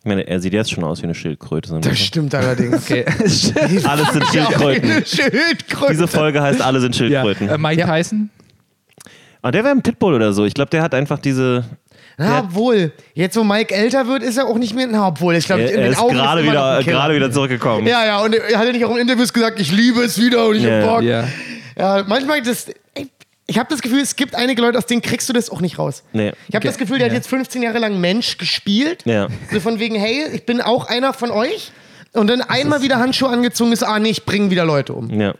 Ich 0.00 0.06
meine, 0.06 0.26
er 0.26 0.40
sieht 0.40 0.52
jetzt 0.52 0.70
schon 0.72 0.82
aus 0.84 1.00
wie 1.00 1.04
eine 1.04 1.14
Schildkröte. 1.14 1.68
So 1.68 1.76
ein 1.76 1.80
Das 1.82 1.90
bisschen. 1.92 2.06
stimmt 2.06 2.34
allerdings. 2.34 2.74
Okay, 2.82 3.04
Alles 3.84 4.12
sind 4.12 4.26
Schildkröten. 4.26 4.90
Eine 4.90 5.06
Schildkröte. 5.06 5.92
Diese 5.92 6.08
Folge 6.08 6.42
heißt 6.42 6.60
Alle 6.60 6.80
sind 6.80 6.94
ja. 6.98 7.06
Schildkröten. 7.22 7.48
Äh, 7.48 7.56
Mike 7.58 7.80
Ja. 7.80 7.86
Tyson? 7.96 8.28
Aber 9.42 9.52
der 9.52 9.62
wäre 9.64 9.74
ein 9.74 9.82
Pitbull 9.82 10.14
oder 10.14 10.32
so. 10.32 10.44
Ich 10.44 10.54
glaube, 10.54 10.70
der 10.70 10.82
hat 10.82 10.94
einfach 10.94 11.18
diese. 11.20 11.64
Na, 12.18 12.40
obwohl, 12.40 12.92
jetzt 13.14 13.36
wo 13.36 13.44
Mike 13.44 13.74
älter 13.74 14.06
wird, 14.06 14.22
ist 14.22 14.36
er 14.36 14.46
auch 14.46 14.58
nicht 14.58 14.74
mehr. 14.74 14.86
Na, 14.90 15.08
obwohl, 15.08 15.34
ich 15.34 15.46
glaube, 15.46 15.62
Er, 15.62 15.70
in 15.70 15.76
er 15.78 15.82
den 15.84 15.92
ist 15.92 15.98
Augen 15.98 16.14
gerade 16.14 16.42
wieder, 16.44 16.82
gerade 16.84 17.14
wieder 17.14 17.30
zurückgekommen. 17.30 17.86
Ja, 17.86 18.04
ja, 18.04 18.18
und 18.20 18.34
er 18.34 18.58
hat 18.58 18.66
ja 18.66 18.72
nicht 18.72 18.84
auch 18.84 18.92
in 18.94 18.98
Interviews 19.02 19.32
gesagt, 19.32 19.58
ich 19.60 19.72
liebe 19.72 20.02
es 20.02 20.18
wieder 20.20 20.46
und 20.46 20.56
ich 20.56 20.62
Ja, 20.64 20.80
hab 20.82 20.84
Bock. 20.96 21.02
Ja. 21.02 21.24
Ja, 21.78 22.04
manchmal 22.06 22.42
das. 22.42 22.66
ey, 22.94 23.08
Ich 23.46 23.58
habe 23.58 23.68
das 23.70 23.80
Gefühl, 23.82 24.00
es 24.00 24.14
gibt 24.16 24.34
einige 24.34 24.60
Leute, 24.62 24.76
aus 24.78 24.86
denen 24.86 25.00
kriegst 25.02 25.28
du 25.28 25.32
das 25.32 25.48
auch 25.50 25.60
nicht 25.60 25.78
raus. 25.78 26.02
Nee. 26.12 26.32
Ich 26.48 26.54
habe 26.54 26.66
das 26.66 26.76
Gefühl, 26.78 26.98
der 26.98 27.06
hat 27.06 27.12
Ja. 27.12 27.16
jetzt 27.18 27.28
15 27.28 27.62
Jahre 27.62 27.78
lang 27.78 27.98
Mensch 28.00 28.36
gespielt. 28.38 29.02
Ja. 29.04 29.28
So 29.50 29.60
von 29.60 29.78
wegen, 29.78 29.94
hey, 29.94 30.26
ich 30.32 30.44
bin 30.44 30.60
auch 30.60 30.86
einer 30.88 31.12
von 31.12 31.30
euch. 31.30 31.72
Und 32.12 32.26
dann 32.28 32.42
einmal 32.42 32.82
wieder 32.82 32.98
Handschuhe 32.98 33.30
angezogen 33.30 33.72
ist, 33.72 33.82
ah 33.82 33.98
nee, 33.98 34.10
ich 34.10 34.26
bringe 34.26 34.50
wieder 34.50 34.66
Leute 34.66 34.92
um. 34.92 35.08
Ja. 35.18 35.34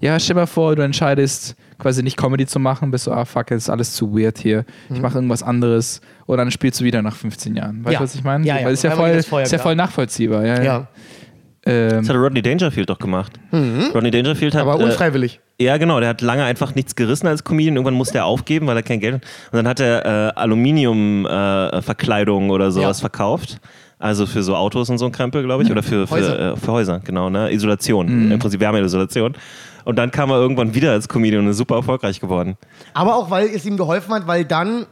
Ja, 0.00 0.20
stell 0.20 0.34
dir 0.34 0.40
mal 0.42 0.46
vor, 0.46 0.76
du 0.76 0.82
entscheidest 0.82 1.56
quasi 1.82 2.02
nicht 2.02 2.16
Comedy 2.16 2.46
zu 2.46 2.58
machen, 2.58 2.90
bist 2.90 3.04
so, 3.04 3.12
ah 3.12 3.24
fuck, 3.26 3.50
ist 3.50 3.68
alles 3.68 3.92
zu 3.94 4.16
weird 4.16 4.38
hier. 4.38 4.64
Ich 4.92 5.00
mache 5.00 5.16
irgendwas 5.18 5.42
anderes. 5.42 6.00
Und 6.26 6.38
dann 6.38 6.50
spielst 6.50 6.80
du 6.80 6.84
wieder 6.84 7.02
nach 7.02 7.16
15 7.16 7.54
Jahren. 7.56 7.84
Weißt 7.84 7.86
du, 7.86 7.88
Mhm. 7.88 7.92
Ja. 7.92 8.00
was 8.00 8.14
ich 8.14 8.24
meine? 8.24 8.46
Ja, 8.46 8.58
ja. 8.58 8.64
Weil 8.66 8.72
ist 8.74 8.84
ja 8.84 8.92
voll, 8.92 9.10
ist 9.10 9.52
ja 9.52 9.58
voll 9.58 9.74
nachvollziehbar. 9.76 10.44
Ja, 10.46 10.62
Ja, 10.62 10.88
Ähm, 11.64 11.90
Das 12.00 12.08
hat 12.08 12.16
Rodney 12.16 12.42
Dangerfield 12.42 12.90
doch 12.90 12.98
gemacht. 12.98 13.38
Rodney 13.52 14.10
Dangerfield 14.10 14.52
hat. 14.54 14.64
Mhm. 14.64 14.68
aber 14.70 14.80
äh, 14.80 14.84
unfreiwillig. 14.84 15.38
Ja, 15.60 15.76
genau. 15.76 16.00
Der 16.00 16.08
hat 16.08 16.20
lange 16.20 16.42
einfach 16.42 16.74
nichts 16.74 16.96
gerissen 16.96 17.28
als 17.28 17.44
Comedian. 17.44 17.76
Irgendwann 17.76 17.94
musste 17.94 18.18
er 18.18 18.24
aufgeben, 18.24 18.66
weil 18.66 18.76
er 18.76 18.82
kein 18.82 18.98
Geld 18.98 19.14
hat. 19.14 19.22
Und 19.52 19.56
dann 19.58 19.68
hat 19.68 19.78
er 19.78 20.04
äh, 20.04 20.32
Aluminium-Verkleidung 20.40 22.50
oder 22.50 22.72
sowas 22.72 22.98
Ja. 22.98 23.02
verkauft. 23.02 23.60
Also 24.02 24.26
für 24.26 24.42
so 24.42 24.56
Autos 24.56 24.90
und 24.90 24.98
so 24.98 25.06
ein 25.06 25.12
Krempel, 25.12 25.44
glaube 25.44 25.62
ich. 25.62 25.70
Oder 25.70 25.84
für 25.84 26.08
für 26.08 26.14
Häuser. 26.16 26.54
Äh, 26.54 26.56
für 26.56 26.72
Häuser 26.72 27.00
genau. 27.04 27.30
Ne? 27.30 27.52
Isolation. 27.52 28.32
Im 28.32 28.38
Prinzip 28.40 28.58
Wärmeisolation. 28.58 29.34
Und 29.84 29.96
dann 29.96 30.10
kam 30.10 30.30
er 30.30 30.38
irgendwann 30.38 30.74
wieder 30.74 30.90
als 30.90 31.08
Comedian 31.08 31.44
und 31.44 31.50
ist 31.50 31.56
super 31.56 31.76
erfolgreich 31.76 32.20
geworden. 32.20 32.56
Aber 32.94 33.14
auch, 33.14 33.30
weil 33.30 33.46
es 33.46 33.64
ihm 33.64 33.76
geholfen 33.76 34.12
hat, 34.12 34.26
weil 34.26 34.44
dann. 34.44 34.86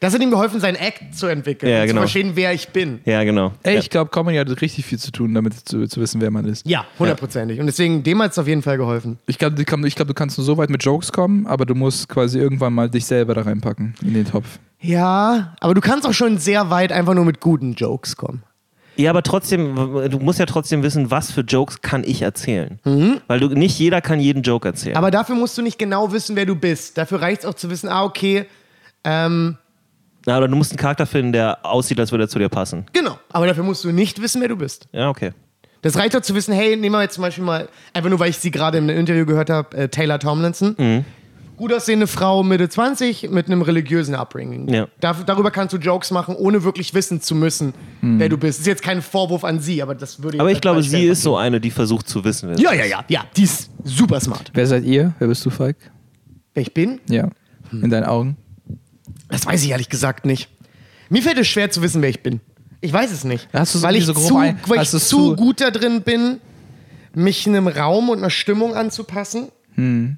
Das 0.00 0.14
hat 0.14 0.22
ihm 0.22 0.30
geholfen, 0.30 0.58
seinen 0.60 0.76
Act 0.76 1.14
zu 1.14 1.26
entwickeln. 1.26 1.70
Ja, 1.70 1.82
und 1.82 1.88
genau. 1.88 2.00
Zu 2.00 2.00
verstehen, 2.04 2.32
wer 2.34 2.54
ich 2.54 2.70
bin. 2.70 3.00
Ja, 3.04 3.22
genau. 3.24 3.52
ey, 3.62 3.74
ja. 3.74 3.80
ich 3.80 3.90
glaube, 3.90 4.10
Comedy 4.10 4.38
hat 4.38 4.48
richtig 4.62 4.86
viel 4.86 4.98
zu 4.98 5.12
tun, 5.12 5.34
damit 5.34 5.68
zu, 5.68 5.86
zu 5.86 6.00
wissen, 6.00 6.22
wer 6.22 6.30
man 6.30 6.46
ist. 6.46 6.66
Ja, 6.66 6.86
hundertprozentig. 6.98 7.60
Und 7.60 7.66
deswegen, 7.66 8.02
dem 8.02 8.22
hat 8.22 8.32
es 8.32 8.38
auf 8.38 8.48
jeden 8.48 8.62
Fall 8.62 8.78
geholfen. 8.78 9.18
Ich 9.26 9.36
glaube, 9.36 9.60
ich 9.60 9.94
glaub, 9.94 10.08
du 10.08 10.14
kannst 10.14 10.38
nur 10.38 10.46
so 10.46 10.56
weit 10.56 10.70
mit 10.70 10.82
Jokes 10.82 11.12
kommen, 11.12 11.46
aber 11.46 11.66
du 11.66 11.74
musst 11.74 12.08
quasi 12.08 12.38
irgendwann 12.38 12.72
mal 12.72 12.88
dich 12.88 13.04
selber 13.04 13.34
da 13.34 13.42
reinpacken 13.42 13.94
in 14.00 14.14
den 14.14 14.24
Topf. 14.24 14.58
Ja, 14.80 15.54
aber 15.60 15.74
du 15.74 15.80
kannst 15.80 16.06
auch 16.06 16.12
schon 16.14 16.38
sehr 16.38 16.70
weit 16.70 16.92
einfach 16.92 17.14
nur 17.14 17.24
mit 17.24 17.40
guten 17.40 17.74
Jokes 17.74 18.16
kommen. 18.16 18.42
Ja, 18.96 19.10
aber 19.10 19.22
trotzdem, 19.22 19.74
du 19.76 20.18
musst 20.18 20.38
ja 20.38 20.46
trotzdem 20.46 20.82
wissen, 20.82 21.10
was 21.10 21.30
für 21.30 21.40
Jokes 21.42 21.80
kann 21.80 22.02
ich 22.04 22.22
erzählen. 22.22 22.78
Weil 23.28 23.40
du, 23.40 23.48
nicht 23.48 23.78
jeder 23.78 24.00
kann 24.02 24.20
jeden 24.20 24.42
Joke 24.42 24.68
erzählen. 24.68 24.96
Aber 24.96 25.10
dafür 25.10 25.36
musst 25.36 25.56
du 25.56 25.62
nicht 25.62 25.78
genau 25.78 26.12
wissen, 26.12 26.36
wer 26.36 26.44
du 26.44 26.54
bist. 26.54 26.98
Dafür 26.98 27.22
reicht 27.22 27.40
es 27.42 27.46
auch 27.46 27.54
zu 27.54 27.70
wissen, 27.70 27.88
ah, 27.88 28.04
okay, 28.04 28.46
ähm, 29.04 29.56
Ja, 30.26 30.36
aber 30.36 30.48
du 30.48 30.56
musst 30.56 30.72
einen 30.72 30.78
Charakter 30.78 31.06
finden, 31.06 31.32
der 31.32 31.64
aussieht, 31.64 31.98
als 31.98 32.10
würde 32.12 32.24
er 32.24 32.28
zu 32.28 32.38
dir 32.38 32.48
passen. 32.50 32.84
genau. 32.92 33.18
Aber 33.30 33.46
dafür 33.46 33.64
musst 33.64 33.84
du 33.84 33.92
nicht 33.92 34.20
wissen, 34.20 34.40
wer 34.42 34.48
du 34.48 34.56
bist. 34.56 34.86
Ja, 34.92 35.08
okay. 35.08 35.32
Das 35.82 35.96
reicht 35.96 36.14
doch 36.14 36.20
zu 36.20 36.34
wissen, 36.34 36.52
hey, 36.52 36.76
nehmen 36.76 36.94
wir 36.94 37.00
jetzt 37.02 37.14
zum 37.14 37.22
Beispiel 37.22 37.44
mal, 37.44 37.68
einfach 37.94 38.10
nur 38.10 38.18
weil 38.18 38.28
ich 38.28 38.38
sie 38.38 38.50
gerade 38.50 38.76
im 38.76 38.90
Interview 38.90 39.24
gehört 39.24 39.48
habe, 39.48 39.74
äh, 39.78 39.88
Taylor 39.88 40.18
Tomlinson. 40.18 40.74
Mhm. 40.76 41.04
Gut 41.60 41.74
aussehende 41.74 42.06
Frau, 42.06 42.42
Mitte 42.42 42.70
20, 42.70 43.28
mit 43.30 43.44
einem 43.46 43.60
religiösen 43.60 44.14
Upbringing. 44.14 44.66
Ja. 44.72 44.88
Dar 44.98 45.14
darüber 45.26 45.50
kannst 45.50 45.74
du 45.74 45.76
Jokes 45.76 46.10
machen, 46.10 46.34
ohne 46.34 46.64
wirklich 46.64 46.94
wissen 46.94 47.20
zu 47.20 47.34
müssen, 47.34 47.74
wer 48.00 48.30
du 48.30 48.38
bist. 48.38 48.60
Ist 48.60 48.66
jetzt 48.66 48.82
kein 48.82 49.02
Vorwurf 49.02 49.44
an 49.44 49.60
sie, 49.60 49.82
aber 49.82 49.94
das 49.94 50.22
würde 50.22 50.38
Mhm. 50.38 50.40
Aber 50.40 50.50
ich 50.52 50.62
glaube, 50.62 50.78
als 50.78 50.88
sie 50.88 51.04
ist 51.04 51.20
so 51.20 51.36
eine, 51.36 51.60
die 51.60 51.70
versucht 51.70 52.08
zu 52.08 52.24
wissen, 52.24 52.48
wer 52.48 52.56
sie 52.56 52.62
Ja, 52.62 52.72
ja, 52.72 52.86
ja, 52.86 53.04
ja. 53.08 53.24
Die 53.36 53.42
ist 53.42 53.70
super 53.84 54.18
smart. 54.20 54.50
Wer 54.54 54.66
seid 54.66 54.84
ihr? 54.84 55.12
Wer 55.18 55.28
bist 55.28 55.44
du, 55.44 55.50
Falk? 55.50 55.76
Wer 56.54 56.62
ich 56.62 56.72
bin, 56.72 56.98
Ja. 57.10 57.28
Hm. 57.68 57.84
In 57.84 57.90
deinen 57.90 58.04
Augen? 58.04 58.38
das 59.28 59.44
weiß 59.44 59.62
ich 59.62 59.70
ehrlich 59.70 59.90
gesagt 59.90 60.24
nicht. 60.24 60.48
Mir 61.10 61.22
fällt 61.22 61.36
es 61.36 61.46
schwer 61.46 61.70
zu 61.70 61.82
wissen, 61.82 62.00
wer 62.00 62.08
ich 62.08 62.22
bin. 62.22 62.40
Ich 62.80 62.92
weiß 62.92 63.12
es 63.12 63.24
nicht. 63.24 63.48
Hast 63.52 63.74
du 63.74 63.80
so 63.80 63.86
weil 63.86 63.96
ich, 63.96 64.06
grobe 64.06 64.20
zu, 64.26 64.36
Ein- 64.38 64.58
weil 64.66 64.76
ich 64.76 64.80
hast 64.80 64.92
zu 64.92 64.98
zu- 64.98 65.36
gut 65.36 65.60
da 65.60 65.70
drin 65.70 66.00
bin, 66.00 66.40
mich 67.14 67.46
einem 67.46 67.68
Raum 67.68 68.08
und 68.08 68.16
einer 68.18 68.30
Stimmung 68.30 68.74
anzupassen, 68.74 69.48
Hm. 69.74 70.16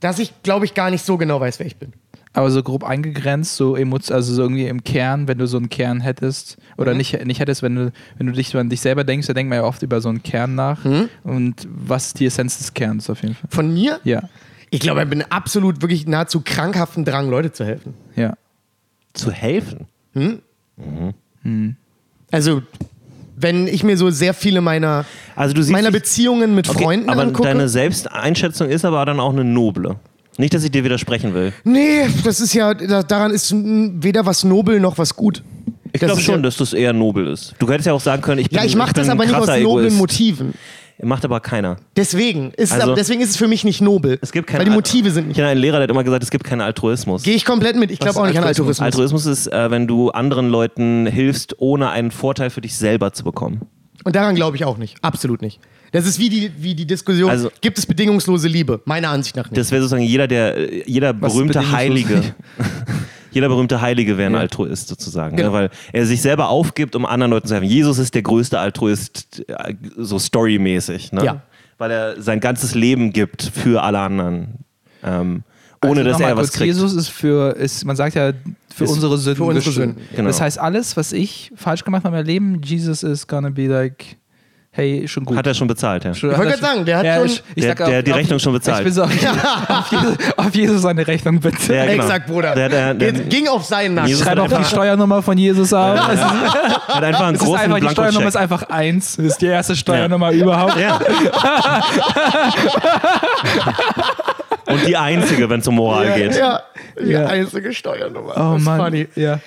Dass 0.00 0.18
ich, 0.18 0.42
glaube 0.42 0.64
ich, 0.64 0.74
gar 0.74 0.90
nicht 0.90 1.04
so 1.04 1.16
genau 1.16 1.40
weiß, 1.40 1.58
wer 1.58 1.66
ich 1.66 1.76
bin. 1.76 1.92
Aber 2.34 2.50
so 2.50 2.62
grob 2.62 2.84
eingegrenzt, 2.84 3.56
so 3.56 3.74
emo- 3.74 4.12
also 4.12 4.34
so 4.34 4.42
irgendwie 4.42 4.66
im 4.68 4.84
Kern, 4.84 5.26
wenn 5.28 5.38
du 5.38 5.46
so 5.46 5.56
einen 5.56 5.70
Kern 5.70 6.00
hättest, 6.00 6.56
oder 6.76 6.92
Mhm. 6.92 6.98
nicht, 6.98 7.24
nicht 7.26 7.40
hättest, 7.40 7.62
wenn 7.62 7.74
du, 7.74 7.92
wenn 8.16 8.26
du 8.26 8.32
dich 8.32 8.50
so 8.50 8.58
an 8.58 8.68
dich 8.68 8.80
selber 8.80 9.02
denkst, 9.02 9.26
da 9.26 9.32
denkt 9.34 9.48
man 9.48 9.58
ja 9.58 9.64
oft 9.64 9.82
über 9.82 10.00
so 10.00 10.08
einen 10.08 10.22
Kern 10.22 10.54
nach. 10.54 10.84
Mhm. 10.84 11.08
Und 11.24 11.66
was 11.70 12.08
ist 12.08 12.20
die 12.20 12.26
Essenz 12.26 12.58
des 12.58 12.74
Kerns 12.74 13.08
auf 13.10 13.22
jeden 13.22 13.34
Fall? 13.34 13.48
Von 13.50 13.72
mir? 13.74 13.98
Ja. 14.04 14.22
Ich 14.70 14.80
glaube, 14.80 15.02
ich 15.02 15.08
bin 15.08 15.22
absolut 15.22 15.80
wirklich 15.80 16.06
nahezu 16.06 16.42
krankhaften 16.44 17.04
Drang, 17.06 17.28
Leute 17.30 17.50
zu 17.52 17.64
helfen. 17.64 17.94
Ja. 18.14 18.34
zu 19.14 19.32
helfen. 19.32 19.86
Also, 22.30 22.62
wenn 23.40 23.66
ich 23.66 23.82
mir 23.84 23.96
so 23.96 24.10
sehr 24.10 24.34
viele 24.34 24.60
meiner, 24.60 25.04
Also 25.36 25.54
du 25.54 25.62
siehst 25.62 25.72
meiner 25.72 25.90
dich- 25.90 26.00
Beziehungen 26.02 26.54
mit 26.54 26.68
Okay, 26.68 26.82
Freunden 26.82 27.08
aber 27.10 27.22
angucke. 27.22 27.48
deine 27.48 27.68
Selbsteinschätzung 27.68 28.68
ist 28.68 28.84
aber 28.84 29.04
dann 29.06 29.20
auch 29.20 29.32
eine 29.32 29.44
noble. 29.44 29.96
Nicht, 30.36 30.54
dass 30.54 30.62
ich 30.64 30.70
dir 30.70 30.84
widersprechen 30.84 31.34
will. 31.34 31.52
nee, 31.64 32.02
das 32.24 32.40
ist 32.40 32.54
ja, 32.54 32.72
da, 32.74 33.02
daran 33.02 33.32
ist 33.32 33.52
weder 33.56 34.24
was 34.24 34.44
nobel 34.44 34.78
noch 34.80 34.96
was 34.98 35.16
gut. 35.16 35.42
Ich 35.92 36.00
glaube 36.00 36.20
schon, 36.20 36.42
dass 36.42 36.58
das 36.58 36.74
eher 36.74 36.92
nobel 36.92 37.26
ist. 37.28 37.54
Du 37.58 37.68
hättest 37.68 37.86
ja 37.86 37.92
auch 37.94 38.00
sagen 38.00 38.20
können, 38.22 38.40
ich 38.40 38.50
bin 38.50 38.58
Ja, 38.58 38.64
ich 38.64 38.76
mache 38.76 38.92
das 38.92 39.08
aber 39.08 39.24
nicht 39.24 39.34
aus 39.34 39.48
noblen. 39.60 39.94
Motiven. 39.94 40.54
Macht 41.00 41.24
aber 41.24 41.38
keiner. 41.40 41.76
Deswegen 41.96 42.50
ist, 42.50 42.70
es, 42.70 42.72
Also- 42.72 42.86
aber, 42.88 42.94
deswegen 42.96 43.20
ist 43.20 43.30
es 43.30 43.36
für 43.36 43.46
mich 43.46 43.62
nicht 43.64 43.80
nobel. 43.80 44.18
Es 44.20 44.32
gibt 44.32 44.48
keinen 44.48 44.58
weil 44.58 44.64
die 44.64 44.70
Motive 44.72 45.10
sind 45.12 45.22
Ich 45.22 45.28
nicht. 45.28 45.36
kenne 45.36 45.48
einen 45.48 45.60
Lehrer, 45.60 45.76
der 45.78 45.84
hat 45.84 45.90
immer 45.90 46.02
gesagt, 46.02 46.24
es 46.24 46.30
gibt 46.30 46.42
keinen 46.44 46.60
Altruismus. 46.60 47.22
Gehe 47.22 47.34
ich 47.36 47.44
komplett 47.44 47.76
mit. 47.76 47.90
Ich 47.92 48.00
glaube 48.00 48.18
auch 48.18 48.24
ist 48.24 48.30
nicht 48.30 48.38
an 48.38 48.44
Altruismus? 48.44 48.80
Altruismus. 48.80 49.26
Ist, 49.26 49.46
äh, 49.46 49.70
wenn 49.70 49.86
du 49.86 50.10
anderen 50.10 50.48
Leuten 50.50 51.06
hilfst, 51.06 51.54
ohne 51.58 51.90
einen 51.90 52.10
Vorteil 52.10 52.50
für 52.50 52.60
dich 52.60 52.76
selber 52.76 53.12
zu 53.12 53.22
bekommen. 53.22 53.62
Und 54.04 54.16
daran 54.16 54.34
glaube 54.34 54.56
ich 54.56 54.64
auch 54.64 54.76
nicht. 54.78 54.96
Absolut 55.02 55.40
nicht. 55.42 55.60
Das 55.92 56.04
ist 56.04 56.18
wie 56.18 56.28
die, 56.28 56.50
wie 56.58 56.74
die 56.74 56.86
Diskussion, 56.86 57.30
Also- 57.30 57.50
gibt 57.60 57.78
es 57.78 57.86
bedingungslose 57.86 58.48
Liebe? 58.48 58.80
Meiner 58.84 59.10
Ansicht 59.10 59.36
nach 59.36 59.44
nicht. 59.50 59.56
Das 59.56 59.70
wäre 59.70 59.80
sozusagen 59.82 60.02
jeder, 60.02 60.26
der, 60.26 60.56
äh, 60.56 60.82
jeder 60.86 61.14
Was 61.20 61.32
berühmte? 61.32 61.72
Heilige. 61.72 62.34
jeder 63.38 63.48
berühmte 63.48 63.80
Heilige 63.80 64.18
wäre 64.18 64.30
ein 64.30 64.34
Ja. 64.34 64.40
Altruist 64.40 64.88
sozusagen. 64.88 65.36
Genau. 65.36 65.48
Ne? 65.50 65.54
Weil 65.54 65.70
er 65.92 66.06
sich 66.06 66.20
selber 66.20 66.48
aufgibt, 66.48 66.94
um 66.96 67.06
anderen 67.06 67.30
Leuten 67.30 67.46
zu 67.48 67.54
helfen. 67.54 67.68
Jesus 67.68 67.98
ist 67.98 68.14
der 68.14 68.22
größte 68.22 68.58
Altruist, 68.58 69.44
äh, 69.48 69.74
so 69.96 70.18
storymäßig. 70.18 71.12
Ne? 71.12 71.24
Ja. 71.24 71.42
Weil 71.78 71.90
er 71.92 72.20
sein 72.22 72.40
ganzes 72.40 72.74
Leben 72.74 73.12
gibt 73.12 73.42
für 73.54 73.82
alle 73.82 74.00
anderen. 74.00 74.64
Ähm, 75.04 75.42
ohne 75.84 76.00
Also 76.00 76.10
dass 76.10 76.20
er 76.20 76.36
was 76.36 76.52
kriegt. 76.52 76.66
Jesus 76.66 76.92
ist 76.94 77.08
für, 77.08 77.54
ist, 77.56 77.84
man 77.84 77.94
sagt 77.94 78.16
ja, 78.16 78.32
für 78.74 78.84
Ist 78.84 78.90
unsere 78.90 79.16
Sünden. 79.16 79.36
für 79.36 79.44
unsere. 79.44 79.72
Sünden, 79.72 80.02
genau. 80.14 80.26
Das 80.28 80.40
heißt, 80.40 80.58
alles, 80.58 80.96
was 80.96 81.12
ich 81.12 81.52
falsch 81.54 81.84
gemacht 81.84 82.02
habe 82.04 82.16
in 82.16 82.22
meinem 82.22 82.26
Leben, 82.26 82.62
Jesus 82.62 83.02
is 83.04 83.26
gonna 83.28 83.50
be 83.50 83.68
like 83.68 84.16
hey, 84.78 85.08
schon 85.08 85.24
gut. 85.24 85.36
Hat 85.36 85.46
er 85.46 85.54
schon 85.54 85.66
bezahlt, 85.68 86.04
ja. 86.04 86.14
Schon- 86.14 86.30
Ich 86.30 86.38
wollte 86.38 86.52
gerade 86.52 86.62
sagen, 86.62 86.84
der 86.84 86.98
hat 86.98 87.04
Ja, 87.04 87.16
schon- 87.16 87.26
ich- 87.26 87.42
ich 87.54 87.62
Der- 87.62 87.70
sag 87.70 87.80
auf- 87.82 87.88
der 87.88 87.98
hat 87.98 88.06
die 88.06 88.12
auf- 88.12 88.18
Rechnung 88.18 88.38
schon 88.38 88.52
bezahlt. 88.52 88.78
Ich 88.78 88.84
bin 88.84 88.92
so 88.92 89.02
auf, 89.04 89.10
auf, 89.68 89.90
Jesus, 89.92 90.16
auf 90.36 90.54
Jesus 90.54 90.82
seine 90.82 91.06
Rechnung 91.06 91.40
bitte. 91.40 91.74
Ja, 91.74 91.84
genau. 91.86 92.02
Exakt, 92.04 92.26
Bruder. 92.28 92.54
Der, 92.54 92.68
der, 92.68 92.94
der, 92.94 93.08
Jetzt 93.08 93.28
ging 93.30 93.48
auf 93.48 93.64
seinen 93.64 93.94
Nacken. 93.94 94.08
Jesus 94.08 94.24
Schreib 94.24 94.38
auch 94.38 94.46
die 94.58 94.64
Steuernummer 94.64 95.22
von 95.22 95.36
Jesus 95.36 95.72
auf. 95.72 95.98
Es 96.08 96.14
ist, 96.14 96.24
hat 96.88 97.02
einfach 97.04 97.20
einen 97.26 97.34
es 97.36 97.40
ist 97.42 97.46
großen 97.46 97.64
einfach, 97.64 97.80
die 97.80 97.88
Steuernummer 97.90 98.28
ist 98.28 98.36
einfach 98.36 98.62
eins. 98.70 99.16
Das 99.16 99.26
ist 99.26 99.38
die 99.42 99.46
erste 99.46 99.74
Steuernummer 99.76 100.30
überhaupt. 100.32 100.76
Ja. 100.78 100.98
Und 104.66 104.86
die 104.86 104.96
einzige, 104.96 105.48
wenn 105.48 105.60
es 105.60 105.66
um 105.68 105.76
Moral 105.76 106.12
geht. 106.14 106.36
Ja, 106.36 106.60
die 107.00 107.10
Ja. 107.12 107.26
einzige 107.26 107.72
Steuernummer. 107.72 108.32
Oh 108.36 108.52
das 108.52 108.58
ist 108.60 108.64
Mann. 108.66 108.80
funny. 108.80 109.08
Ja. 109.16 109.40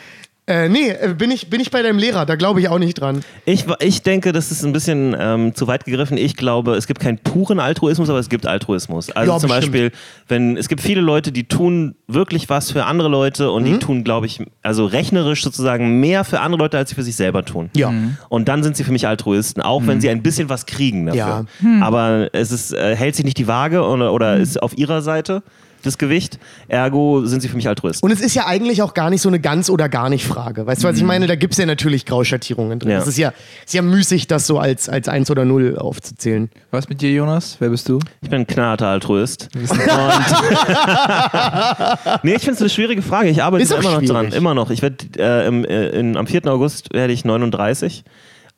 Äh, 0.48 0.70
nee, 0.70 0.90
äh, 0.90 1.14
bin 1.16 1.30
ich, 1.30 1.52
bin 1.52 1.62
ich 1.62 1.70
bei 1.70 1.84
deinem 1.84 2.00
Lehrer, 2.00 2.26
da 2.26 2.36
glaube 2.36 2.60
ich 2.60 2.68
auch 2.68 2.80
nicht 2.80 2.96
dran. 3.00 3.24
Ich, 3.46 3.66
ich 3.80 4.02
denke, 4.02 4.32
das 4.32 4.50
ist 4.52 4.66
ein 4.66 4.74
bisschen 4.74 5.16
ähm, 5.18 5.54
zu 5.54 5.68
weit 5.68 5.86
gegriffen. 5.86 6.18
Ich 6.18 6.36
glaube, 6.36 6.74
es 6.76 6.88
gibt 6.88 7.00
keinen 7.00 7.20
puren 7.20 7.60
Altruismus, 7.60 8.10
aber 8.10 8.18
es 8.18 8.28
gibt 8.28 8.48
Altruismus. 8.48 9.12
Also 9.12 9.32
Ja, 9.34 9.38
zum 9.40 9.50
bestimmt. 9.50 9.72
Beispiel, 9.74 9.92
wenn 10.28 10.58
es 10.58 10.68
gibt 10.68 10.82
viele 10.82 11.00
Leute, 11.02 11.32
die 11.32 11.44
tun 11.44 11.94
wirklich 12.08 12.50
was 12.50 12.72
für 12.72 12.86
andere 12.86 13.08
Leute 13.08 13.52
und 13.52 13.64
Mhm. 13.64 13.66
die 13.68 13.78
tun, 13.80 14.04
glaube 14.04 14.26
ich, 14.26 14.42
also 14.64 14.86
rechnerisch 14.88 15.44
sozusagen 15.44 16.00
mehr 16.00 16.24
für 16.24 16.40
andere 16.40 16.60
Leute, 16.64 16.78
als 16.80 16.90
sie 16.90 16.96
für 16.96 17.04
sich 17.04 17.16
selber 17.16 17.46
tun. 17.46 17.70
Ja. 17.76 17.94
Und 18.28 18.48
dann 18.48 18.64
sind 18.64 18.76
sie 18.76 18.84
für 18.84 18.92
mich 18.92 19.08
Altruisten, 19.08 19.62
auch 19.62 19.86
wenn 19.86 20.02
sie 20.02 20.10
ein 20.10 20.24
bisschen 20.24 20.50
was 20.50 20.66
kriegen 20.66 21.06
dafür. 21.06 21.46
Ja. 21.62 21.82
Aber 21.82 22.30
es 22.34 22.52
ist, 22.52 22.74
äh, 22.74 22.96
hält 22.96 23.16
sich 23.16 23.26
nicht 23.26 23.38
die 23.38 23.48
Waage 23.48 23.84
oder, 23.84 24.12
oder 24.12 24.38
ist 24.38 24.62
auf 24.62 24.76
ihrer 24.76 25.04
Seite 25.04 25.44
das 25.82 25.98
Gewicht. 25.98 26.40
Ergo 26.68 27.26
sind 27.26 27.42
sie 27.42 27.48
für 27.48 27.56
mich 27.56 27.68
Altruisten. 27.68 28.06
Und 28.06 28.12
es 28.12 28.22
ist 28.22 28.36
ja 28.36 28.48
eigentlich 28.48 28.82
auch 28.82 28.94
gar 28.94 29.10
nicht 29.10 29.22
so 29.22 29.30
eine 29.30 29.40
ganz 29.40 29.70
oder 29.70 29.90
gar 29.90 30.10
nicht 30.10 30.26
Frage. 30.26 30.66
Weißt 30.66 30.84
du, 30.84 30.88
was 30.88 30.98
ich 30.98 31.04
meine? 31.04 31.28
Da 31.28 31.36
gibt 31.36 31.54
es 31.54 31.60
ja 31.60 31.66
natürlich 31.66 32.06
Grauschattierungen 32.06 32.80
drin. 32.80 32.92
Ja. 32.92 33.00
Es 33.00 33.08
ist 33.08 33.18
ja, 33.18 33.34
ist 33.66 33.74
ja 33.74 33.82
müßig, 33.82 34.28
das 34.28 34.48
so 34.48 34.60
als, 34.60 34.90
als 34.90 35.08
1 35.08 35.30
oder 35.32 35.46
0 35.46 35.78
aufzuzählen. 35.78 36.50
Was 36.72 36.90
mit 36.90 37.02
dir, 37.02 37.12
Jonas? 37.12 37.58
Wer 37.60 37.70
bist 37.70 37.88
du? 37.90 38.00
Ich 38.22 38.30
bin 38.30 38.42
ein 38.42 38.48
knallharter 38.48 38.88
Altruist. 38.88 39.50
Nee, 42.24 42.36
ich 42.36 42.42
finde 42.42 42.56
es 42.56 42.62
eine 42.62 42.70
schwierige 42.70 43.02
Frage. 43.02 43.30
Ich 43.30 43.42
arbeite 43.42 43.64
immer 43.64 43.82
noch 43.82 44.04
dran. 44.04 44.26
schwierig. 44.26 44.36
Immer 44.36 44.54
noch. 44.54 44.70
Ich 44.70 44.82
werd, 44.82 45.18
äh, 45.18 45.48
im, 45.48 45.66
äh, 45.66 45.90
in, 45.90 46.18
am 46.18 46.28
4. 46.28 46.46
August 46.48 46.94
werde 46.94 47.14
ich 47.14 47.26
39. 47.26 48.04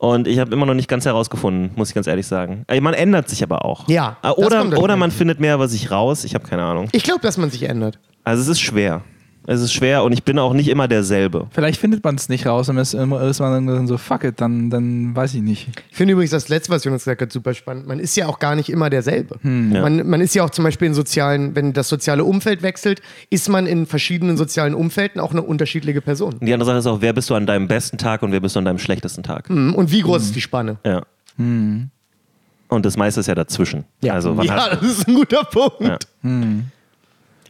Und 0.03 0.27
ich 0.27 0.37
habe 0.37 0.51
immer 0.51 0.65
noch 0.65 0.73
nicht 0.73 0.89
ganz 0.89 1.05
herausgefunden, 1.05 1.71
muss 1.77 1.87
ich 1.87 1.95
ganz 1.95 2.07
ehrlich 2.07 2.27
sagen. 2.27 2.65
Äh, 2.67 2.81
Man 2.81 2.93
ändert 2.93 3.29
sich 3.29 3.41
aber 3.41 3.63
auch. 3.63 3.87
Ja, 3.87 4.17
das 4.21 4.37
Oder, 4.37 4.77
oder 4.77 4.97
man 4.97 5.11
findet 5.11 5.39
mehr 5.39 5.55
über 5.55 5.69
sich 5.69 5.91
raus. 5.91 6.25
Ich 6.25 6.35
habe 6.35 6.45
keine 6.45 6.61
Ahnung. 6.61 6.89
Ich 6.91 7.03
glaube, 7.03 7.21
dass 7.21 7.37
man 7.37 7.49
sich 7.49 7.63
ändert. 7.63 7.97
Also 8.25 8.41
es 8.41 8.49
ist 8.49 8.59
schwer. 8.59 9.01
Es 9.45 9.61
ist 9.61 9.73
schwer 9.73 10.03
und 10.03 10.13
ich 10.13 10.23
bin 10.23 10.39
auch 10.39 10.53
nicht 10.53 10.69
immer 10.69 10.87
derselbe. 10.87 11.47
Vielleicht 11.51 11.79
findet 11.79 12.03
man 12.03 12.15
es 12.15 12.29
nicht 12.29 12.45
raus 12.45 12.69
und 12.69 12.77
ist, 12.77 12.93
ist 12.93 13.39
man 13.39 13.67
dann 13.67 13.87
so, 13.87 13.97
fuck 13.97 14.23
it, 14.23 14.39
dann, 14.39 14.69
dann 14.69 15.15
weiß 15.15 15.33
ich 15.33 15.41
nicht. 15.41 15.69
Ich 15.89 15.97
finde 15.97 16.13
übrigens 16.13 16.31
das 16.31 16.47
Letzte, 16.47 16.71
was 16.71 16.83
Jonas 16.85 17.03
gesagt 17.03 17.21
hat, 17.21 17.31
super 17.31 17.53
spannend. 17.53 17.85
Man 17.87 17.99
ist 17.99 18.15
ja 18.15 18.27
auch 18.27 18.39
gar 18.39 18.55
nicht 18.55 18.69
immer 18.69 18.89
derselbe. 18.89 19.39
Ja. 19.43 19.81
Man, 19.81 20.07
man 20.07 20.21
ist 20.21 20.33
ja 20.33 20.43
auch 20.43 20.49
zum 20.49 20.63
Beispiel 20.63 20.87
in 20.87 20.93
sozialen, 20.93 21.55
wenn 21.55 21.73
das 21.73 21.89
soziale 21.89 22.23
Umfeld 22.23 22.61
wechselt, 22.61 23.01
ist 23.29 23.49
man 23.49 23.67
in 23.67 23.85
verschiedenen 23.85 24.37
sozialen 24.37 24.75
Umfelden 24.75 25.19
auch 25.19 25.31
eine 25.31 25.41
unterschiedliche 25.41 26.01
Person. 26.01 26.35
Und 26.39 26.45
die 26.45 26.53
andere 26.53 26.67
Sache 26.67 26.77
ist 26.77 26.87
auch, 26.87 27.01
wer 27.01 27.13
bist 27.13 27.29
du 27.29 27.35
an 27.35 27.45
deinem 27.45 27.67
besten 27.67 27.97
Tag 27.97 28.23
und 28.23 28.31
wer 28.31 28.39
bist 28.39 28.55
du 28.55 28.59
an 28.59 28.65
deinem 28.65 28.79
schlechtesten 28.79 29.23
Tag? 29.23 29.49
Mhm. 29.49 29.75
Und 29.75 29.91
wie 29.91 30.01
groß 30.01 30.23
ist 30.23 30.35
die 30.35 30.41
Spanne? 30.41 30.77
Ja. 30.85 31.03
Und 31.37 32.85
das 32.85 32.95
meiste 32.97 33.19
ist 33.19 33.27
ja 33.27 33.35
dazwischen. 33.35 33.83
Also, 34.07 34.37
was 34.37 34.45
ja 34.45 34.55
hast 34.55 34.81
das 34.81 34.83
ist 34.83 35.07
ein 35.07 35.15
guter 35.15 35.43
Punkt. 35.43 35.81
Ja. 35.81 35.97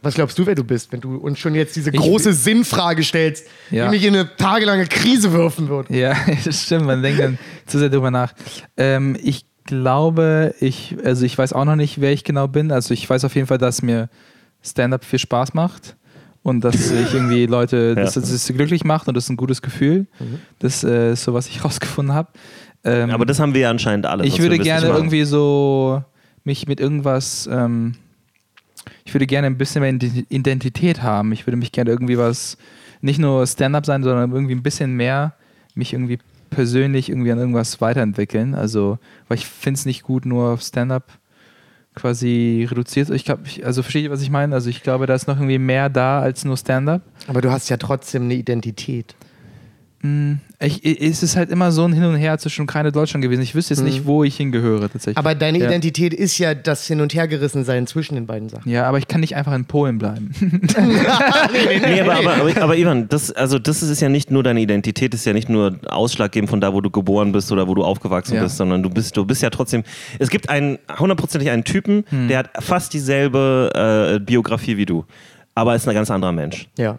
Was 0.04 0.14
glaubst 0.14 0.38
du, 0.38 0.46
wer 0.46 0.54
du 0.54 0.62
bist, 0.64 0.92
wenn 0.92 1.00
du 1.00 1.16
uns 1.16 1.38
schon 1.38 1.54
jetzt 1.54 1.74
diese 1.76 1.90
Ich- 1.90 1.96
große 2.00 2.32
Sinnfrage 2.32 3.02
stellst, 3.02 3.46
Ja. 3.70 3.86
die 3.86 3.96
mich 3.96 4.04
in 4.04 4.14
eine 4.14 4.36
tagelange 4.36 4.86
Krise 4.86 5.32
werfen 5.32 5.68
würde? 5.68 5.92
Ja, 5.96 6.14
das 6.44 6.62
stimmt, 6.62 6.86
man 6.86 7.02
denkt 7.02 7.20
dann 7.20 7.38
zu 7.66 7.78
sehr 7.78 7.88
drüber 7.88 8.10
nach. 8.10 8.32
Ähm, 8.76 9.16
ich 9.22 9.46
glaube, 9.64 10.54
ich, 10.60 10.96
also 11.04 11.24
ich 11.24 11.36
weiß 11.36 11.52
auch 11.54 11.64
noch 11.64 11.76
nicht, 11.76 12.00
wer 12.00 12.12
ich 12.12 12.22
genau 12.24 12.46
bin. 12.48 12.70
Also 12.70 12.92
ich 12.94 13.08
weiß 13.08 13.24
auf 13.24 13.34
jeden 13.34 13.46
Fall, 13.46 13.58
dass 13.58 13.82
mir 13.82 14.08
Stand-up 14.62 15.04
viel 15.04 15.18
Spaß 15.18 15.54
macht 15.54 15.96
und 16.42 16.62
dass 16.62 16.74
ich 16.90 17.14
irgendwie 17.14 17.46
Leute, 17.46 17.94
dass 17.94 18.14
Ja. 18.14 18.20
dass 18.20 18.30
es 18.30 18.46
glücklich 18.48 18.84
macht 18.84 19.08
und 19.08 19.14
das 19.16 19.24
ist 19.24 19.30
ein 19.30 19.36
gutes 19.36 19.62
Gefühl. 19.62 20.06
Mhm. 20.20 20.38
Das 20.58 20.84
äh, 20.84 21.12
ist 21.12 21.24
so, 21.24 21.32
was 21.34 21.48
ich 21.48 21.64
rausgefunden 21.64 22.14
habe. 22.14 22.28
Ähm, 22.84 23.10
Aber 23.10 23.24
das 23.24 23.40
haben 23.40 23.54
wir 23.54 23.62
ja 23.62 23.70
anscheinend 23.70 24.04
alle. 24.04 24.26
ich 24.26 24.38
würde 24.40 24.58
gerne 24.58 24.88
irgendwie 24.88 25.24
so 25.24 26.02
mich 26.44 26.66
mit 26.68 26.78
irgendwas, 26.80 27.48
ähm, 27.50 27.94
ich 29.04 29.14
würde 29.14 29.26
gerne 29.26 29.46
ein 29.46 29.58
bisschen 29.58 29.82
mehr 29.82 29.92
Ident- 29.92 30.26
Identität 30.28 31.02
haben. 31.02 31.32
Ich 31.32 31.46
würde 31.46 31.56
mich 31.56 31.72
gerne 31.72 31.90
irgendwie 31.90 32.18
was, 32.18 32.56
nicht 33.00 33.18
nur 33.18 33.46
Stand-up 33.46 33.86
sein, 33.86 34.02
sondern 34.02 34.32
irgendwie 34.32 34.54
ein 34.54 34.62
bisschen 34.62 34.94
mehr 34.94 35.34
mich 35.74 35.92
irgendwie 35.92 36.18
persönlich 36.50 37.08
irgendwie 37.08 37.32
an 37.32 37.38
irgendwas 37.38 37.80
weiterentwickeln. 37.80 38.54
Also, 38.54 38.98
weil 39.28 39.38
ich 39.38 39.46
finde 39.46 39.78
es 39.78 39.86
nicht 39.86 40.02
gut, 40.02 40.24
nur 40.26 40.50
auf 40.50 40.62
Stand-up 40.62 41.10
quasi 41.94 42.66
reduziert. 42.68 43.10
Ich 43.10 43.24
glaube, 43.24 43.42
ich, 43.46 43.64
also 43.64 43.82
versteht 43.82 44.04
ihr, 44.04 44.10
was 44.10 44.22
ich 44.22 44.30
meine? 44.30 44.54
Also 44.54 44.68
ich 44.68 44.82
glaube, 44.82 45.06
da 45.06 45.14
ist 45.14 45.28
noch 45.28 45.36
irgendwie 45.36 45.58
mehr 45.58 45.88
da 45.88 46.20
als 46.20 46.44
nur 46.44 46.56
Stand-up. 46.56 47.02
Aber 47.26 47.40
du 47.40 47.50
hast 47.50 47.68
ja 47.68 47.76
trotzdem 47.76 48.24
eine 48.24 48.34
Identität. 48.34 49.14
Mm, 50.06 50.34
Ich, 50.60 50.84
es 50.84 51.22
ist 51.22 51.34
halt 51.36 51.50
immer 51.50 51.72
so 51.72 51.84
ein 51.84 51.92
Hin 51.94 52.04
und 52.04 52.16
Her 52.16 52.36
zwischen 52.38 52.62
Ukraine 52.62 52.88
und 52.88 52.96
Deutschland 52.96 53.22
gewesen. 53.22 53.40
Ich 53.42 53.54
wüsste 53.54 53.72
jetzt 53.74 53.82
nicht, 53.82 54.04
wo 54.06 54.22
ich 54.22 54.36
hingehöre 54.36 54.82
tatsächlich. 54.90 55.16
Aber 55.16 55.34
deine 55.34 55.58
Ja. 55.58 55.66
Identität 55.66 56.12
ist 56.12 56.36
ja 56.38 56.54
das 56.54 56.86
Hin- 56.86 57.00
und 57.00 57.14
Hergerissensein 57.14 57.86
zwischen 57.86 58.14
den 58.14 58.26
beiden 58.26 58.48
Sachen. 58.50 58.70
Ja, 58.70 58.84
aber 58.86 58.98
ich 58.98 59.08
kann 59.08 59.20
nicht 59.20 59.34
einfach 59.36 59.54
in 59.54 59.64
Polen 59.64 59.98
bleiben. 59.98 60.30
Nee, 61.86 62.00
aber, 62.00 62.14
aber, 62.16 62.34
aber, 62.36 62.62
aber 62.62 62.76
Ivan, 62.76 63.08
das, 63.08 63.30
also 63.32 63.58
das 63.58 63.82
ist 63.82 64.00
ja 64.00 64.08
nicht 64.08 64.30
nur 64.30 64.42
deine 64.42 64.60
Identität, 64.60 65.14
ist 65.14 65.24
ja 65.24 65.32
nicht 65.32 65.48
nur 65.48 65.78
ausschlaggebend 65.88 66.50
von 66.50 66.60
da, 66.60 66.72
wo 66.72 66.80
du 66.80 66.90
geboren 66.90 67.32
bist 67.32 67.50
oder 67.52 67.66
wo 67.68 67.74
du 67.74 67.82
aufgewachsen 67.84 68.34
Ja. 68.36 68.42
bist, 68.42 68.56
sondern 68.56 68.82
du 68.82 68.90
bist, 68.90 69.16
du 69.16 69.24
bist 69.24 69.42
ja 69.42 69.50
trotzdem. 69.50 69.82
Es 70.18 70.28
gibt 70.30 70.48
einen 70.50 70.78
hundertprozentig 70.98 71.50
einen 71.50 71.64
Typen, 71.64 72.04
Hm. 72.10 72.28
der 72.28 72.38
hat 72.40 72.50
fast 72.60 72.92
dieselbe 72.92 74.14
äh, 74.16 74.18
Biografie 74.20 74.76
wie 74.76 74.86
du, 74.86 75.04
aber 75.54 75.74
ist 75.74 75.88
ein 75.88 75.94
ganz 75.94 76.10
anderer 76.10 76.32
Mensch. 76.32 76.68
Ja. 76.78 76.98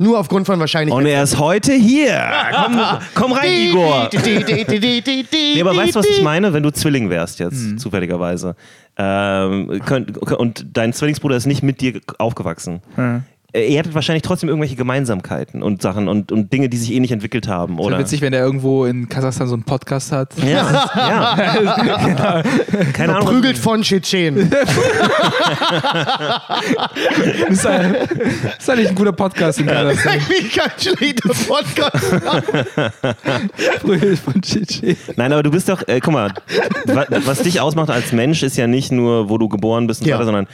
Nur 0.00 0.18
aufgrund 0.18 0.46
von 0.46 0.60
Wahrscheinlichkeit. 0.60 0.96
Und 1.04 1.06
er 1.10 1.24
ist 1.24 1.38
heute 1.40 1.72
hier. 1.72 2.22
Komm, 2.64 2.80
komm 3.14 3.32
rein, 3.32 3.50
Igor. 3.50 4.08
Nee, 4.14 5.60
aber 5.60 5.76
weißt 5.76 5.96
du, 5.96 5.98
was 5.98 6.06
ich 6.06 6.22
meine? 6.22 6.52
Wenn 6.52 6.62
du 6.62 6.70
Zwilling 6.70 7.10
wärst 7.10 7.40
jetzt, 7.40 7.54
Hm. 7.60 7.78
zufälligerweise, 7.78 8.54
ähm, 8.96 9.80
könnt, 9.84 10.16
und 10.18 10.66
dein 10.72 10.92
Zwillingsbruder 10.92 11.36
ist 11.36 11.46
nicht 11.46 11.62
mit 11.64 11.80
dir 11.80 12.00
aufgewachsen. 12.18 12.80
Ja. 12.96 13.22
Ihr 13.54 13.78
hättet 13.78 13.94
wahrscheinlich 13.94 14.22
trotzdem 14.22 14.50
irgendwelche 14.50 14.76
Gemeinsamkeiten 14.76 15.62
und 15.62 15.80
Sachen 15.80 16.06
und, 16.06 16.32
und 16.32 16.52
Dinge, 16.52 16.68
die 16.68 16.76
sich 16.76 16.92
ähnlich 16.92 17.12
entwickelt 17.12 17.48
haben, 17.48 17.78
Oder? 17.78 17.86
oder? 17.86 17.98
witzig, 18.00 18.20
wenn 18.20 18.32
der 18.32 18.42
irgendwo 18.42 18.84
in 18.84 19.08
Kasachstan 19.08 19.48
so 19.48 19.54
einen 19.54 19.62
Podcast 19.62 20.12
hat. 20.12 20.34
Ja, 20.36 20.86
ja. 20.94 22.42
Keine 22.92 23.16
Ahnung. 23.16 23.26
Prügelt 23.28 23.56
von 23.56 23.80
Tschetschen. 23.80 24.50
Das 24.50 24.68
ist, 27.48 27.66
ein, 27.66 27.94
das 27.94 28.58
ist 28.58 28.68
eigentlich 28.70 28.88
ein 28.90 28.94
guter 28.94 29.12
Podcast 29.12 29.60
in 29.60 29.66
Kasachstan. 29.66 30.12
Eigentlich 30.12 30.52
kein 30.54 30.70
schlechter 30.78 31.30
Podcast. 31.48 32.20
Prügelt 33.80 34.18
von 34.18 34.42
Chichi. 34.42 34.94
Nein, 35.16 35.32
aber 35.32 35.42
du 35.42 35.50
bist 35.50 35.70
doch, 35.70 35.88
äh, 35.88 36.00
guck 36.00 36.12
mal, 36.12 36.34
wa, 36.84 37.06
was 37.24 37.38
dich 37.42 37.62
ausmacht 37.62 37.88
als 37.88 38.12
Mensch 38.12 38.42
ist 38.42 38.58
ja 38.58 38.66
nicht 38.66 38.92
nur, 38.92 39.30
wo 39.30 39.38
du 39.38 39.48
geboren 39.48 39.86
bist 39.86 40.02
und 40.02 40.04
so 40.04 40.10
Ja. 40.10 40.16
weiter, 40.16 40.26
sondern 40.26 40.46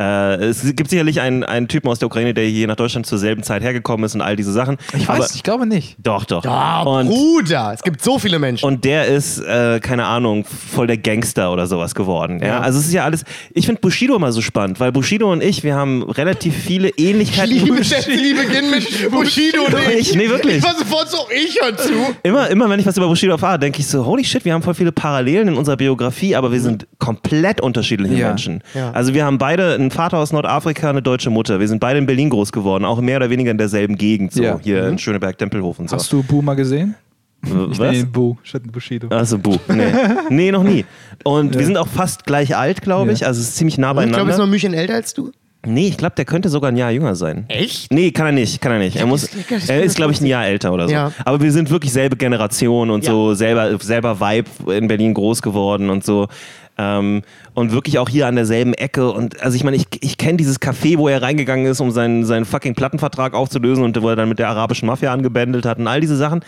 äh, 0.00 0.36
es 0.46 0.62
gibt 0.74 0.88
sicherlich 0.88 1.20
einen, 1.20 1.44
einen 1.44 1.68
Typen 1.68 1.88
aus 1.90 1.98
der 1.98 2.06
Ukraine, 2.06 2.32
der 2.32 2.44
hier 2.46 2.66
nach 2.66 2.76
Deutschland 2.76 3.04
zur 3.06 3.18
selben 3.18 3.42
Zeit 3.42 3.62
hergekommen 3.62 4.04
ist 4.06 4.14
und 4.14 4.22
all 4.22 4.34
diese 4.34 4.52
Sachen. 4.52 4.78
Ich 4.96 5.08
aber, 5.08 5.18
weiß, 5.20 5.34
ich 5.34 5.42
glaube 5.42 5.66
nicht. 5.66 5.96
Doch, 6.02 6.24
doch. 6.24 6.44
Ah, 6.46 6.82
und, 6.82 7.08
Bruder, 7.08 7.72
es 7.74 7.82
gibt 7.82 8.02
so 8.02 8.18
viele 8.18 8.38
Menschen. 8.38 8.64
und 8.66 8.84
der 8.84 9.06
ist, 9.06 9.38
äh, 9.40 9.78
keine 9.80 10.06
Ahnung, 10.06 10.44
voll 10.46 10.86
der 10.86 10.96
Gangster 10.96 11.52
oder 11.52 11.66
sowas 11.66 11.94
geworden. 11.94 12.40
Ja? 12.40 12.46
Ja. 12.46 12.60
Also 12.60 12.78
es 12.78 12.86
ist 12.86 12.92
ja 12.94 13.04
alles, 13.04 13.24
ich 13.52 13.66
finde 13.66 13.80
Bushido 13.82 14.16
immer 14.16 14.32
so 14.32 14.40
spannend, 14.40 14.80
weil 14.80 14.90
Bushido 14.92 15.30
und 15.30 15.42
ich, 15.42 15.62
wir 15.64 15.74
haben 15.74 16.02
relativ 16.02 16.54
viele 16.56 16.88
Ähnlichkeiten. 16.90 17.50
Liebe 17.54 17.84
Schätze, 17.84 18.10
die 18.10 18.32
beginnen 18.34 18.70
mit 18.70 19.10
Bushido 19.10 19.64
und 19.64 19.74
ich. 19.92 20.10
Ich- 20.10 20.14
nee, 20.14 20.28
wirklich. 20.30 20.56
Ich 20.58 20.64
war 20.64 20.74
sofort 20.76 21.10
so, 21.10 21.18
ich 21.30 21.58
hör 21.62 21.76
zu. 21.76 21.92
Immer, 22.22 22.48
immer 22.48 22.70
wenn 22.70 22.80
ich 22.80 22.86
was 22.86 22.96
über 22.96 23.06
Bushido 23.08 23.32
erfahre, 23.32 23.58
denke 23.58 23.80
ich 23.80 23.86
so, 23.86 24.04
holy 24.06 24.24
shit, 24.24 24.44
wir 24.44 24.54
haben 24.54 24.62
voll 24.62 24.74
viele 24.74 24.92
Parallelen 24.92 25.48
in 25.48 25.54
unserer 25.56 25.76
Biografie, 25.76 26.34
aber 26.36 26.52
wir 26.52 26.60
sind 26.60 26.86
komplett 26.98 27.60
unterschiedliche 27.60 28.14
Ja. 28.14 28.28
Menschen. 28.28 28.62
Ja. 28.74 28.92
Also 28.92 29.12
wir 29.14 29.24
haben 29.24 29.36
beide 29.38 29.74
einen 29.74 29.89
Vater 29.90 30.18
aus 30.18 30.32
Nordafrika, 30.32 30.90
eine 30.90 31.02
deutsche 31.02 31.30
Mutter. 31.30 31.60
Wir 31.60 31.68
sind 31.68 31.80
beide 31.80 31.98
in 31.98 32.06
Berlin 32.06 32.30
groß 32.30 32.52
geworden, 32.52 32.84
auch 32.84 33.00
mehr 33.00 33.16
oder 33.16 33.30
weniger 33.30 33.50
in 33.50 33.58
derselben 33.58 33.96
Gegend, 33.96 34.32
so 34.32 34.42
Ja. 34.42 34.58
hier 34.62 34.86
in 34.88 34.98
Schöneberg-Tempelhof 34.98 35.78
und 35.78 35.90
so. 35.90 35.96
Hast 35.96 36.12
du 36.12 36.22
Bu 36.22 36.42
mal 36.42 36.54
gesehen? 36.54 36.94
Ich 37.42 37.78
was? 37.78 37.94
ihn 37.96 38.10
Bu 38.12 38.36
statt 38.42 38.62
Bushido. 38.70 39.08
Also 39.08 39.38
Bu. 39.38 39.56
Nee. 39.68 39.84
nee, 40.28 40.50
noch 40.52 40.62
nie. 40.62 40.84
Und 41.24 41.56
wir 41.56 41.64
sind 41.64 41.76
auch 41.78 41.88
fast 41.88 42.26
gleich 42.26 42.54
alt, 42.56 42.82
glaube 42.82 43.12
ich. 43.12 43.20
Ja. 43.20 43.28
Also 43.28 43.40
es 43.40 43.48
ist 43.48 43.56
ziemlich 43.56 43.78
nah 43.78 43.90
Ich 43.90 43.94
glaube, 43.94 44.02
er 44.02 44.06
ist 44.08 44.12
beieinander. 44.16 44.36
noch 44.38 44.44
ein 44.46 44.50
Müchen 44.50 44.74
älter 44.74 44.94
als 44.94 45.14
du. 45.14 45.32
nee, 45.66 45.88
ich 45.88 45.96
glaube, 45.96 46.14
der 46.16 46.26
könnte 46.26 46.50
sogar 46.50 46.70
ein 46.70 46.76
Jahr 46.76 46.90
jünger 46.90 47.14
sein. 47.14 47.46
Echt? 47.48 47.90
Nee, 47.92 48.10
kann 48.10 48.26
er 48.26 48.32
nicht, 48.32 48.60
kann 48.60 48.72
er 48.72 48.78
nicht. 48.78 48.96
Er, 48.96 49.06
muss, 49.06 49.28
er 49.68 49.82
ist, 49.82 49.96
glaube 49.96 50.12
ich, 50.12 50.20
ein 50.20 50.26
Jahr 50.26 50.46
älter 50.46 50.70
oder 50.72 50.86
so. 50.86 50.92
Ja. 50.94 51.12
Aber 51.24 51.40
wir 51.40 51.50
sind 51.52 51.70
wirklich 51.70 51.92
selbe 51.94 52.16
Generation 52.16 52.90
und 52.90 53.04
Ja. 53.06 53.10
so, 53.10 53.32
selber, 53.34 53.78
selber 53.78 54.20
Vibe 54.20 54.72
in 54.74 54.88
Berlin 54.88 55.14
groß 55.14 55.40
geworden 55.40 55.88
und 55.88 56.04
so. 56.04 56.28
Ähm, 56.80 57.22
und 57.52 57.72
wirklich 57.72 57.98
auch 57.98 58.08
hier 58.08 58.26
an 58.26 58.36
derselben 58.36 58.72
Ecke. 58.72 59.12
Und 59.12 59.42
also 59.42 59.54
ich 59.54 59.64
meine, 59.64 59.76
ich, 59.76 59.86
ich 60.00 60.16
kenne 60.16 60.38
dieses 60.38 60.60
Café, 60.60 60.96
wo 60.96 61.08
er 61.08 61.20
reingegangen 61.20 61.66
ist, 61.66 61.80
um 61.80 61.90
seinen, 61.90 62.24
seinen 62.24 62.46
fucking 62.46 62.74
Plattenvertrag 62.74 63.34
aufzulösen 63.34 63.84
und 63.84 64.00
wo 64.00 64.08
er 64.08 64.16
dann 64.16 64.30
mit 64.30 64.38
der 64.38 64.48
arabischen 64.48 64.86
Mafia 64.86 65.12
angebändelt 65.12 65.66
hat 65.66 65.78
und 65.78 65.86
all 65.86 66.00
diese 66.00 66.16
Sachen. 66.16 66.40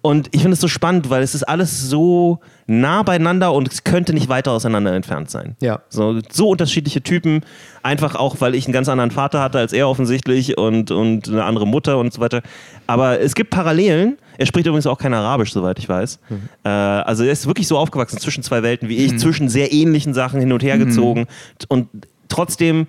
Und 0.00 0.28
ich 0.32 0.42
finde 0.42 0.54
es 0.54 0.60
so 0.60 0.68
spannend, 0.68 1.10
weil 1.10 1.22
es 1.22 1.34
ist 1.34 1.42
alles 1.42 1.88
so 1.88 2.38
nah 2.66 3.02
beieinander 3.02 3.52
und 3.52 3.72
es 3.72 3.82
könnte 3.82 4.12
nicht 4.12 4.28
weiter 4.28 4.52
auseinander 4.52 4.94
entfernt 4.94 5.30
sein. 5.30 5.56
Ja. 5.60 5.80
So, 5.88 6.20
so 6.30 6.50
unterschiedliche 6.50 7.02
Typen, 7.02 7.42
einfach 7.82 8.14
auch, 8.14 8.36
weil 8.40 8.54
ich 8.54 8.66
einen 8.66 8.72
ganz 8.72 8.88
anderen 8.88 9.10
Vater 9.10 9.40
hatte 9.40 9.58
als 9.58 9.72
er 9.72 9.88
offensichtlich 9.88 10.56
und, 10.56 10.90
und 10.90 11.28
eine 11.28 11.44
andere 11.44 11.66
Mutter 11.66 11.98
und 11.98 12.12
so 12.12 12.20
weiter. 12.20 12.42
Aber 12.86 13.20
es 13.20 13.34
gibt 13.34 13.50
Parallelen. 13.50 14.18
Er 14.36 14.46
spricht 14.46 14.66
übrigens 14.66 14.86
auch 14.86 14.98
kein 14.98 15.14
Arabisch, 15.14 15.52
soweit 15.52 15.78
ich 15.78 15.88
weiß. 15.88 16.20
Äh, 16.64 16.68
also 16.68 17.24
er 17.24 17.32
ist 17.32 17.46
wirklich 17.46 17.66
so 17.66 17.76
aufgewachsen 17.76 18.18
zwischen 18.18 18.44
zwei 18.44 18.62
Welten 18.62 18.88
wie 18.88 18.98
ich, 18.98 19.18
zwischen 19.18 19.48
sehr 19.48 19.72
ähnlichen 19.72 20.14
Sachen 20.14 20.38
hin 20.38 20.52
und 20.52 20.62
her 20.62 20.78
gezogen. 20.78 21.26
Und 21.68 21.88
trotzdem, 22.28 22.86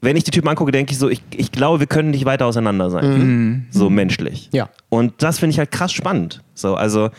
wenn 0.00 0.16
ich 0.16 0.24
die 0.24 0.30
Typen 0.30 0.48
angucke, 0.48 0.72
denke 0.72 0.92
ich 0.92 0.98
so, 0.98 1.08
ich, 1.08 1.22
ich 1.34 1.52
glaube, 1.52 1.80
wir 1.80 1.86
können 1.86 2.10
nicht 2.10 2.24
weiter 2.24 2.46
auseinander 2.46 2.90
sein. 2.90 3.04
So 3.70 3.90
menschlich. 3.90 4.48
Ja. 4.52 4.70
Und 4.88 5.14
das 5.22 5.38
finde 5.38 5.52
ich 5.52 5.58
halt 5.58 5.70
krass 5.70 5.92
spannend. 5.92 6.42
So, 6.54 6.74
also, 6.74 7.10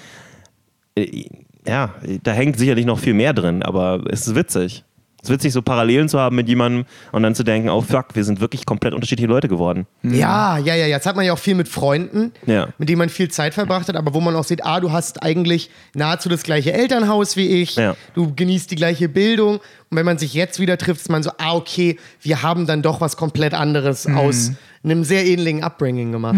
äh, 0.96 1.26
ja, 1.68 1.94
da 2.24 2.32
hängt 2.32 2.58
sicherlich 2.58 2.86
noch 2.86 3.00
viel 3.00 3.14
mehr 3.14 3.34
drin, 3.34 3.62
aber 3.62 4.04
es 4.10 4.28
ist 4.28 4.36
witzig. 4.36 4.84
Es 5.24 5.30
ist 5.30 5.36
witzig, 5.36 5.54
so 5.54 5.62
Parallelen 5.62 6.10
zu 6.10 6.20
haben 6.20 6.36
mit 6.36 6.48
jemandem 6.50 6.86
und 7.12 7.22
dann 7.22 7.36
zu 7.36 7.44
denken, 7.44 7.70
oh 7.70 7.82
fuck, 7.82 8.08
wir 8.16 8.24
sind 8.24 8.42
wirklich 8.42 8.66
komplett 8.66 8.96
unterschiedliche 8.96 9.28
Leute 9.28 9.48
geworden. 9.48 9.86
Ja, 10.02 10.58
ja, 10.58 10.74
ja. 10.74 10.88
Jetzt 10.88 11.06
hat 11.06 11.16
man 11.16 11.24
ja 11.26 11.34
auch 11.34 11.38
viel 11.38 11.54
mit 11.54 11.68
Freunden, 11.68 12.32
Ja. 12.48 12.70
mit 12.80 12.90
denen 12.90 12.98
man 12.98 13.10
viel 13.10 13.30
Zeit 13.30 13.54
verbracht 13.54 13.88
hat, 13.88 13.96
aber 13.96 14.16
wo 14.16 14.20
man 14.20 14.36
auch 14.36 14.44
sieht, 14.44 14.66
ah, 14.66 14.80
du 14.80 14.92
hast 14.92 15.22
eigentlich 15.22 15.70
nahezu 15.94 16.28
das 16.28 16.42
gleiche 16.42 16.74
Elternhaus 16.74 17.36
wie 17.38 17.62
ich, 17.62 17.76
Ja. 17.76 17.96
du 18.16 18.34
genießt 18.36 18.72
die 18.72 18.76
gleiche 18.76 19.10
Bildung 19.10 19.58
und 19.58 19.62
wenn 19.98 20.06
man 20.06 20.18
sich 20.18 20.34
jetzt 20.34 20.60
wieder 20.60 20.78
trifft, 20.80 21.02
ist 21.02 21.10
man 21.12 21.22
so, 21.22 21.30
ah, 21.38 21.54
okay, 21.54 21.98
wir 22.22 22.42
haben 22.42 22.66
dann 22.66 22.82
doch 22.82 23.00
was 23.00 23.16
komplett 23.16 23.54
anderes 23.54 24.08
aus 24.08 24.54
einem 24.84 25.04
sehr 25.04 25.26
ähnlichen 25.28 25.64
Upbringing 25.64 26.12
gemacht. 26.12 26.36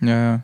Ja, 0.00 0.08
ja. 0.34 0.42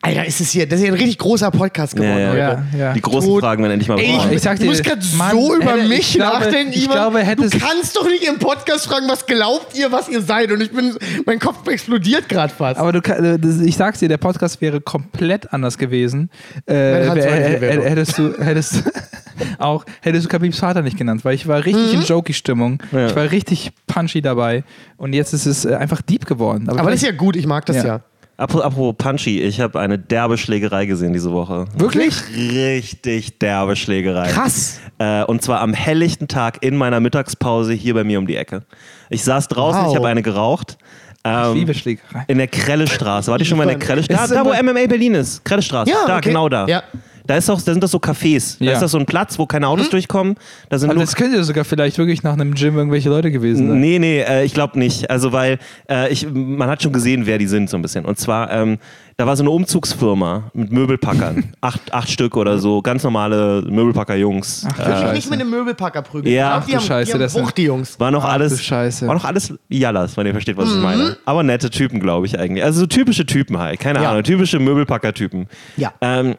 Alter, 0.00 0.24
ist 0.26 0.40
es 0.40 0.50
hier, 0.50 0.66
das 0.68 0.78
ist 0.78 0.84
hier 0.84 0.92
ein 0.92 0.98
richtig 0.98 1.18
großer 1.18 1.50
Podcast 1.50 1.96
geworden 1.96 2.18
Ja, 2.20 2.28
heute. 2.30 2.38
ja, 2.38 2.78
ja. 2.78 2.92
Die 2.92 3.00
großen 3.00 3.28
Tot. 3.28 3.40
Fragen 3.40 3.62
werden 3.62 3.72
endlich 3.72 3.88
mal 3.88 3.98
Ey, 3.98 4.06
beantwortet. 4.06 4.36
Ich 4.36 4.42
sag 4.42 4.56
du 4.56 4.62
dir, 4.62 4.68
musst 4.70 4.84
gerade 4.84 5.02
so 5.02 5.54
über 5.56 5.72
hätte- 5.72 5.88
mich 5.88 5.98
ich 5.98 6.12
glaube- 6.14 6.38
nachdenken, 6.44 6.72
ich 6.72 6.84
Ivan. 6.84 6.94
glaube, 6.96 7.18
hättest- 7.24 7.54
du 7.54 7.58
kannst 7.58 7.96
doch 7.96 8.06
nicht 8.06 8.22
im 8.28 8.38
Podcast 8.38 8.86
fragen, 8.86 9.08
was 9.08 9.26
glaubt 9.26 9.76
ihr, 9.76 9.90
was 9.90 10.08
ihr 10.08 10.22
seid? 10.22 10.52
Und 10.52 10.60
ich 10.62 10.70
bin, 10.70 10.94
mein 11.26 11.40
Kopf 11.40 11.66
explodiert 11.66 12.28
gerade 12.28 12.54
fast. 12.54 12.78
Aber 12.78 12.92
du, 12.92 13.00
äh, 13.00 13.38
ich 13.64 13.76
sag's 13.76 13.98
dir, 13.98 14.08
der 14.08 14.18
Podcast 14.18 14.60
wäre 14.60 14.80
komplett 14.80 15.52
anders 15.52 15.78
gewesen. 15.78 16.30
Äh, 16.66 16.74
wär- 16.74 17.82
hättest 17.90 18.18
du, 18.18 18.34
hättest 18.38 18.84
auch, 19.58 19.84
hättest 20.00 20.26
du 20.26 20.28
Kabibs 20.28 20.60
Vater 20.60 20.82
nicht 20.82 20.96
genannt, 20.96 21.24
weil 21.24 21.34
ich 21.34 21.48
war 21.48 21.64
richtig 21.64 21.92
Mhm. 21.94 22.00
in 22.02 22.06
Jokey-Stimmung. 22.06 22.82
Ja. 22.92 23.06
Ich 23.08 23.16
war 23.16 23.30
richtig 23.32 23.72
punchy 23.88 24.22
dabei. 24.22 24.62
Und 24.96 25.12
jetzt 25.12 25.32
ist 25.34 25.46
es 25.46 25.64
äh, 25.64 25.74
einfach 25.74 26.02
deep 26.02 26.24
geworden. 26.26 26.68
Aber 26.68 26.90
das 26.90 27.02
ist 27.02 27.06
ja 27.06 27.12
gut, 27.12 27.34
ich 27.34 27.46
mag 27.46 27.66
das 27.66 27.76
ja. 27.84 28.00
Apropos, 28.38 28.94
Punchy, 28.96 29.40
ich 29.42 29.60
habe 29.60 29.80
eine 29.80 29.98
derbe 29.98 30.38
Schlägerei 30.38 30.86
gesehen 30.86 31.12
diese 31.12 31.32
Woche. 31.32 31.64
Wirklich? 31.76 32.14
Richtig 32.36 33.40
derbe 33.40 33.74
Schlägerei. 33.74 34.28
Krass. 34.28 34.78
Äh, 34.98 35.24
und 35.24 35.42
zwar 35.42 35.60
am 35.60 35.74
helllichten 35.74 36.28
Tag 36.28 36.58
in 36.62 36.76
meiner 36.76 37.00
Mittagspause 37.00 37.72
hier 37.72 37.94
bei 37.94 38.04
mir 38.04 38.20
um 38.20 38.28
die 38.28 38.36
Ecke. 38.36 38.62
Ich 39.10 39.24
saß 39.24 39.48
draußen, 39.48 39.82
Wow. 39.82 39.90
ich 39.90 39.96
habe 39.96 40.06
eine 40.06 40.22
geraucht. 40.22 40.78
Ähm, 41.24 41.48
Ich 41.48 41.54
liebe 41.58 41.74
Schlägerei. 41.74 42.24
In 42.28 42.38
der 42.38 42.46
Krellestraße. 42.46 43.28
Warte 43.32 43.42
ich 43.42 43.48
schon 43.48 43.58
mal 43.58 43.64
in 43.64 43.70
der 43.70 43.78
Krellestraße? 43.80 44.34
Da, 44.34 44.44
da 44.44 44.48
wo 44.48 44.54
MMA 44.62 44.86
Berlin 44.86 45.14
ist. 45.16 45.44
Krellestraße. 45.44 45.90
Ja, 45.90 45.96
da, 46.06 46.18
okay. 46.18 46.28
genau 46.28 46.48
da. 46.48 46.64
Ja. 46.68 46.84
Da, 47.28 47.36
ist 47.36 47.48
doch, 47.48 47.62
da 47.62 47.72
sind 47.72 47.82
das 47.84 47.92
so 47.92 47.98
Cafés. 47.98 48.58
Da 48.58 48.64
Ja. 48.64 48.72
ist 48.72 48.80
das 48.82 48.90
so 48.90 48.98
ein 48.98 49.06
Platz, 49.06 49.38
wo 49.38 49.46
keine 49.46 49.68
Autos 49.68 49.88
durchkommen. 49.90 50.34
Da 50.70 50.78
sind 50.78 50.88
Aber 50.90 50.96
nur 50.96 51.04
das 51.04 51.14
könnte 51.14 51.44
sogar 51.44 51.64
vielleicht 51.64 51.98
wirklich 51.98 52.22
nach 52.24 52.32
einem 52.32 52.54
Gym 52.54 52.76
irgendwelche 52.76 53.08
Leute 53.10 53.30
gewesen 53.30 53.68
sein. 53.68 53.80
Nee, 53.80 53.98
nee, 54.00 54.20
äh, 54.22 54.44
ich 54.44 54.54
glaube 54.54 54.78
nicht. 54.78 55.10
Also, 55.10 55.30
weil 55.32 55.58
äh, 55.88 56.10
ich, 56.12 56.26
man 56.32 56.68
hat 56.68 56.82
schon 56.82 56.92
gesehen, 56.92 57.26
wer 57.26 57.38
die 57.38 57.46
sind, 57.46 57.70
so 57.70 57.76
ein 57.76 57.82
bisschen. 57.82 58.04
Und 58.04 58.18
zwar, 58.18 58.50
ähm, 58.50 58.78
da 59.18 59.26
war 59.26 59.36
so 59.36 59.42
eine 59.42 59.50
Umzugsfirma 59.50 60.50
mit 60.54 60.72
Möbelpackern. 60.72 61.52
acht, 61.60 61.92
acht 61.92 62.08
Stück 62.10 62.36
oder 62.36 62.58
so, 62.58 62.80
ganz 62.82 63.02
normale 63.04 63.62
Möbelpacker-Jungs. 63.68 64.66
Ach, 64.70 64.78
Äh, 64.78 64.82
Scheiße. 64.84 65.12
Nicht 65.14 65.30
mit 65.30 65.40
einem 65.40 65.50
Möbelpacker 65.50 66.02
prügeln. 66.02 66.34
Ja. 66.34 66.58
Ach 66.62 66.66
die 66.66 66.76
haben, 66.76 66.82
Scheiße, 66.84 67.06
die 67.06 67.12
haben 67.12 67.20
das 67.20 67.34
Wucht, 67.34 67.56
die 67.58 67.64
Jungs. 67.64 67.98
war 68.00 68.10
noch 68.10 68.24
Ach, 68.24 68.32
alles, 68.32 68.62
Scheiße. 68.62 69.06
war 69.06 69.14
noch 69.14 69.24
alles 69.24 69.52
Jallas, 69.68 70.16
wenn 70.16 70.26
ihr 70.26 70.32
versteht, 70.32 70.56
was 70.56 70.68
Mhm. 70.70 70.76
ich 70.76 70.82
meine. 70.82 71.16
Aber 71.24 71.42
nette 71.42 71.68
Typen, 71.68 72.00
glaube 72.00 72.26
ich 72.26 72.38
eigentlich. 72.38 72.64
Also 72.64 72.80
so 72.80 72.86
typische 72.86 73.26
Typen 73.26 73.58
halt, 73.58 73.80
keine 73.80 74.02
Ja. 74.02 74.10
Ahnung, 74.12 74.22
typische 74.22 74.58
Möbelpacker-Typen. 74.60 75.46
Ja. 75.76 75.92
Ähm, 76.00 76.36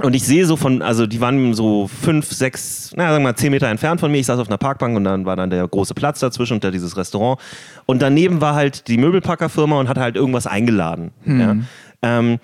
und 0.00 0.14
ich 0.14 0.24
sehe 0.24 0.46
so 0.46 0.56
von, 0.56 0.80
also 0.80 1.06
die 1.06 1.20
waren 1.20 1.52
so 1.52 1.86
fünf, 1.86 2.32
sechs, 2.32 2.92
na 2.96 3.10
sagen 3.10 3.24
wir 3.24 3.30
mal 3.30 3.36
zehn 3.36 3.50
Meter 3.50 3.68
entfernt 3.68 4.00
von 4.00 4.10
mir. 4.10 4.18
Ich 4.18 4.26
saß 4.26 4.38
auf 4.38 4.48
einer 4.48 4.56
Parkbank 4.56 4.96
und 4.96 5.04
dann 5.04 5.26
war 5.26 5.36
dann 5.36 5.50
der 5.50 5.68
große 5.68 5.92
Platz 5.92 6.20
dazwischen 6.20 6.54
und 6.54 6.64
da 6.64 6.70
dieses 6.70 6.96
Restaurant. 6.96 7.38
Und 7.84 8.00
daneben 8.00 8.40
war 8.40 8.54
halt 8.54 8.88
die 8.88 8.96
Möbelpackerfirma 8.96 9.78
und 9.78 9.90
hat 9.90 9.98
halt 9.98 10.16
irgendwas 10.16 10.46
eingeladen. 10.46 11.10
Ja. 11.26 11.56
Ähm, 12.00 12.38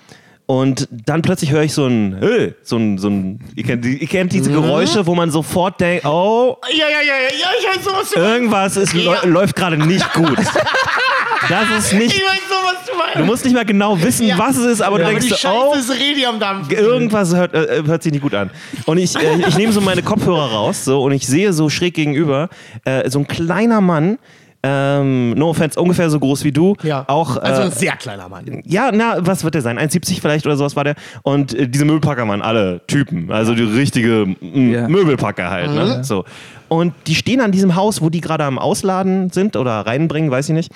und 0.51 0.89
dann 0.91 1.21
plötzlich 1.21 1.51
höre 1.53 1.63
ich 1.63 1.75
so 1.75 1.85
ein, 1.87 2.17
hey, 2.21 2.55
so 2.63 2.77
ein, 2.79 2.97
so 2.97 3.09
ein, 3.09 3.39
ihr 3.55 3.65
kennt, 3.65 3.85
die- 3.85 3.99
ihr 3.99 4.07
kennt 4.09 4.33
diese 4.33 4.51
Geräusche, 4.51 5.07
wo 5.07 5.15
man 5.15 5.31
sofort 5.31 5.79
denkt, 5.79 6.07
oh, 6.07 6.57
Ja, 6.73 6.87
ja, 6.89 7.01
ja, 7.03 7.15
ja, 7.15 7.29
ja, 7.39 7.49
ich 7.61 7.77
weiß 7.77 7.85
sowas 7.85 8.11
du 8.11 8.19
irgendwas 8.21 8.77
ist, 8.79 8.95
Ja. 8.95 9.13
lä- 9.13 9.27
läuft 9.27 9.55
gerade 9.55 9.77
nicht 9.77 10.11
gut. 10.15 10.39
Das 11.49 11.65
ist 11.79 11.93
nicht, 11.93 12.15
Ich 12.17 12.23
weiß 12.23 12.41
sowas 12.49 12.77
du 12.87 12.93
du 12.93 12.99
meinst. 12.99 13.27
musst 13.31 13.45
nicht 13.45 13.55
mal 13.55 13.65
genau 13.67 14.01
wissen, 14.03 14.27
Ja. 14.27 14.39
was 14.39 14.57
es 14.57 14.65
ist, 14.65 14.81
aber 14.81 14.99
du 14.99 15.05
Aber 15.05 15.15
die 15.15 15.21
denkst, 15.21 15.39
Scheiße 15.41 15.55
oh, 15.55 15.75
ist 15.75 15.91
Redi 15.91 16.25
am 16.27 16.41
Dampf. 16.41 16.73
irgendwas 16.73 17.35
hört, 17.35 17.53
äh, 17.55 17.83
hört 17.85 18.03
sich 18.03 18.13
nicht 18.13 18.23
gut 18.23 18.35
an. 18.35 18.51
Und 18.87 18.97
ich, 18.99 19.15
äh, 19.17 19.37
ich 19.47 19.57
nehme 19.57 19.73
so 19.73 19.81
meine 19.83 20.03
Kopfhörer 20.03 20.51
raus 20.51 20.85
so, 20.85 21.03
und 21.03 21.13
ich 21.13 21.27
sehe 21.27 21.53
so 21.53 21.69
schräg 21.69 21.93
gegenüber 21.95 22.49
äh, 22.85 23.09
so 23.11 23.19
ein 23.19 23.29
kleiner 23.29 23.81
Mann, 23.83 24.19
ähm, 24.63 25.31
no 25.35 25.51
offense, 25.51 25.81
ungefähr 25.81 26.11
so 26.11 26.19
groß 26.19 26.43
wie 26.45 26.53
du. 26.53 26.75
Ja. 26.83 27.05
Auch, 27.07 27.37
äh, 27.37 27.41
also 27.41 27.63
ein 27.63 27.71
sehr 27.71 27.97
kleiner 27.97 28.29
Mann. 28.29 28.63
ja, 28.65 28.91
na, 28.93 29.17
was 29.21 29.45
wird 29.45 29.55
der 29.55 29.63
sein? 29.63 29.79
1,70 29.79 30.21
vielleicht 30.21 30.47
oder 30.47 30.57
sowas 30.57 30.75
war 30.75 30.85
der. 30.85 30.97
Und 31.23 31.55
äh, 31.55 31.69
diese 31.69 31.85
Möbelpacker 31.85 32.27
waren 32.27 32.43
alle 32.43 32.81
Typen. 32.87 33.31
Also 33.31 33.55
die 33.55 33.63
richtige 33.63 34.35
Ja. 34.41 34.89
Möbelpacker 34.89 35.49
halt. 35.51 35.71
Ne? 35.71 36.03
So. 36.03 36.25
Und 36.69 36.93
die 37.07 37.15
stehen 37.15 37.41
an 37.41 37.53
diesem 37.53 37.77
Haus, 37.77 38.03
wo 38.03 38.11
die 38.11 38.21
gerade 38.21 38.45
am 38.45 38.59
Ausladen 38.59 39.31
sind 39.31 39.57
oder 39.57 39.81
reinbringen, 39.87 40.31
weiß 40.31 40.49
ich 40.49 40.55
nicht. 40.55 40.73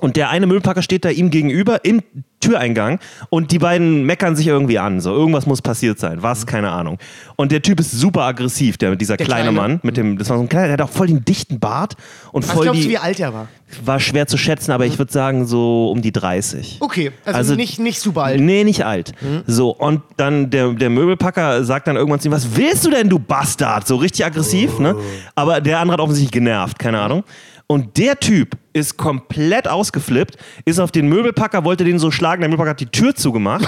Und 0.00 0.16
der 0.16 0.30
eine 0.30 0.46
Möbelpacker 0.46 0.82
steht 0.82 1.04
da 1.04 1.10
ihm 1.10 1.30
gegenüber 1.30 1.84
im 1.84 2.02
Türeingang 2.40 3.00
und 3.30 3.50
die 3.50 3.58
beiden 3.58 4.04
meckern 4.04 4.36
sich 4.36 4.46
irgendwie 4.46 4.78
an. 4.78 5.00
So, 5.00 5.12
irgendwas 5.12 5.46
muss 5.46 5.60
passiert 5.60 5.98
sein. 5.98 6.22
Was? 6.22 6.46
Keine 6.46 6.70
Ahnung. 6.70 6.98
Und 7.34 7.50
der 7.50 7.62
Typ 7.62 7.80
ist 7.80 7.90
super 7.90 8.22
aggressiv, 8.22 8.78
der, 8.78 8.94
dieser 8.94 9.16
Der 9.16 9.26
kleine, 9.26 9.50
Kleine? 9.50 9.56
Mann. 9.56 9.80
Mit 9.82 9.96
dem, 9.96 10.16
das 10.18 10.30
war 10.30 10.36
so 10.36 10.44
ein 10.44 10.48
kleiner, 10.48 10.66
der 10.68 10.72
hat 10.74 10.82
auch 10.82 10.88
voll 10.90 11.08
den 11.08 11.24
dichten 11.24 11.58
Bart 11.58 11.94
und 12.30 12.46
Was 12.46 12.54
voll 12.54 12.62
glaubst 12.64 12.82
du, 12.82 12.84
die. 12.86 12.90
wie 12.92 12.98
alt 12.98 13.18
er 13.18 13.34
war? 13.34 13.48
War 13.84 13.98
schwer 13.98 14.28
zu 14.28 14.38
schätzen, 14.38 14.70
aber 14.70 14.86
ich 14.86 14.98
würde 15.00 15.12
sagen 15.12 15.46
so 15.46 15.90
um 15.90 16.00
die 16.00 16.12
30. 16.12 16.76
Okay, 16.78 17.10
also, 17.24 17.36
Also- 17.38 17.54
nicht, 17.56 17.80
nicht 17.80 18.00
super 18.00 18.22
alt. 18.22 18.40
Nee, 18.40 18.62
nicht 18.62 18.86
alt. 18.86 19.12
So, 19.48 19.70
und 19.70 20.02
dann 20.16 20.48
der, 20.50 20.72
der 20.74 20.90
Möbelpacker 20.90 21.64
sagt 21.64 21.88
dann 21.88 21.96
irgendwann 21.96 22.20
zu 22.20 22.28
ihm, 22.28 22.32
was 22.32 22.54
willst 22.56 22.86
du 22.86 22.90
denn, 22.90 23.08
du 23.08 23.18
Bastard? 23.18 23.86
So 23.88 23.96
richtig 23.96 24.24
aggressiv, 24.24 24.78
ne? 24.78 24.94
Aber 25.34 25.60
der 25.60 25.80
andere 25.80 25.94
hat 25.94 26.00
offensichtlich 26.00 26.30
genervt, 26.32 26.78
keine 26.78 27.00
Ahnung. 27.00 27.24
Und 27.66 27.98
der 27.98 28.18
Typ 28.18 28.56
ist 28.78 28.96
komplett 28.96 29.68
ausgeflippt, 29.68 30.36
ist 30.64 30.78
auf 30.78 30.90
den 30.90 31.08
Möbelpacker, 31.08 31.64
wollte 31.64 31.84
den 31.84 31.98
so 31.98 32.10
schlagen, 32.10 32.40
der 32.40 32.48
Möbelpacker 32.48 32.70
hat 32.70 32.80
die 32.80 32.86
Tür 32.86 33.14
zugemacht. 33.14 33.66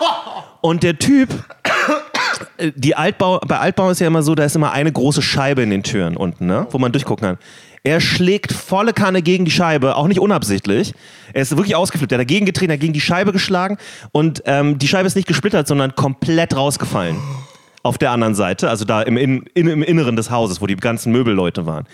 und 0.60 0.82
der 0.82 0.98
Typ, 0.98 1.30
äh, 2.58 2.72
die 2.74 2.94
Altbau, 2.94 3.40
bei 3.40 3.58
Altbau 3.58 3.90
ist 3.90 4.00
ja 4.00 4.06
immer 4.06 4.22
so, 4.22 4.34
da 4.34 4.44
ist 4.44 4.56
immer 4.56 4.72
eine 4.72 4.92
große 4.92 5.22
Scheibe 5.22 5.62
in 5.62 5.70
den 5.70 5.82
Türen 5.82 6.16
unten, 6.16 6.46
ne? 6.46 6.66
wo 6.70 6.78
man 6.78 6.92
durchgucken 6.92 7.26
kann. 7.26 7.38
Er 7.84 8.00
schlägt 8.00 8.52
volle 8.52 8.92
Kanne 8.92 9.22
gegen 9.22 9.44
die 9.44 9.50
Scheibe, 9.50 9.96
auch 9.96 10.06
nicht 10.06 10.20
unabsichtlich. 10.20 10.94
Er 11.32 11.42
ist 11.42 11.56
wirklich 11.56 11.74
ausgeflippt. 11.74 12.12
Er 12.12 12.18
hat 12.18 12.20
dagegen 12.20 12.46
getreten, 12.46 12.70
er 12.70 12.74
hat 12.74 12.80
gegen 12.80 12.92
die 12.92 13.00
Scheibe 13.00 13.32
geschlagen 13.32 13.76
und 14.12 14.42
ähm, 14.46 14.78
die 14.78 14.86
Scheibe 14.86 15.08
ist 15.08 15.16
nicht 15.16 15.26
gesplittert, 15.26 15.66
sondern 15.66 15.96
komplett 15.96 16.54
rausgefallen. 16.54 17.16
Auf 17.82 17.98
der 17.98 18.12
anderen 18.12 18.36
Seite, 18.36 18.70
also 18.70 18.84
da 18.84 19.02
im, 19.02 19.16
in, 19.16 19.42
in, 19.54 19.66
im 19.66 19.82
Inneren 19.82 20.14
des 20.14 20.30
Hauses, 20.30 20.60
wo 20.60 20.66
die 20.66 20.76
ganzen 20.76 21.10
Möbelleute 21.10 21.66
waren. 21.66 21.86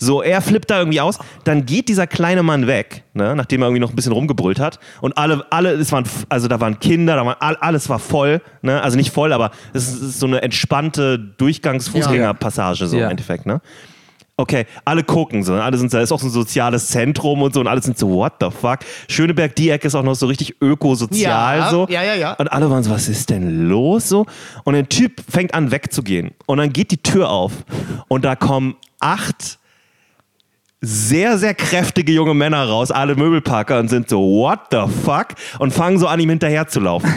So, 0.00 0.22
er 0.22 0.40
flippt 0.40 0.70
da 0.70 0.78
irgendwie 0.78 1.00
aus, 1.00 1.18
dann 1.44 1.66
geht 1.66 1.88
dieser 1.88 2.06
kleine 2.06 2.42
Mann 2.44 2.66
weg, 2.68 3.02
ne, 3.14 3.34
nachdem 3.34 3.62
er 3.62 3.66
irgendwie 3.66 3.80
noch 3.80 3.90
ein 3.90 3.96
bisschen 3.96 4.12
rumgebrüllt 4.12 4.60
hat. 4.60 4.78
Und 5.00 5.18
alle, 5.18 5.44
alle, 5.50 5.72
es 5.72 5.90
waren, 5.90 6.04
also 6.28 6.46
da 6.46 6.60
waren 6.60 6.78
Kinder, 6.78 7.16
da 7.16 7.26
waren, 7.26 7.36
all- 7.40 7.56
alles 7.56 7.88
war 7.88 7.98
voll, 7.98 8.40
ne, 8.62 8.80
also 8.80 8.96
nicht 8.96 9.10
voll, 9.10 9.32
aber 9.32 9.50
es 9.74 9.88
ist, 9.88 9.94
es 9.96 10.08
ist 10.10 10.20
so 10.20 10.26
eine 10.26 10.40
entspannte 10.42 11.18
Durchgangs-Fußgängerpassage, 11.38 12.86
so 12.86 12.96
Ja. 12.96 13.06
im 13.06 13.10
Endeffekt, 13.10 13.46
ne. 13.46 13.60
Okay, 14.40 14.66
alle 14.84 15.02
gucken 15.02 15.42
so, 15.42 15.52
ne? 15.54 15.64
alle 15.64 15.76
sind 15.78 15.92
da, 15.92 16.00
ist 16.00 16.12
auch 16.12 16.20
so 16.20 16.28
ein 16.28 16.30
soziales 16.30 16.86
Zentrum 16.86 17.42
und 17.42 17.52
so 17.52 17.58
und 17.58 17.66
alle 17.66 17.82
sind 17.82 17.98
so, 17.98 18.08
what 18.08 18.34
the 18.40 18.46
fuck? 18.52 18.78
Schöneberg, 19.08 19.56
die 19.56 19.68
Ecke 19.70 19.88
ist 19.88 19.96
auch 19.96 20.04
noch 20.04 20.14
so 20.14 20.26
richtig 20.26 20.62
ökosozial 20.62 21.58
Ja, 21.58 21.70
so. 21.70 21.88
ja, 21.90 22.04
ja, 22.04 22.14
ja. 22.14 22.32
Und 22.34 22.46
alle 22.52 22.70
waren 22.70 22.84
so, 22.84 22.90
was 22.92 23.08
ist 23.08 23.30
denn 23.30 23.68
los 23.68 24.08
so? 24.08 24.26
Und 24.62 24.74
der 24.74 24.88
Typ 24.88 25.24
fängt 25.28 25.54
an 25.54 25.72
wegzugehen 25.72 26.30
und 26.46 26.58
dann 26.58 26.72
geht 26.72 26.92
die 26.92 27.02
Tür 27.02 27.30
auf 27.30 27.50
und 28.06 28.24
da 28.24 28.36
kommen 28.36 28.76
acht 29.00 29.58
sehr, 30.80 31.38
sehr 31.38 31.54
kräftige 31.54 32.12
junge 32.12 32.34
Männer 32.34 32.68
raus, 32.68 32.90
alle 32.90 33.16
Möbelpacker 33.16 33.78
und 33.80 33.88
sind 33.88 34.08
so, 34.08 34.20
what 34.20 34.60
the 34.70 34.84
fuck? 35.04 35.28
Und 35.58 35.72
fangen 35.72 35.98
so 35.98 36.06
an, 36.06 36.20
ihm 36.20 36.30
hinterher 36.30 36.68
zu 36.68 36.80
laufen. 36.80 37.12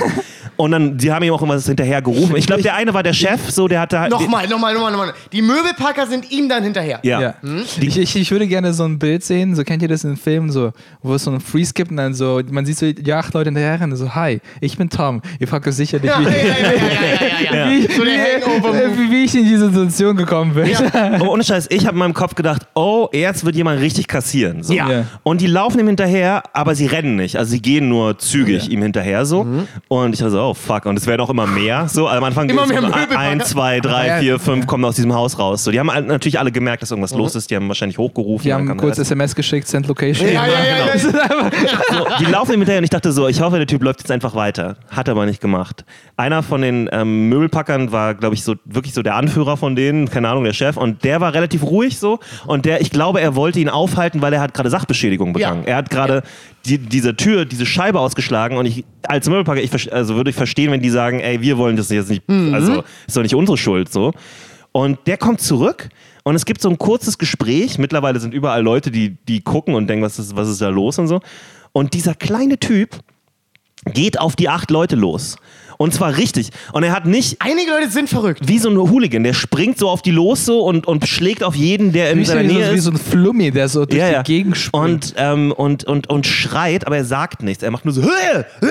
Und 0.62 0.70
dann, 0.70 0.96
die 0.96 1.12
haben 1.12 1.24
ihm 1.24 1.34
auch 1.34 1.42
irgendwas 1.42 1.66
hinterher 1.66 2.04
gerufen. 2.04 2.36
Ich 2.36 2.46
glaube, 2.46 2.62
der 2.62 2.76
eine 2.76 2.94
war 2.94 3.02
der 3.02 3.14
Chef, 3.14 3.50
so, 3.50 3.68
der 3.68 3.80
hatte 3.80 4.00
halt. 4.00 4.12
Nochmal, 4.12 4.48
nochmal, 4.48 4.76
nochmal, 4.76 4.92
nochmal. 4.92 5.14
Die 5.32 5.42
Möbelpacker 5.42 6.06
sind 6.06 6.32
ihm 6.32 6.48
dann 6.48 6.64
hinterher. 6.64 7.00
Ja. 7.02 7.20
Ja. 7.20 7.34
Ich, 7.80 7.98
ich, 7.98 8.16
ich 8.16 8.30
würde 8.30 8.46
gerne 8.46 8.72
so 8.72 8.84
ein 8.84 9.00
Bild 9.00 9.24
sehen, 9.24 9.56
so 9.56 9.64
kennt 9.64 9.82
ihr 9.82 9.88
das 9.88 10.04
in 10.04 10.18
Filmen, 10.18 10.52
so, 10.52 10.72
wo 11.02 11.16
es 11.16 11.24
so 11.24 11.32
einen 11.32 11.40
Freeze 11.40 11.74
gibt 11.74 11.90
und 11.90 11.98
dann 11.98 12.14
so, 12.14 12.42
man 12.52 12.64
sieht 12.68 12.78
so 12.78 12.92
die 12.94 13.12
acht 13.12 13.34
Leute 13.34 13.48
hinterher 13.48 13.82
rennen, 13.82 13.96
so, 13.96 14.14
hi, 14.14 14.40
ich 14.60 14.78
bin 14.78 14.88
Tom. 14.88 15.24
Ihr 15.40 15.48
fragt 15.48 15.68
euch 15.68 15.74
sicherlich, 15.74 16.12
Ja, 16.12 16.20
wie, 16.20 16.26
ja, 16.26 16.30
ja, 16.30 16.38
ja, 16.38 16.54
ja, 16.54 17.54
ja, 17.54 17.66
ja. 17.66 17.72
wie, 17.72 17.92
So 17.92 18.04
Hangover-Move. 18.06 18.98
wie, 19.00 19.12
wie 19.12 19.24
ich 19.24 19.36
in 19.36 19.46
diese 19.46 19.68
Situation 19.70 20.16
gekommen 20.16 20.54
bin. 20.54 20.70
Oh, 21.22 21.26
ohne 21.30 21.44
Scheiß, 21.44 21.68
ich 21.72 21.88
habe 21.88 21.94
in 21.96 22.00
meinem 22.00 22.14
Kopf 22.14 22.36
gedacht, 22.36 22.68
oh, 22.76 23.10
jetzt 23.14 23.46
wird 23.46 23.56
jemand 23.56 23.82
richtig 23.82 24.08
kassieren. 24.08 24.62
So. 24.62 24.74
Ja. 24.74 24.92
Ja. 24.92 25.06
Und 25.24 25.42
die 25.42 25.48
laufen 25.48 25.80
ihm 25.80 25.88
hinterher, 25.88 26.44
aber 26.54 26.76
sie 26.76 26.86
rennen 26.86 27.16
nicht. 27.16 27.36
Also 27.38 27.50
sie 27.50 27.64
gehen 27.64 27.90
nur 27.90 28.20
zügig 28.20 28.70
ihm 28.70 28.84
hinterher 28.84 29.26
so. 29.26 29.48
Und 29.88 30.14
ich 30.14 30.20
dachte 30.20 30.32
so, 30.32 30.42
oh 30.42 30.51
fuck. 30.54 30.86
Und 30.86 30.98
es 30.98 31.08
werden 31.08 31.22
auch 31.22 31.30
immer 31.30 31.48
mehr. 31.48 31.88
So, 31.88 32.08
am 32.08 32.24
Anfang 32.24 32.50
Immer 32.50 32.66
mehr 32.68 32.82
so, 32.82 32.88
Möbelpacker. 32.88 33.20
ein, 33.20 33.42
zwei, 33.42 33.80
drei, 33.80 34.08
Ja. 34.08 34.20
vier, 34.20 34.40
fünf 34.40 34.68
kommen 34.68 34.86
aus 34.86 34.96
diesem 34.96 35.14
Haus 35.14 35.38
raus. 35.40 35.64
So, 35.64 35.72
die 35.72 35.80
haben 35.80 35.90
alle- 35.90 36.06
natürlich 36.08 36.40
alle 36.40 36.52
gemerkt, 36.52 36.82
dass 36.82 36.92
irgendwas 36.92 37.14
los 37.14 37.36
ist. 37.36 37.50
Die 37.52 37.56
haben 37.56 37.68
wahrscheinlich 37.68 37.98
hochgerufen. 37.98 38.44
Die 38.44 38.54
haben 38.54 38.78
kurz. 38.78 38.98
SMS 38.98 39.36
geschickt, 39.36 39.68
send 39.68 39.88
location. 39.88 40.28
Ja, 40.28 40.46
ja, 40.46 40.52
ja, 40.64 40.86
ja, 40.96 40.98
so, 40.98 42.08
die 42.20 42.26
laufen 42.26 42.54
ihm 42.54 42.60
hinterher 42.60 42.80
und 42.80 42.84
ich 42.84 42.90
dachte 42.90 43.12
so, 43.12 43.28
ich 43.28 43.42
hoffe, 43.42 43.58
der 43.58 43.68
Typ 43.68 43.84
läuft 43.84 44.00
jetzt 44.02 44.12
einfach 44.12 44.36
weiter. 44.36 44.76
Hat 44.90 45.08
er 45.08 45.14
aber 45.14 45.26
nicht 45.26 45.42
gemacht. 45.42 45.86
Einer 46.18 46.44
von 46.44 46.62
den 46.62 46.90
ähm, 46.92 47.30
Möbelpackern 47.30 47.92
war, 47.92 48.14
glaube 48.16 48.36
ich, 48.36 48.44
so 48.44 48.56
wirklich 48.66 48.94
so 48.94 49.02
der 49.02 49.16
Anführer 49.16 49.58
von 49.58 49.76
denen, 49.76 50.10
keine 50.10 50.30
Ahnung, 50.30 50.44
der 50.44 50.54
Chef. 50.54 50.78
Und 50.78 51.04
der 51.04 51.22
war 51.22 51.34
relativ 51.34 51.64
ruhig 51.64 51.98
so. 52.00 52.20
Und 52.46 52.66
der, 52.66 52.82
ich 52.82 52.92
glaube, 52.92 53.22
er 53.22 53.36
wollte 53.36 53.60
ihn 53.60 53.70
aufhalten, 53.70 54.22
weil 54.22 54.34
er 54.34 54.42
hat 54.42 54.54
gerade 54.54 54.70
Sachbeschädigung 54.70 55.34
begangen. 55.34 55.64
Ja. 55.64 55.70
Er 55.70 55.76
hat 55.78 55.90
gerade 55.90 56.24
die, 56.66 56.78
diese 56.78 57.16
Tür, 57.16 57.46
diese 57.46 57.66
Scheibe 57.66 58.00
ausgeschlagen. 58.00 58.58
Und 58.58 58.66
ich, 58.66 58.86
als 59.04 59.28
Möbelpacker, 59.28 59.62
ich, 59.62 59.94
also 59.94 60.16
würde 60.16 60.30
ich 60.30 60.36
verstehen, 60.36 60.72
wenn 60.72 60.82
die 60.82 60.90
sagen, 60.90 61.20
ey, 61.20 61.42
wir 61.42 61.58
wollen 61.58 61.76
das 61.76 61.90
jetzt 61.90 62.10
nicht, 62.10 62.24
also 62.30 62.84
ist 63.08 63.18
doch 63.18 63.24
nicht 63.24 63.36
unsere 63.36 63.58
Schuld 63.58 63.92
so. 63.92 64.14
Und 64.72 65.00
der 65.06 65.18
kommt 65.18 65.42
zurück 65.42 65.90
und 66.24 66.36
es 66.36 66.46
gibt 66.46 66.62
so 66.62 66.70
ein 66.70 66.78
kurzes 66.78 67.18
Gespräch. 67.18 67.78
Mittlerweile 67.78 68.20
sind 68.20 68.34
überall 68.34 68.62
Leute, 68.62 68.92
die, 68.92 69.18
die 69.28 69.42
gucken 69.42 69.76
und 69.76 69.88
denken, 69.88 70.06
was 70.06 70.20
ist, 70.20 70.36
was 70.36 70.48
ist 70.48 70.62
da 70.62 70.70
los 70.70 70.98
und 71.00 71.08
so. 71.08 71.20
Und 71.74 71.94
dieser 71.94 72.16
kleine 72.16 72.58
Typ 72.58 72.98
geht 73.86 74.20
auf 74.20 74.36
die 74.36 74.50
acht 74.50 74.72
Leute 74.72 74.96
los. 74.96 75.38
Und 75.82 75.94
zwar 75.96 76.16
richtig. 76.18 76.50
Und 76.74 76.84
er 76.84 76.92
hat 76.92 77.08
nicht 77.08 77.38
Einige 77.40 77.72
Leute 77.72 77.90
sind 77.90 78.08
verrückt. 78.08 78.48
wie 78.48 78.60
so 78.60 78.70
ein 78.70 78.78
Hooligan, 78.78 79.24
der 79.24 79.34
springt 79.34 79.80
so 79.80 79.90
auf 79.90 80.04
die 80.04 80.12
los 80.12 80.46
so 80.46 80.62
und, 80.62 80.86
und 80.86 81.08
schlägt 81.08 81.44
auf 81.44 81.56
jeden, 81.56 81.92
der 81.92 82.12
in 82.12 82.20
Wie, 82.20 82.26
seiner 82.26 82.48
so, 82.48 82.56
Nähe 82.56 82.72
wie 82.72 82.78
ist. 82.78 82.84
so 82.84 82.92
ein 82.92 82.98
Flummi, 82.98 83.50
der 83.50 83.68
so 83.68 83.86
durch 83.86 84.00
ja, 84.00 84.10
ja. 84.12 84.22
die 84.24 84.32
Gegend 84.32 84.58
springt. 84.58 84.86
und, 84.86 85.14
ähm, 85.18 85.52
und, 85.52 85.84
und, 85.86 86.08
und 86.08 86.28
schreit, 86.28 86.86
aber 86.86 86.98
er 86.98 87.06
sagt 87.06 87.42
nichts. 87.42 87.64
Er 87.64 87.72
macht 87.72 87.86
nur 87.86 87.94
so. 87.96 88.04
"Hä? 88.04 88.44
Hä? 88.62 88.68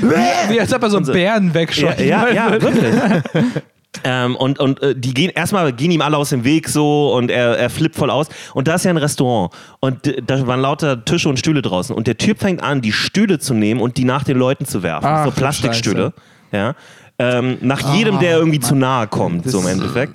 Hä?" 0.00 0.52
wie 0.52 0.60
als 0.60 0.72
ob 0.74 0.82
er 0.82 0.90
so 0.90 0.96
einen 0.96 1.06
so. 1.06 1.12
Bären 1.12 1.48
Ja, 1.48 1.54
wegschossen 1.54 2.08
ja, 2.08 2.22
wollte. 2.22 2.34
ja 2.34 2.50
wirklich. 2.60 2.94
ähm, 4.04 4.34
und 4.36 4.58
und 4.58 4.82
äh, 4.82 4.94
die 4.96 5.14
gehen 5.14 5.30
erstmal 5.30 5.72
gehen 5.72 5.90
ihm 5.92 6.00
alle 6.02 6.16
aus 6.16 6.30
dem 6.30 6.42
Weg 6.44 6.68
so 6.68 7.12
und 7.14 7.30
er, 7.30 7.56
er 7.58 7.70
flippt 7.70 7.94
voll 7.94 8.10
aus. 8.10 8.26
Und 8.54 8.66
da 8.66 8.74
ist 8.74 8.84
ja 8.84 8.90
ein 8.90 8.96
Restaurant 8.96 9.52
und 9.80 10.12
da 10.26 10.44
waren 10.46 10.60
lauter 10.60 11.04
Tische 11.04 11.28
und 11.28 11.38
Stühle 11.38 11.62
draußen. 11.62 11.94
Und 11.94 12.06
der 12.08 12.16
Typ 12.18 12.40
fängt 12.40 12.62
an, 12.62 12.80
die 12.80 12.92
Stühle 12.92 13.38
zu 13.38 13.54
nehmen 13.54 13.80
und 13.80 13.96
die 13.96 14.04
nach 14.04 14.24
den 14.24 14.38
Leuten 14.38 14.64
zu 14.66 14.82
werfen. 14.82 15.06
Ach, 15.06 15.26
so 15.26 15.30
Plastikstühle. 15.30 16.12
Ja. 16.52 16.74
Ähm, 17.18 17.58
nach 17.60 17.94
jedem, 17.94 18.18
der 18.18 18.38
irgendwie 18.38 18.60
zu 18.60 18.74
nahe 18.74 19.06
kommt, 19.06 19.48
so 19.48 19.60
im 19.60 19.66
Endeffekt. 19.66 20.14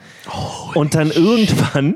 Und 0.73 0.95
dann 0.95 1.11
irgendwann. 1.11 1.95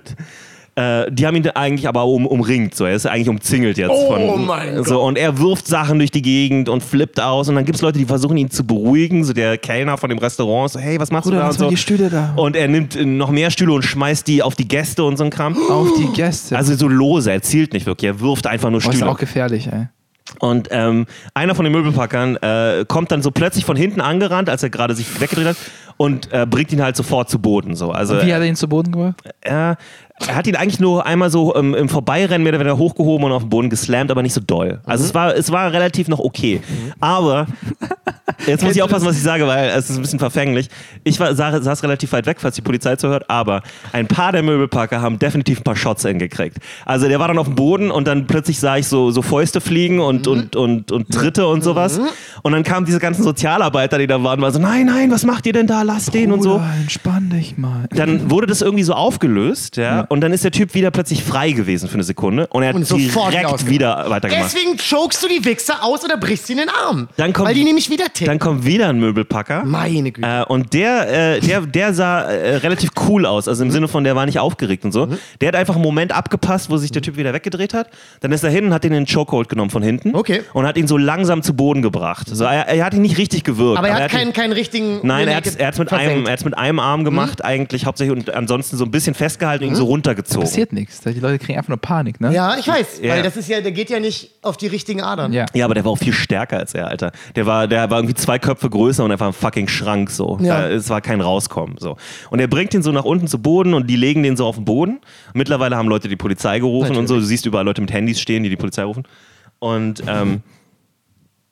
Äh, 0.74 1.12
die 1.12 1.28
haben 1.28 1.36
ihn 1.36 1.46
eigentlich 1.50 1.86
aber 1.88 2.06
um, 2.06 2.26
umringt, 2.26 2.76
so. 2.76 2.86
Er 2.86 2.96
ist 2.96 3.06
eigentlich 3.06 3.28
umzingelt 3.28 3.78
jetzt. 3.78 3.92
Oh 3.92 4.16
von, 4.16 4.46
mein 4.46 4.84
so, 4.86 5.02
Und 5.02 5.18
er 5.18 5.38
wirft 5.38 5.68
Sachen 5.68 5.98
durch 6.00 6.12
die 6.12 6.22
Gegend 6.22 6.70
und 6.70 6.82
flippt 6.82 7.20
aus. 7.20 7.50
Und 7.50 7.56
dann 7.56 7.66
gibt 7.66 7.76
es 7.76 7.82
Leute, 7.82 8.00
die 8.00 8.06
versuchen 8.06 8.38
ihn 8.38 8.50
zu 8.50 8.66
beruhigen. 8.66 9.26
So 9.26 9.34
der 9.34 9.58
Kellner 9.58 9.98
von 9.98 10.10
dem 10.10 10.18
Restaurant 10.18 10.68
ist 10.68 10.74
so, 10.74 10.80
hey, 10.80 10.98
was 10.98 11.12
machst 11.12 11.26
Bruder, 11.26 11.40
du 11.40 11.44
da? 11.44 11.50
Und, 11.50 11.60
so. 11.60 11.70
die 11.70 11.78
Stühle 11.78 12.10
da. 12.10 12.34
und 12.38 12.56
er 12.56 12.70
nimmt 12.70 12.96
äh, 12.96 13.04
noch 13.04 13.32
mehr 13.32 13.52
Stühle 13.52 13.74
und 13.74 13.84
schmeißt 13.84 14.26
die 14.28 14.42
auf 14.42 14.56
die 14.56 14.68
Gäste 14.68 15.04
und 15.04 15.18
so 15.18 15.26
ein 15.26 15.30
Kram. 15.30 15.58
Auf 15.70 15.90
die 15.98 16.08
Gäste. 16.14 16.56
Also 16.56 16.74
so 16.76 16.88
lose, 16.88 17.32
er 17.32 17.42
zielt 17.42 17.74
nicht 17.74 17.86
wirklich. 17.86 18.08
Er 18.08 18.22
wirft 18.22 18.48
einfach 18.48 18.70
nur 18.70 18.82
oh, 18.82 18.90
ist 18.90 18.96
Stühle. 18.96 19.12
auch 19.12 19.18
gefährlich, 19.18 19.68
ey. 19.68 19.88
Und 20.40 20.70
ähm, 20.72 21.06
einer 21.34 21.56
von 21.56 21.66
den 21.66 21.72
Möbelpackern 21.74 22.38
äh, 22.38 22.86
kommt 22.88 23.12
dann 23.12 23.22
so 23.22 23.32
plötzlich 23.32 23.66
von 23.66 23.76
hinten 23.76 24.02
angerannt, 24.02 24.50
als 24.50 24.64
er 24.64 24.70
gerade 24.70 24.96
sich 24.96 25.20
weggedreht 25.20 25.48
hat 25.48 25.58
und 25.98 26.32
äh, 26.32 26.48
bringt 26.50 26.72
ihn 26.72 26.82
halt 26.82 26.96
sofort 26.96 27.30
zu 27.30 27.40
Boden. 27.40 27.76
So. 27.76 27.92
Also 27.92 28.16
Wie 28.16 28.34
hat 28.34 28.42
er 28.42 28.46
ihn 28.46 28.56
zu 28.56 28.68
Boden 28.68 28.92
gebracht? 28.92 29.22
er, 29.42 29.78
er 30.28 30.36
hat 30.36 30.48
ihn 30.48 30.56
eigentlich 30.56 30.80
nur 30.80 31.06
einmal 31.06 31.30
so 31.30 31.56
ähm, 31.56 31.74
im 31.74 31.90
Vorbeirennen 31.90 32.44
mehr 32.44 32.54
oder 32.54 32.60
weniger 32.60 32.78
hochgehoben 32.78 33.26
und 33.26 33.32
auf 33.32 33.44
den 33.44 33.50
Boden 33.50 33.70
geslammt, 33.70 34.12
aber 34.12 34.22
nicht 34.22 34.34
so 34.34 34.42
doll. 34.42 34.80
Also 34.86 35.04
es, 35.04 35.14
war, 35.14 35.36
es 35.36 35.52
war 35.52 35.72
relativ 35.72 36.08
noch 36.08 36.20
okay. 36.20 36.62
Aber 37.00 37.48
jetzt 38.46 38.64
muss 38.64 38.76
ich 38.76 38.82
aufpassen, 38.82 39.06
was 39.06 39.18
ich 39.18 39.24
sage, 39.24 39.48
weil 39.48 39.70
es 39.70 39.90
ist 39.90 39.98
ein 39.98 40.02
bisschen 40.02 40.20
verfänglich. 40.20 40.70
Ich 41.04 41.20
war, 41.20 41.34
saß, 41.34 41.64
saß 41.64 41.84
relativ 41.84 42.12
weit 42.12 42.26
weg, 42.26 42.38
falls 42.40 42.56
die 42.56 42.62
Polizei 42.62 42.96
zuhört, 42.96 43.30
aber 43.30 43.62
ein 43.94 44.08
paar 44.08 44.32
der 44.32 44.44
Möbelpacker 44.44 45.02
haben 45.02 45.18
definitiv 45.20 45.62
ein 45.62 45.64
paar 45.64 45.76
Shots 45.76 46.04
hingekriegt. 46.04 46.58
Also 46.86 47.08
der 47.08 47.20
war 47.20 47.28
dann 47.28 47.38
auf 47.38 47.48
dem 47.48 47.56
Boden 47.56 47.92
und 47.92 48.08
dann 48.08 48.28
plötzlich 48.28 48.60
sah 48.60 48.78
ich 48.78 48.88
so, 48.88 49.12
so 49.12 49.22
Fäuste 49.22 49.62
fliegen 49.62 50.00
und, 50.00 50.28
und, 50.28 50.56
und, 50.56 50.92
und 50.92 51.10
Tritte 51.10 51.48
und 51.48 51.64
sowas. 51.64 52.00
Und 52.44 52.52
dann 52.52 52.64
kamen 52.64 52.86
diese 52.86 53.00
ganzen 53.00 53.24
Sozialarbeiter, 53.24 53.98
die 53.98 54.08
da 54.08 54.24
waren, 54.24 54.42
war 54.42 54.52
so, 54.52 54.60
nein, 54.60 54.86
nein, 54.86 55.12
was 55.12 55.26
macht 55.26 55.46
ihr 55.46 55.54
denn 55.54 55.68
da? 55.68 55.82
Lasst 55.82 56.14
den 56.14 56.32
und 56.32 56.42
so 56.42 56.58
Bruder, 56.58 56.74
entspann 56.80 57.30
dich 57.30 57.58
mal. 57.58 57.88
dann 57.92 58.30
wurde 58.30 58.48
das 58.48 58.62
irgendwie 58.62 58.84
so 58.84 58.94
aufgelöst, 58.94 59.78
ja, 59.78 60.02
und 60.12 60.22
dann 60.22 60.34
ist 60.34 60.44
der 60.44 60.52
Typ 60.52 60.74
wieder 60.74 60.92
plötzlich 60.92 61.24
frei 61.24 61.52
gewesen 61.52 61.88
für 61.90 61.96
eine 61.96 62.04
Sekunde 62.04 62.48
und 62.48 62.64
er 62.64 62.70
hat 62.70 62.76
Und 62.76 62.90
direkt 62.90 63.68
wieder 63.68 64.06
weitergemacht. 64.10 64.54
Deswegen 64.54 64.78
chokst 64.78 65.24
du 65.24 65.28
die 65.28 65.44
Wichser 65.46 65.84
aus 65.84 66.04
oder 66.04 66.18
brichst 66.18 66.48
sie 66.48 66.54
in 66.54 66.60
den 66.60 66.70
Arm. 66.70 67.08
Dann 67.18 67.34
kommt- 67.34 67.48
weil 67.48 67.56
die 67.56 67.64
nämlich 67.64 67.90
wieder 67.90 68.06
ticken. 68.06 68.26
Dann 68.28 68.40
kommt 68.40 68.66
wieder 68.66 68.90
ein 68.90 69.00
Möbelpacker. 69.00 69.64
Meine 69.66 70.12
Güte. 70.12 70.28
Äh, 70.28 70.44
und 70.46 70.74
der, 70.74 71.36
äh, 71.38 71.40
der, 71.40 71.62
der 71.62 71.94
sah 71.94 72.22
äh, 72.24 72.58
relativ 72.58 72.90
cool 73.08 73.26
aus, 73.26 73.48
also 73.48 73.64
im 73.64 73.70
Mhm. 73.70 73.74
Sinne 73.74 73.88
von, 73.88 74.04
der 74.04 74.16
war 74.16 74.26
nicht 74.26 74.40
aufgeregt 74.40 74.84
und 74.86 74.92
so. 74.92 75.08
Der 75.40 75.48
hat 75.48 75.56
einfach 75.56 75.76
einen 75.76 75.84
Moment 75.84 76.12
abgepasst, 76.12 76.70
wo 76.70 76.78
sich 76.78 76.92
der 76.92 77.02
Typ 77.02 77.16
wieder 77.18 77.34
weggedreht 77.34 77.74
hat. 77.74 77.88
Dann 78.20 78.32
ist 78.34 78.44
er 78.44 78.50
hin 78.50 78.66
und 78.66 78.74
hat 78.74 78.84
den 78.84 78.92
in 78.94 79.06
den 79.06 79.14
Chokehold 79.14 79.48
genommen 79.50 79.70
von 79.72 79.82
hinten. 79.82 80.16
Okay. 80.16 80.42
Und 80.54 80.66
hat 80.68 80.78
ihn 80.78 80.88
so 80.88 80.98
langsam 80.98 81.42
zu 81.42 81.54
Boden 81.54 81.82
gebracht. 81.82 82.28
So, 82.32 82.44
er, 82.44 82.68
er 82.68 82.84
hat 82.86 82.94
ihn 82.94 83.02
nicht 83.02 83.18
richtig 83.18 83.44
gewirkt. 83.44 83.78
aber 83.78 83.88
er 83.88 83.96
hat 83.96 84.12
ihn- 84.12 84.18
keinen, 84.18 84.34
keinen 84.34 84.52
richtigen. 84.54 85.00
Nein, 85.04 85.28
er 85.28 85.38
hat 85.38 85.46
es 85.48 85.78
mit, 85.80 85.92
einem- 85.94 86.26
er 86.26 86.38
mit 86.44 86.58
einem 86.58 86.80
Arm 86.80 87.04
gemacht, 87.06 87.46
eigentlich 87.46 87.86
hauptsächlich 87.86 88.18
und 88.18 88.34
ansonsten 88.34 88.76
so 88.78 88.84
ein 88.86 88.92
bisschen 88.92 89.14
festgehalten 89.14 89.64
und 89.66 89.70
ihn 89.72 89.76
so 89.76 89.88
runtergezogen. 89.92 90.44
Passiert 90.44 90.72
nichts. 90.72 91.02
Die 91.02 91.20
Leute 91.20 91.38
kriegen 91.38 91.58
einfach 91.58 91.70
nur 91.70 91.78
Panik, 91.78 92.22
ne? 92.22 92.34
Ja, 92.34 92.58
ich 92.58 92.68
weiß. 92.68 93.02
Ja. 93.02 93.14
Weil 93.14 93.24
das 93.24 93.36
ist 93.36 93.50
ja, 93.50 93.60
der 93.60 93.74
geht 93.74 93.90
ja 93.90 94.00
nicht 94.00 94.32
auf 94.42 94.56
die 94.56 94.68
richtigen 94.68 95.02
Adern. 95.02 95.34
Ja. 95.34 95.46
Ja, 95.54 95.66
aber 95.66 95.74
der 95.74 95.84
war 95.84 95.92
auch 95.92 95.98
viel 95.98 96.14
stärker 96.14 96.58
als 96.58 96.74
er, 96.74 96.88
Alter. 96.88 97.12
Der 97.36 97.46
war, 97.46 97.68
der 97.68 97.90
war 97.90 98.00
irgendwie 98.00 98.16
zwei 98.16 98.40
Köpfe 98.40 98.70
größer 98.70 99.04
und 99.04 99.12
einfach 99.12 99.28
ein 99.28 99.34
fucking 99.34 99.68
Schrank 99.68 100.10
so. 100.10 100.40
Ja. 100.42 100.62
Da, 100.62 100.70
es 100.70 100.90
war 100.90 101.02
kein 101.02 101.20
Rauskommen 101.20 101.76
so. 101.78 101.98
Und 102.30 102.40
er 102.40 102.48
bringt 102.48 102.74
ihn 102.74 102.82
so 102.82 102.92
nach 102.92 103.06
unten 103.06 103.28
zu 103.28 103.40
Boden 103.40 103.74
und 103.74 103.88
die 103.88 103.98
legen 103.98 104.24
den 104.24 104.38
so 104.38 104.46
auf 104.46 104.56
den 104.56 104.66
Boden. 104.66 105.00
Mittlerweile 105.34 105.76
haben 105.76 105.90
Leute 105.90 106.08
die 106.08 106.16
Polizei 106.16 106.60
gerufen 106.60 106.96
und 106.96 107.08
so. 107.08 107.16
Du 107.16 107.22
siehst 107.22 107.46
überall 107.46 107.66
Leute 107.66 107.82
mit 107.82 107.92
Handys 107.92 108.22
stehen, 108.22 108.44
die 108.44 108.50
die 108.50 108.56
Polizei 108.56 108.84
rufen. 108.84 109.04
Und 109.60 110.04
ähm, 110.08 110.42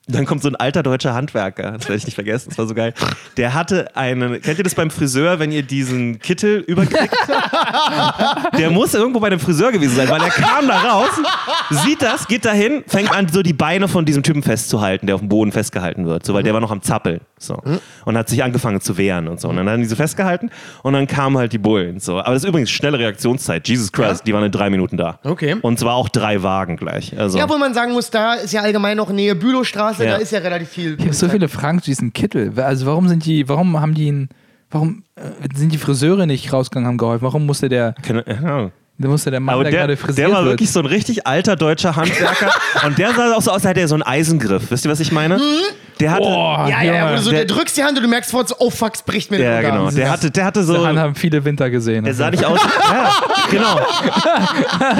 dann 0.09 0.25
kommt 0.25 0.41
so 0.41 0.49
ein 0.49 0.55
alter 0.55 0.83
deutscher 0.83 1.13
Handwerker, 1.13 1.71
das 1.71 1.83
werde 1.85 1.95
ich 1.95 2.05
nicht 2.05 2.15
vergessen, 2.15 2.49
das 2.49 2.57
war 2.57 2.67
so 2.67 2.73
geil. 2.73 2.93
Der 3.37 3.53
hatte 3.53 3.95
einen, 3.95 4.41
kennt 4.41 4.57
ihr 4.57 4.63
das 4.63 4.75
beim 4.75 4.89
Friseur, 4.91 5.39
wenn 5.39 5.51
ihr 5.51 5.63
diesen 5.63 6.19
Kittel 6.19 6.59
überkriegt? 6.59 7.15
Der 8.57 8.69
muss 8.69 8.93
irgendwo 8.93 9.19
bei 9.19 9.29
dem 9.29 9.39
Friseur 9.39 9.71
gewesen 9.71 9.95
sein, 9.95 10.09
weil 10.09 10.21
er 10.21 10.29
kam 10.29 10.67
da 10.67 10.77
raus, 10.79 11.09
sieht 11.69 12.01
das, 12.01 12.27
geht 12.27 12.45
dahin, 12.45 12.83
fängt 12.87 13.11
an, 13.11 13.27
so 13.27 13.41
die 13.41 13.53
Beine 13.53 13.87
von 13.87 14.05
diesem 14.05 14.23
Typen 14.23 14.43
festzuhalten, 14.43 15.05
der 15.05 15.15
auf 15.15 15.21
dem 15.21 15.29
Boden 15.29 15.51
festgehalten 15.51 16.05
wird, 16.05 16.25
so, 16.25 16.33
weil 16.33 16.43
der 16.43 16.53
war 16.53 16.61
noch 16.61 16.71
am 16.71 16.81
Zappeln. 16.81 17.21
So. 17.41 17.61
Und 18.03 18.17
hat 18.17 18.27
sich 18.27 18.43
angefangen 18.43 18.81
zu 18.81 18.97
wehren 18.97 19.29
und 19.29 19.39
so. 19.39 19.47
Und 19.47 19.55
dann 19.55 19.69
haben 19.69 19.79
die 19.79 19.87
so 19.87 19.95
festgehalten 19.95 20.49
und 20.83 20.91
dann 20.91 21.07
kamen 21.07 21.37
halt 21.37 21.53
die 21.53 21.57
Bullen. 21.57 21.99
So. 21.99 22.19
Aber 22.19 22.33
das 22.33 22.43
ist 22.43 22.49
übrigens 22.49 22.69
schnelle 22.69 22.99
Reaktionszeit. 22.99 23.65
Jesus 23.67 23.91
Christ, 23.93 24.27
die 24.27 24.33
waren 24.33 24.43
in 24.43 24.51
drei 24.51 24.69
Minuten 24.69 24.97
da. 24.97 25.19
Okay. 25.23 25.55
Und 25.61 25.79
zwar 25.79 25.95
auch 25.95 26.09
drei 26.09 26.43
Wagen 26.43 26.75
gleich. 26.75 27.17
Also, 27.17 27.37
Ja, 27.37 27.47
wo 27.49 27.57
man 27.57 27.73
sagen 27.73 27.93
muss, 27.93 28.09
da 28.11 28.33
ist 28.33 28.51
ja 28.51 28.61
allgemein 28.61 28.97
noch 28.97 29.09
Nähe 29.09 29.35
Bülowstraße, 29.35 29.98
Ja. 30.03 30.11
da 30.11 30.17
ist 30.17 30.31
ja 30.31 30.39
relativ 30.39 30.69
viel. 30.69 30.95
Ich 30.97 31.05
habe 31.05 31.13
so 31.13 31.29
viele 31.29 31.47
Fragen 31.47 31.79
zu 31.79 31.85
diesem 31.85 32.13
Kittel. 32.13 32.51
Also 32.59 32.85
warum 32.85 33.07
sind 33.07 33.25
die, 33.25 33.47
warum 33.49 33.79
haben 33.79 33.93
die 33.93 34.05
ihn, 34.07 34.29
warum 34.71 35.03
äh, 35.15 35.21
sind 35.55 35.71
die 35.73 35.77
Friseure 35.77 36.25
nicht 36.25 36.51
rausgegangen, 36.53 36.87
haben 36.87 36.97
geholfen? 36.97 37.23
Warum 37.23 37.45
musste 37.45 37.69
der, 37.69 37.95
Keine- 38.01 38.23
ja. 38.27 38.71
Der 38.99 39.09
musste 39.09 39.31
der 39.31 39.39
Mann, 39.39 39.55
Aber 39.55 39.63
der, 39.63 39.71
der, 39.71 39.79
gerade 39.81 39.97
frisiert 39.97 40.17
der 40.27 40.31
war 40.35 40.43
wird? 40.43 40.53
wirklich 40.53 40.71
so 40.71 40.79
ein 40.79 40.85
richtig 40.85 41.25
alter 41.25 41.55
deutscher 41.55 41.95
Handwerker. 41.95 42.51
und 42.85 42.97
der 42.97 43.13
sah 43.13 43.33
auch 43.33 43.41
so 43.41 43.49
aus, 43.51 43.55
als 43.57 43.63
hätte 43.65 43.79
er 43.79 43.87
so 43.87 43.95
einen 43.95 44.03
Eisengriff. 44.03 44.69
Wisst 44.69 44.85
ihr, 44.85 44.91
was 44.91 44.99
ich 44.99 45.11
meine? 45.11 45.39
Der 45.99 46.11
hatte. 46.11 46.21
Boah, 46.23 46.67
Ja, 46.69 46.81
ja, 46.81 46.93
ja, 46.93 47.17
so, 47.17 47.31
Der- 47.31 47.45
der, 47.45 47.55
drückst 47.55 47.75
die 47.77 47.83
Hand 47.83 47.97
und 47.97 48.03
du 48.03 48.09
merkst 48.09 48.29
sofort 48.31 48.47
so, 48.49 48.55
oh 48.59 48.69
fuck, 48.69 48.93
es 48.95 49.01
bricht 49.03 49.31
mir 49.31 49.37
Ja, 49.37 49.43
der 49.61 49.69
Organ. 49.71 49.71
genau. 49.87 49.91
Der 49.91 50.11
hatte, 50.11 50.31
der 50.31 50.45
hatte 50.45 50.63
so. 50.63 50.85
Hand 50.85 50.97
haben 50.99 51.15
viele 51.15 51.43
Winter 51.43 51.69
gesehen. 51.69 52.03
Der 52.05 52.13
sah 52.13 52.29
nicht 52.31 52.43
aus. 52.45 52.59
ja, 52.89 53.11
genau. 53.51 53.79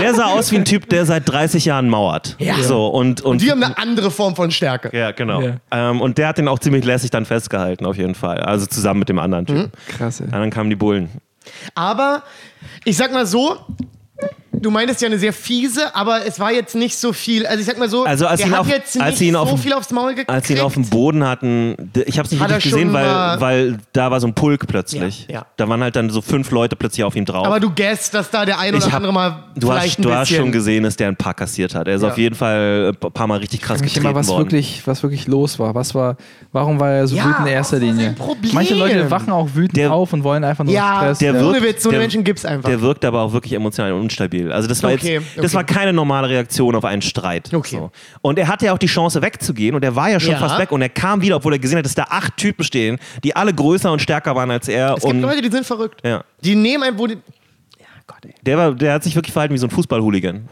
Der 0.02 0.14
sah 0.14 0.26
aus 0.28 0.52
wie 0.52 0.58
ein 0.58 0.66
Typ, 0.66 0.89
der 0.89 1.06
seit 1.06 1.28
30 1.30 1.66
Jahren 1.66 1.89
mauert. 1.89 2.36
Ja. 2.39 2.56
So, 2.62 2.88
und, 2.88 3.22
und, 3.22 3.41
Die 3.41 3.52
haben 3.52 3.64
eine 3.64 3.78
andere 3.78 4.12
Form 4.12 4.36
von 4.36 4.52
Stärke. 4.52 4.95
ja, 4.97 5.12
genau. 5.12 5.41
Ja. 5.41 5.54
Ähm, 5.72 6.02
und 6.02 6.18
der 6.18 6.28
hat 6.30 6.38
den 6.38 6.47
auch 6.47 6.60
ziemlich 6.60 6.84
lässig 6.86 7.12
dann 7.12 7.26
festgehalten, 7.26 7.86
auf 7.86 7.95
jeden 7.97 8.16
Fall. 8.16 8.39
Also 8.39 8.66
zusammen 8.66 9.00
mit 9.00 9.10
dem 9.10 9.20
anderen 9.20 9.45
Typen. 9.45 9.72
Krass. 9.97 10.20
ey. 10.20 10.26
Und 10.28 10.32
dann 10.34 10.50
kamen 10.50 10.70
die 10.70 10.76
Bullen. 10.76 11.10
Aber 11.76 12.24
ich 12.86 12.97
sag 12.97 13.12
mal 13.12 13.26
so, 13.26 13.66
du 14.52 14.72
meintest 14.72 15.02
ja 15.02 15.08
eine 15.08 15.20
sehr 15.20 15.34
fiese, 15.34 15.95
aber 15.95 16.26
es 16.26 16.39
war 16.39 16.52
jetzt 16.52 16.76
nicht 16.76 16.97
so 16.97 17.14
viel. 17.14 17.45
Also 17.45 17.60
ich 17.62 17.66
sag 17.66 17.78
mal 17.78 17.89
so, 17.89 18.04
Also 18.06 18.28
als 18.28 18.41
ihn 18.41 18.52
hat 18.52 18.60
auf- 18.60 18.68
jetzt 18.70 19.00
als 19.00 19.10
nicht 19.12 19.18
sie 19.20 19.28
ihn 19.30 19.36
auf 19.36 19.50
so 19.50 19.56
dem- 19.56 19.62
viel 19.62 19.74
aufs 19.74 19.91
Maul 19.91 20.10
gekriegt. 20.10 20.30
Als 20.30 20.47
sie 20.47 20.54
ihn 20.56 20.60
auf 20.62 20.74
dem 20.74 20.89
Boden 20.89 21.24
hatten, 21.26 21.91
ich 22.06 22.18
habe 22.18 22.26
es 22.26 22.32
nicht 22.32 22.41
Hat 22.41 22.50
er 22.52 22.58
richtig 22.58 22.72
gesehen, 22.74 22.91
weil, 22.93 23.06
mal- 23.06 23.39
weil 23.41 23.78
da 23.93 24.12
war 24.12 24.20
so 24.20 24.28
ein 24.28 24.34
Pulk 24.34 24.68
plötzlich. 24.68 25.26
Ja, 25.30 25.36
ja. 25.36 25.45
Da 25.58 25.68
waren 25.70 25.82
halt 25.82 25.95
dann 25.95 26.10
so 26.10 26.22
fünf 26.22 26.52
Leute 26.52 26.76
plötzlich 26.76 27.04
auf 27.04 27.16
ihm 27.16 27.26
drauf. 27.26 27.45
aber 27.45 27.60
du 27.60 27.70
guessst, 27.70 28.14
dass 28.14 28.30
da 28.32 28.45
der 28.45 28.60
ein 28.60 28.74
oder 28.76 28.86
hab- 28.86 28.93
andere 28.95 29.14
mal 29.14 29.43
du 29.56 29.68
vielleicht 29.68 29.91
hast, 29.91 30.00
ein 30.00 30.02
du 30.04 30.10
bisschen... 30.10 30.20
hast 30.20 30.30
schon 30.32 30.52
gesehen, 30.52 30.84
dass 30.84 30.95
der 30.95 31.08
ein 31.10 31.16
paar 31.16 31.34
kassiert 31.34 31.76
hat. 31.76 31.88
Er 31.88 31.95
ist 31.95 32.02
Ja. 32.02 32.10
auf 32.10 32.18
jeden 32.18 32.36
Fall 32.36 32.91
ein 32.93 33.12
paar 33.14 33.28
Mal 33.28 33.38
richtig 33.39 33.62
krass 33.62 33.82
getreten 33.82 34.06
immer, 34.06 34.16
was 34.16 34.28
worden. 34.28 34.45
wirklich, 34.45 34.82
was 34.86 35.04
wirklich 35.04 35.28
los 35.28 35.59
war. 35.59 35.76
Was 35.76 35.93
war, 35.96 36.17
warum 36.51 36.80
war 36.80 36.92
er 36.92 37.08
so 37.08 37.16
Ja, 37.16 37.26
wütend 37.26 37.47
in 37.47 37.54
erster 37.54 37.78
Linie? 37.80 38.12
Problem? 38.17 38.54
Manche 38.54 38.74
Leute 38.76 39.09
wachen 39.12 39.32
auch 39.32 39.47
wütend 39.54 39.78
Der- 39.78 39.92
auf 39.93 40.12
und 40.13 40.24
wollen 40.24 40.43
einfach 40.43 40.63
nur 40.63 40.74
Ja, 40.74 40.97
Stress. 40.97 41.20
der 41.20 41.34
ohne 41.36 41.54
wirkt- 41.62 41.63
Witz, 41.67 41.84
so 41.84 41.89
eine 41.89 41.97
der- 41.97 42.01
Menschen 42.04 42.24
gibt's 42.24 42.46
einfach. 42.46 42.70
Der 42.70 42.82
wirkte 42.82 43.08
aber 43.08 43.21
auch 43.21 43.34
wirklich 43.34 43.54
emotional 43.54 43.93
unstabil. 43.93 44.38
Also 44.49 44.67
das 44.67 44.82
war 44.83 44.91
Okay, 44.93 45.16
jetzt, 45.16 45.37
das 45.37 45.45
okay. 45.45 45.53
war 45.55 45.63
keine 45.63 45.93
normale 45.93 46.29
Reaktion 46.29 46.75
auf 46.75 46.86
einen 46.86 47.01
Streit. 47.01 47.53
Okay. 47.53 47.75
So. 47.78 47.91
Und 48.21 48.39
er 48.39 48.47
hatte 48.47 48.66
ja 48.66 48.74
auch 48.74 48.78
die 48.78 48.87
Chance 48.87 49.21
wegzugehen 49.21 49.75
und 49.75 49.83
er 49.83 49.95
war 49.95 50.09
ja 50.09 50.20
schon 50.20 50.32
Ja. 50.33 50.39
fast 50.39 50.57
weg 50.59 50.71
und 50.71 50.82
er 50.82 50.89
kam 50.89 51.21
wieder, 51.21 51.36
obwohl 51.37 51.53
er 51.53 51.59
gesehen 51.59 51.78
hat, 51.78 51.86
dass 51.86 51.95
da 51.95 52.03
acht 52.09 52.37
Typen 52.37 52.63
stehen, 52.63 52.97
die 53.24 53.36
alle 53.36 53.53
größer 53.53 53.91
und 53.91 54.01
stärker 54.01 54.36
waren 54.36 54.51
als 54.51 54.67
er. 54.67 54.93
es 54.95 55.03
gibt 55.03 55.13
und 55.13 55.21
Leute, 55.21 55.41
die 55.41 55.51
sind 55.51 55.66
verrückt. 55.66 56.01
ja. 56.05 56.24
Die 56.43 56.55
nehmen 56.55 56.83
ein, 56.83 56.97
wo 56.97 57.07
die... 57.07 57.16
Ja, 57.79 57.86
Gott, 58.07 58.17
ey. 58.25 58.33
der, 58.43 58.57
war, 58.57 58.74
der 58.74 58.93
hat 58.93 59.03
sich 59.03 59.16
wirklich 59.16 59.33
verhalten 59.33 59.53
wie 59.53 59.57
so 59.57 59.67
ein 59.67 59.71
Fußball-Hooligan. 59.71 60.47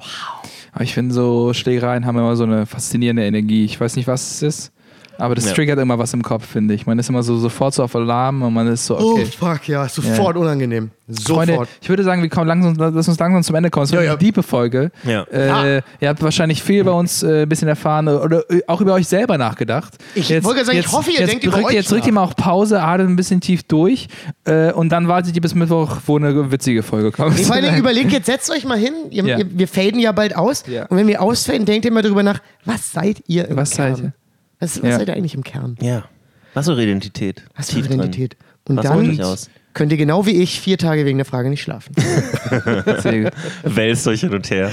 Aber 0.74 0.84
ich 0.84 0.94
finde, 0.94 1.14
so 1.14 1.54
Schlägereien 1.54 2.06
haben 2.06 2.18
immer 2.18 2.36
so 2.36 2.44
eine 2.44 2.66
faszinierende 2.66 3.26
Energie. 3.26 3.66
Ich 3.66 3.80
weiß 3.80 3.96
nicht, 3.96 4.08
was 4.08 4.30
es 4.32 4.42
ist, 4.44 4.72
aber 5.18 5.36
das 5.36 5.46
Ja. 5.46 5.54
triggert 5.54 5.80
immer 5.80 5.98
was 6.00 6.14
im 6.14 6.22
Kopf, 6.24 6.46
finde 6.46 6.74
ich. 6.74 6.86
Man 6.86 6.98
ist 7.00 7.10
immer 7.10 7.24
so 7.24 7.38
sofort 7.38 7.74
so 7.74 7.84
auf 7.84 7.96
Alarm 7.96 8.42
und 8.44 8.54
man 8.54 8.68
ist 8.68 8.86
so, 8.86 8.98
okay. 8.98 9.26
Oh, 9.28 9.46
fuck, 9.46 9.68
ja, 9.68 9.88
sofort 9.90 10.38
unangenehm. 10.38 10.92
Sofort. 11.10 11.48
Freunde, 11.50 11.68
ich 11.82 11.88
würde 11.88 12.04
sagen, 12.04 12.22
wir 12.22 12.30
kommen 12.30 12.48
langsam, 12.48 12.76
lass 12.78 13.08
uns 13.08 13.18
langsam 13.18 13.42
zum 13.42 13.56
Ende 13.56 13.70
kommen. 13.70 13.86
Es 13.86 13.92
wird 13.94 14.02
Ja, 14.02 14.06
ja. 14.08 14.12
eine 14.12 14.20
diepe 14.20 14.44
Folge. 14.44 14.92
Ja. 15.06 15.24
Äh, 15.32 15.48
Ah. 15.50 15.82
Ihr 16.02 16.10
habt 16.10 16.22
wahrscheinlich 16.22 16.62
viel 16.62 16.84
bei 16.84 16.92
uns 16.92 17.24
äh, 17.24 17.44
ein 17.44 17.50
bisschen 17.50 17.70
erfahren 17.70 18.10
oder 18.10 18.44
äh, 18.52 18.62
auch 18.68 18.82
über 18.82 18.94
euch 18.94 19.08
selber 19.08 19.38
nachgedacht. 19.38 19.94
Ich 20.16 20.30
wollte 20.30 20.48
gerade 20.48 20.66
sagen, 20.66 20.80
ich 20.80 20.92
hoffe, 20.92 21.12
ihr 21.12 21.20
jetzt 21.22 21.30
denkt 21.32 21.44
über 21.46 21.54
drückt, 21.56 21.68
euch 21.70 21.74
Jetzt 21.76 21.90
drückt 21.92 22.02
nach. 22.02 22.08
ihr 22.08 22.14
mal 22.14 22.24
auch 22.24 22.36
Pause, 22.36 22.82
atmet 22.82 23.08
ein 23.08 23.16
bisschen 23.16 23.40
tief 23.40 23.64
durch 23.64 24.08
äh, 24.44 24.74
und 24.74 24.90
dann 24.90 25.08
wartet 25.08 25.34
ihr 25.34 25.42
bis 25.42 25.56
Mittwoch, 25.56 25.98
wo 26.06 26.18
eine 26.18 26.52
witzige 26.52 26.84
Folge 26.84 27.12
kommt. 27.14 27.40
Ich 27.40 27.50
Dingen 27.50 27.78
überlegt, 27.78 28.12
jetzt 28.12 28.26
setzt 28.26 28.52
euch 28.52 28.66
mal 28.66 28.78
hin. 28.78 28.94
Ihr, 29.10 29.24
Ja. 29.26 29.38
ihr, 29.40 29.46
wir 29.50 29.68
faden 29.70 30.00
ja 30.02 30.12
bald 30.12 30.36
aus. 30.36 30.66
Ja. 30.68 30.88
Und 30.88 30.98
wenn 30.98 31.08
wir 31.08 31.22
ausfaden, 31.22 31.66
denkt 31.66 31.86
ihr 31.86 31.92
mal 31.94 32.02
drüber 32.04 32.22
nach, 32.24 32.40
was 32.66 32.92
seid 32.92 33.24
ihr 33.28 33.48
im 33.48 33.56
Was 33.56 33.72
Kern? 33.72 33.96
seid 33.96 34.04
ihr? 34.04 34.14
Was, 34.60 34.82
was 34.82 34.90
Ja. 34.90 34.98
seid 34.98 35.08
ihr 35.10 35.16
eigentlich 35.16 35.36
im 35.36 35.44
Kern? 35.44 35.76
Ja. 35.82 36.06
Was 36.54 36.66
für 36.66 36.82
Identität? 36.82 37.44
Was 37.56 37.72
für. 37.72 37.80
Identität? 37.80 38.36
Und 38.68 38.78
Was 38.78 38.86
dann 38.86 39.22
aus? 39.22 39.50
könnt 39.74 39.92
ihr 39.92 39.98
genau 39.98 40.26
wie 40.26 40.42
ich 40.42 40.60
vier 40.60 40.78
Tage 40.78 41.06
wegen 41.06 41.18
der 41.20 41.26
Frage 41.26 41.50
nicht 41.50 41.62
schlafen. 41.62 41.96
Wälzt 43.64 44.08
euch 44.08 44.22
hin 44.22 44.34
und 44.34 44.50
her. 44.50 44.72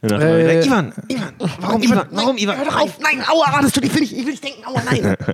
Und 0.00 0.10
Äh, 0.12 0.64
Ivan, 0.64 0.92
Ivan, 1.08 1.32
warum 1.60 1.82
Ivan? 1.82 2.06
Warum 2.10 2.36
Ivan? 2.38 2.56
Hör 2.56 2.64
doch 2.64 2.80
auf, 2.80 2.98
nein, 3.00 3.22
aua, 3.28 3.60
das 3.60 3.72
tut, 3.72 3.84
ich 3.84 3.92
will 3.94 4.00
nicht, 4.00 4.12
ich 4.12 4.24
will 4.24 4.30
nicht 4.32 4.42
denken, 4.44 4.64
aua, 4.64 4.82
nein. 4.90 5.16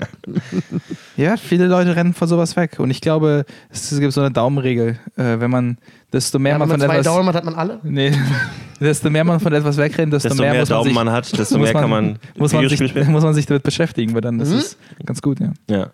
Ja, 1.17 1.37
viele 1.37 1.67
Leute 1.67 1.95
rennen 1.95 2.13
von 2.13 2.27
sowas 2.27 2.57
weg. 2.57 2.79
Und 2.79 2.91
ich 2.91 3.01
glaube, 3.01 3.45
es, 3.71 3.97
gibt 3.99 4.13
so 4.13 4.21
eine 4.21 4.33
Daumenregel. 4.33 4.99
Äh, 5.17 5.39
wenn 5.41 5.51
man, 5.51 5.79
desto 6.13 6.39
mehr 6.39 6.53
Ja, 6.53 6.59
man 6.59 6.69
wenn 6.69 6.79
man 6.79 6.81
von 6.81 6.89
zwei 6.89 6.99
etwas. 6.99 7.15
Daumen 7.15 7.29
hat, 7.29 7.35
hat 7.37 7.45
man 7.45 7.55
alle. 7.55 7.81
Nee, 7.83 8.13
desto 8.81 9.11
mehr 9.11 9.25
man 9.25 9.41
von 9.41 9.53
etwas 9.53 9.77
wegrennt, 9.77 10.13
desto, 10.13 10.31
Desto 10.31 10.43
mehr, 10.43 10.53
mehr 10.53 10.61
muss 10.63 10.71
man 10.71 10.77
Daumen 10.79 10.89
sich, 10.89 10.95
man 10.95 11.11
hat, 11.11 11.39
desto 11.39 11.59
mehr 11.61 11.73
kann 11.73 11.91
man 11.91 12.19
muss 12.37 12.53
man, 12.53 12.69
sich, 12.69 12.95
muss 13.09 13.23
man 13.23 13.35
sich 13.35 13.47
damit 13.47 13.63
beschäftigen, 13.63 14.15
weil 14.15 14.23
dann 14.23 14.41
ist 14.41 14.51
es 14.51 14.77
ganz 15.07 15.23
gut, 15.23 15.39
ja. 15.41 15.53
Ja. 15.71 15.91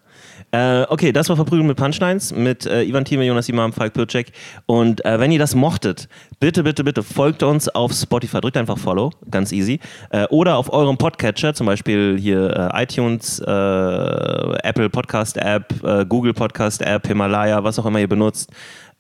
Äh, 0.53 0.83
okay, 0.89 1.13
das 1.13 1.29
war 1.29 1.37
Verprügeln 1.37 1.67
mit 1.67 1.77
Punchlines 1.77 2.33
mit 2.33 2.67
äh, 2.67 2.83
Ivan 2.83 3.05
Thieme, 3.05 3.25
Jonas 3.25 3.49
Imam, 3.49 3.73
Falk 3.73 3.93
Pircek. 3.93 4.33
Und 4.67 5.05
äh, 5.05 5.21
wenn 5.21 5.31
ihr 5.31 5.39
das 5.39 5.55
mochtet, 5.55 6.09
bitte, 6.41 6.65
bitte, 6.65 6.83
bitte 6.83 7.03
folgt 7.03 7.43
uns 7.43 7.69
auf 7.69 7.93
Spotify. 7.93 8.41
Drückt 8.41 8.57
einfach 8.57 8.79
Follow, 8.79 9.11
ganz 9.31 9.53
easy. 9.53 9.79
Äh, 10.11 10.27
oder 10.27 10.57
auf 10.57 10.73
eurem 10.73 10.99
Podcatcher, 10.99 11.55
zum 11.55 11.67
Beispiel 11.67 12.19
hier 12.19 12.73
äh, 12.75 12.83
iTunes, 12.83 13.39
äh, 13.39 13.45
Apple 13.51 14.91
Podcast 14.91 15.37
App, 15.37 15.73
Google 16.09 16.35
Podcast 16.35 16.83
App, 16.83 17.07
Himalaya, 17.07 17.63
was 17.63 17.79
auch 17.79 17.87
immer 17.87 18.01
ihr 18.01 18.09
benutzt. 18.09 18.51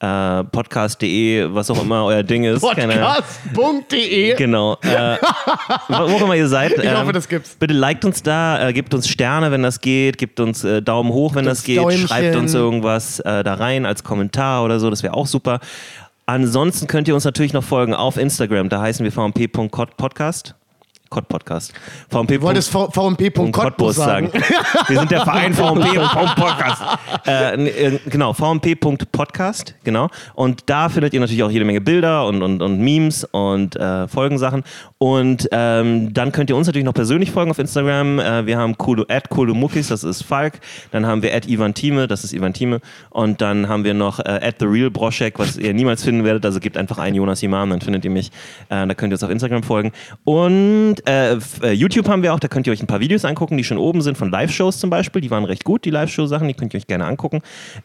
Äh, 0.00 0.44
Podcast.de, 0.44 1.48
was 1.52 1.70
auch 1.70 1.82
immer 1.82 2.06
euer 2.06 2.22
Ding 2.22 2.44
ist. 2.44 2.62
Podcast.de. 2.62 4.34
Genau. 4.34 4.78
Äh, 4.82 5.18
wo 5.88 5.94
auch 5.94 6.22
immer 6.22 6.36
ihr 6.36 6.48
seid. 6.48 6.72
Ich 6.72 6.90
hoffe, 6.90 7.06
ähm, 7.06 7.12
das 7.12 7.28
gibt's. 7.28 7.56
Bitte 7.56 7.74
liked 7.74 8.06
uns 8.06 8.22
da, 8.22 8.68
äh, 8.68 8.72
gebt 8.72 8.94
uns 8.94 9.08
Sterne, 9.08 9.50
wenn 9.50 9.62
das 9.62 9.82
geht, 9.82 10.16
gebt 10.16 10.40
uns 10.40 10.64
äh, 10.64 10.80
Daumen 10.80 11.12
hoch, 11.12 11.34
wenn 11.34 11.44
das 11.44 11.58
uns 11.58 11.66
geht, 11.66 11.78
Däumchen. 11.78 12.08
schreibt 12.08 12.34
uns 12.36 12.54
irgendwas 12.54 13.20
äh, 13.20 13.44
da 13.44 13.54
rein 13.54 13.84
als 13.84 14.02
Kommentar 14.02 14.64
oder 14.64 14.80
so, 14.80 14.88
das 14.88 15.02
wäre 15.02 15.12
auch 15.12 15.26
super. 15.26 15.60
Ansonsten 16.24 16.86
könnt 16.86 17.06
ihr 17.08 17.14
uns 17.14 17.24
natürlich 17.24 17.52
noch 17.52 17.64
folgen 17.64 17.92
auf 17.92 18.16
Instagram, 18.16 18.70
da 18.70 18.80
heißen 18.80 19.04
wir 19.04 19.12
vmp.podcast. 19.12 20.54
Cod 21.10 21.26
Podcast. 21.26 21.72
VMP. 22.08 22.34
Du 22.36 22.42
wolltest 22.42 22.70
VMP.Cottbus 22.70 23.96
sagen. 23.96 24.30
Wir 24.86 24.96
sind 25.00 25.10
der 25.10 25.22
Verein 25.22 25.52
VMP.podcast. 25.52 26.82
äh, 27.26 27.54
n- 27.54 27.66
äh, 27.66 27.98
genau, 28.08 28.32
VMP.podcast, 28.32 29.74
genau. 29.82 30.08
Und 30.34 30.62
da 30.66 30.88
findet 30.88 31.12
ihr 31.12 31.18
natürlich 31.18 31.42
auch 31.42 31.50
jede 31.50 31.64
Menge 31.64 31.80
Bilder 31.80 32.26
und, 32.28 32.42
und, 32.42 32.62
und 32.62 32.78
Memes 32.78 33.24
und 33.24 33.74
äh, 33.74 34.06
Folgensachen. 34.06 34.62
Und 34.98 35.48
ähm, 35.50 36.14
dann 36.14 36.30
könnt 36.30 36.48
ihr 36.48 36.54
uns 36.56 36.68
natürlich 36.68 36.84
noch 36.84 36.94
persönlich 36.94 37.32
folgen 37.32 37.50
auf 37.50 37.58
Instagram. 37.58 38.20
Äh, 38.20 38.46
wir 38.46 38.56
haben 38.56 38.78
Kulu, 38.78 39.02
at 39.08 39.28
Kulumukis, 39.30 39.88
das 39.88 40.04
ist 40.04 40.22
Falk. 40.22 40.60
Dann 40.92 41.06
haben 41.06 41.24
wir 41.24 41.34
at 41.34 41.48
Ivan 41.48 41.74
Thieme, 41.74 42.06
das 42.06 42.22
ist 42.22 42.32
Ivan 42.32 42.52
Thieme. 42.52 42.78
Und 43.08 43.40
dann 43.40 43.68
haben 43.68 43.82
wir 43.82 43.94
noch 43.94 44.20
äh, 44.20 44.28
at 44.42 44.56
The 44.60 44.66
Real 44.66 44.90
Broschek, 44.92 45.40
was 45.40 45.56
ihr 45.56 45.74
niemals 45.74 46.04
finden 46.04 46.22
werdet. 46.22 46.44
Also 46.46 46.60
gebt 46.60 46.76
einfach 46.76 46.98
einen 46.98 47.16
Jonas 47.16 47.42
Imam, 47.42 47.70
dann 47.70 47.80
findet 47.80 48.04
ihr 48.04 48.12
mich. 48.12 48.30
Äh, 48.68 48.86
da 48.86 48.94
könnt 48.94 49.12
ihr 49.12 49.14
uns 49.16 49.24
auf 49.24 49.30
Instagram 49.30 49.64
folgen. 49.64 49.90
Und 50.22 50.98
äh, 51.06 51.38
äh, 51.62 51.72
YouTube 51.72 52.08
haben 52.08 52.22
wir 52.22 52.34
auch, 52.34 52.40
da 52.40 52.48
könnt 52.48 52.66
ihr 52.66 52.72
euch 52.72 52.82
ein 52.82 52.86
paar 52.86 53.00
Videos 53.00 53.24
angucken, 53.24 53.56
die 53.56 53.64
schon 53.64 53.78
oben 53.78 54.02
sind, 54.02 54.16
von 54.18 54.30
Live-Shows 54.30 54.78
zum 54.78 54.90
Beispiel. 54.90 55.22
Die 55.22 55.30
waren 55.30 55.44
recht 55.44 55.64
gut, 55.64 55.84
die 55.84 55.90
Live-Show-Sachen, 55.90 56.48
die 56.48 56.54
könnt 56.54 56.74
ihr 56.74 56.78
euch 56.78 56.86
gerne 56.86 57.06
angucken. 57.06 57.40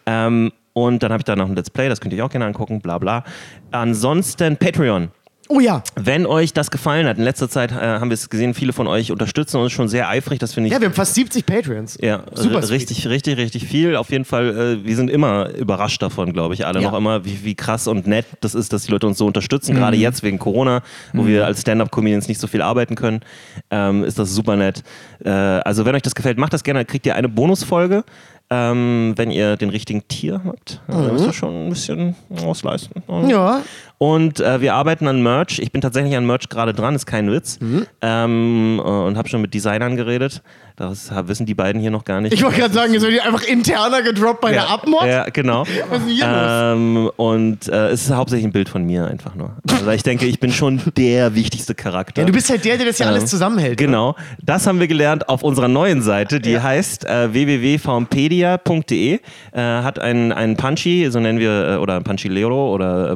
Ähm, 0.06 0.52
und 0.74 1.04
dann 1.04 1.12
habe 1.12 1.22
ich 1.22 1.26
da 1.26 1.36
noch 1.36 1.48
ein 1.48 1.56
Let's 1.56 1.70
Play, 1.70 1.90
das 1.90 2.02
könnt 2.02 2.14
ihr 2.14 2.20
euch 2.20 2.26
auch 2.26 2.32
gerne 2.32 2.46
angucken, 2.46 2.82
bla 2.82 2.98
bla. 2.98 3.24
Ansonsten 3.72 4.58
Patreon. 4.58 5.10
Oh 5.48 5.60
ja. 5.60 5.84
Wenn 5.96 6.26
euch 6.26 6.54
das 6.54 6.72
gefallen 6.72 7.06
hat, 7.08 7.18
in 7.20 7.24
letzter 7.24 7.48
Zeit 7.50 7.72
äh, 7.72 7.76
haben 7.76 8.10
wir 8.10 8.16
es 8.16 8.30
gesehen, 8.30 8.54
viele 8.56 8.74
von 8.74 8.88
euch 8.88 9.12
unterstützen 9.12 9.58
uns 9.58 9.72
schon 9.72 9.88
sehr 9.88 10.10
eifrig, 10.10 10.40
das 10.40 10.54
finde 10.54 10.68
ich 10.68 10.74
Ja, 10.74 10.82
wir 10.82 10.88
haben 10.88 10.96
fast 10.96 11.14
70 11.14 11.46
Patreons. 11.46 11.98
ja, 12.02 12.24
Super 12.34 12.68
richtig, 12.70 13.08
richtig, 13.08 13.38
richtig 13.38 13.66
viel. 13.68 13.96
Auf 13.96 14.10
jeden 14.10 14.26
Fall, 14.26 14.80
äh, 14.82 14.86
wir 14.88 14.96
sind 14.96 15.10
immer 15.12 15.50
überrascht 15.50 16.02
davon, 16.02 16.34
glaube 16.34 16.56
ich, 16.56 16.66
alle 16.66 16.82
Ja. 16.82 16.90
noch 16.90 16.98
immer, 16.98 17.26
wie, 17.26 17.44
wie 17.44 17.54
krass 17.54 17.88
und 17.88 18.08
nett 18.08 18.26
das 18.42 18.56
ist, 18.56 18.74
dass 18.74 18.84
die 18.84 18.92
Leute 18.92 19.06
uns 19.06 19.20
so 19.20 19.28
unterstützen. 19.28 19.74
Mhm. 19.76 19.80
Gerade 19.80 19.98
jetzt 19.98 20.24
wegen 20.24 20.40
Corona, 20.40 20.82
wo 21.14 21.28
wir 21.28 21.46
als 21.46 21.62
Stand-Up-Comedians 21.62 22.28
nicht 22.28 22.40
so 22.42 22.48
viel 22.48 22.64
arbeiten 22.64 22.96
können, 22.96 23.22
ähm, 23.70 24.04
ist 24.04 24.18
das 24.18 24.34
super 24.34 24.56
nett. 24.56 24.82
Äh, 25.24 25.30
also, 25.30 25.86
wenn 25.86 25.94
euch 25.96 26.02
das 26.02 26.16
gefällt, 26.16 26.38
macht 26.40 26.54
das 26.54 26.64
gerne. 26.64 26.86
Kriegt 26.86 27.06
ihr 27.06 27.16
eine 27.16 27.30
Bonusfolge. 27.30 28.04
Ähm, 28.52 29.14
wenn 29.16 29.32
ihr 29.32 29.58
den 29.58 29.70
richtigen 29.72 30.08
Tier 30.08 30.40
habt, 30.46 30.80
äh, 30.88 30.92
dann 30.92 31.14
müsst 31.14 31.26
ihr 31.26 31.34
schon 31.34 31.66
ein 31.66 31.70
bisschen 31.70 32.16
ausleisten. 32.44 33.02
Mhm. 33.08 33.28
Ja. 33.28 33.62
Und 33.98 34.40
äh, 34.42 34.60
wir 34.62 34.74
arbeiten 34.74 35.08
an 35.08 35.22
Merch. 35.24 35.60
Ich 35.60 35.72
bin 35.72 35.82
tatsächlich 35.82 36.16
an 36.18 36.26
Merch 36.26 36.50
gerade 36.50 36.74
dran, 36.74 36.96
ist 36.96 37.06
kein 37.06 37.32
Witz. 37.32 37.60
Mhm. 37.62 37.86
Ähm, 38.02 38.82
äh, 38.84 38.88
und 38.88 39.18
habe 39.18 39.30
schon 39.30 39.42
mit 39.42 39.54
Designern 39.54 39.96
geredet. 39.96 40.42
Das 40.78 41.10
wissen 41.28 41.46
die 41.46 41.54
beiden 41.54 41.80
hier 41.80 41.90
noch 41.90 42.04
gar 42.04 42.20
nicht. 42.20 42.34
Ich 42.34 42.44
wollte 42.44 42.60
gerade 42.60 42.74
sagen, 42.74 42.94
ihr 42.94 43.00
seid 43.00 43.26
einfach 43.26 43.44
interner 43.46 44.02
gedroppt 44.02 44.42
bei 44.42 44.52
der 44.52 44.70
Abmod. 44.70 45.06
Ja, 45.06 45.24
genau. 45.30 45.62
Was 45.90 46.02
ist 46.02 46.10
hier 46.10 46.28
los? 46.28 46.50
ähm, 46.52 47.12
und 47.16 47.68
äh, 47.70 47.88
es 47.92 48.02
ist 48.04 48.12
hauptsächlich 48.14 48.46
ein 48.46 48.52
Bild 48.52 48.68
von 48.68 48.84
mir 48.86 49.08
einfach 49.08 49.36
nur. 49.36 49.54
Also 49.72 49.90
ich 49.92 50.04
denke, 50.04 50.26
ich 50.26 50.42
bin 50.42 50.52
schon 50.52 50.82
der 50.98 51.34
wichtigste 51.34 51.76
Charakter. 51.76 52.22
Ja, 52.24 52.26
du 52.28 52.34
bist 52.34 52.50
halt 52.50 52.66
der, 52.66 52.76
der 52.76 52.88
das 52.88 53.00
ja 53.00 53.06
Ähm, 53.06 53.14
alles 53.14 53.30
zusammenhält. 53.30 53.80
ne? 53.80 53.86
Genau, 53.86 54.16
das 54.44 54.68
haben 54.68 54.82
wir 54.82 54.88
gelernt 54.88 55.30
auf 55.30 55.44
unserer 55.44 55.70
neuen 55.70 56.02
Seite, 56.02 56.42
die 56.42 56.60
heißt 56.60 57.06
äh, 57.06 57.32
www.vmpedia.de. 57.32 59.14
Äh, 59.14 59.20
hat 59.62 60.00
einen, 60.00 60.34
einen 60.34 60.58
Punchy, 60.58 61.10
so 61.10 61.22
nennen 61.22 61.40
wir, 61.40 61.68
äh, 61.68 61.76
oder 61.78 62.02
Punchilero 62.02 62.74
oder 62.74 63.12
äh, 63.12 63.16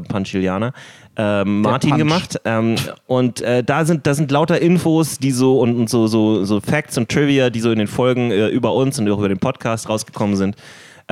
Punchilianer. 0.71 1.41
äh, 1.41 1.45
Martin 1.45 1.89
Punch. 1.91 1.99
gemacht 1.99 2.41
ähm, 2.45 2.75
und 3.07 3.41
äh, 3.41 3.63
da 3.63 3.85
sind 3.85 4.07
da 4.07 4.13
sind 4.13 4.31
lauter 4.31 4.61
Infos, 4.61 5.17
die 5.17 5.31
so 5.31 5.59
und, 5.59 5.75
und 5.75 5.89
so, 5.89 6.07
so 6.07 6.45
so 6.45 6.61
Facts 6.61 6.97
und 6.97 7.09
Trivia, 7.09 7.49
die 7.49 7.59
so 7.59 7.71
in 7.71 7.79
den 7.79 7.87
Folgen 7.87 8.31
äh, 8.31 8.47
über 8.47 8.73
uns 8.73 8.99
und 8.99 9.09
auch 9.09 9.17
über 9.19 9.29
den 9.29 9.39
Podcast 9.39 9.89
rausgekommen 9.89 10.35
sind. 10.35 10.55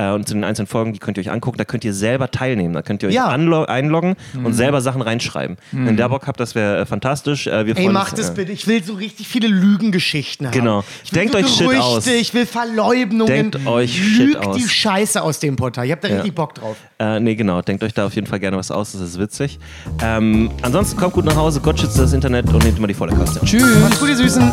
Äh, 0.00 0.12
und 0.12 0.28
zu 0.28 0.34
den 0.34 0.44
einzelnen 0.44 0.68
Folgen, 0.68 0.92
die 0.92 1.00
könnt 1.00 1.18
ihr 1.18 1.22
euch 1.22 1.30
angucken, 1.32 1.58
da 1.58 1.64
könnt 1.64 1.84
ihr 1.84 1.92
selber 1.92 2.30
teilnehmen, 2.30 2.72
da 2.72 2.82
könnt 2.82 3.02
ihr 3.02 3.08
euch 3.08 3.14
Ja. 3.16 3.26
einloggen 3.28 4.14
Mhm. 4.32 4.46
und 4.46 4.52
selber 4.54 4.80
Sachen 4.80 5.02
reinschreiben. 5.02 5.56
Wenn 5.72 5.96
der 5.96 6.08
Bock 6.08 6.26
habt, 6.28 6.38
das 6.38 6.54
wäre 6.54 6.78
äh, 6.78 6.86
fantastisch. 6.86 7.48
Äh, 7.48 7.66
wir 7.66 7.76
Ey, 7.76 7.88
macht 7.88 8.16
es 8.18 8.30
äh, 8.30 8.34
bitte. 8.34 8.52
Ich 8.52 8.66
will 8.68 8.82
so 8.84 8.94
richtig 8.94 9.26
viele 9.26 9.48
Lügengeschichten 9.48 10.46
haben. 10.46 10.54
Genau. 10.54 10.84
Ich 11.04 11.12
will 11.12 11.18
Denkt 11.22 11.32
so 11.34 11.38
euch 11.40 11.48
Shit 11.48 11.58
Gerüchte, 11.66 11.82
aus. 11.84 12.06
ich 12.06 12.32
will 12.32 12.46
Verleumdungen. 12.46 13.26
Denkt 13.26 13.66
euch 13.66 13.92
Shit 13.96 14.18
Lügt 14.34 14.46
aus. 14.46 14.56
die 14.56 14.68
Scheiße 14.68 15.20
aus 15.20 15.40
dem 15.40 15.56
Portal. 15.56 15.84
Ich 15.86 15.92
hab 15.92 16.00
da 16.00 16.08
Ja. 16.08 16.14
richtig 16.16 16.34
Bock 16.34 16.54
drauf. 16.54 16.76
Äh, 17.00 17.18
nee, 17.18 17.34
genau. 17.34 17.60
Denkt 17.62 17.82
euch 17.82 17.92
da 17.94 18.06
auf 18.06 18.14
jeden 18.14 18.26
Fall 18.28 18.38
gerne 18.38 18.56
was 18.56 18.70
aus. 18.70 18.92
Das 18.92 19.00
ist 19.00 19.18
witzig. 19.18 19.58
Ähm, 20.02 20.50
ansonsten 20.62 20.96
kommt 20.96 21.14
gut 21.14 21.24
nach 21.24 21.36
Hause. 21.36 21.60
Gott 21.60 21.80
schützt 21.80 21.98
das 21.98 22.12
Internet 22.12 22.46
und 22.52 22.62
nehmt 22.64 22.78
immer 22.78 22.86
die 22.86 22.94
volle 22.94 23.14
Kaste. 23.16 23.40
Tschüss. 23.44 23.64
Macht's 23.80 23.98
gut, 23.98 24.08
ihr 24.10 24.16
Süßen. 24.16 24.52